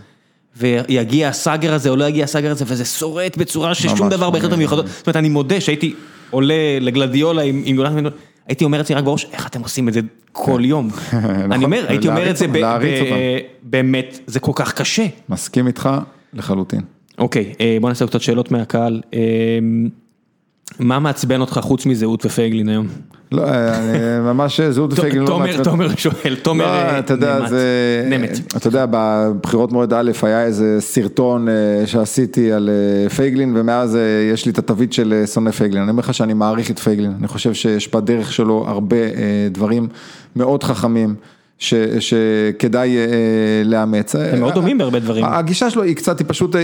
ויגיע 0.57 1.29
הסאגר 1.29 1.73
הזה 1.73 1.89
או 1.89 1.95
לא 1.95 2.03
יגיע 2.05 2.23
הסאגר 2.23 2.51
הזה, 2.51 2.65
וזה 2.67 2.86
שורט 2.86 3.38
בצורה 3.38 3.75
ששום 3.75 4.09
דבר 4.09 4.29
ביחידות 4.29 4.53
המיוחדות, 4.53 4.88
זאת 4.88 5.07
אומרת, 5.07 5.15
אני 5.15 5.29
מודה 5.29 5.61
שהייתי 5.61 5.93
עולה 6.29 6.77
לגלדיולה 6.81 7.41
עם 7.41 7.75
גולן, 7.75 8.05
הייתי 8.47 8.63
אומר 8.63 8.81
את 8.81 8.86
זה 8.86 8.93
רק 8.93 9.03
בראש, 9.03 9.27
איך 9.33 9.47
אתם 9.47 9.61
עושים 9.61 9.88
את 9.88 9.93
זה 9.93 9.99
כל 10.31 10.61
יום? 10.63 10.89
אני 11.51 11.65
אומר, 11.65 11.86
הייתי 11.88 12.07
אומר 12.07 12.29
את 12.29 12.38
זה 12.38 12.45
באמת, 13.63 14.19
זה 14.27 14.39
כל 14.39 14.51
כך 14.55 14.73
קשה. 14.73 15.05
מסכים 15.29 15.67
איתך 15.67 15.89
לחלוטין. 16.36 16.81
אוקיי, 17.17 17.53
בוא 17.81 17.89
נעשה 17.89 18.07
קצת 18.07 18.21
שאלות 18.21 18.51
מהקהל. 18.51 19.01
מה 20.79 20.99
מעצבן 20.99 21.41
אותך 21.41 21.59
חוץ 21.63 21.86
מזהות 21.86 22.25
ופייגלין 22.25 22.69
היום? 22.69 22.88
לא, 23.31 23.43
ממש 24.21 24.61
זהות 24.61 24.91
ופייגלין 24.93 25.23
לא 25.23 25.39
מעצבן. 25.39 25.63
תומר 25.63 25.95
שואל, 25.95 26.36
תומר 26.41 26.99
נמט. 28.09 28.55
אתה 28.57 28.67
יודע, 28.67 28.86
בבחירות 28.89 29.71
מועד 29.71 29.93
א' 29.93 30.11
היה 30.21 30.43
איזה 30.43 30.77
סרטון 30.79 31.47
שעשיתי 31.86 32.51
על 32.51 32.69
פייגלין, 33.15 33.57
ומאז 33.57 33.97
יש 34.33 34.45
לי 34.45 34.51
את 34.51 34.57
התווית 34.57 34.93
של 34.93 35.23
שונא 35.33 35.51
פייגלין. 35.51 35.81
אני 35.81 35.91
אומר 35.91 35.99
לך 35.99 36.13
שאני 36.13 36.33
מעריך 36.33 36.71
את 36.71 36.79
פייגלין, 36.79 37.13
אני 37.19 37.27
חושב 37.27 37.53
שיש 37.53 37.93
בדרך 37.93 38.33
שלו 38.33 38.65
הרבה 38.67 38.97
דברים 39.51 39.88
מאוד 40.36 40.63
חכמים. 40.63 41.15
שכדאי 41.59 42.97
לאמץ. 43.65 44.15
הם 44.15 44.39
מאוד 44.39 44.53
דומים 44.53 44.77
בהרבה 44.77 44.99
דברים. 44.99 45.25
הגישה 45.25 45.69
שלו 45.69 45.83
היא 45.83 45.95
קצת, 45.95 46.19
היא 46.19 46.25
פשוט, 46.29 46.55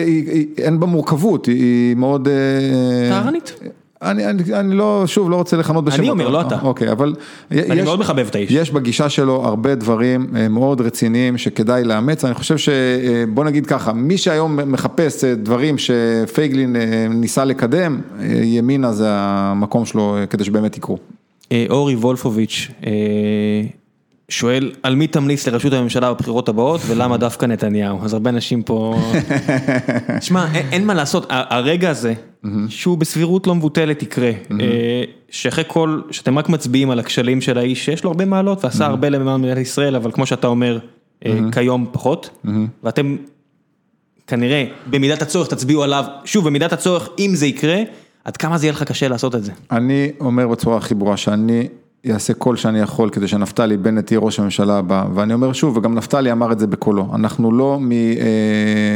אין 0.58 0.80
בה 0.80 0.88
מורכבות, 0.88 1.46
היא 1.46 1.96
מאוד... 1.96 2.28
טהרנית. 3.10 3.60
אני 4.02 4.26
אני 4.54 4.76
לא, 4.76 5.04
שוב, 5.06 5.30
לא 5.30 5.36
רוצה 5.36 5.58
לכנות 5.58 5.86
בשם. 5.86 6.00
אני 6.00 6.10
אומר, 6.10 6.30
לא 6.30 6.42
אתה. 6.42 6.60
אוקיי, 6.62 6.92
אבל... 6.92 7.14
אני 7.52 7.82
מאוד 7.82 8.00
מחבב 8.00 8.28
את 8.30 8.36
האיש. 8.36 8.52
יש 8.52 8.72
בגישה 8.72 9.10
שלו 9.10 9.46
הרבה 9.46 9.76
דברים 9.76 10.28
מאוד 10.50 10.82
רציניים 10.82 11.38
שכדאי 11.38 11.84
לאמץ, 11.84 12.26
אני 12.26 12.34
חושב 12.34 12.58
שבוא 12.58 13.44
נגיד 13.44 13.66
ככה, 13.66 13.94
מי 13.94 14.18
שהיום 14.18 14.60
מחפש 14.72 15.24
דברים 15.24 15.76
שפייגלין 15.78 16.76
ניסה 17.10 17.46
לקדם, 17.46 18.02
ימינה 18.44 18.92
זה 18.92 19.08
המקום 19.10 19.86
שלו 19.86 20.18
כדי 20.30 20.44
שבאמת 20.44 20.78
יקרו. 20.78 20.98
אורי 21.70 21.96
וולפוביץ', 21.96 22.68
שואל, 24.32 24.72
על 24.84 24.96
מי 24.96 25.08
תמליץ 25.08 25.48
לראשות 25.48 25.74
הממשלה 25.74 26.14
בבחירות 26.14 26.50
הבאות 26.50 26.82
ולמה 26.88 27.18
דווקא 27.18 27.46
נתניהו? 27.46 28.00
אז 28.04 28.14
הרבה 28.14 28.30
אנשים 28.30 28.64
פה... 28.64 28.96
שמע, 30.22 30.46
אין 30.54 30.86
מה 30.86 30.94
לעשות, 30.94 31.26
הרגע 31.30 31.90
הזה, 31.90 32.14
שהוא 32.68 32.98
בסבירות 32.98 33.48
לא 33.48 33.56
מבוטלת 33.56 34.04
יקרה, 34.04 34.32
שאחרי 35.30 35.64
כל, 35.68 36.02
שאתם 36.12 36.40
רק 36.40 36.50
מצביעים 36.50 36.90
על 36.90 37.00
הכשלים 37.00 37.42
של 37.42 37.58
האיש, 37.58 37.86
שיש 37.86 38.04
לו 38.04 38.10
הרבה 38.10 38.26
מעלות 38.26 38.64
ועשה 38.66 38.86
הרבה 38.86 39.10
למען 39.10 39.42
מדינת 39.42 39.58
ישראל, 39.58 39.96
אבל 39.96 40.12
כמו 40.12 40.26
שאתה 40.26 40.48
אומר, 40.48 40.80
כיום 41.52 41.88
פחות, 41.92 42.46
ואתם 42.84 43.16
כנראה 44.28 44.66
במידת 44.90 45.22
הצורך 45.22 45.48
תצביעו 45.48 45.84
עליו, 45.84 46.06
שוב, 46.26 46.46
במידת 46.46 46.74
הצורך, 46.74 47.10
אם 47.20 47.32
זה 47.34 47.46
יקרה, 47.46 47.82
עד 48.24 48.38
כמה 48.38 48.58
זה 48.58 48.66
יהיה 48.66 48.74
לך 48.74 48.84
קשה 48.84 49.08
לעשות 49.08 49.36
את 49.36 49.44
זה? 49.44 49.52
אני 49.72 50.12
אומר 50.20 50.48
בצורה 50.48 50.78
הכי 50.78 50.96
ברורה 50.96 51.18
שאני... 51.18 51.68
יעשה 52.04 52.34
כל 52.34 52.56
שאני 52.56 52.80
יכול 52.80 53.10
כדי 53.10 53.28
שנפתלי 53.28 53.78
בנט 53.78 54.12
יהיה 54.12 54.20
ראש 54.20 54.40
הממשלה 54.40 54.78
הבא, 54.78 55.06
ואני 55.14 55.34
אומר 55.34 55.54
שוב, 55.54 55.78
וגם 55.78 55.96
נפתלי 55.96 56.32
אמר 56.32 56.52
את 56.52 56.60
זה 56.60 56.68
בקולו, 56.68 57.08
אנחנו 57.16 57.52
לא 57.52 57.80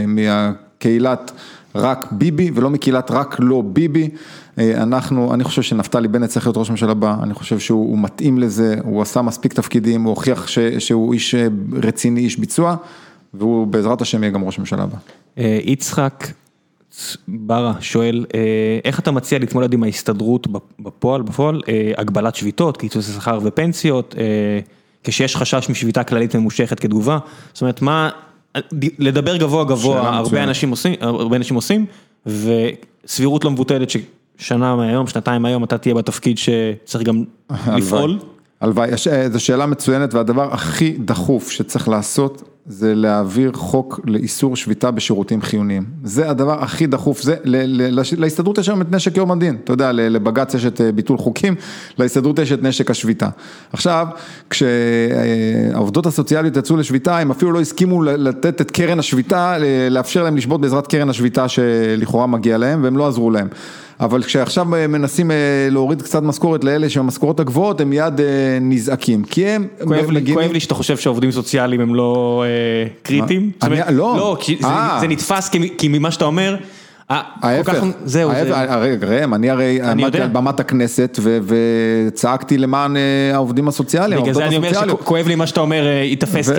מהקהילת 0.08 1.32
רק 1.76 2.08
ביבי 2.12 2.52
ולא 2.54 2.70
מקהילת 2.70 3.12
רק 3.12 3.36
לא 3.40 3.64
ביבי, 3.66 4.10
אנחנו, 4.58 5.34
אני 5.34 5.44
חושב 5.44 5.62
שנפתלי 5.62 6.08
בנט 6.08 6.30
צריך 6.30 6.46
להיות 6.46 6.58
ראש 6.58 6.70
הממשלה 6.70 6.92
הבא, 6.92 7.16
אני 7.24 7.34
חושב 7.34 7.60
שהוא 7.60 8.00
מתאים 8.00 8.38
לזה, 8.38 8.76
הוא 8.84 9.02
עשה 9.02 9.22
מספיק 9.22 9.54
תפקידים, 9.54 10.04
הוא 10.04 10.10
הוכיח 10.10 10.48
שהוא 10.80 11.14
איש 11.14 11.36
רציני, 11.84 12.20
איש 12.20 12.40
ביצוע, 12.40 12.76
והוא 13.34 13.68
בעזרת 13.68 14.02
השם 14.02 14.24
יהיה 14.24 14.32
גם 14.32 14.44
ראש 14.44 14.58
הממשלה 14.58 14.84
הבא. 14.84 14.98
יצחק 15.64 16.28
ברה 17.28 17.74
שואל, 17.80 18.26
איך 18.86 19.00
אתה 19.00 19.12
מציע 19.12 19.40
להתמודד 19.40 19.74
עם 19.74 19.84
ההסתדרות 19.84 20.48
בפועל, 20.80 21.22
בפועל, 21.22 21.62
הגבלת 21.98 22.36
שביתות, 22.36 22.78
קיצוץ 22.78 23.06
שכר 23.16 23.40
ופנסיות, 23.44 24.16
כשיש 25.04 25.36
חשש 25.36 25.70
משביתה 25.70 26.04
כללית 26.04 26.36
ממושכת 26.36 26.80
כתגובה, 26.80 27.18
זאת 27.54 27.62
אומרת, 27.62 27.82
מה, 27.82 28.10
לדבר 29.00 29.38
גבוה 29.38 29.64
גבוה, 29.64 30.18
הרבה 30.18 30.44
אנשים 30.44 30.70
עושים, 30.70 30.94
הרבה 31.02 31.36
אנשים 31.36 31.56
עושים, 31.56 31.86
וסבירות 32.26 33.46
לא 33.46 33.52
מבוטלת 33.52 33.90
ששנה 33.90 34.76
מהיום, 34.76 35.08
שנתיים 35.08 35.42
מהיום, 35.42 35.64
אתה 35.64 35.78
תהיה 35.78 35.96
בתפקיד 35.96 36.38
שצריך 36.38 37.04
גם 37.04 37.24
לפעול. 37.76 38.20
הלוואי, 38.62 38.90
זו 39.32 39.40
שאלה 39.40 39.66
מצוינת 39.66 40.14
והדבר 40.14 40.54
הכי 40.54 40.96
דחוף 41.00 41.52
שצריך 41.52 41.88
לעשות 41.88 42.55
זה 42.68 42.96
להעביר 42.96 43.52
חוק 43.54 44.00
לאיסור 44.06 44.56
שביתה 44.56 44.92
בשירותים 44.92 45.42
חיוניים. 45.42 45.84
זה 46.04 46.30
הדבר 46.30 46.64
הכי 46.64 46.88
דחוף, 46.88 47.22
זה, 47.22 47.36
להסתדרות 48.18 48.58
יש 48.58 48.70
היום 48.70 48.82
את 48.82 48.92
נשק 48.92 49.18
יום 49.18 49.32
הדין, 49.32 49.58
אתה 49.64 49.74
יודע, 49.74 49.92
לבג"ץ 49.92 50.54
יש 50.54 50.66
את 50.66 50.82
ביטול 50.96 51.18
חוקים, 51.18 51.56
להסתדרות 51.98 52.40
יש 52.40 52.52
את 52.52 52.64
נשק 52.64 52.92
השביתה. 52.92 53.30
עכשיו, 53.74 54.08
כשהעובדות 54.50 56.06
הסוציאליות 56.06 56.58
יצאו 56.58 56.78
לשביתה, 56.78 57.18
הם 57.18 57.32
אפילו 57.32 57.52
לא 57.52 57.62
הסכימו 57.62 58.04
לתת 58.04 58.62
את 58.62 58.72
קרן 58.72 59.00
השביתה, 59.00 59.58
לאפשר 59.90 60.24
להם 60.24 60.38
לשבות 60.38 60.62
בעזרת 60.62 60.88
קרן 60.88 61.10
השביתה 61.10 61.48
שלכאורה 61.48 62.28
מגיע 62.28 62.58
להם, 62.58 62.84
והם 62.84 62.98
לא 62.98 63.08
עזרו 63.08 63.32
להם. 63.32 63.48
אבל 64.00 64.24
כשעכשיו 64.24 64.76
אה, 64.76 64.88
מנסים 64.88 65.32
אה, 65.32 65.36
להוריד 65.72 66.02
קצת 66.02 66.24
משכורת 66.24 66.64
לאלה 66.64 66.90
שהמשכורות 66.90 67.40
הגבוהות, 67.40 67.82
הם 67.82 67.90
מיד 67.90 68.20
אה, 68.22 68.26
נזעקים, 68.62 69.24
כי 69.24 69.46
הם 69.48 69.68
כואב 69.84 70.10
לי, 70.12 70.20
מגינים- 70.22 70.34
כואב 70.42 70.52
לי 70.52 70.60
שאתה 70.60 70.74
חושב 70.76 70.98
שעובדים 70.98 71.32
סוציאליים 71.32 71.82
הם 71.82 71.96
לא 71.96 72.44
קריטיים. 73.04 73.52
לא. 73.92 74.16
לא, 74.18 74.38
כי 74.40 74.58
זה-. 74.62 74.68
זה 75.00 75.08
נתפס 75.08 75.50
כי- 75.78 75.88
ממה 75.88 76.12
שאתה 76.12 76.26
אומר, 76.26 76.56
ההפך, 77.10 77.72
כך- 77.72 77.84
זהו, 78.06 78.30
ההפך, 78.32 78.44
זה- 78.48 78.74
הרי 78.74 78.96
ראם, 79.08 79.34
אני 79.34 79.50
הרי 79.50 79.82
עמדתי. 79.82 80.22
על 80.22 80.28
במת 80.28 80.60
הכנסת 80.60 81.20
וצעקתי 81.46 82.58
למען 82.58 82.98
אה, 82.98 83.02
העובדים 83.34 83.68
הסוציאליים, 83.68 84.22
בגלל 84.22 84.34
זה 84.34 84.46
אני 84.46 84.58
אומר. 84.58 84.72
שכואב 84.74 85.28
לי 85.28 85.36
מה 85.36 85.48
שאתה 85.48 85.62
אומר, 85.62 85.86
אה, 85.86 85.92
ייתפס 85.92 86.50
כ... 86.50 86.54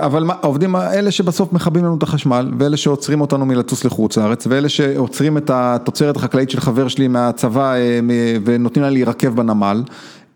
אבל 0.00 0.24
העובדים 0.42 0.76
האלה 0.76 1.10
שבסוף 1.10 1.52
מכבים 1.52 1.84
לנו 1.84 1.96
את 1.98 2.02
החשמל, 2.02 2.50
ואלה 2.58 2.76
שעוצרים 2.76 3.20
אותנו 3.20 3.46
מלטוס 3.46 3.84
לחוץ 3.84 4.16
לארץ, 4.18 4.46
ואלה 4.50 4.68
שעוצרים 4.68 5.36
את 5.38 5.50
התוצרת 5.54 6.16
החקלאית 6.16 6.50
של 6.50 6.60
חבר 6.60 6.88
שלי 6.88 7.08
מהצבא 7.08 7.74
אה, 7.74 8.00
ונותנים 8.44 8.84
לה 8.84 8.90
להירקב 8.90 9.28
בנמל, 9.28 9.82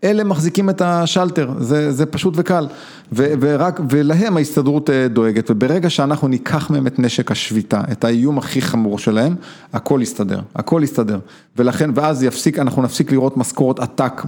אלה 0.03 0.23
מחזיקים 0.23 0.69
את 0.69 0.81
השלטר, 0.85 1.49
זה, 1.59 1.91
זה 1.91 2.05
פשוט 2.05 2.33
וקל, 2.37 2.67
ו- 3.15 3.33
ורק, 3.39 3.79
ולהם 3.89 4.37
ההסתדרות 4.37 4.89
אה, 4.89 5.07
דואגת, 5.07 5.51
וברגע 5.51 5.89
שאנחנו 5.89 6.27
ניקח 6.27 6.69
מהם 6.69 6.87
את 6.87 6.99
נשק 6.99 7.31
השביתה, 7.31 7.81
את 7.91 8.03
האיום 8.03 8.37
הכי 8.37 8.61
חמור 8.61 8.99
שלהם, 8.99 9.35
הכל 9.73 9.99
יסתדר, 10.03 10.39
הכל 10.55 10.81
יסתדר, 10.83 11.19
ולכן, 11.57 11.89
ואז 11.95 12.23
יפסיק, 12.23 12.59
אנחנו 12.59 12.81
נפסיק 12.81 13.11
לראות 13.11 13.37
משכורות 13.37 13.79
עתק 13.79 14.21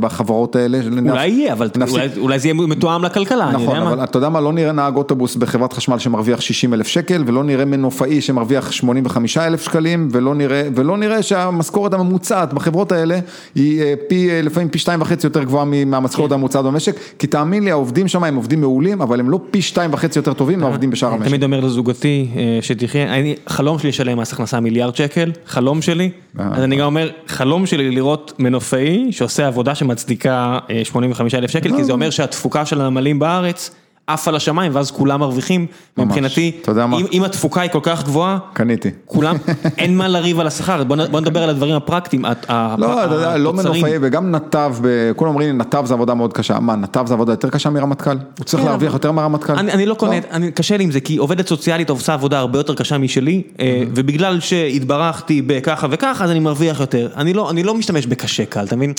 בחברות 0.00 0.56
האלה, 0.56 0.78
אולי 1.10 1.28
יהיה, 1.28 1.52
אבל 1.52 1.70
נפסיק- 1.76 1.94
אולי- 1.94 2.08
אולי 2.18 2.38
זה 2.38 2.48
יהיה 2.48 2.54
מתואם 2.54 3.04
לכלכלה, 3.04 3.44
אני 3.48 3.54
נכון, 3.62 3.76
יודע 3.76 3.88
אבל 3.88 3.96
מה. 3.96 4.04
אתה 4.04 4.16
יודע 4.18 4.28
מה, 4.28 4.40
לא 4.40 4.52
נראה 4.52 4.72
נהג 4.72 4.96
אוטובוס 4.96 5.36
בחברת 5.36 5.72
חשמל 5.72 5.98
שמרוויח 5.98 6.40
60 6.40 6.74
אלף 6.74 6.86
שקל, 6.86 7.22
ולא 7.26 7.44
נראה 7.44 7.64
מנופאי 7.64 8.20
שמרוויח 8.20 8.72
85 8.72 9.38
אלף 9.38 9.62
שקלים, 9.62 10.08
ולא 10.12 10.34
נראה, 10.34 10.62
ולא 10.74 10.96
נראה 10.96 11.22
שהמשכורת 11.22 11.94
הממוצעת 11.94 12.52
בחברות 12.54 12.92
האלה 12.92 13.18
היא 13.54 13.82
אה, 13.82 13.94
פי, 14.08 14.30
אה, 14.30 14.42
לפעמים 14.42 14.68
פי 14.68 14.78
שתיים 14.78 15.00
וחצי 15.02 15.26
יותר 15.26 15.42
גבוהה 15.42 15.64
כן. 15.72 15.88
מהמשכורת 15.88 16.32
הממוצעת 16.32 16.64
במשק, 16.64 16.94
כי 17.18 17.26
תאמין 17.26 17.64
לי, 17.64 17.70
העובדים 17.70 18.08
שם 18.16 18.24
הם 18.24 18.36
עובדים 18.36 18.60
מעולים, 18.60 19.02
אבל 19.02 19.20
הם 19.20 19.30
לא 19.30 19.40
פי 19.50 19.62
שתיים 19.62 19.92
וחצי 19.92 20.18
יותר 20.18 20.32
טובים 20.32 20.60
מהעובדים 20.60 20.90
בשאר 20.90 21.12
המשק. 21.12 21.28
תמיד 21.28 21.44
אומר 21.44 21.60
לזוגתי 21.60 22.28
אה, 22.36 22.58
שתחיה, 22.62 23.14
אני, 23.14 23.34
חלום 23.46 23.78
שלי 23.78 23.88
לשלם 23.88 24.18
מס 24.18 24.32
הכנסה 24.32 24.60
מיליארד 24.60 24.96
שקל, 24.96 25.32
חלום 25.46 25.82
שלי, 25.82 26.10
אה. 26.40 26.48
אז 26.52 26.62
אני 26.62 26.76
גם 26.76 26.86
אומר, 26.86 27.10
חלום 27.26 27.66
שלי 27.66 27.90
לראות 27.90 28.32
מנופאי 28.38 29.08
שעושה 29.10 29.46
עבודה 29.46 29.74
שמצדיקה 29.74 30.58
אה, 30.70 30.84
85 30.84 31.34
אלף 31.34 31.50
שקל. 31.50 31.76
כי 31.76 31.84
זה 31.84 31.92
אומר 31.92 32.10
שהתפוקה 32.10 32.66
של 32.66 32.80
הנמלים 32.80 33.18
בארץ 33.18 33.70
עף 34.06 34.28
על 34.28 34.36
השמיים 34.36 34.72
ואז 34.74 34.90
כולם 34.90 35.20
מרוויחים, 35.20 35.66
מבחינתי, 35.98 36.52
אתה 36.62 36.70
יודע 36.70 36.86
מה? 36.86 36.96
אם, 36.96 37.06
אם 37.12 37.24
התפוקה 37.24 37.60
היא 37.60 37.70
כל 37.70 37.78
כך 37.82 38.04
גבוהה, 38.04 38.38
קניתי. 38.52 38.90
כולם, 39.04 39.36
אין 39.78 39.96
מה 39.96 40.08
לריב 40.08 40.40
על 40.40 40.46
השכר, 40.46 40.84
בוא, 40.84 40.96
בוא 41.10 41.20
נדבר 41.20 41.42
על 41.42 41.50
הדברים 41.50 41.74
הפרקטיים, 41.74 42.24
ה- 42.24 42.32
ה- 42.48 42.74
לא, 42.78 43.04
אתה 43.04 43.14
יודע, 43.14 43.36
לא 43.36 43.50
התוצרים. 43.50 43.72
מנופאי 43.72 43.98
וגם 44.00 44.30
נתב, 44.30 44.74
כולם 45.16 45.30
אומרים 45.30 45.58
נתב 45.58 45.82
זה 45.86 45.94
עבודה 45.94 46.14
מאוד 46.14 46.32
קשה, 46.32 46.60
מה 46.60 46.76
נתב 46.76 47.04
זה 47.06 47.14
עבודה 47.14 47.32
יותר 47.32 47.50
קשה 47.50 47.70
מרמטכ"ל? 47.70 48.10
הוא 48.38 48.44
צריך 48.44 48.62
כן, 48.62 48.68
להרוויח 48.68 48.92
יותר 48.92 49.12
מהרמטכ"ל? 49.12 49.52
אני, 49.52 49.72
אני 49.72 49.86
לא 49.86 49.94
קונה, 49.94 50.16
אני, 50.30 50.52
קשה 50.52 50.76
לי 50.76 50.84
עם 50.84 50.90
זה, 50.90 51.00
כי 51.00 51.16
עובדת 51.16 51.48
סוציאלית 51.48 51.90
עושה 51.90 52.14
עבודה 52.14 52.38
הרבה 52.38 52.58
יותר 52.58 52.74
קשה 52.74 52.98
משלי, 52.98 53.42
אה, 53.60 53.82
ובגלל 53.94 54.40
שהתברכתי 54.40 55.42
בככה 55.42 55.86
וככה, 55.90 56.24
אז 56.24 56.30
אני 56.30 56.40
מרוויח 56.40 56.80
יותר. 56.80 57.08
אני 57.16 57.32
לא, 57.34 57.50
אני 57.50 57.62
לא 57.62 57.74
משתמש 57.74 58.06
בקשה 58.06 58.44
קל, 58.44 58.64
אתה 58.64 58.76
מבין? 58.76 58.92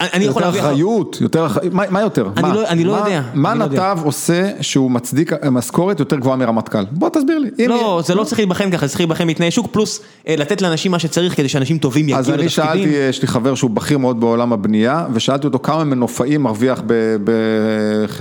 אני, 0.00 0.24
יכול 0.24 0.28
יותר 0.28 0.40
להרוויח... 0.40 0.64
אחריות, 0.64 1.16
יותר 1.20 1.46
אחריות, 1.46 1.74
מה 1.74 1.82
מה 1.90 2.00
יותר? 2.00 2.28
אני? 2.36 2.84
לא- 2.84 2.92
לא 2.96 3.02
מה- 3.02 3.08
יודע, 3.08 3.22
מה 3.34 3.54
לא. 3.54 3.64
נתב 3.66 3.98
עושה 4.04 4.49
שהוא 4.60 4.90
מצדיק 4.90 5.32
משכורת 5.50 6.00
יותר 6.00 6.16
גבוהה 6.16 6.36
מרמטכ"ל? 6.36 6.84
בוא 6.90 7.08
תסביר 7.08 7.38
לי. 7.38 7.66
לא, 7.68 8.02
זה 8.04 8.14
לא 8.14 8.24
צריך 8.24 8.38
להיבחן 8.38 8.70
ככה, 8.70 8.86
זה 8.86 8.90
צריך 8.90 9.00
להיבחן 9.00 9.26
מתנאי 9.26 9.50
שוק, 9.50 9.66
פלוס 9.72 10.00
אה, 10.28 10.34
לתת 10.38 10.62
לאנשים 10.62 10.92
מה 10.92 10.98
שצריך 10.98 11.36
כדי 11.36 11.48
שאנשים 11.48 11.78
טובים 11.78 12.04
יגיעו 12.04 12.18
אז 12.18 12.28
לתפקידים. 12.30 12.44
אני 12.44 12.48
שאלתי, 12.50 12.88
יש 13.08 13.22
לי 13.22 13.28
חבר 13.28 13.54
שהוא 13.54 13.70
בכיר 13.70 13.98
מאוד 13.98 14.20
בעולם 14.20 14.52
הבנייה, 14.52 15.06
ושאלתי 15.12 15.46
אותו 15.46 15.58
כמה 15.58 15.84
מנופאי 15.84 16.36
מרוויח 16.38 16.82
ב- 16.86 17.16
ב- 17.24 17.30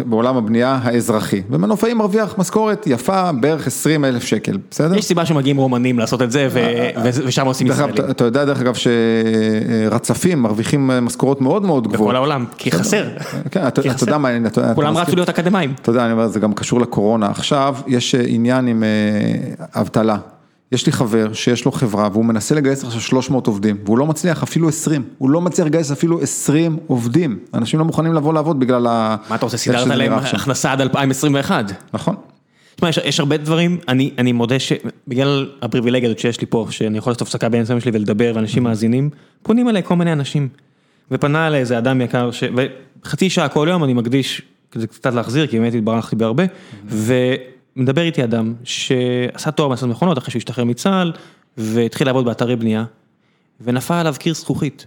בעולם 0.06 0.38
הבנייה 0.38 0.80
האזרחי. 0.84 1.42
ומנופאי 1.50 1.94
מרוויח 1.94 2.36
משכורת 2.38 2.84
יפה, 2.88 3.32
בערך 3.32 3.68
20 3.68 4.06
אלף 4.06 4.24
שקל, 4.24 4.58
בסדר? 4.72 4.98
יש 4.98 5.06
סיבה 5.06 5.26
שמגיעים 5.26 5.58
רומנים 5.58 6.00
לעשות 6.00 6.22
את 6.22 6.32
זה, 6.32 6.48
ו- 6.52 6.60
ושם 7.04 7.46
עושים 7.46 7.68
ישראלים. 7.68 7.94
אתה- 7.96 8.12
אתה 8.12 8.24
יודע 8.24 8.46
דרך 8.46 8.62
אגב 8.62 8.74
שרצפים 9.90 10.42
מרוויחים 10.42 10.88
משכורות 11.02 11.42
מאוד 11.42 11.64
מאוד 11.66 11.84
גבוהות. 11.88 12.02
בכל 12.08 12.16
העולם, 12.16 12.46
כי 12.58 12.72
חסר. 12.72 13.04
כן, 13.52 13.68
אתה 13.68 13.82
כי 13.82 13.88
אתה 13.90 13.98
חסר. 13.98 14.06
יודע 14.06 14.18
מה, 14.18 14.38
אתה- 14.38 14.48
אתה 14.48 14.74
כולם? 14.76 14.98
רצו 14.98 15.16
להיות 15.16 15.30
אקדמאים. 15.30 15.74
אתה 15.82 15.90
יודע, 15.90 16.06
אני 16.06 16.14
אומר, 16.20 16.32
זה 16.32 16.40
גם 16.40 16.54
קשור 16.54 16.82
לקורונה. 16.82 17.28
עכשיו, 17.30 17.76
יש 17.88 18.16
אה, 18.16 18.24
עניין 18.28 18.68
עם 18.68 18.84
אה, 18.84 19.82
אבטלה. 19.82 20.18
יש 20.72 20.86
לי 20.86 20.92
חבר 20.92 21.34
שיש 21.34 21.66
לו 21.66 21.72
חברה 21.72 22.10
והוא 22.12 22.26
מנסה 22.26 22.56
לגייס 22.56 22.84
עכשיו 22.84 23.02
300 23.02 23.48
עובדים, 23.48 23.78
והוא 23.86 23.98
לא 23.98 24.06
מצליח 24.06 24.44
אפילו 24.44 24.70
20, 24.70 25.04
הוא 25.18 25.30
לא 25.30 25.42
מצליח 25.42 25.68
לגייס 25.68 25.92
אפילו 25.92 26.22
20 26.22 26.78
עובדים. 26.88 27.40
אנשים 27.54 27.80
לא 27.80 27.86
מוכנים 27.86 28.14
לבוא 28.14 28.34
לעבוד 28.34 28.60
בגלל 28.60 28.88
ה... 28.88 29.16
מה 29.30 29.36
אתה 29.36 29.46
רוצה, 29.46 29.58
סידרת 29.58 29.88
להם. 29.88 30.14
הכנסה 30.14 30.72
עד 30.72 30.82
2021? 30.82 31.66
נכון. 31.94 32.16
תשמע, 32.76 32.90
יש, 32.90 33.00
יש 33.06 33.20
הרבה 33.20 33.38
דברים, 33.38 33.78
אני, 33.88 34.12
אני 34.18 34.32
מודה 34.32 34.60
שבגלל 34.60 35.50
הפריבילגיה 35.62 36.10
הזאת 36.10 36.20
שיש 36.20 36.42
לי 36.42 36.48
פה, 36.48 36.68
שאני 36.70 36.98
יכול 36.98 37.12
לעשות 37.12 37.22
הפסקה 37.22 37.50
באמצע 37.50 37.80
שלי 37.80 37.92
ולדבר 37.94 38.32
ואנשים 38.36 38.64
מאזינים, 38.64 39.10
פונים 39.44 39.70
אליי 39.70 39.84
כל 39.84 39.96
מיני 39.96 40.14
אנשים. 40.14 40.48
ופנה 41.12 41.48
אליי 41.48 41.60
איזה 41.60 41.78
אדם 41.78 42.02
יקר, 42.02 42.32
ש... 42.32 42.44
וחצי 43.04 43.30
שעה 43.30 43.48
כל 43.48 43.68
יום 43.72 43.84
אני 43.84 43.94
מקדיש, 43.94 44.42
כדי 44.72 44.88
קצת 44.88 45.14
להחזיר, 45.14 45.48
כי 45.48 45.60
באמת 45.60 45.74
התברכתי 45.74 46.16
בהרבה, 46.16 46.44
ומדבר 46.86 48.02
איתי 48.02 48.24
אדם 48.24 48.54
שעשה 48.64 49.52
תואר 49.52 49.68
בהנדסת 49.68 49.88
מכונות 49.88 50.18
אחרי 50.18 50.32
שהוא 50.32 50.40
השתחרר 50.40 50.64
מצה"ל, 50.64 51.12
והתחיל 51.58 52.08
לעבוד 52.08 52.26
באתרי 52.26 52.56
בנייה, 52.56 52.86
ונפל 53.62 53.94
עליו 53.94 54.16
קיר 54.20 54.34
זכוכית. 54.34 54.86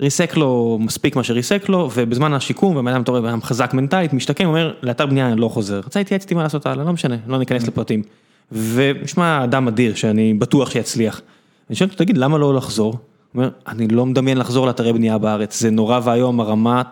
ריסק 0.00 0.36
לו 0.36 0.78
מספיק 0.80 1.16
מה 1.16 1.24
שריסק 1.24 1.68
לו, 1.68 1.90
ובזמן 1.94 2.32
השיקום, 2.32 2.76
ובן 2.76 2.92
אדם 2.92 3.02
אתה 3.02 3.10
רואה, 3.10 3.22
בן 3.22 3.28
אדם 3.28 3.42
חזק 3.42 3.74
מנטלית, 3.74 4.12
משתקם, 4.12 4.46
אומר, 4.46 4.74
לאתר 4.82 5.06
בנייה 5.06 5.26
אני 5.32 5.40
לא 5.40 5.48
חוזר. 5.48 5.78
רצה 5.78 6.00
להתייעץ 6.00 6.22
איתי 6.22 6.34
מה 6.34 6.42
לעשות 6.42 6.66
הלאה, 6.66 6.84
לא 6.84 6.92
משנה, 6.92 7.16
לא 7.26 7.38
ניכנס 7.38 7.66
לפרטים. 7.66 8.02
ונשמע 8.52 9.44
אדם 9.44 9.68
אדיר, 9.68 9.94
שאני 9.94 10.34
בטוח 10.34 10.70
שיצליח. 10.70 11.20
אני 11.70 11.76
שואל 11.76 11.90
אותו, 11.90 12.04
תגיד, 12.04 12.18
למה 12.18 12.38
לא 12.38 12.54
לחזור? 12.54 12.92
הוא 12.92 12.98
אומר, 13.34 13.50
אני 13.68 13.88
לא 13.88 14.06
מדמיין 14.06 14.38
לחזור 14.38 14.66
לאתרי 14.66 14.92
בנייה 14.92 15.18
בארץ, 15.18 15.60
זה 15.60 15.70
נורא 15.70 16.00
ואיום, 16.04 16.40
הרמה 16.40 16.82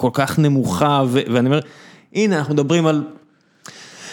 כל 0.00 0.10
כך 0.12 0.38
נמוכה, 0.38 1.02
ו- 1.08 1.20
ואני 1.32 1.46
אומר, 1.48 1.60
הנה, 2.14 2.38
אנחנו 2.38 2.54
מדברים 2.54 2.86
על... 2.86 3.02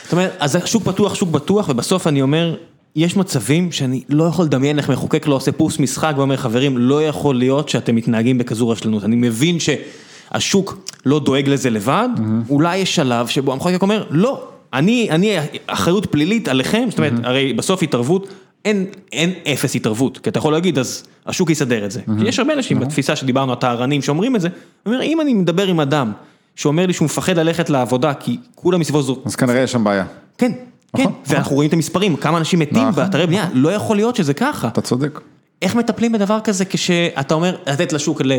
זאת 0.04 0.12
אומרת, 0.12 0.36
אז 0.40 0.56
השוק 0.56 0.84
פתוח, 0.84 1.16
שוק 1.16 1.30
בטוח, 1.30 1.70
ובסוף 1.70 2.08
אני 2.08 2.22
אומר, 2.22 2.56
יש 2.96 3.18
מצבים 3.18 3.72
שאני 3.72 4.04
לא 4.10 4.24
יכול 4.24 4.46
לדמיין 4.46 4.78
איך 4.78 4.90
מחוקק 4.90 5.28
לא 5.28 5.36
עושה 5.36 5.52
פוס 5.52 5.80
משחק 5.80 6.14
ואומר, 6.18 6.38
חברים, 6.38 6.78
לא 6.78 7.04
יכול 7.04 7.36
להיות 7.36 7.70
שאתם 7.70 7.96
מתנהגים 7.96 8.38
בכזו 8.38 8.70
רשלנות. 8.70 9.04
אני 9.04 9.16
מבין 9.16 9.58
שהשוק 9.60 10.78
לא 11.06 11.20
דואג 11.20 11.50
לזה 11.50 11.70
לבד, 11.70 12.10
אולי 12.50 12.78
יש 12.78 12.96
שלב 12.96 13.28
שבו 13.28 13.54
המחוקק 13.54 13.82
אומר, 13.82 14.04
לא, 14.10 14.48
אני, 14.74 15.08
אני, 15.12 15.38
אחריות 15.68 16.06
פלילית 16.06 16.48
עליכם, 16.48 16.88
זאת 16.90 16.98
אומרת, 16.98 17.14
הרי 17.24 17.54
בסוף 17.54 17.84
התערבות, 17.84 18.28
אין, 18.68 18.86
אין 19.14 19.34
אפס 19.54 19.76
התערבות, 19.76 20.18
כי 20.18 20.30
אתה 20.30 20.38
יכול 20.38 20.54
להגיד, 20.54 20.80
אז 20.80 21.04
השוק 21.26 21.50
יסדר 21.50 21.86
את 21.86 21.92
זה. 21.92 22.02
כי 22.20 22.28
יש 22.28 22.40
הרבה 22.40 22.54
אנשים 22.54 22.80
בתפיסה 22.80 23.16
שדיברנו, 23.16 23.54
הטהרנים 23.54 24.02
שאומרים 24.02 24.36
את 24.36 24.42
זה, 24.42 24.50
אומר, 24.86 25.02
אם 25.02 25.22
אני 25.22 25.34
מדבר 25.34 25.68
עם 25.68 25.80
אדם 25.80 26.12
שאומר 26.56 26.86
לי 26.86 26.94
שהוא 26.94 27.06
מפחד 27.06 27.38
ללכת 27.40 27.70
לעבודה, 27.70 28.14
כי 28.14 28.38
כולם 28.56 28.80
מסביבו 28.80 29.02
זו... 29.02 29.22
אז 29.26 29.36
כנראה 29.36 29.60
יש 29.62 29.72
שם 29.72 29.84
בעיה. 29.84 30.06
כן, 30.38 30.52
כן, 30.98 31.04
נכון, 31.04 31.14
ואנחנו 31.28 31.56
רואים 31.56 31.68
את 31.70 31.74
המספרים, 31.74 32.16
כמה 32.16 32.38
אנשים 32.38 32.60
מתים 32.60 32.78
נכון, 32.78 32.92
באתרי 32.92 33.28
בנייה, 33.28 33.46
לא 33.54 33.70
יכול 33.70 33.96
להיות 33.96 34.16
שזה 34.16 34.34
ככה. 34.34 34.68
אתה 34.68 34.82
צודק. 34.82 35.20
איך 35.62 35.76
מטפלים 35.76 36.12
בדבר 36.12 36.40
כזה 36.44 36.66
כשאתה 36.66 37.34
אומר 37.36 37.56
לתת 37.68 37.94
לשוק, 37.94 38.22
לא 38.22 38.34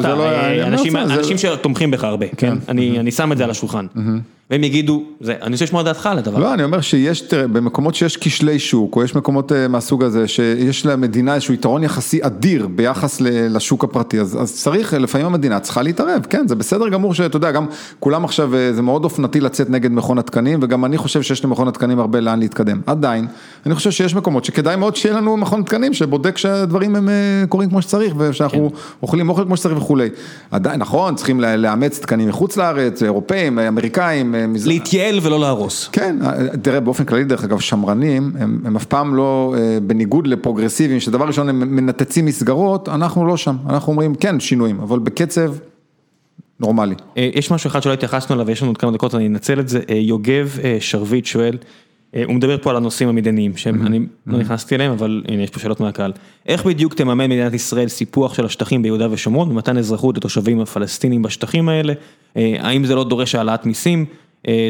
אתה, 0.00 0.14
לא- 0.14 0.22
אה, 0.24 0.52
אומר 0.52 0.66
אנשים 0.66 0.96
לך, 0.96 1.06
זה- 1.06 1.14
אנשים 1.14 1.38
שתומכים 1.38 1.90
בך 1.90 2.04
הרבה, 2.04 2.26
כן, 2.36 2.54
אני 2.68 3.00
אני 3.00 3.10
שם 3.10 3.32
את 3.32 3.36
זה 3.38 3.44
על 3.44 3.50
השולחן. 3.50 3.86
והם 4.50 4.64
יגידו, 4.64 5.04
זה, 5.20 5.34
אני 5.42 5.52
רוצה 5.52 5.64
לשמוע 5.64 5.80
את 5.80 5.86
דעתך 5.86 6.06
על 6.06 6.18
הדבר. 6.18 6.38
לא, 6.38 6.54
אני 6.54 6.64
אומר 6.64 6.80
שיש, 6.80 7.20
תראה, 7.20 7.46
במקומות 7.46 7.94
שיש 7.94 8.16
כשלי 8.16 8.58
שוק, 8.58 8.96
או 8.96 9.04
יש 9.04 9.14
מקומות 9.14 9.52
אה, 9.52 9.68
מהסוג 9.68 10.02
הזה, 10.04 10.28
שיש 10.28 10.86
למדינה 10.86 11.34
איזשהו 11.34 11.54
יתרון 11.54 11.82
יחסי 11.82 12.18
אדיר 12.22 12.68
ביחס 12.68 13.20
לשוק 13.20 13.84
הפרטי, 13.84 14.20
אז, 14.20 14.42
אז 14.42 14.54
צריך, 14.54 14.94
לפעמים 14.94 15.26
המדינה 15.26 15.60
צריכה 15.60 15.82
להתערב, 15.82 16.26
כן, 16.30 16.48
זה 16.48 16.54
בסדר 16.54 16.88
גמור 16.88 17.14
שאתה 17.14 17.36
יודע, 17.36 17.50
גם 17.50 17.66
כולם 18.00 18.24
עכשיו, 18.24 18.54
אה, 18.54 18.72
זה 18.72 18.82
מאוד 18.82 19.04
אופנתי 19.04 19.40
לצאת 19.40 19.70
נגד 19.70 19.92
מכון 19.92 20.18
התקנים, 20.18 20.58
וגם 20.62 20.84
אני 20.84 20.98
חושב 20.98 21.22
שיש 21.22 21.44
למכון 21.44 21.68
התקנים 21.68 21.98
הרבה 21.98 22.20
לאן 22.20 22.40
להתקדם. 22.40 22.80
עדיין, 22.86 23.26
אני 23.66 23.74
חושב 23.74 23.90
שיש 23.90 24.14
מקומות 24.14 24.44
שכדאי 24.44 24.76
מאוד 24.76 24.96
שיהיה 24.96 25.16
לנו 25.16 25.36
מכון 25.36 25.62
תקנים, 25.62 25.92
שבודק 25.94 26.38
שהדברים 26.38 26.96
הם 26.96 27.08
אה, 27.08 27.14
קורים 27.48 27.70
כמו 27.70 27.82
שצריך, 27.82 28.14
ושאנחנו 28.18 28.70
אוכלים 29.02 29.28
אוכל 29.28 29.44
כמו 29.44 29.56
שצריך 29.56 29.78
וכולי. 29.78 30.08
עדיין, 30.50 30.80
נכון, 30.80 31.14
צריכים 31.14 31.40
לאמץ 31.40 31.98
תקנים 31.98 32.28
מחוץ 32.28 32.56
לארץ, 32.56 33.02
אירופאים, 33.02 33.58
אמריקאים, 33.58 34.34
אה, 34.34 34.46
מזרח- 34.46 34.68
להתייעל 34.68 35.18
ולא 35.22 35.40
להרוס. 35.40 35.88
כן, 35.92 36.16
תראה 36.62 36.80
באופן 36.80 37.04
כללי 37.04 37.24
דרך 37.24 37.44
אגב 37.44 37.58
שמרנים 37.60 38.32
הם, 38.38 38.60
הם 38.64 38.76
אף 38.76 38.84
פעם 38.84 39.14
לא 39.14 39.54
אה, 39.58 39.78
בניגוד 39.82 40.26
לפרוגרסיביים 40.26 41.00
שדבר 41.00 41.24
ראשון 41.26 41.48
הם 41.48 41.76
מנתצים 41.76 42.26
מסגרות, 42.26 42.88
אנחנו 42.88 43.26
לא 43.26 43.36
שם, 43.36 43.56
אנחנו 43.68 43.92
אומרים 43.92 44.14
כן 44.14 44.40
שינויים, 44.40 44.80
אבל 44.80 44.98
בקצב 44.98 45.52
נורמלי. 46.60 46.94
אה, 47.16 47.30
יש 47.34 47.50
משהו 47.50 47.68
אחד 47.68 47.82
שלא 47.82 47.92
התייחסנו 47.92 48.34
אליו 48.34 48.46
ויש 48.46 48.62
לנו 48.62 48.70
עוד 48.70 48.78
כמה 48.78 48.90
דקות, 48.90 49.14
אני 49.14 49.26
אנצל 49.26 49.60
את 49.60 49.68
זה. 49.68 49.80
אה, 49.90 49.94
יוגב 49.94 50.58
אה, 50.64 50.76
שרביט 50.80 51.26
שואל, 51.26 51.56
הוא 52.24 52.34
מדבר 52.34 52.58
פה 52.62 52.70
על 52.70 52.76
הנושאים 52.76 53.08
המדיניים, 53.08 53.56
שאני 53.56 54.06
לא 54.26 54.38
נכנסתי 54.38 54.74
אליהם, 54.74 54.92
אבל 54.92 55.22
הנה 55.28 55.42
יש 55.42 55.50
פה 55.50 55.60
שאלות 55.60 55.80
מהקהל. 55.80 56.12
איך 56.46 56.66
בדיוק 56.66 56.94
תממן 56.94 57.30
מדינת 57.30 57.54
ישראל 57.54 57.88
סיפוח 57.88 58.34
של 58.34 58.44
השטחים 58.44 58.82
ביהודה 58.82 59.06
ושומרון 59.10 59.50
ומתן 59.50 59.78
אזרחות 59.78 60.16
לתושבים 60.16 60.60
הפלסטינים 60.60 61.22
בשטחים 61.22 61.68
האלה? 61.68 61.92
האם 62.36 62.84
זה 62.84 62.94
לא 62.94 63.04
דורש 63.04 63.34
העלאת 63.34 63.66
מיסים? 63.66 64.04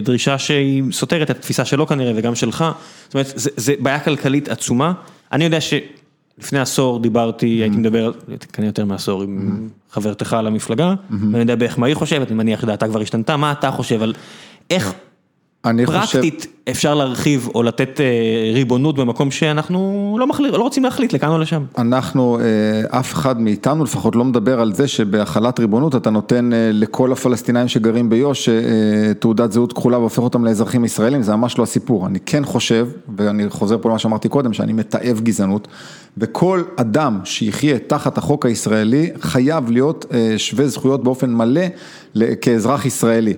דרישה 0.02 0.38
שהיא 0.38 0.82
סותרת 0.92 1.30
את 1.30 1.36
התפיסה 1.36 1.64
שלו 1.64 1.86
כנראה 1.86 2.12
וגם 2.16 2.34
שלך, 2.34 2.64
זאת 3.04 3.14
אומרת, 3.14 3.32
זה 3.36 3.74
בעיה 3.78 4.00
כלכלית 4.00 4.48
עצומה. 4.48 4.92
אני 5.32 5.44
יודע 5.44 5.58
שלפני 5.60 6.58
עשור 6.58 7.00
דיברתי, 7.00 7.46
הייתי 7.46 7.76
מדבר, 7.76 8.12
כנראה 8.52 8.68
יותר 8.68 8.84
מעשור, 8.84 9.22
עם 9.22 9.68
חברתך 9.90 10.36
למפלגה, 10.44 10.94
ואני 11.10 11.38
יודע 11.38 11.54
בערך 11.54 11.78
מה 11.78 11.86
היא 11.86 11.94
חושבת, 11.94 12.28
אני 12.28 12.36
מניח 12.36 12.60
שדעתה 12.60 12.88
כבר 12.88 13.00
השתנתה, 13.00 13.36
מה 13.36 13.52
אתה 13.52 13.70
חושב 13.70 14.02
על 14.02 14.14
איך 14.70 14.92
פרקטית 15.86 16.47
אפשר 16.70 16.95
להרחיב 16.95 17.49
או 17.55 17.62
לתת 17.62 18.01
ריבונות 18.55 18.97
במקום 18.97 19.31
שאנחנו 19.31 20.19
לא 20.41 20.62
רוצים 20.62 20.85
להחליט 20.85 21.12
לכאן 21.12 21.28
או 21.28 21.39
לשם. 21.39 21.62
אנחנו, 21.78 22.39
אף 22.89 23.12
אחד 23.12 23.41
מאיתנו 23.41 23.85
לפחות 23.85 24.16
לא 24.16 24.24
מדבר 24.24 24.61
על 24.61 24.73
זה 24.73 24.89
שבהחלת 24.89 25.61
ריבונות 25.61 25.97
אתה 25.97 26.11
נותן 26.11 26.51
לכל 26.55 27.12
הפלסטינאים 27.12 27.69
שגרים 27.69 28.11
ביו"ש 28.11 28.49
תעודת 29.19 29.53
זהות 29.53 29.73
כחולה 29.73 29.99
והופך 29.99 30.19
אותם 30.19 30.45
לאזרחים 30.45 30.85
ישראלים, 30.85 31.23
זה 31.23 31.36
ממש 31.36 31.59
לא 31.59 31.62
הסיפור. 31.62 32.07
אני 32.07 32.19
כן 32.27 32.45
חושב, 32.45 32.89
ואני 33.16 33.51
חוזר 33.51 33.78
פה 33.78 33.89
למה 33.89 33.99
שאמרתי 33.99 34.28
קודם, 34.28 34.53
שאני 34.53 34.73
מתעב 34.73 35.20
גזענות, 35.20 35.69
וכל 36.19 36.62
אדם 36.77 37.20
שיחיה 37.24 37.78
תחת 37.78 38.19
החוק 38.19 38.47
הישראלי 38.47 39.11
חייב 39.20 39.70
להיות 39.70 40.07
שווה 40.36 40.69
זכויות 40.69 41.05
באופן 41.05 41.31
מלא 41.35 41.62
כאזרח 42.41 42.86
ישראלי. 42.86 43.35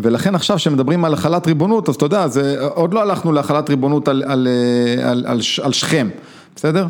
ולכן 0.00 0.34
עכשיו 0.34 0.58
שמדברים 0.58 1.04
על 1.04 1.14
החלת 1.14 1.46
ריבונות, 1.46 1.88
אז 1.88 1.94
אתה 1.94 2.06
יודע, 2.06 2.28
זה, 2.28 2.60
עוד 2.60 2.94
לא 2.94 3.02
הלכנו 3.02 3.32
להחלת 3.32 3.70
ריבונות 3.70 4.08
על, 4.08 4.22
על, 4.26 4.48
על, 5.02 5.24
על, 5.26 5.40
על 5.62 5.72
שכם, 5.72 6.08
בסדר? 6.56 6.86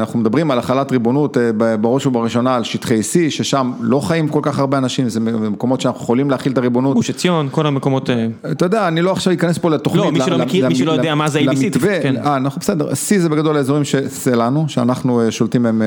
אנחנו 0.00 0.18
מדברים 0.18 0.50
על 0.50 0.58
החלת 0.58 0.92
ריבונות 0.92 1.36
בראש 1.80 2.06
ובראשונה 2.06 2.54
על 2.54 2.64
שטחי 2.64 3.00
C, 3.00 3.30
ששם 3.30 3.72
לא 3.80 4.00
חיים 4.00 4.28
כל 4.28 4.40
כך 4.42 4.58
הרבה 4.58 4.78
אנשים, 4.78 5.08
זה 5.08 5.20
מקומות 5.20 5.80
שאנחנו 5.80 6.00
יכולים 6.02 6.30
להכיל 6.30 6.52
את 6.52 6.58
הריבונות. 6.58 6.94
גוש 6.94 7.10
עציון, 7.10 7.48
כל 7.50 7.66
המקומות. 7.66 8.10
אתה 8.50 8.64
יודע, 8.64 8.88
אני 8.88 9.02
לא 9.02 9.12
עכשיו 9.12 9.32
אכנס 9.32 9.58
פה 9.58 9.70
לתוכנית. 9.70 10.04
לא, 10.04 10.12
מי 10.12 10.20
שלא 10.20 10.38
מכיר, 10.38 10.68
מי 10.68 10.74
שלא 10.74 10.92
יודע 10.92 11.14
מה 11.14 11.28
זה 11.28 11.40
ABC. 11.40 11.78
כן. 11.78 12.16
אנחנו 12.16 12.60
בסדר, 12.60 12.90
C 12.90 13.18
זה 13.18 13.28
בגדול 13.28 13.56
האזורים 13.56 13.82
שלנו, 14.22 14.64
שאנחנו 14.68 15.22
שולטים 15.30 15.62
בהם 15.62 15.82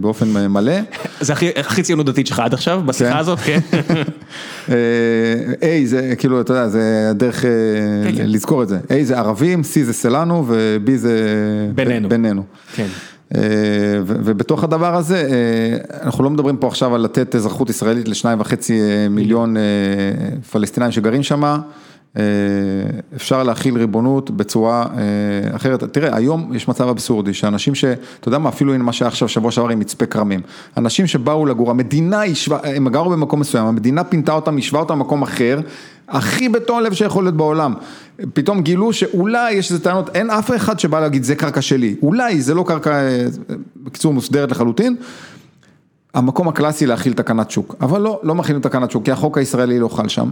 באופן 0.00 0.46
מלא. 0.48 0.74
זה 1.20 1.32
הכי 1.56 1.82
ציונות 1.82 2.06
דתית 2.06 2.26
שלך 2.26 2.38
עד 2.38 2.54
עכשיו, 2.54 2.82
בשיחה 2.86 3.18
הזאת, 3.18 3.38
כן. 3.38 3.58
A 5.60 5.84
זה 5.84 6.14
כאילו, 6.18 6.40
אתה 6.40 6.52
יודע, 6.52 6.68
זה 6.68 7.06
הדרך 7.10 7.44
לזכור 8.24 8.62
את 8.62 8.68
זה. 8.68 8.78
A 8.88 8.94
זה 9.02 9.18
ערבים, 9.18 9.60
C 9.60 9.84
זה 9.84 9.92
שלנו 9.92 10.44
ו-B 10.46 10.90
זה 10.96 11.18
בינינו. 12.08 12.42
כן. 12.74 12.86
ובתוך 14.06 14.64
הדבר 14.64 14.96
הזה, 14.96 15.28
אנחנו 16.02 16.24
לא 16.24 16.30
מדברים 16.30 16.56
פה 16.56 16.66
עכשיו 16.66 16.94
על 16.94 17.00
לתת 17.00 17.34
אזרחות 17.34 17.70
ישראלית 17.70 18.08
לשניים 18.08 18.40
וחצי 18.40 18.80
מיליון 19.10 19.56
פלסטינאים 20.50 20.92
שגרים 20.92 21.22
שם, 21.22 21.60
אפשר 23.16 23.42
להכיל 23.42 23.78
ריבונות 23.78 24.30
בצורה 24.30 24.86
אחרת, 25.52 25.84
תראה 25.84 26.16
היום 26.16 26.50
יש 26.54 26.68
מצב 26.68 26.88
אבסורדי 26.88 27.34
שאנשים 27.34 27.74
ש... 27.74 27.84
אתה 28.20 28.28
יודע 28.28 28.38
מה, 28.38 28.48
אפילו 28.48 28.74
הנה 28.74 28.84
מה 28.84 28.92
שהיה 28.92 29.08
עכשיו 29.08 29.28
שבוע 29.28 29.50
שעבר 29.50 29.68
עם 29.68 29.78
מצפה 29.78 30.06
כרמים, 30.06 30.40
אנשים 30.76 31.06
שבאו 31.06 31.46
לגור, 31.46 31.70
המדינה 31.70 32.26
ישבה, 32.26 32.58
הם 32.64 32.88
גרו 32.88 33.10
במקום 33.10 33.40
מסוים, 33.40 33.66
המדינה 33.66 34.04
פינתה 34.04 34.32
אותם, 34.32 34.58
ישבה 34.58 34.78
אותם 34.78 34.98
במקום 34.98 35.22
אחר, 35.22 35.60
הכי 36.10 36.48
בתום 36.48 36.80
לב 36.80 36.92
שיכול 36.92 37.24
להיות 37.24 37.36
בעולם, 37.36 37.74
פתאום 38.34 38.62
גילו 38.62 38.92
שאולי 38.92 39.52
יש 39.52 39.70
איזה 39.72 39.84
טענות, 39.84 40.08
אין 40.16 40.30
אף 40.30 40.50
אחד 40.56 40.80
שבא 40.80 41.00
להגיד 41.00 41.24
זה 41.24 41.34
קרקע 41.34 41.62
שלי, 41.62 41.96
אולי 42.02 42.40
זה 42.40 42.54
לא 42.54 42.64
קרקע, 42.66 43.00
בקיצור 43.76 44.14
מוסדרת 44.14 44.50
לחלוטין, 44.50 44.96
המקום 46.14 46.48
הקלאסי 46.48 46.86
להכיל 46.86 47.12
תקנת 47.12 47.50
שוק, 47.50 47.74
אבל 47.80 48.00
לא, 48.00 48.20
לא 48.22 48.34
מכילים 48.34 48.62
תקנת 48.62 48.90
שוק, 48.90 49.04
כי 49.04 49.12
החוק 49.12 49.38
הישראלי 49.38 49.78
לא 49.78 49.88
חל 49.88 50.08
שם, 50.08 50.30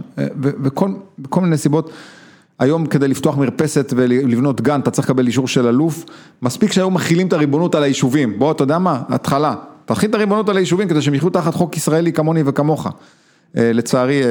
וכל 1.23 1.41
מיני 1.41 1.57
סיבות, 1.57 1.91
היום 2.59 2.85
כדי 2.85 3.07
לפתוח 3.07 3.37
מרפסת 3.37 3.93
ולבנות 3.95 4.61
גן, 4.61 4.79
אתה 4.79 4.91
צריך 4.91 5.09
לקבל 5.09 5.27
אישור 5.27 5.47
של 5.47 5.67
אלוף, 5.67 6.05
מספיק 6.41 6.71
שהיום 6.71 6.93
מכילים 6.93 7.27
את 7.27 7.33
הריבונות 7.33 7.75
על 7.75 7.83
היישובים, 7.83 8.39
בוא, 8.39 8.51
אתה 8.51 8.63
יודע 8.63 8.79
מה, 8.79 9.01
התחלה, 9.09 9.55
תכיל 9.85 10.09
את 10.09 10.15
הריבונות 10.15 10.49
על 10.49 10.57
היישובים 10.57 10.87
כדי 10.87 11.01
שהם 11.01 11.13
יחיו 11.13 11.29
תחת 11.29 11.53
חוק 11.53 11.77
ישראלי 11.77 12.13
כמוני 12.13 12.41
וכמוך, 12.45 12.87
לצערי, 13.55 14.21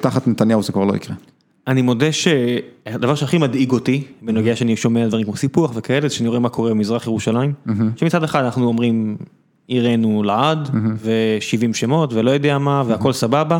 תחת 0.00 0.28
נתניהו 0.28 0.62
זה 0.62 0.72
כבר 0.72 0.84
לא 0.84 0.96
יקרה. 0.96 1.16
אני 1.66 1.82
מודה 1.82 2.12
שהדבר 2.12 3.14
שהכי 3.14 3.38
מדאיג 3.38 3.70
אותי, 3.70 4.02
בנוגע 4.22 4.56
שאני 4.56 4.76
שומע 4.76 5.06
דברים 5.08 5.24
כמו 5.24 5.36
סיפוח 5.36 5.72
וכאלה, 5.74 6.08
זה 6.08 6.14
שאני 6.14 6.28
רואה 6.28 6.40
מה 6.40 6.48
קורה 6.48 6.70
במזרח 6.70 7.06
ירושלים, 7.06 7.52
שמצד 7.96 8.24
אחד 8.24 8.44
אנחנו 8.44 8.66
אומרים, 8.66 9.16
עירנו 9.68 10.22
לעד, 10.22 10.68
ו-70 10.98 11.74
שמות, 11.74 12.12
ולא 12.12 12.30
יודע 12.30 12.58
מה, 12.58 12.82
והכל 12.86 13.12
סבבה, 13.12 13.58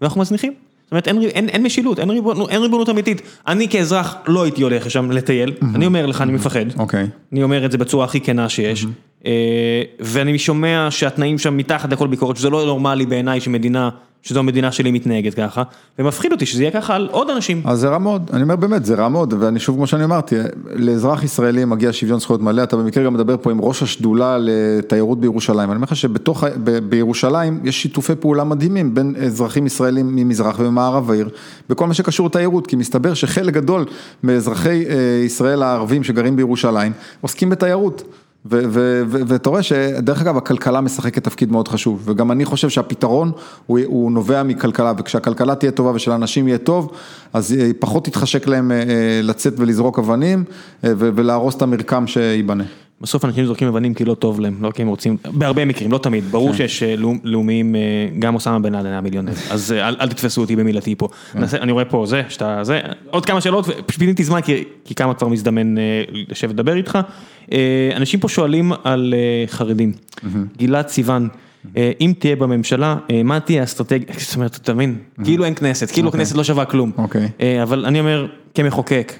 ואנחנו 0.00 0.20
מזניחים. 0.20 0.52
זאת 0.84 0.92
אומרת, 0.92 1.08
אין 1.08 1.62
משילות, 1.62 1.98
אין 1.98 2.62
ריבונות 2.62 2.88
אמיתית. 2.88 3.22
אני 3.46 3.68
כאזרח 3.68 4.16
לא 4.26 4.42
הייתי 4.42 4.62
הולך 4.62 4.86
לשם 4.86 5.10
לטייל, 5.10 5.52
אני 5.74 5.86
אומר 5.86 6.06
לך, 6.06 6.22
אני 6.22 6.32
מפחד. 6.32 6.64
אני 7.32 7.42
אומר 7.42 7.66
את 7.66 7.72
זה 7.72 7.78
בצורה 7.78 8.04
הכי 8.04 8.20
כנה 8.20 8.48
שיש. 8.48 8.86
ואני 10.00 10.38
שומע 10.38 10.88
שהתנאים 10.90 11.38
שם 11.38 11.56
מתחת 11.56 11.92
לכל 11.92 12.06
ביקורת, 12.06 12.36
שזה 12.36 12.50
לא 12.50 12.66
נורמלי 12.66 13.06
בעיניי 13.06 13.40
שמדינה, 13.40 13.90
שזו 14.26 14.38
המדינה 14.38 14.72
שלי 14.72 14.90
מתנהגת 14.90 15.34
ככה, 15.34 15.62
ומפחיד 15.98 16.32
אותי 16.32 16.46
שזה 16.46 16.62
יהיה 16.62 16.70
ככה 16.70 16.94
על 16.94 17.08
עוד 17.10 17.30
אנשים. 17.30 17.62
אז 17.64 17.80
זה 17.80 17.88
רע 17.88 17.98
מאוד, 17.98 18.30
אני 18.32 18.42
אומר 18.42 18.56
באמת, 18.56 18.84
זה 18.84 18.94
רע 18.94 19.08
מאוד, 19.08 19.34
ואני 19.38 19.60
שוב 19.60 19.76
כמו 19.76 19.86
שאני 19.86 20.04
אמרתי, 20.04 20.36
לאזרח 20.74 21.24
ישראלי 21.24 21.64
מגיע 21.64 21.92
שוויון 21.92 22.20
זכויות 22.20 22.42
מלא, 22.42 22.62
אתה 22.62 22.76
במקרה 22.76 23.04
גם 23.04 23.14
מדבר 23.14 23.36
פה 23.42 23.50
עם 23.50 23.60
ראש 23.60 23.82
השדולה 23.82 24.38
לתיירות 24.40 25.20
בירושלים, 25.20 25.70
אני 25.70 25.76
אומר 25.76 25.84
לך 25.84 25.96
שבתוך, 25.96 26.44
בירושלים 26.88 27.60
יש 27.64 27.82
שיתופי 27.82 28.14
פעולה 28.14 28.44
מדהימים 28.44 28.94
בין 28.94 29.14
אזרחים 29.26 29.66
ישראלים 29.66 30.16
ממזרח 30.16 30.56
ומערב 30.58 31.10
העיר, 31.10 31.28
בכל 31.68 31.86
מה 31.86 31.94
שקשור 31.94 32.26
לתיירות, 32.26 32.66
כי 32.66 32.76
מסתבר 32.76 33.14
שחלק 33.14 33.54
גדול 33.54 33.84
מאזרחי 34.22 34.84
ישראל 35.24 35.62
הערבים 35.62 36.04
שגרים 36.04 36.36
בירושלים, 36.36 36.92
עוסקים 37.20 37.50
בתיירות. 37.50 38.02
ואתה 38.48 39.50
רואה 39.50 39.62
שדרך 39.62 40.20
אגב 40.20 40.36
הכלכלה 40.36 40.80
משחקת 40.80 41.24
תפקיד 41.24 41.52
מאוד 41.52 41.68
חשוב 41.68 42.02
וגם 42.04 42.32
אני 42.32 42.44
חושב 42.44 42.68
שהפתרון 42.68 43.32
הוא 43.66 44.12
נובע 44.12 44.42
מכלכלה 44.42 44.92
וכשהכלכלה 44.98 45.54
תהיה 45.54 45.72
טובה 45.72 45.90
ושלאנשים 45.90 46.48
יהיה 46.48 46.58
טוב 46.58 46.92
אז 47.32 47.54
פחות 47.78 48.08
יתחשק 48.08 48.46
להם 48.46 48.72
לצאת 49.22 49.54
ולזרוק 49.56 49.98
אבנים 49.98 50.44
ולהרוס 50.82 51.56
את 51.56 51.62
המרקם 51.62 52.06
שייבנה. 52.06 52.64
בסוף 53.00 53.24
אנשים 53.24 53.46
זורקים 53.46 53.68
אבנים 53.68 53.94
כי 53.94 54.04
לא 54.04 54.14
טוב 54.14 54.40
להם, 54.40 54.56
לא 54.60 54.70
כי 54.70 54.82
הם 54.82 54.88
רוצים, 54.88 55.16
בהרבה 55.24 55.64
מקרים, 55.64 55.92
לא 55.92 55.98
תמיד, 55.98 56.24
ברור 56.24 56.54
שיש 56.54 56.82
לאומיים, 57.24 57.74
גם 58.18 58.34
אוסמה 58.34 58.58
בן 58.58 58.72
לאדן 58.72 58.86
היה 58.86 59.00
מיליונר, 59.00 59.32
אז 59.50 59.72
אל 59.72 60.08
תתפסו 60.08 60.40
אותי 60.40 60.56
במילתי 60.56 60.94
פה, 60.94 61.08
אני 61.36 61.72
רואה 61.72 61.84
פה 61.84 62.06
זה, 62.06 62.22
שאתה 62.28 62.64
זה, 62.64 62.80
עוד 63.10 63.26
כמה 63.26 63.40
שאלות, 63.40 63.66
פיניתי 63.98 64.24
זמן 64.24 64.40
כי 64.84 64.94
כמה 64.96 65.14
כבר 65.14 65.28
מזדמן 65.28 65.74
לשבת 66.28 66.50
לדבר 66.50 66.76
איתך, 66.76 66.98
אנשים 67.96 68.20
פה 68.20 68.28
שואלים 68.28 68.72
על 68.84 69.14
חרדים, 69.46 69.92
גלעד 70.58 70.88
סיוון, 70.88 71.28
אם 71.76 72.12
תהיה 72.18 72.36
בממשלה, 72.36 72.96
מה 73.24 73.40
תהיה 73.40 73.60
האסטרטגיה, 73.60 74.06
זאת 74.26 74.34
אומרת, 74.34 74.56
אתה 74.56 74.74
מבין, 74.74 74.96
כאילו 75.24 75.44
אין 75.44 75.54
כנסת, 75.54 75.90
כאילו 75.90 76.08
הכנסת 76.08 76.36
לא 76.36 76.44
שווה 76.44 76.64
כלום, 76.64 76.92
אבל 77.62 77.86
אני 77.86 78.00
אומר, 78.00 78.26
כמחוקק, 78.54 79.12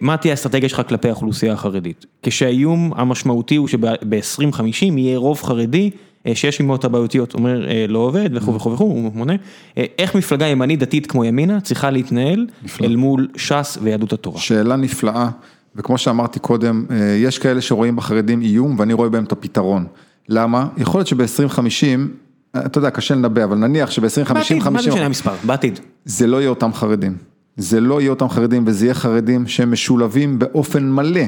מה 0.00 0.16
תהיה 0.16 0.32
האסטרטגיה 0.32 0.68
שלך 0.68 0.82
כלפי 0.88 1.08
האוכלוסייה 1.08 1.52
החרדית? 1.52 2.06
כשהאיום 2.22 2.92
המשמעותי 2.96 3.56
הוא 3.56 3.68
שב-2050 3.68 4.64
יהיה 4.82 5.18
רוב 5.18 5.42
חרדי 5.42 5.90
שיש 6.34 6.60
עמו 6.60 6.76
את 6.76 6.84
הבעיותיות, 6.84 7.34
אומר 7.34 7.66
לא 7.88 7.98
עובד 7.98 8.30
וכו' 8.32 8.54
וכו' 8.54 8.72
וכו', 8.72 8.84
הוא 8.84 9.12
מונה, 9.14 9.34
איך 9.76 10.14
מפלגה 10.14 10.46
ימנית 10.46 10.78
דתית 10.78 11.06
כמו 11.06 11.24
ימינה 11.24 11.60
צריכה 11.60 11.90
להתנהל 11.90 12.46
אל 12.82 12.96
מול 12.96 13.28
ש"ס 13.36 13.78
ויהדות 13.82 14.12
התורה? 14.12 14.40
שאלה 14.40 14.76
נפלאה, 14.76 15.28
וכמו 15.76 15.98
שאמרתי 15.98 16.38
קודם, 16.38 16.86
יש 17.18 17.38
כאלה 17.38 17.60
שרואים 17.60 17.96
בחרדים 17.96 18.42
איום 18.42 18.78
ואני 18.78 18.92
רואה 18.92 19.08
בהם 19.08 19.24
את 19.24 19.32
הפתרון. 19.32 19.86
למה? 20.28 20.68
יכול 20.78 20.98
להיות 20.98 21.08
שב-2050, 21.08 22.58
אתה 22.58 22.78
יודע, 22.78 22.90
קשה 22.90 23.14
לנבא, 23.14 23.44
אבל 23.44 23.56
נניח 23.56 23.90
שב-2050, 23.90 24.34
בעתיד, 24.34 24.68
מה 24.70 24.82
זה 24.82 24.90
משנה 24.90 25.06
המספר? 25.06 25.34
בעתיד. 25.44 25.80
זה 26.04 26.26
לא 26.26 26.36
יהיה 26.36 26.50
אותם 26.50 26.72
חרדים. 26.72 27.31
זה 27.56 27.80
לא 27.80 28.00
יהיה 28.00 28.10
אותם 28.10 28.28
חרדים 28.28 28.64
וזה 28.66 28.86
יהיה 28.86 28.94
חרדים 28.94 29.46
שהם 29.46 29.72
משולבים 29.72 30.38
באופן 30.38 30.90
מלא 30.90 31.20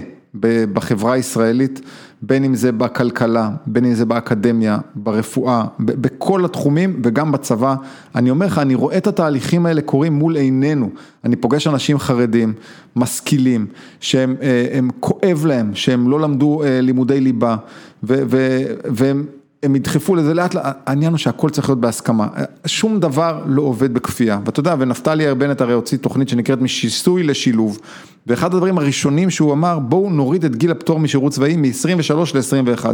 בחברה 0.72 1.12
הישראלית, 1.12 1.80
בין 2.22 2.44
אם 2.44 2.54
זה 2.54 2.72
בכלכלה, 2.72 3.50
בין 3.66 3.84
אם 3.84 3.94
זה 3.94 4.04
באקדמיה, 4.04 4.78
ברפואה, 4.94 5.64
בכל 5.80 6.44
התחומים 6.44 7.00
וגם 7.04 7.32
בצבא. 7.32 7.74
אני 8.14 8.30
אומר 8.30 8.46
לך, 8.46 8.58
אני 8.58 8.74
רואה 8.74 8.96
את 8.96 9.06
התהליכים 9.06 9.66
האלה 9.66 9.80
קורים 9.80 10.12
מול 10.12 10.36
עינינו. 10.36 10.90
אני 11.24 11.36
פוגש 11.36 11.66
אנשים 11.66 11.98
חרדים, 11.98 12.52
משכילים, 12.96 13.66
שהם 14.00 14.88
כואב 15.00 15.44
להם, 15.46 15.74
שהם 15.74 16.08
לא 16.08 16.20
למדו 16.20 16.62
לימודי 16.82 17.20
ליבה, 17.20 17.56
והם 18.02 19.26
הם 19.64 19.76
ידחפו 19.76 20.14
לזה 20.14 20.34
לאט 20.34 20.54
לאט, 20.54 20.76
העניין 20.86 21.12
הוא 21.12 21.18
שהכל 21.18 21.50
צריך 21.50 21.68
להיות 21.68 21.80
בהסכמה, 21.80 22.28
שום 22.66 23.00
דבר 23.00 23.42
לא 23.46 23.62
עובד 23.62 23.94
בכפייה, 23.94 24.38
ואתה 24.44 24.60
יודע, 24.60 24.74
ונפתלי 24.78 25.34
בנט 25.34 25.60
הרי 25.60 25.72
הוציא 25.72 25.98
תוכנית 25.98 26.28
שנקראת 26.28 26.60
משיסוי 26.60 27.22
לשילוב, 27.22 27.78
ואחד 28.26 28.54
הדברים 28.54 28.78
הראשונים 28.78 29.30
שהוא 29.30 29.52
אמר, 29.52 29.78
בואו 29.78 30.10
נוריד 30.10 30.44
את 30.44 30.56
גיל 30.56 30.70
הפטור 30.70 31.00
משירות 31.00 31.32
צבאי 31.32 31.56
מ-23 31.56 32.14
ל-21, 32.34 32.86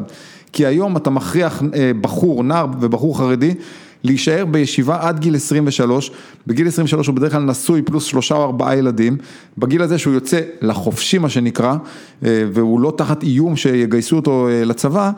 כי 0.53 0.67
היום 0.67 0.97
אתה 0.97 1.11
מכריח 1.11 1.63
אה, 1.75 1.91
בחור, 2.01 2.45
נער 2.45 2.67
ובחור 2.81 3.19
חרדי, 3.19 3.55
להישאר 4.05 4.45
בישיבה 4.45 4.99
עד 5.01 5.19
גיל 5.19 5.35
23, 5.35 6.11
בגיל 6.47 6.69
23 6.69 7.07
הוא 7.07 7.17
בדרך 7.17 7.33
כלל 7.33 7.43
נשוי 7.43 7.83
פלוס 7.83 8.05
שלושה 8.05 8.35
או 8.35 8.45
ארבעה 8.45 8.77
ילדים, 8.77 9.17
בגיל 9.59 9.83
הזה 9.83 9.99
שהוא 9.99 10.15
יוצא 10.15 10.41
לחופשי 10.63 11.19
מה 11.19 11.29
שנקרא, 11.29 11.75
אה, 12.25 12.45
והוא 12.53 12.81
לא 12.81 12.93
תחת 12.97 13.23
איום 13.23 13.57
שיגייסו 13.57 14.17
אותו 14.17 14.49
אה, 14.49 14.65
לצבא, 14.65 15.11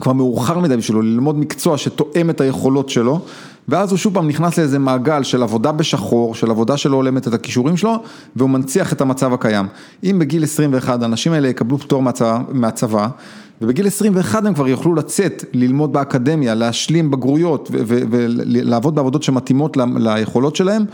כבר 0.00 0.12
מאוחר 0.12 0.58
מדי 0.58 0.76
בשבילו 0.76 1.02
ללמוד 1.02 1.38
מקצוע 1.38 1.78
שתואם 1.78 2.30
את 2.30 2.40
היכולות 2.40 2.88
שלו, 2.88 3.20
ואז 3.68 3.90
הוא 3.90 3.98
שוב 3.98 4.14
פעם 4.14 4.28
נכנס 4.28 4.58
לאיזה 4.58 4.78
מעגל 4.78 5.22
של 5.22 5.42
עבודה 5.42 5.72
בשחור, 5.72 6.34
של 6.34 6.50
עבודה 6.50 6.76
שלא 6.76 6.96
הולמת 6.96 7.28
את 7.28 7.34
הכישורים 7.34 7.76
שלו, 7.76 7.96
והוא 8.36 8.50
מנציח 8.50 8.92
את 8.92 9.00
המצב 9.00 9.32
הקיים. 9.32 9.66
אם 10.04 10.18
בגיל 10.18 10.44
21 10.44 11.02
האנשים 11.02 11.32
האלה 11.32 11.48
יקבלו 11.48 11.78
פטור 11.78 12.02
מהצבא, 12.02 12.38
מהצבא 12.52 13.08
ובגיל 13.62 13.86
21 13.86 14.46
הם 14.46 14.54
כבר 14.54 14.68
יוכלו 14.68 14.94
לצאת, 14.94 15.44
ללמוד 15.52 15.92
באקדמיה, 15.92 16.54
להשלים 16.54 17.10
בגרויות 17.10 17.68
ולעבוד 17.72 18.94
בעבודות 18.94 19.22
שמתאימות 19.22 19.76
ליכולות 19.96 20.56
שלהם, 20.56 20.84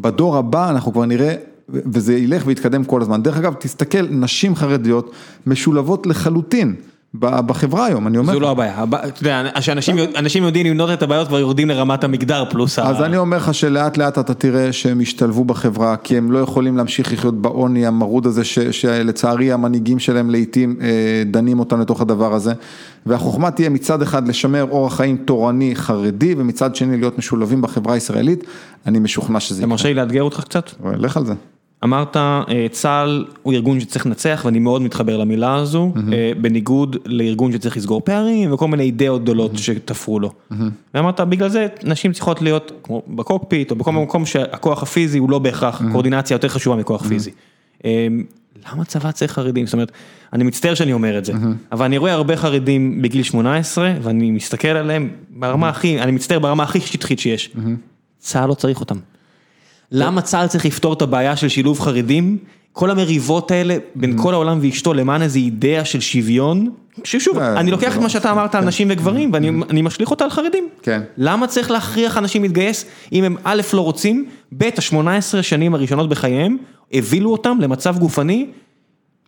בדור 0.00 0.36
הבא 0.36 0.70
אנחנו 0.70 0.92
כבר 0.92 1.04
נראה, 1.04 1.34
וזה 1.68 2.14
ילך 2.14 2.42
ויתקדם 2.46 2.84
כל 2.84 3.02
הזמן. 3.02 3.22
דרך 3.22 3.36
אגב, 3.36 3.54
תסתכל, 3.54 4.06
נשים 4.10 4.56
חרדיות 4.56 5.10
משולבות 5.46 6.06
לחלוטין. 6.06 6.74
בחברה 7.14 7.86
היום, 7.86 8.06
אני 8.06 8.18
אומר. 8.18 8.32
זו 8.32 8.40
לא 8.40 8.50
הבעיה, 8.50 8.84
אתה 8.84 9.20
יודע, 9.20 9.42
שאנשים 9.60 10.44
יודעים 10.44 10.66
למנות 10.66 10.90
את 10.90 11.02
הבעיות 11.02 11.28
כבר 11.28 11.38
יורדים 11.38 11.68
לרמת 11.68 12.04
המגדר 12.04 12.44
פלוס 12.50 12.78
ה... 12.78 12.88
אז 12.88 13.02
אני 13.02 13.16
אומר 13.16 13.36
לך 13.36 13.54
שלאט 13.54 13.96
לאט 13.96 14.18
אתה 14.18 14.34
תראה 14.34 14.72
שהם 14.72 15.00
ישתלבו 15.00 15.44
בחברה, 15.44 15.96
כי 15.96 16.18
הם 16.18 16.32
לא 16.32 16.38
יכולים 16.38 16.76
להמשיך 16.76 17.12
לחיות 17.12 17.42
בעוני 17.42 17.86
המרוד 17.86 18.26
הזה, 18.26 18.44
שלצערי 18.70 19.52
המנהיגים 19.52 19.98
שלהם 19.98 20.30
לעיתים 20.30 20.76
דנים 21.26 21.58
אותם 21.58 21.80
לתוך 21.80 22.00
הדבר 22.00 22.34
הזה, 22.34 22.52
והחוכמה 23.06 23.50
תהיה 23.50 23.68
מצד 23.68 24.02
אחד 24.02 24.28
לשמר 24.28 24.66
אורח 24.70 24.96
חיים 24.96 25.16
תורני 25.16 25.76
חרדי, 25.76 26.34
ומצד 26.38 26.76
שני 26.76 26.96
להיות 26.96 27.18
משולבים 27.18 27.62
בחברה 27.62 27.94
הישראלית, 27.94 28.44
אני 28.86 28.98
משוכנע 28.98 29.40
שזה 29.40 29.54
יקרה. 29.54 29.64
אתה 29.64 29.70
מרשה 29.70 29.88
לי 29.88 29.94
לאתגר 29.94 30.22
אותך 30.22 30.40
קצת? 30.40 30.70
לך 30.98 31.16
על 31.16 31.26
זה. 31.26 31.34
אמרת, 31.84 32.16
צה"ל 32.70 33.24
הוא 33.42 33.52
ארגון 33.52 33.80
שצריך 33.80 34.06
לנצח 34.06 34.42
ואני 34.44 34.58
מאוד 34.58 34.82
מתחבר 34.82 35.16
למילה 35.16 35.54
הזו, 35.54 35.92
בניגוד 36.40 36.96
לארגון 37.06 37.52
שצריך 37.52 37.76
לסגור 37.76 38.00
פערים 38.04 38.52
וכל 38.52 38.68
מיני 38.68 38.82
אידאות 38.82 39.22
גדולות 39.22 39.58
שתפרו 39.58 40.20
לו. 40.20 40.32
ואמרת, 40.94 41.20
בגלל 41.20 41.48
זה 41.48 41.66
נשים 41.84 42.12
צריכות 42.12 42.42
להיות 42.42 42.72
כמו 42.82 43.02
בקוקפיט 43.08 43.70
או 43.70 43.76
בכל 43.76 43.92
מקום 43.92 44.26
שהכוח 44.26 44.82
הפיזי 44.82 45.18
הוא 45.18 45.30
לא 45.30 45.38
בהכרח 45.38 45.82
קואורדינציה 45.92 46.34
יותר 46.34 46.48
חשובה 46.48 46.76
מכוח 46.76 47.06
פיזי. 47.06 47.30
למה 48.72 48.84
צבא 48.86 49.12
צריך 49.12 49.32
חרדים? 49.32 49.66
זאת 49.66 49.72
אומרת, 49.72 49.92
אני 50.32 50.44
מצטער 50.44 50.74
שאני 50.74 50.92
אומר 50.92 51.18
את 51.18 51.24
זה, 51.24 51.32
אבל 51.72 51.84
אני 51.84 51.98
רואה 51.98 52.12
הרבה 52.12 52.36
חרדים 52.36 53.02
בגיל 53.02 53.22
18 53.22 53.94
ואני 54.02 54.30
מסתכל 54.30 54.68
עליהם 54.68 55.08
ברמה 55.30 55.68
הכי, 55.68 56.00
אני 56.00 56.12
מצטער 56.12 56.38
ברמה 56.38 56.62
הכי 56.62 56.80
שטחית 56.80 57.18
שיש. 57.18 57.50
צה"ל 58.18 58.48
לא 58.48 58.54
צריך 58.54 58.80
אותם. 58.80 58.96
למה 59.92 60.22
צה"ל 60.22 60.46
צריך 60.46 60.66
לפתור 60.66 60.92
את 60.92 61.02
הבעיה 61.02 61.36
של 61.36 61.48
שילוב 61.48 61.80
חרדים? 61.80 62.38
כל 62.72 62.90
המריבות 62.90 63.50
האלה 63.50 63.76
בין 63.94 64.18
כל 64.22 64.34
העולם 64.34 64.58
ואשתו 64.62 64.94
למען 64.94 65.22
איזו 65.22 65.38
אידאה 65.38 65.84
של 65.84 66.00
שוויון, 66.00 66.70
ששוב, 67.04 67.38
אני 67.38 67.70
לוקח 67.70 67.96
את 67.96 68.02
מה 68.02 68.08
שאתה 68.08 68.30
אמרת 68.30 68.54
על 68.54 68.64
נשים 68.64 68.88
וגברים 68.90 69.30
ואני 69.32 69.82
משליך 69.82 70.10
אותה 70.10 70.24
על 70.24 70.30
חרדים. 70.30 70.68
למה 71.16 71.46
צריך 71.46 71.70
להכריח 71.70 72.16
אנשים 72.16 72.42
להתגייס? 72.42 72.84
אם 73.12 73.24
הם 73.24 73.36
א' 73.44 73.60
לא 73.72 73.80
רוצים, 73.80 74.26
ב' 74.52 74.64
ה-18 74.64 75.42
שנים 75.42 75.74
הראשונות 75.74 76.08
בחייהם, 76.08 76.56
הבילו 76.92 77.32
אותם 77.32 77.58
למצב 77.60 77.98
גופני 77.98 78.46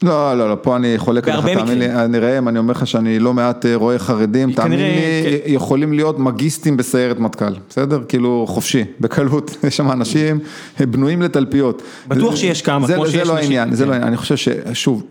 לא, 0.02 0.38
לא, 0.38 0.50
לא, 0.50 0.56
פה 0.62 0.76
אני 0.76 0.98
חולק 0.98 1.28
עליך, 1.28 1.58
תאמין 1.58 1.78
לי, 1.78 1.90
אני 1.94 2.18
ראם, 2.18 2.48
אני 2.48 2.58
אומר 2.58 2.72
לך 2.72 2.86
שאני 2.86 3.18
לא 3.18 3.34
מעט 3.34 3.66
רואה 3.74 3.98
חרדים, 3.98 4.52
תאמין 4.52 4.78
לי, 4.78 5.40
יכולים 5.46 5.92
להיות 5.92 6.18
מגיסטים 6.18 6.76
בסיירת 6.76 7.18
מטכ"ל, 7.18 7.52
בסדר? 7.68 8.02
כאילו 8.08 8.44
חופשי, 8.48 8.84
בקלות, 9.00 9.56
יש 9.66 9.76
שם 9.76 9.90
אנשים 9.90 10.38
בנויים 10.80 11.22
לתלפיות. 11.22 11.82
בטוח 12.08 12.36
שיש 12.36 12.62
כמה, 12.62 12.88
כמו 12.94 13.06
שיש 13.06 13.14
נשים. 13.14 13.24
זה 13.26 13.32
לא 13.32 13.36
העניין, 13.38 13.74
זה 13.74 13.86
לא 13.86 13.92
העניין, 13.92 14.08
אני 14.08 14.16
חושב 14.16 14.36
ששוב, 14.36 15.02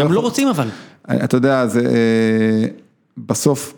הם 0.00 0.12
לא 0.12 0.20
רוצים 0.20 0.48
אבל. 0.48 0.68
אתה 1.24 1.36
יודע, 1.36 1.66
זה 1.66 1.82
בסוף, 3.18 3.74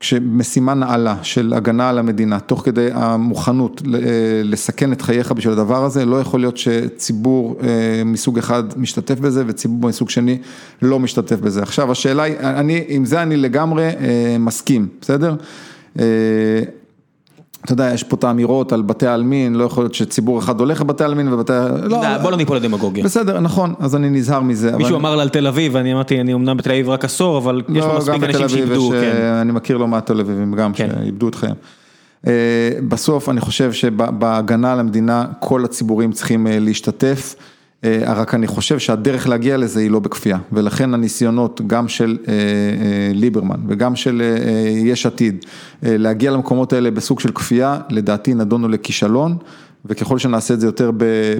כשמשימה 0.00 0.74
נעלה 0.74 1.16
של 1.22 1.52
הגנה 1.56 1.88
על 1.88 1.98
המדינה, 1.98 2.40
תוך 2.40 2.64
כדי 2.64 2.88
המוכנות 2.92 3.82
לסכן 4.44 4.92
את 4.92 5.02
חייך 5.02 5.32
בשביל 5.32 5.52
הדבר 5.52 5.84
הזה, 5.84 6.04
לא 6.04 6.20
יכול 6.20 6.40
להיות 6.40 6.56
שציבור 6.56 7.60
מסוג 8.04 8.38
אחד 8.38 8.64
משתתף 8.76 9.20
בזה 9.20 9.44
וציבור 9.46 9.88
מסוג 9.88 10.10
שני 10.10 10.38
לא 10.82 11.00
משתתף 11.00 11.40
בזה. 11.40 11.62
עכשיו 11.62 11.92
השאלה 11.92 12.22
היא, 12.22 12.36
אני, 12.38 12.84
עם 12.88 13.04
זה 13.04 13.22
אני 13.22 13.36
לגמרי 13.36 13.90
מסכים, 14.38 14.88
בסדר? 15.00 15.36
אתה 17.66 17.72
יודע, 17.72 17.90
יש 17.94 18.02
פה 18.02 18.16
את 18.16 18.24
האמירות 18.24 18.72
על 18.72 18.82
בתי 18.82 19.06
העלמין, 19.06 19.54
לא 19.54 19.64
יכול 19.64 19.84
להיות 19.84 19.94
שציבור 19.94 20.38
אחד 20.38 20.60
הולך 20.60 20.80
לבתי 20.80 21.04
העלמין 21.04 21.32
ובתי... 21.32 21.52
בוא 22.22 22.30
לא 22.30 22.36
ניפול 22.36 22.56
לדמגוגיה. 22.56 23.04
בסדר, 23.04 23.40
נכון, 23.40 23.74
אז 23.78 23.96
אני 23.96 24.10
נזהר 24.10 24.40
מזה. 24.40 24.76
מישהו 24.76 24.96
אמר 24.96 25.16
לה 25.16 25.22
על 25.22 25.28
תל 25.28 25.46
אביב, 25.46 25.74
ואני 25.74 25.92
אמרתי, 25.92 26.20
אני 26.20 26.34
אמנם 26.34 26.56
בתל 26.56 26.70
אביב 26.70 26.88
רק 26.88 27.04
עשור, 27.04 27.38
אבל 27.38 27.62
יש 27.68 27.84
פה 27.84 27.98
מספיק 27.98 28.22
אנשים 28.22 28.48
שאיבדו. 28.48 28.92
אני 29.42 29.52
מכיר 29.52 29.76
לא 29.76 29.86
מעט 29.86 30.06
תל 30.06 30.20
אביבים 30.20 30.54
גם, 30.54 30.74
שאיבדו 30.74 31.28
את 31.28 31.34
חייהם. 31.34 31.56
בסוף 32.88 33.28
אני 33.28 33.40
חושב 33.40 33.72
שבהגנה 33.72 34.72
על 34.72 34.80
המדינה, 34.80 35.24
כל 35.40 35.64
הציבורים 35.64 36.12
צריכים 36.12 36.46
להשתתף. 36.50 37.34
רק 38.06 38.34
אני 38.34 38.46
חושב 38.46 38.78
שהדרך 38.78 39.28
להגיע 39.28 39.56
לזה 39.56 39.80
היא 39.80 39.90
לא 39.90 39.98
בכפייה, 39.98 40.38
ולכן 40.52 40.94
הניסיונות 40.94 41.60
גם 41.66 41.88
של 41.88 42.16
ליברמן 43.14 43.60
וגם 43.68 43.96
של 43.96 44.22
יש 44.84 45.06
עתיד 45.06 45.44
להגיע 45.82 46.30
למקומות 46.30 46.72
האלה 46.72 46.90
בסוג 46.90 47.20
של 47.20 47.32
כפייה, 47.32 47.78
לדעתי 47.90 48.34
נדונו 48.34 48.68
לכישלון, 48.68 49.36
וככל 49.88 50.18
שנעשה 50.18 50.54
את 50.54 50.60
זה 50.60 50.66
יותר 50.66 50.90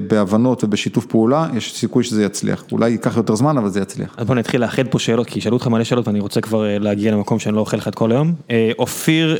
בהבנות 0.09 0.64
ובשיתוף 0.64 1.06
פעולה, 1.06 1.47
יש 1.56 1.74
סיכוי 1.74 2.05
שזה 2.05 2.24
יצליח. 2.24 2.64
אולי 2.73 2.90
ייקח 2.90 3.16
יותר 3.16 3.35
זמן, 3.35 3.59
אבל 3.59 3.68
זה 3.68 3.81
יצליח. 3.81 4.14
אז 4.16 4.27
בוא 4.27 4.35
נתחיל 4.35 4.60
לאחד 4.60 4.89
פה 4.89 4.98
שאלות, 4.98 5.27
כי 5.27 5.40
שאלו 5.40 5.56
אותך 5.56 5.66
מלא 5.66 5.85
שאלות 5.85 6.09
ואני 6.09 6.20
רוצה 6.20 6.40
כבר 6.40 6.78
להגיע 6.78 7.12
למקום 7.12 7.39
שאני 7.39 7.55
לא 7.55 7.60
אוכל 7.60 7.77
לך 7.77 7.89
את 7.89 7.94
כל 7.94 8.12
היום. 8.12 8.35
אופיר 8.78 9.36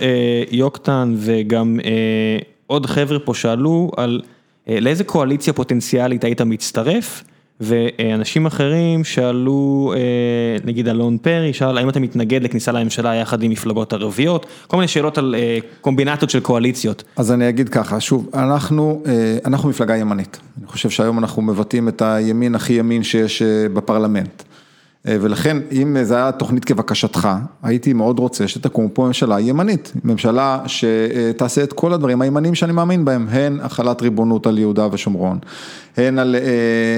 יוקטן 0.51 1.15
וגם 1.16 1.78
עוד 2.66 2.87
חבר'ה 2.87 3.19
פה 3.19 3.35
שאלו 3.35 3.91
על... 3.97 4.23
לאיזה 4.68 5.05
קואליציה 5.05 5.52
פוטנציאלית 5.52 6.24
היית 6.24 6.40
מצטרף, 6.40 7.24
ואנשים 7.60 8.47
אחרים 8.47 9.05
שאלו, 9.05 9.94
נגיד 10.64 10.88
אלון 10.88 11.18
פרי, 11.18 11.52
שאל 11.52 11.78
האם 11.78 11.88
אתה 11.88 12.01
מתנגד 12.01 12.43
לכניסה 12.43 12.72
לממשלה 12.72 13.14
יחד 13.14 13.43
עם 13.43 13.51
מפלגות 13.51 13.93
ערביות, 13.93 14.47
כל 14.66 14.76
מיני 14.76 14.88
שאלות 14.88 15.18
על 15.18 15.34
קומבינטות 15.80 16.30
של 16.30 16.40
קואליציות. 16.40 17.05
אז 17.16 17.32
אני 17.32 17.48
אגיד 17.48 17.68
ככה, 17.68 18.01
שוב, 18.01 18.30
אנחנו, 18.34 19.02
אנחנו 19.44 19.68
מפלגה 19.68 19.97
ימנית, 19.97 20.38
אני 20.59 20.66
חושב 20.66 20.90
שהיום 20.90 21.18
אנחנו 21.18 21.43
מבטאים 21.43 21.88
את 21.88 22.02
הימין 22.02 22.55
הכי 22.55 22.72
ימין 22.72 23.02
שיש 23.02 23.43
בפרלמנט. 23.72 24.43
ולכן 25.09 25.57
אם 25.73 25.97
זה 26.03 26.16
היה 26.16 26.33
תוכנית 26.33 26.65
כבקשתך, 26.65 27.28
הייתי 27.62 27.93
מאוד 27.93 28.19
רוצה 28.19 28.49
שתקום 28.49 28.89
פה 28.89 29.07
ממשלה 29.07 29.41
ימנית, 29.41 29.93
ממשלה 30.05 30.59
שתעשה 30.66 31.62
את 31.62 31.73
כל 31.73 31.93
הדברים 31.93 32.23
הימניים 32.23 32.55
שאני 32.55 32.73
מאמין 32.73 33.05
בהם, 33.05 33.28
הן 33.31 33.61
החלת 33.62 34.03
ריבונות 34.03 34.47
על 34.47 34.59
יהודה 34.59 34.89
ושומרון, 34.93 35.39
הן, 35.97 36.19
על, 36.19 36.37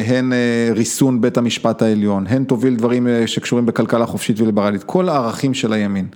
הן 0.07 0.33
ריסון 0.75 1.21
בית 1.21 1.39
המשפט 1.39 1.83
העליון, 1.83 2.27
הן 2.27 2.45
תוביל 2.45 2.77
דברים 2.77 3.07
שקשורים 3.27 3.67
בכלכלה 3.67 4.07
חופשית 4.07 4.41
וליברלית, 4.41 4.83
כל 4.83 5.09
הערכים 5.09 5.55
של 5.55 5.73
הימין. 5.73 6.07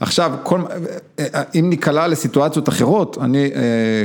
עכשיו, 0.00 0.32
כל, 0.42 0.60
אם 1.54 1.66
ניקלע 1.70 2.08
לסיטואציות 2.08 2.68
אחרות, 2.68 3.18
אני, 3.20 3.50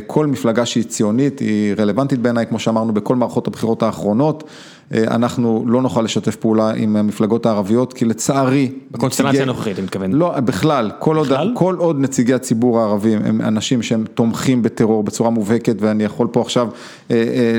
כל 0.08 0.26
מפלגה 0.26 0.66
שהיא 0.66 0.84
ציונית 0.84 1.40
היא 1.40 1.74
רלוונטית 1.78 2.20
בעיניי, 2.20 2.45
כמו 2.45 2.60
שאמרנו 2.60 2.94
בכל 2.94 3.16
מערכות 3.16 3.48
הבחירות 3.48 3.84
האחרונות, 3.84 4.44
אנחנו 4.93 5.64
לא 5.68 5.81
נוכל 5.81 6.01
לשתף 6.01 6.35
פעולה 6.35 6.72
עם 6.76 6.95
המפלגות 6.95 7.45
הערביות, 7.45 7.93
כי 7.93 8.05
לצערי... 8.05 8.72
בקונסטלציה 8.91 9.41
הנוכחית, 9.41 9.77
אני 9.77 9.85
מתכוון. 9.85 10.11
לא, 10.11 10.39
בכלל, 10.39 10.91
כל 10.99 11.18
עוד, 11.18 11.27
כל 11.53 11.76
עוד 11.76 11.99
נציגי 11.99 12.34
הציבור 12.34 12.80
הערבים 12.80 13.19
הם 13.26 13.41
אנשים 13.41 13.81
שהם 13.81 14.05
תומכים 14.14 14.61
בטרור 14.61 15.03
בצורה 15.03 15.30
מובהקת, 15.30 15.76
ואני 15.80 16.03
יכול 16.03 16.27
פה 16.31 16.41
עכשיו 16.41 16.68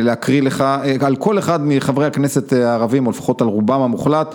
להקריא 0.03 0.43
לך 0.43 0.65
על 1.01 1.17
כל 1.17 1.39
אחד 1.39 1.61
מחברי 1.65 2.07
הכנסת 2.07 2.53
הערבים, 2.53 3.07
או 3.07 3.11
לפחות 3.11 3.41
על 3.41 3.47
רובם 3.47 3.81
המוחלט, 3.81 4.35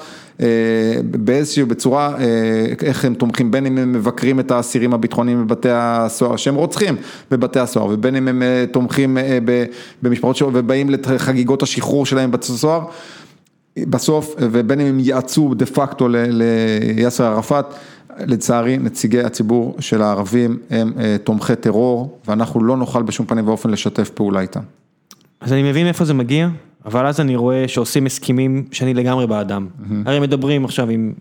באיזושהי, 1.04 1.66
בצורה, 1.66 2.16
איך 2.82 3.06
הם 3.06 3.14
תומכים, 3.14 3.52
בין 3.52 3.66
אם 3.66 3.78
הם 3.78 3.94
מבקרים 3.94 4.40
את 4.40 4.52
האסירים 4.52 4.94
הביטחוניים 4.94 5.48
בבתי 5.48 5.70
הסוהר, 5.72 6.36
שהם 6.36 6.56
רוצחים 6.56 6.96
בבתי 7.32 7.60
הסוהר, 7.60 7.88
ובין 7.92 8.16
אם 8.16 8.28
הם 8.28 8.44
תומכים 8.72 9.18
במשפחות 10.02 10.36
שלו, 10.36 10.50
ובאים 10.54 10.90
לחגיגות 10.90 11.64
השחרור 11.64 12.06
שלהם 12.06 12.32
בבתי 12.32 12.52
הסוהר, 12.54 12.86
בסוף, 13.80 14.36
ובין 14.38 14.80
אם 14.80 14.88
הם 14.88 15.00
יעצו 15.00 15.54
דה 15.54 15.66
פקטו 15.66 16.08
ליאסר 16.10 17.24
ערפאת, 17.24 17.66
לצערי, 18.20 18.78
נציגי 18.78 19.20
הציבור 19.20 19.76
של 19.80 20.02
הערבים 20.02 20.58
הם 20.70 20.94
אה, 21.00 21.16
תומכי 21.24 21.56
טרור, 21.56 22.20
ואנחנו 22.28 22.64
לא 22.64 22.78
נוכל 22.78 23.04
בשום 23.04 23.26
פנים 23.26 23.48
ואופן 23.48 23.70
לשתף 23.70 24.10
פעולה 24.10 24.40
איתם. 24.40 24.60
אז 25.42 25.54
אני 25.54 25.64
מבין 25.64 25.88
איפה 25.88 26.06
זה 26.06 26.14
מגיע, 26.14 26.50
אבל 26.86 27.06
אז 27.08 27.20
אני 27.20 27.36
רואה 27.36 27.64
שעושים 27.68 28.06
הסכמים 28.06 28.64
שאני 28.72 28.94
לגמרי 28.94 29.28
בעדם. 29.28 29.68
הרי 30.06 30.20
מדברים 30.20 30.66
עכשיו 30.66 30.90
עם 30.90 31.14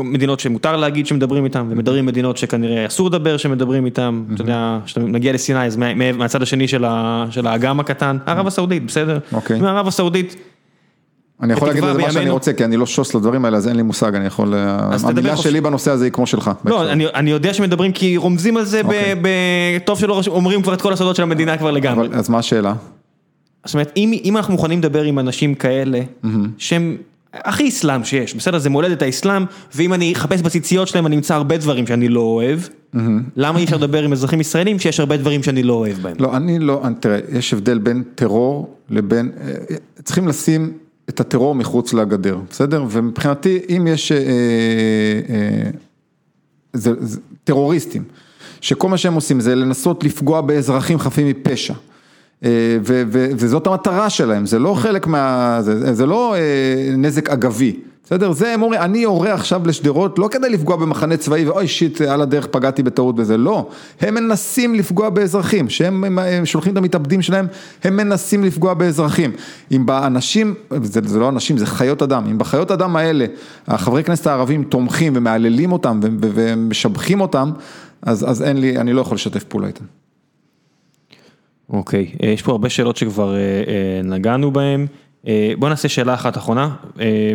מדינות 0.00 0.40
שמותר 0.40 0.76
להגיד 0.76 1.06
שמדברים 1.06 1.44
איתם, 1.44 1.66
ומדברים 1.70 1.98
עם 1.98 2.06
מדינות 2.06 2.36
שכנראה 2.36 2.86
אסור 2.86 3.08
לדבר 3.08 3.36
שמדברים 3.36 3.84
איתם, 3.86 4.24
אתה 4.34 4.42
יודע, 4.42 4.78
כשאתה 4.84 5.00
מגיע 5.00 5.32
לסיני, 5.32 5.64
אז 5.66 5.76
מה- 5.76 5.94
מה- 5.94 6.12
מהצד 6.12 6.42
השני 6.42 6.68
של 6.68 6.84
ה- 6.84 7.24
של 7.30 7.46
האגם 7.46 7.80
הקטן, 7.80 8.18
ערב 8.26 8.46
הסעודית, 8.46 8.86
בסדר? 8.86 9.18
אוקיי. 9.32 9.60
מערב 9.60 9.88
הסעודית, 9.88 10.36
אני 11.42 11.52
יכול 11.52 11.68
להגיד 11.68 11.82
בתקווה 11.82 11.98
לזה 11.98 12.06
מה 12.06 12.12
שאני 12.12 12.30
רוצה, 12.30 12.52
כי 12.52 12.64
אני 12.64 12.76
לא 12.76 12.86
שוס 12.86 13.14
לדברים 13.14 13.44
האלה, 13.44 13.56
אז 13.56 13.68
אין 13.68 13.76
לי 13.76 13.82
מושג, 13.82 14.14
אני 14.14 14.26
יכול... 14.26 14.54
תדבר 14.98 15.08
המילה. 15.10 15.36
שלי 15.36 15.60
בנושא 15.60 15.90
הזה 15.90 16.04
היא 16.04 16.12
כמו 16.12 16.26
שלך. 16.26 16.50
לא. 16.64 16.90
אני, 16.92 17.30
יודע 17.30 17.54
שמדברים 17.54 17.92
כי 17.92 18.16
רומזים 18.16 18.56
על 18.56 18.64
זה, 18.64 18.80
אוקיי. 18.84 19.14
ב, 19.14 19.18
ב, 19.22 19.28
טוב 19.84 19.98
שלא 19.98 20.18
רשום- 20.18 20.34
אומרים 20.34 20.62
כבר 20.62 20.74
את 20.74 20.82
כל 20.82 20.92
הסודות 20.92 21.16
של 21.16 21.22
המדינה 21.22 21.56
כבר 21.58 21.70
לגמרי. 21.70 22.08
אז 22.12 22.28
מה 22.28 22.38
השאלה? 22.38 22.74
זאת 23.64 23.74
אומרת, 23.74 23.92
אם, 23.96 24.12
אם 24.24 24.36
אנחנו 24.36 24.52
מוכנים 24.52 24.78
לדבר 24.78 25.02
עם 25.02 25.18
אנשים 25.18 25.54
כאלה, 25.54 26.00
שהם 26.58 26.96
הכי 27.34 27.68
אסלאם 27.68 28.04
שיש, 28.04 28.34
בסדר? 28.34 28.58
זה 28.58 28.70
מולדת 28.70 29.02
האסלאם, 29.02 29.44
ואם 29.74 29.94
אני 29.94 30.12
אחפש 30.12 30.42
בציציות 30.42 30.88
שלהם 30.88 31.06
אני 31.06 31.16
אמצא 31.16 31.34
הרבה 31.34 31.56
דברים 31.56 31.86
שאני 31.86 32.08
לא 32.08 32.20
אוהב, 32.20 32.60
למה 33.36 33.58
אי 33.58 33.64
אפשר 33.64 33.76
לדבר 33.76 34.02
עם 34.02 34.12
אזרחים 34.12 34.40
ישראלים 34.40 34.78
שיש 34.78 35.00
הרבה 35.00 35.16
דברים 35.16 35.42
שאני 35.42 35.62
לא 35.62 35.72
אוהב 35.72 35.96
בהם? 35.96 36.16
לא, 36.18 36.36
אני 36.36 36.58
לא, 36.58 36.82
תראה, 37.00 37.18
יש 37.32 37.52
הבדל 37.52 37.78
בין 37.78 38.02
טרור 38.14 38.74
לבין, 38.90 39.30
אה, 39.40 39.54
צריכים 40.04 40.28
לשים 40.28 40.72
את 41.08 41.20
הטרור 41.20 41.54
מחוץ 41.54 41.92
לגדר, 41.94 42.38
בסדר? 42.50 42.84
ומבחינתי, 42.90 43.58
אם 43.68 43.86
יש 43.86 44.12
אה, 44.12 44.18
אה, 44.18 45.70
זה, 46.72 46.92
זה, 46.98 47.20
טרוריסטים, 47.44 48.04
שכל 48.60 48.88
מה 48.88 48.98
שהם 48.98 49.14
עושים 49.14 49.40
זה 49.40 49.54
לנסות 49.54 50.04
לפגוע 50.04 50.40
באזרחים 50.40 50.98
חפים 50.98 51.26
מפשע. 51.26 51.74
אה, 52.44 52.78
וזאת 53.12 53.66
המטרה 53.66 54.10
שלהם, 54.10 54.46
זה 54.46 54.58
לא 54.58 54.74
חלק 54.74 55.06
מה... 55.06 55.58
זה, 55.60 55.94
זה 55.94 56.06
לא 56.06 56.34
אה, 56.34 56.40
נזק 56.96 57.30
אגבי, 57.30 57.76
בסדר? 58.04 58.32
זה 58.32 58.54
הם 58.54 58.62
אומרים, 58.62 58.80
אני 58.80 58.98
יורה 58.98 59.34
עכשיו 59.34 59.60
לשדרות 59.64 60.18
לא 60.18 60.28
כדי 60.28 60.48
לפגוע 60.48 60.76
במחנה 60.76 61.16
צבאי 61.16 61.44
ואוי 61.44 61.68
שיט, 61.68 62.00
על 62.00 62.22
הדרך 62.22 62.46
פגעתי 62.46 62.82
בטעות 62.82 63.16
בזה, 63.16 63.36
לא. 63.36 63.68
הם 64.00 64.14
מנסים 64.14 64.74
לפגוע 64.74 65.10
באזרחים, 65.10 65.68
שהם 65.68 66.04
הם, 66.04 66.18
הם 66.18 66.46
שולחים 66.46 66.72
את 66.72 66.76
המתאבדים 66.76 67.22
שלהם, 67.22 67.46
הם 67.84 67.96
מנסים 67.96 68.44
לפגוע 68.44 68.74
באזרחים. 68.74 69.32
אם 69.72 69.86
באנשים, 69.86 70.54
זה, 70.82 71.00
זה 71.04 71.18
לא 71.18 71.28
אנשים, 71.28 71.58
זה 71.58 71.66
חיות 71.66 72.02
אדם, 72.02 72.26
אם 72.30 72.38
בחיות 72.38 72.70
אדם 72.70 72.96
האלה, 72.96 73.26
החברי 73.66 74.04
כנסת 74.04 74.26
הערבים 74.26 74.64
תומכים 74.64 75.12
ומהללים 75.16 75.72
אותם 75.72 76.00
ומשבחים 76.02 77.20
אותם, 77.20 77.50
אז, 78.02 78.30
אז 78.30 78.42
אין 78.42 78.56
לי, 78.56 78.76
אני 78.76 78.92
לא 78.92 79.00
יכול 79.00 79.14
לשתף 79.14 79.44
פעולה 79.44 79.66
איתם. 79.66 79.84
אוקיי, 81.70 82.12
אה, 82.22 82.28
יש 82.28 82.42
פה 82.42 82.52
הרבה 82.52 82.68
שאלות 82.68 82.96
שכבר 82.96 83.34
אה, 83.34 83.40
אה, 83.40 84.00
נגענו 84.04 84.50
בהן. 84.52 84.86
בוא 85.58 85.68
נעשה 85.68 85.88
שאלה 85.88 86.14
אחת 86.14 86.36
אחרונה. 86.36 86.76
אה, 87.00 87.32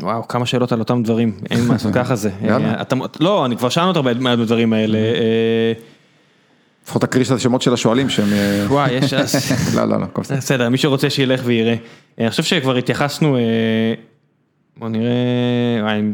וואו, 0.00 0.28
כמה 0.28 0.46
שאלות 0.46 0.72
על 0.72 0.78
אותם 0.78 1.02
דברים, 1.02 1.32
אין 1.50 1.64
מה 1.66 1.72
לעשות, 1.72 1.94
ככה 1.98 2.14
זה. 2.16 2.30
אתה, 2.80 2.96
לא, 3.20 3.46
אני 3.46 3.56
כבר 3.56 3.68
שאלנו 3.68 3.88
אותה 3.88 3.98
הרבה 3.98 4.14
מהדברים 4.14 4.72
האלה. 4.72 4.98
אה, 4.98 5.72
לפחות 6.84 7.02
תקריא 7.02 7.24
את 7.24 7.30
השמות 7.30 7.62
של 7.62 7.72
השואלים 7.74 8.08
שהם... 8.10 8.28
וואי, 8.68 8.92
יש... 8.92 9.12
לא, 9.76 9.84
לא, 9.84 9.98
לא, 10.00 10.04
הכל 10.04 10.22
בסדר. 10.22 10.36
בסדר, 10.38 10.68
מי 10.68 10.78
שרוצה 10.78 11.10
שילך 11.10 11.40
ויראה. 11.44 11.72
אה, 11.72 11.76
אני 12.18 12.30
חושב 12.30 12.42
שכבר 12.42 12.76
התייחסנו, 12.76 13.36
בוא 14.76 14.88
נראה, 14.88 15.12
וואי, 15.82 15.98
אני- 15.98 16.12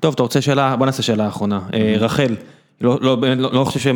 טוב, 0.00 0.14
אתה 0.14 0.22
רוצה 0.22 0.40
שאלה, 0.40 0.76
בוא 0.76 0.86
נעשה 0.86 1.02
שאלה 1.02 1.28
אחרונה. 1.28 1.60
אה, 1.74 1.94
רחל, 1.98 2.34
לא, 2.80 2.98
לא, 3.02 3.16
לא, 3.36 3.52
לא 3.52 3.64
חושב 3.64 3.94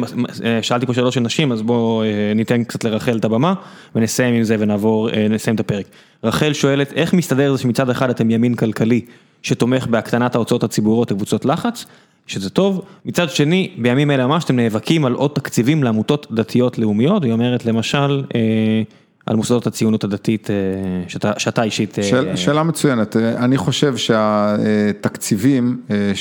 ששאלתי 0.62 0.86
פה 0.86 0.94
שאלות 0.94 1.12
של 1.12 1.20
נשים, 1.20 1.52
אז 1.52 1.62
בואו 1.62 2.02
אה, 2.02 2.32
ניתן 2.34 2.64
קצת 2.64 2.84
לרחל 2.84 3.16
את 3.16 3.24
הבמה, 3.24 3.54
ונסיים 3.94 4.34
עם 4.34 4.42
זה 4.42 4.56
ונעבור, 4.58 5.10
אה, 5.10 5.28
נסיים 5.28 5.54
את 5.54 5.60
הפרק. 5.60 5.86
רחל 6.24 6.52
שואלת, 6.52 6.92
איך 6.92 7.14
מסתדר 7.14 7.52
זה 7.52 7.62
שמצד 7.62 7.90
אחד 7.90 8.10
אתם 8.10 8.30
ימין 8.30 8.54
כלכלי, 8.54 9.00
שתומך 9.42 9.86
בהקטנת 9.86 10.34
ההוצאות 10.34 10.64
הציבוריות 10.64 11.10
לקבוצות 11.10 11.44
לחץ, 11.44 11.86
שזה 12.26 12.50
טוב, 12.50 12.82
מצד 13.04 13.30
שני, 13.30 13.70
בימים 13.78 14.10
אלה 14.10 14.26
ממש 14.26 14.44
אתם 14.44 14.56
נאבקים 14.56 15.04
על 15.04 15.12
עוד 15.12 15.30
תקציבים 15.34 15.82
לעמותות 15.82 16.26
דתיות 16.30 16.78
לאומיות, 16.78 17.24
היא 17.24 17.32
אומרת 17.32 17.66
למשל, 17.66 18.24
אה, 18.34 18.82
על 19.26 19.36
מוסדות 19.36 19.66
הציונות 19.66 20.04
הדתית, 20.04 20.50
אה, 20.50 20.56
שאתה, 21.08 21.32
שאתה 21.38 21.62
אישית... 21.62 21.98
אה, 21.98 22.02
שאל, 22.04 22.36
שאלה 22.36 22.62
מצוינת, 22.62 23.16
אני 23.16 23.56
חושב 23.56 23.96
שהתקציבים 23.96 25.80
אה, 25.90 26.12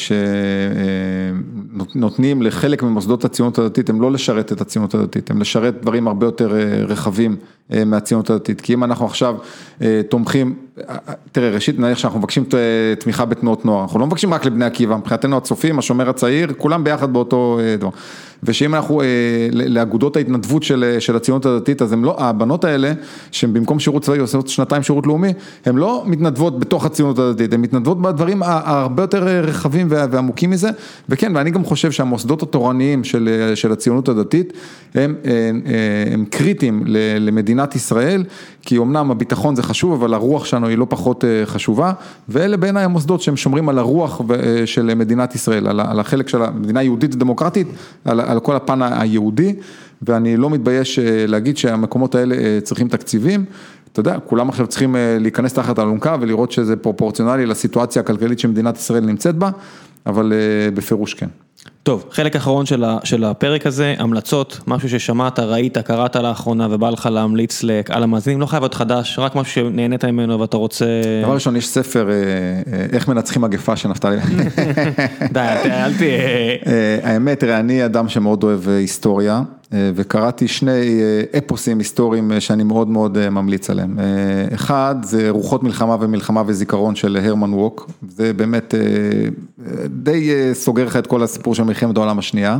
שנותנים 1.94 2.42
לחלק 2.42 2.84
ממוסדות 2.84 3.26
הציונות 3.26 3.60
הדתית 3.60 3.90
הם 3.90 4.02
לא 4.02 4.12
לשרת 4.12 4.52
את 4.52 4.62
הציונות 4.62 4.96
הדתית, 4.96 5.32
הם 5.32 5.42
לשרת 5.42 5.82
דברים 5.82 6.08
הרבה 6.08 6.26
יותר 6.26 6.56
אה, 6.56 6.86
רחבים 6.86 7.36
אה, 7.74 7.86
מהציונות 7.86 8.30
הדתית, 8.30 8.62
כי 8.62 8.74
אם 8.74 8.84
אנחנו 8.84 9.06
עכשיו 9.06 9.36
אה, 9.82 10.02
תומכים, 10.10 10.56
אה, 10.60 10.63
תראה 11.32 11.50
ראשית 11.50 11.80
נניח 11.80 11.98
שאנחנו 11.98 12.20
מבקשים 12.20 12.44
אה, 12.54 12.96
תמיכה 12.96 13.26
בתנועות 13.26 13.66
נוער, 13.66 13.84
אנחנו 13.84 14.00
לא 14.00 14.08
מבקשים 14.08 14.34
רק 14.34 14.46
לבני 14.46 14.66
עקיבא, 14.66 14.96
מבחינתנו 14.96 15.38
הצופים, 15.38 15.80
השומר 15.80 16.10
הצעיר, 16.10 16.54
כולם 16.58 16.84
ביחד 16.84 17.14
באותו 17.14 17.60
אה, 17.62 17.76
דבר, 17.78 17.90
ושאם 18.44 18.76
אנחנו 18.76 19.02
אה, 19.02 19.06
לאגודות 19.52 20.16
ההתנדבות 20.16 20.64
של, 20.64 20.96
של 21.00 21.16
הציונות 21.16 21.46
הדתית, 21.46 21.82
אז 21.82 21.94
הם 21.94 22.06
לא, 22.06 22.16
הבנות 22.20 22.66
האלה, 22.66 22.94
שהן 23.32 23.54
במקום 23.54 23.80
שירות 23.80 24.04
צבאי 24.04 24.20
עושות 24.20 24.48
שנתיים 24.48 24.84
שירות 24.84 25.08
לאומי, 25.08 25.34
הן 25.66 25.76
לא 25.76 26.04
מתנדבות 26.06 26.60
בתוך 26.60 26.86
הציונות 26.86 27.20
הדתית, 27.20 27.54
הן 27.54 27.62
מתנדבות 27.62 28.02
בדברים 28.02 28.44
הרבה 28.44 29.04
יותר 29.04 29.24
רחבים 29.24 29.88
ועמוקים 29.90 30.50
מזה, 30.50 30.70
וכן, 31.10 31.36
ואני 31.36 31.52
גם 31.52 31.66
חושב 31.66 31.92
שהמוסדות 31.92 32.44
התורניים 32.44 33.04
של, 33.04 33.52
של 33.56 33.72
הציונות 33.72 34.10
הדתית, 34.10 34.54
הם, 34.96 35.16
הם, 35.24 35.62
הם 36.14 36.26
קריטיים 36.26 36.84
למדינת 37.20 37.76
ישראל, 37.76 38.24
כי 38.66 38.78
אמנם 38.78 39.12
הביטחון 39.12 39.56
זה 39.56 39.64
חשוב, 39.64 39.94
אבל 39.94 40.14
הרוח 40.14 40.46
שלנו 40.46 40.68
היא 40.68 40.78
לא 40.78 40.86
פחות 40.90 41.24
חשובה, 41.46 41.94
ואלה 42.30 42.58
בעיניי 42.58 42.84
המוסדות 42.84 43.22
שהם 43.22 43.38
שומרים 43.38 43.70
על 43.70 43.80
הרוח 43.80 44.22
של 44.66 44.94
מדינת 44.94 45.36
ישראל, 45.36 45.68
על 45.68 46.00
החלק 46.00 46.28
של 46.28 46.42
המדינה 46.44 46.84
יהודית 46.84 47.16
ודמוקרטית, 47.16 47.68
על, 48.06 48.20
על 48.20 48.40
כל 48.40 48.56
הפן 48.56 48.82
היהודי, 48.82 49.56
ואני 50.02 50.38
לא 50.38 50.50
מתבייש 50.50 51.00
להגיד 51.28 51.58
שהמקומות 51.58 52.16
האלה 52.16 52.62
צריכים 52.62 52.88
תקציבים. 52.88 53.46
אתה 53.92 54.00
יודע, 54.00 54.20
כולם 54.20 54.50
עכשיו 54.50 54.68
צריכים 54.68 54.96
להיכנס 55.20 55.54
תחת 55.54 55.80
האלונקה 55.80 56.16
ולראות 56.20 56.52
שזה 56.52 56.76
פרופורציונלי 56.76 57.46
לסיטואציה 57.46 58.02
הכלכלית 58.02 58.40
שמדינת 58.40 58.78
ישראל 58.78 59.06
נמצאת 59.06 59.36
בה, 59.36 59.50
אבל 60.06 60.34
בפירוש 60.74 61.14
כן. 61.14 61.28
טוב, 61.84 62.06
חלק 62.12 62.36
אחרון 62.36 62.66
של, 62.66 62.84
של 63.04 63.24
הפרק 63.24 63.68
הזה, 63.68 63.96
המלצות, 63.98 64.60
משהו 64.68 64.90
ששמעת, 64.90 65.40
ראית, 65.40 65.78
קראת 65.78 66.16
לאחרונה 66.16 66.68
ובא 66.72 66.90
לך 66.90 67.10
להמליץ 67.12 67.64
לקהל 67.64 68.04
המאזינים, 68.04 68.42
לא 68.42 68.46
חייב 68.46 68.64
להיות 68.64 68.74
חדש, 68.74 69.20
רק 69.20 69.36
משהו 69.36 69.54
שנהנית 69.54 70.06
ממנו 70.06 70.40
ואתה 70.40 70.58
רוצה... 70.58 70.86
דבר 71.24 71.34
ראשון, 71.34 71.56
יש 71.56 71.68
ספר, 71.68 72.10
איך 72.94 73.08
מנצחים 73.08 73.42
מגפה 73.42 73.76
של 73.76 73.90
נפתלי. 73.90 74.18
די, 75.34 75.40
אל 75.66 75.94
תהיה... 75.98 76.20
האמת, 77.04 77.40
תראה, 77.40 77.60
אני 77.60 77.86
אדם 77.86 78.10
שמאוד 78.10 78.44
אוהב 78.44 78.70
היסטוריה, 78.70 79.42
וקראתי 79.96 80.48
שני 80.48 81.02
אפוסים 81.38 81.80
היסטוריים 81.80 82.32
שאני 82.40 82.64
מאוד 82.64 82.90
מאוד 82.90 83.30
ממליץ 83.30 83.70
עליהם. 83.70 84.00
אחד, 84.54 84.96
זה 85.04 85.30
רוחות 85.30 85.64
מלחמה 85.64 85.96
ומלחמה 86.00 86.44
וזיכרון 86.46 86.96
של 86.96 87.18
הרמן 87.24 87.54
ווק, 87.54 87.92
זה 88.10 88.34
באמת 88.34 88.74
די 89.90 90.30
סוגר 90.54 90.86
לך 90.86 90.96
את 90.96 91.08
כל 91.08 91.24
הסיפור 91.24 91.56
של 91.56 91.64
מלחמת 91.64 91.98
העולם 91.98 92.20
השנייה. 92.20 92.58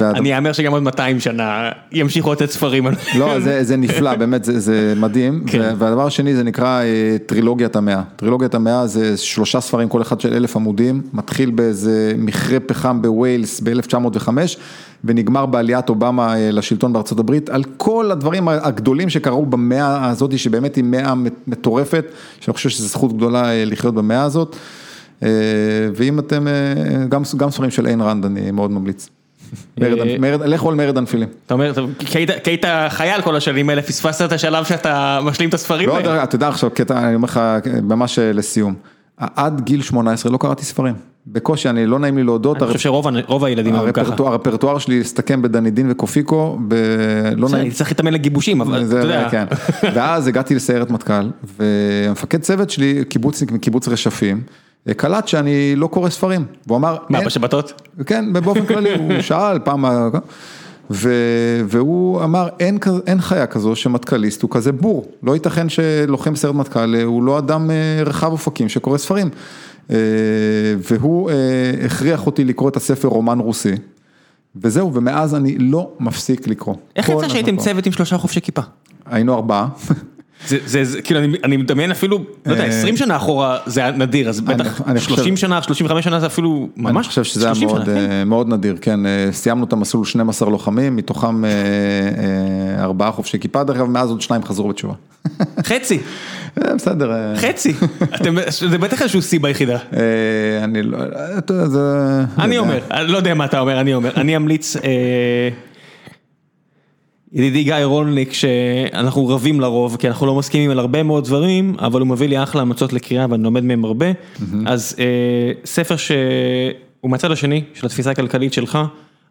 אני 0.00 0.36
אאמר 0.36 0.52
שגם 0.52 0.72
עוד 0.72 0.82
200 0.82 1.20
שנה 1.20 1.70
ימשיכו 1.92 2.32
לתת 2.32 2.50
ספרים. 2.50 2.86
לא, 3.18 3.40
זה 3.62 3.76
נפלא, 3.76 4.14
באמת 4.20 4.44
זה 4.44 4.94
מדהים, 4.96 5.44
והדבר 5.78 6.06
השני 6.06 6.34
זה 6.34 6.42
נקרא 6.42 6.82
טרילוגיית 7.26 7.76
המאה. 7.76 8.02
טרילוגיית 8.16 8.54
המאה 8.54 8.86
זה 8.86 9.16
שלושה 9.16 9.60
ספרים, 9.60 9.88
כל 9.88 10.02
אחד 10.02 10.20
של 10.20 10.34
אלף 10.34 10.56
עמודים, 10.56 11.02
מתחיל 11.12 11.50
באיזה 11.50 12.12
מכרה 12.18 12.60
פחם 12.60 13.02
בוויילס 13.02 13.60
ב-1905, 13.60 14.28
ונגמר 15.04 15.46
בעליית 15.46 15.88
אובמה 15.88 16.34
לשלטון 16.38 16.92
בארצות 16.92 17.18
הברית, 17.18 17.50
על 17.50 17.64
כל 17.76 18.10
הדברים 18.10 18.48
הגדולים 18.48 19.08
שקרו 19.08 19.46
במאה 19.46 20.08
הזאת, 20.10 20.38
שבאמת 20.38 20.76
היא 20.76 20.84
מאה 20.84 21.14
מטורפת, 21.46 22.04
שאני 22.40 22.54
חושב 22.54 22.68
שזו 22.68 22.88
זכות 22.88 23.16
גדולה 23.16 23.64
לחיות 23.64 23.94
במאה 23.94 24.22
הזאת, 24.22 24.56
ואם 25.94 26.18
אתם, 26.18 26.46
גם 27.08 27.24
ספרים 27.24 27.70
של 27.70 27.86
איין 27.86 28.00
רנד 28.00 28.24
אני 28.24 28.50
מאוד 28.50 28.70
ממליץ. 28.70 29.08
לכו 30.46 30.68
על 30.68 30.74
מרד 30.74 30.98
הנפילים. 30.98 31.28
אתה 31.46 31.54
אומר, 31.54 31.72
כי 31.98 32.18
היית 32.44 32.64
חייל 32.88 33.22
כל 33.22 33.36
השנים 33.36 33.68
האלה, 33.68 33.82
פספסת 33.82 34.24
את 34.24 34.32
השלב 34.32 34.64
שאתה 34.64 35.20
משלים 35.22 35.48
את 35.48 35.54
הספרים 35.54 35.90
האלה. 35.90 36.16
לא, 36.16 36.22
אתה 36.22 36.34
יודע 36.34 36.48
עכשיו, 36.48 36.70
קטע, 36.70 36.98
אני 36.98 37.14
אומר 37.14 37.26
לך 37.26 37.40
ממש 37.82 38.18
לסיום, 38.18 38.74
עד 39.16 39.60
גיל 39.60 39.82
18 39.82 40.32
לא 40.32 40.36
קראתי 40.36 40.64
ספרים. 40.64 40.94
בקושי, 41.26 41.68
אני 41.68 41.86
לא 41.86 41.98
נעים 41.98 42.16
לי 42.16 42.24
להודות. 42.24 42.62
אני 42.62 42.66
חושב 42.66 42.78
שרוב 42.78 43.44
הילדים 43.44 43.74
היו 43.74 43.92
ככה. 43.92 44.14
הרפרטואר 44.18 44.78
שלי 44.78 45.00
הסתכם 45.00 45.42
בדנידין 45.42 45.90
וקופיקו, 45.90 46.58
לא 47.36 47.48
נעים. 47.48 47.62
אני 47.62 47.70
צריך 47.70 47.90
להתאמן 47.90 48.12
לגיבושים, 48.12 48.60
אבל 48.60 48.84
אתה 48.86 48.96
יודע. 48.96 49.28
כן. 49.30 49.44
ואז 49.94 50.26
הגעתי 50.26 50.54
לסיירת 50.54 50.90
מטכ"ל, 50.90 51.30
והמפקד 51.58 52.40
צוות 52.40 52.70
שלי, 52.70 53.04
קיבוצניק 53.08 53.52
מקיבוץ 53.52 53.88
רשפים, 53.88 54.40
קלט 54.96 55.28
שאני 55.28 55.76
לא 55.76 55.86
קורא 55.86 56.10
ספרים, 56.10 56.44
והוא 56.66 56.78
אמר... 56.78 56.96
מה, 57.08 57.20
בשבתות? 57.20 57.82
כן, 58.06 58.32
באופן 58.32 58.66
כללי, 58.66 58.94
הוא 58.98 59.20
שאל 59.20 59.58
פעם... 59.58 59.84
והוא 61.68 62.24
אמר, 62.24 62.48
אין, 62.60 62.78
אין 63.06 63.20
חיה 63.20 63.46
כזו 63.46 63.76
שמטכ"ליסט 63.76 64.42
הוא 64.42 64.50
כזה 64.50 64.72
בור, 64.72 65.06
לא 65.22 65.34
ייתכן 65.34 65.68
שלוחם 65.68 66.36
סיירת 66.36 66.56
מטכ"ל 66.56 66.94
הוא 67.04 67.22
לא 67.22 67.38
אדם 67.38 67.70
רחב 68.06 68.32
אופקים 68.32 68.68
שקורא 68.68 68.98
ספרים. 68.98 69.30
והוא 70.78 71.30
הכריח 71.84 72.26
אותי 72.26 72.44
לקרוא 72.44 72.68
את 72.68 72.76
הספר 72.76 73.08
רומן 73.08 73.38
רוסי, 73.38 73.74
וזהו, 74.56 74.94
ומאז 74.94 75.34
אני 75.34 75.58
לא 75.58 75.90
מפסיק 76.00 76.48
לקרוא. 76.48 76.74
איך 76.96 77.08
יצא 77.08 77.28
שהייתם 77.28 77.56
צוות 77.56 77.86
עם 77.86 77.92
שלושה 77.92 78.18
חובשי 78.18 78.40
כיפה? 78.40 78.62
היינו 79.06 79.34
ארבעה. 79.34 79.68
זה 80.46 81.02
כאילו 81.02 81.20
אני 81.44 81.56
מדמיין 81.56 81.90
אפילו, 81.90 82.24
לא 82.46 82.52
יודע, 82.52 82.64
20 82.64 82.96
שנה 82.96 83.16
אחורה 83.16 83.58
זה 83.66 83.80
היה 83.80 83.90
נדיר, 83.90 84.28
אז 84.28 84.40
בטח 84.40 84.80
30 84.98 85.36
שנה, 85.36 85.62
35 85.62 86.04
שנה 86.04 86.20
זה 86.20 86.26
אפילו 86.26 86.68
ממש, 86.76 87.06
אני 87.06 87.08
חושב 87.08 87.24
שזה 87.24 87.46
היה 87.46 88.24
מאוד 88.24 88.48
נדיר, 88.48 88.76
כן, 88.80 89.00
סיימנו 89.30 89.64
את 89.64 89.72
המסלול 89.72 90.04
12 90.04 90.50
לוחמים, 90.50 90.96
מתוכם 90.96 91.42
ארבעה 92.78 93.12
חובשי 93.12 93.38
כיפה, 93.38 93.64
דרך 93.64 93.76
אגב, 93.76 93.86
מאז 93.86 94.10
עוד 94.10 94.20
שניים 94.20 94.44
חזרו 94.44 94.68
בתשובה. 94.68 94.94
חצי. 95.64 95.98
בסדר. 96.56 97.36
חצי, 97.36 97.74
זה 98.68 98.78
בטח 98.78 99.02
איזשהו 99.02 99.22
שיא 99.22 99.40
ביחידה. 99.40 99.78
אני 100.64 100.82
לא, 100.82 100.98
אני 102.38 102.58
אומר, 102.58 102.78
אני 102.90 103.08
לא 103.08 103.16
יודע 103.16 103.34
מה 103.34 103.44
אתה 103.44 103.60
אומר, 103.60 103.80
אני 103.80 103.94
אומר, 103.94 104.10
אני 104.16 104.36
אמליץ. 104.36 104.76
ידידי 107.32 107.64
גיא 107.64 107.74
רולניק 107.84 108.32
שאנחנו 108.32 109.28
רבים 109.28 109.60
לרוב 109.60 109.96
כי 109.96 110.08
אנחנו 110.08 110.26
לא 110.26 110.34
מסכימים 110.34 110.70
על 110.70 110.78
הרבה 110.78 111.02
מאוד 111.02 111.24
דברים 111.24 111.74
אבל 111.78 112.00
הוא 112.00 112.08
מביא 112.08 112.28
לי 112.28 112.42
אחלה 112.42 112.62
המצות 112.62 112.92
לקריאה 112.92 113.26
ואני 113.30 113.42
לומד 113.42 113.64
מהם 113.64 113.84
הרבה 113.84 114.06
אז 114.66 114.96
ספר 115.64 115.96
שהוא 115.96 117.10
מהצד 117.10 117.30
השני 117.30 117.62
של 117.74 117.86
התפיסה 117.86 118.10
הכלכלית 118.10 118.52
שלך 118.52 118.78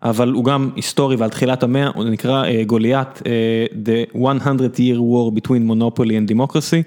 אבל 0.03 0.31
הוא 0.31 0.45
גם 0.45 0.69
היסטורי 0.75 1.15
ועל 1.15 1.29
תחילת 1.29 1.63
המאה 1.63 1.87
הוא 1.95 2.03
נקרא 2.03 2.43
גוליית 2.65 3.21
The 3.85 4.17
100 4.17 4.29
year 4.77 4.97
war 4.97 5.31
between 5.39 5.71
monopoly 5.71 6.11
and 6.11 6.33
democracy. 6.33 6.83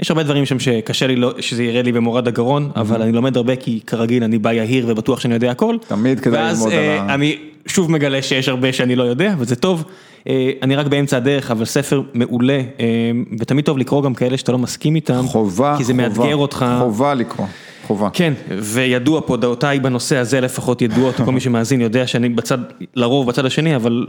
יש 0.00 0.10
הרבה 0.10 0.22
דברים 0.22 0.46
שם 0.46 0.58
שקשה 0.58 1.06
לי 1.06 1.20
שזה 1.40 1.64
יראה 1.64 1.82
לי 1.82 1.92
במורד 1.92 2.28
הגרון 2.28 2.70
אבל 2.76 3.02
אני 3.02 3.12
לומד 3.12 3.36
הרבה 3.36 3.56
כי 3.56 3.80
כרגיל 3.86 4.24
אני 4.24 4.38
בא 4.38 4.52
יהיר 4.52 4.84
ובטוח 4.88 5.20
שאני 5.20 5.34
יודע 5.34 5.50
הכל. 5.50 5.76
תמיד 5.88 6.20
כדאי 6.20 6.52
ללמוד 6.52 6.72
על 6.72 6.78
ה... 6.78 6.82
ואז 6.82 7.10
אני 7.10 7.36
שוב 7.66 7.90
מגלה 7.90 8.22
שיש 8.22 8.48
הרבה 8.48 8.72
שאני 8.72 8.96
לא 8.96 9.02
יודע 9.02 9.34
וזה 9.38 9.56
טוב. 9.56 9.84
אני 10.62 10.76
רק 10.76 10.86
באמצע 10.86 11.16
הדרך 11.16 11.50
אבל 11.50 11.64
ספר 11.64 12.02
מעולה 12.14 12.60
ותמיד 13.40 13.64
טוב 13.64 13.78
לקרוא 13.78 14.02
גם 14.02 14.14
כאלה 14.14 14.36
שאתה 14.36 14.52
לא 14.52 14.58
מסכים 14.58 14.94
איתם. 14.94 15.24
חובה, 15.26 15.74
כי 15.78 15.84
זה 15.84 15.94
מאתגר 15.94 16.36
אותך. 16.36 16.66
חובה 16.78 17.14
לקרוא. 17.14 17.46
חובה. 17.86 18.08
כן, 18.12 18.32
וידוע 18.48 19.20
פה 19.26 19.36
דעותיי 19.36 19.80
בנושא 19.80 20.16
הזה 20.16 20.40
לפחות 20.40 20.82
ידועות, 20.82 21.14
כל 21.24 21.32
מי 21.32 21.40
שמאזין 21.40 21.80
יודע 21.80 22.06
שאני 22.06 22.28
בצד, 22.28 22.58
לרוב 22.94 23.26
בצד 23.26 23.44
השני, 23.46 23.76
אבל 23.76 24.06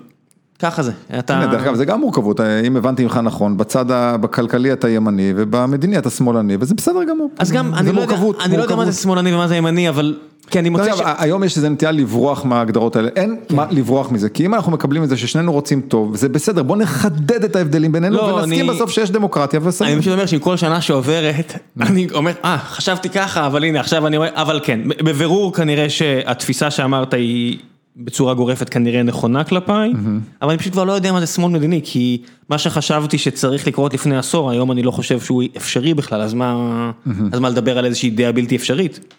ככה 0.59 0.84
זה. 0.84 0.91
אתה... 1.19 1.47
דרך 1.51 1.61
אגב, 1.61 1.75
זה 1.75 1.85
גם 1.85 1.99
מורכבות, 1.99 2.39
אם 2.39 2.77
הבנתי 2.77 3.03
ממך 3.03 3.19
נכון, 3.23 3.57
בצד 3.57 3.85
הכלכלי 3.91 4.73
אתה 4.73 4.89
ימני 4.89 5.34
ובמדיני 5.35 5.97
אתה 5.97 6.09
שמאלני, 6.09 6.57
וזה 6.59 6.75
בסדר 6.75 7.03
גמור. 7.09 7.29
אז 7.39 7.51
גם, 7.51 7.73
אני 7.73 7.91
לא 7.91 8.01
יודע, 8.01 8.15
אני 8.45 8.57
לא 8.57 8.61
יודע 8.61 8.75
מה 8.75 8.85
זה 8.85 9.01
שמאלני 9.01 9.34
ומה 9.34 9.47
זה 9.47 9.55
ימני, 9.55 9.89
אבל... 9.89 10.15
כי 10.49 10.59
אני 10.59 10.69
מוצא 10.69 10.95
ש... 10.95 11.01
היום 11.17 11.43
יש 11.43 11.57
איזה 11.57 11.69
נטייה 11.69 11.91
לברוח 11.91 12.45
מההגדרות 12.45 12.95
האלה, 12.95 13.09
אין 13.15 13.35
מה 13.49 13.65
לברוח 13.71 14.11
מזה, 14.11 14.29
כי 14.29 14.45
אם 14.45 14.53
אנחנו 14.53 14.71
מקבלים 14.71 15.03
את 15.03 15.09
זה 15.09 15.17
ששנינו 15.17 15.51
רוצים 15.51 15.81
טוב, 15.81 16.15
זה 16.15 16.29
בסדר, 16.29 16.63
בוא 16.63 16.77
נחדד 16.77 17.43
את 17.43 17.55
ההבדלים 17.55 17.91
בינינו 17.91 18.23
ונסכים 18.23 18.67
בסוף 18.67 18.91
שיש 18.91 19.11
דמוקרטיה 19.11 19.59
וסדר. 19.63 19.88
אני 19.88 19.99
פשוט 20.01 20.13
אומר 20.13 20.25
שעם 20.25 20.39
כל 20.39 20.57
שנה 20.57 20.81
שעוברת, 20.81 21.53
אני 21.81 22.07
אומר, 22.13 22.31
אה, 22.45 22.57
חשבתי 22.57 23.09
ככה, 23.09 23.45
אבל 23.45 23.63
הנה, 23.63 23.79
עכשיו 23.79 24.07
אני 24.07 24.17
רואה, 24.17 24.29
אבל 24.34 24.59
כן, 24.63 24.79
בבירור 24.85 25.53
כנראה 25.53 25.89
שהתפיסה 25.89 26.71
שאמרת 26.71 27.13
היא 27.13 27.57
בצורה 27.97 28.33
גורפת 28.33 28.69
כנראה 28.69 29.03
נכונה 29.03 29.43
כלפיי, 29.43 29.91
אבל 30.41 30.49
אני 30.49 30.57
פשוט 30.57 30.73
כבר 30.73 30.83
לא 30.83 30.91
יודע 30.91 31.11
מה 31.11 31.19
זה 31.19 31.27
שמאל 31.27 31.51
מדיני, 31.51 31.81
כי 31.83 32.21
מה 32.49 32.57
שחשבתי 32.57 33.17
שצריך 33.17 33.67
לקרות 33.67 33.93
לפני 33.93 34.17
עשור, 34.17 34.51
היום 34.51 34.71
אני 34.71 34.83
לא 34.83 34.91
חושב 34.91 35.19
שהוא 35.19 35.43
אפשרי 35.57 35.93
בכלל, 35.93 36.21
אז 36.21 36.33
מה 36.33 36.91
לדבר 37.33 37.77
על 37.77 37.85
איזושהי 37.85 38.09
דעה 38.09 38.31
בלתי 38.31 38.55
אפשרית? 38.55 39.13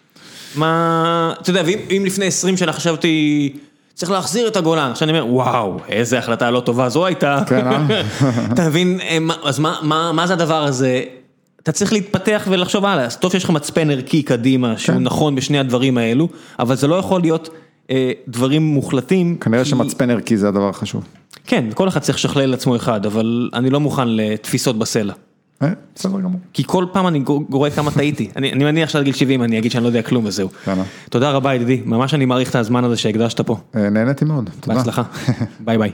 מה, 0.55 1.33
אתה 1.41 1.49
יודע, 1.49 1.61
ואם 1.65 2.03
לפני 2.05 2.25
20 2.25 2.57
שנה 2.57 2.73
חשבתי, 2.73 3.53
צריך 3.93 4.11
להחזיר 4.11 4.47
את 4.47 4.57
הגולן, 4.57 4.91
עכשיו 4.91 5.09
אני 5.09 5.19
אומר, 5.19 5.33
וואו, 5.33 5.77
איזה 5.89 6.19
החלטה 6.19 6.51
לא 6.51 6.59
טובה 6.59 6.89
זו 6.89 7.05
הייתה. 7.05 7.43
כן, 7.47 7.67
אה? 7.67 8.01
אתה 8.53 8.67
מבין, 8.67 8.99
אז 9.43 9.59
מה 9.93 10.23
זה 10.27 10.33
הדבר 10.33 10.63
הזה? 10.63 11.03
אתה 11.63 11.71
צריך 11.71 11.93
להתפתח 11.93 12.47
ולחשוב 12.49 12.85
הלאה, 12.85 13.05
אז 13.05 13.17
טוב 13.17 13.31
שיש 13.31 13.43
לך 13.43 13.49
מצפן 13.49 13.91
ערכי 13.91 14.23
קדימה, 14.23 14.77
שהוא 14.77 14.95
נכון 14.95 15.35
בשני 15.35 15.59
הדברים 15.59 15.97
האלו, 15.97 16.29
אבל 16.59 16.75
זה 16.75 16.87
לא 16.87 16.95
יכול 16.95 17.21
להיות 17.21 17.49
דברים 18.27 18.61
מוחלטים. 18.61 19.37
כנראה 19.37 19.65
שמצפן 19.65 20.09
ערכי 20.09 20.37
זה 20.37 20.47
הדבר 20.47 20.69
החשוב. 20.69 21.03
כן, 21.45 21.65
כל 21.73 21.87
אחד 21.87 21.99
צריך 21.99 22.17
לשכלל 22.17 22.45
לעצמו 22.45 22.75
אחד, 22.75 23.05
אבל 23.05 23.49
אני 23.53 23.69
לא 23.69 23.79
מוכן 23.79 24.07
לתפיסות 24.07 24.79
בסלע. 24.79 25.13
בסדר 25.95 26.19
גמור. 26.19 26.39
כי 26.53 26.63
כל 26.67 26.85
פעם 26.91 27.07
אני 27.07 27.23
רואה 27.49 27.71
כמה 27.71 27.91
טעיתי, 27.91 28.29
אני 28.35 28.63
מניח 28.63 28.89
שעד 28.89 29.03
גיל 29.03 29.13
70 29.13 29.43
אני 29.43 29.59
אגיד 29.59 29.71
שאני 29.71 29.83
לא 29.83 29.89
יודע 29.89 30.01
כלום 30.01 30.25
וזהו. 30.25 30.49
תודה 31.09 31.31
רבה 31.31 31.55
ידידי, 31.55 31.81
ממש 31.85 32.13
אני 32.13 32.25
מעריך 32.25 32.49
את 32.49 32.55
הזמן 32.55 32.83
הזה 32.83 32.97
שהקדשת 32.97 33.41
פה. 33.41 33.57
נהניתי 33.73 34.25
מאוד, 34.25 34.49
תודה. 34.59 34.77
בהצלחה, 34.77 35.03
ביי 35.65 35.77
ביי. 35.77 35.91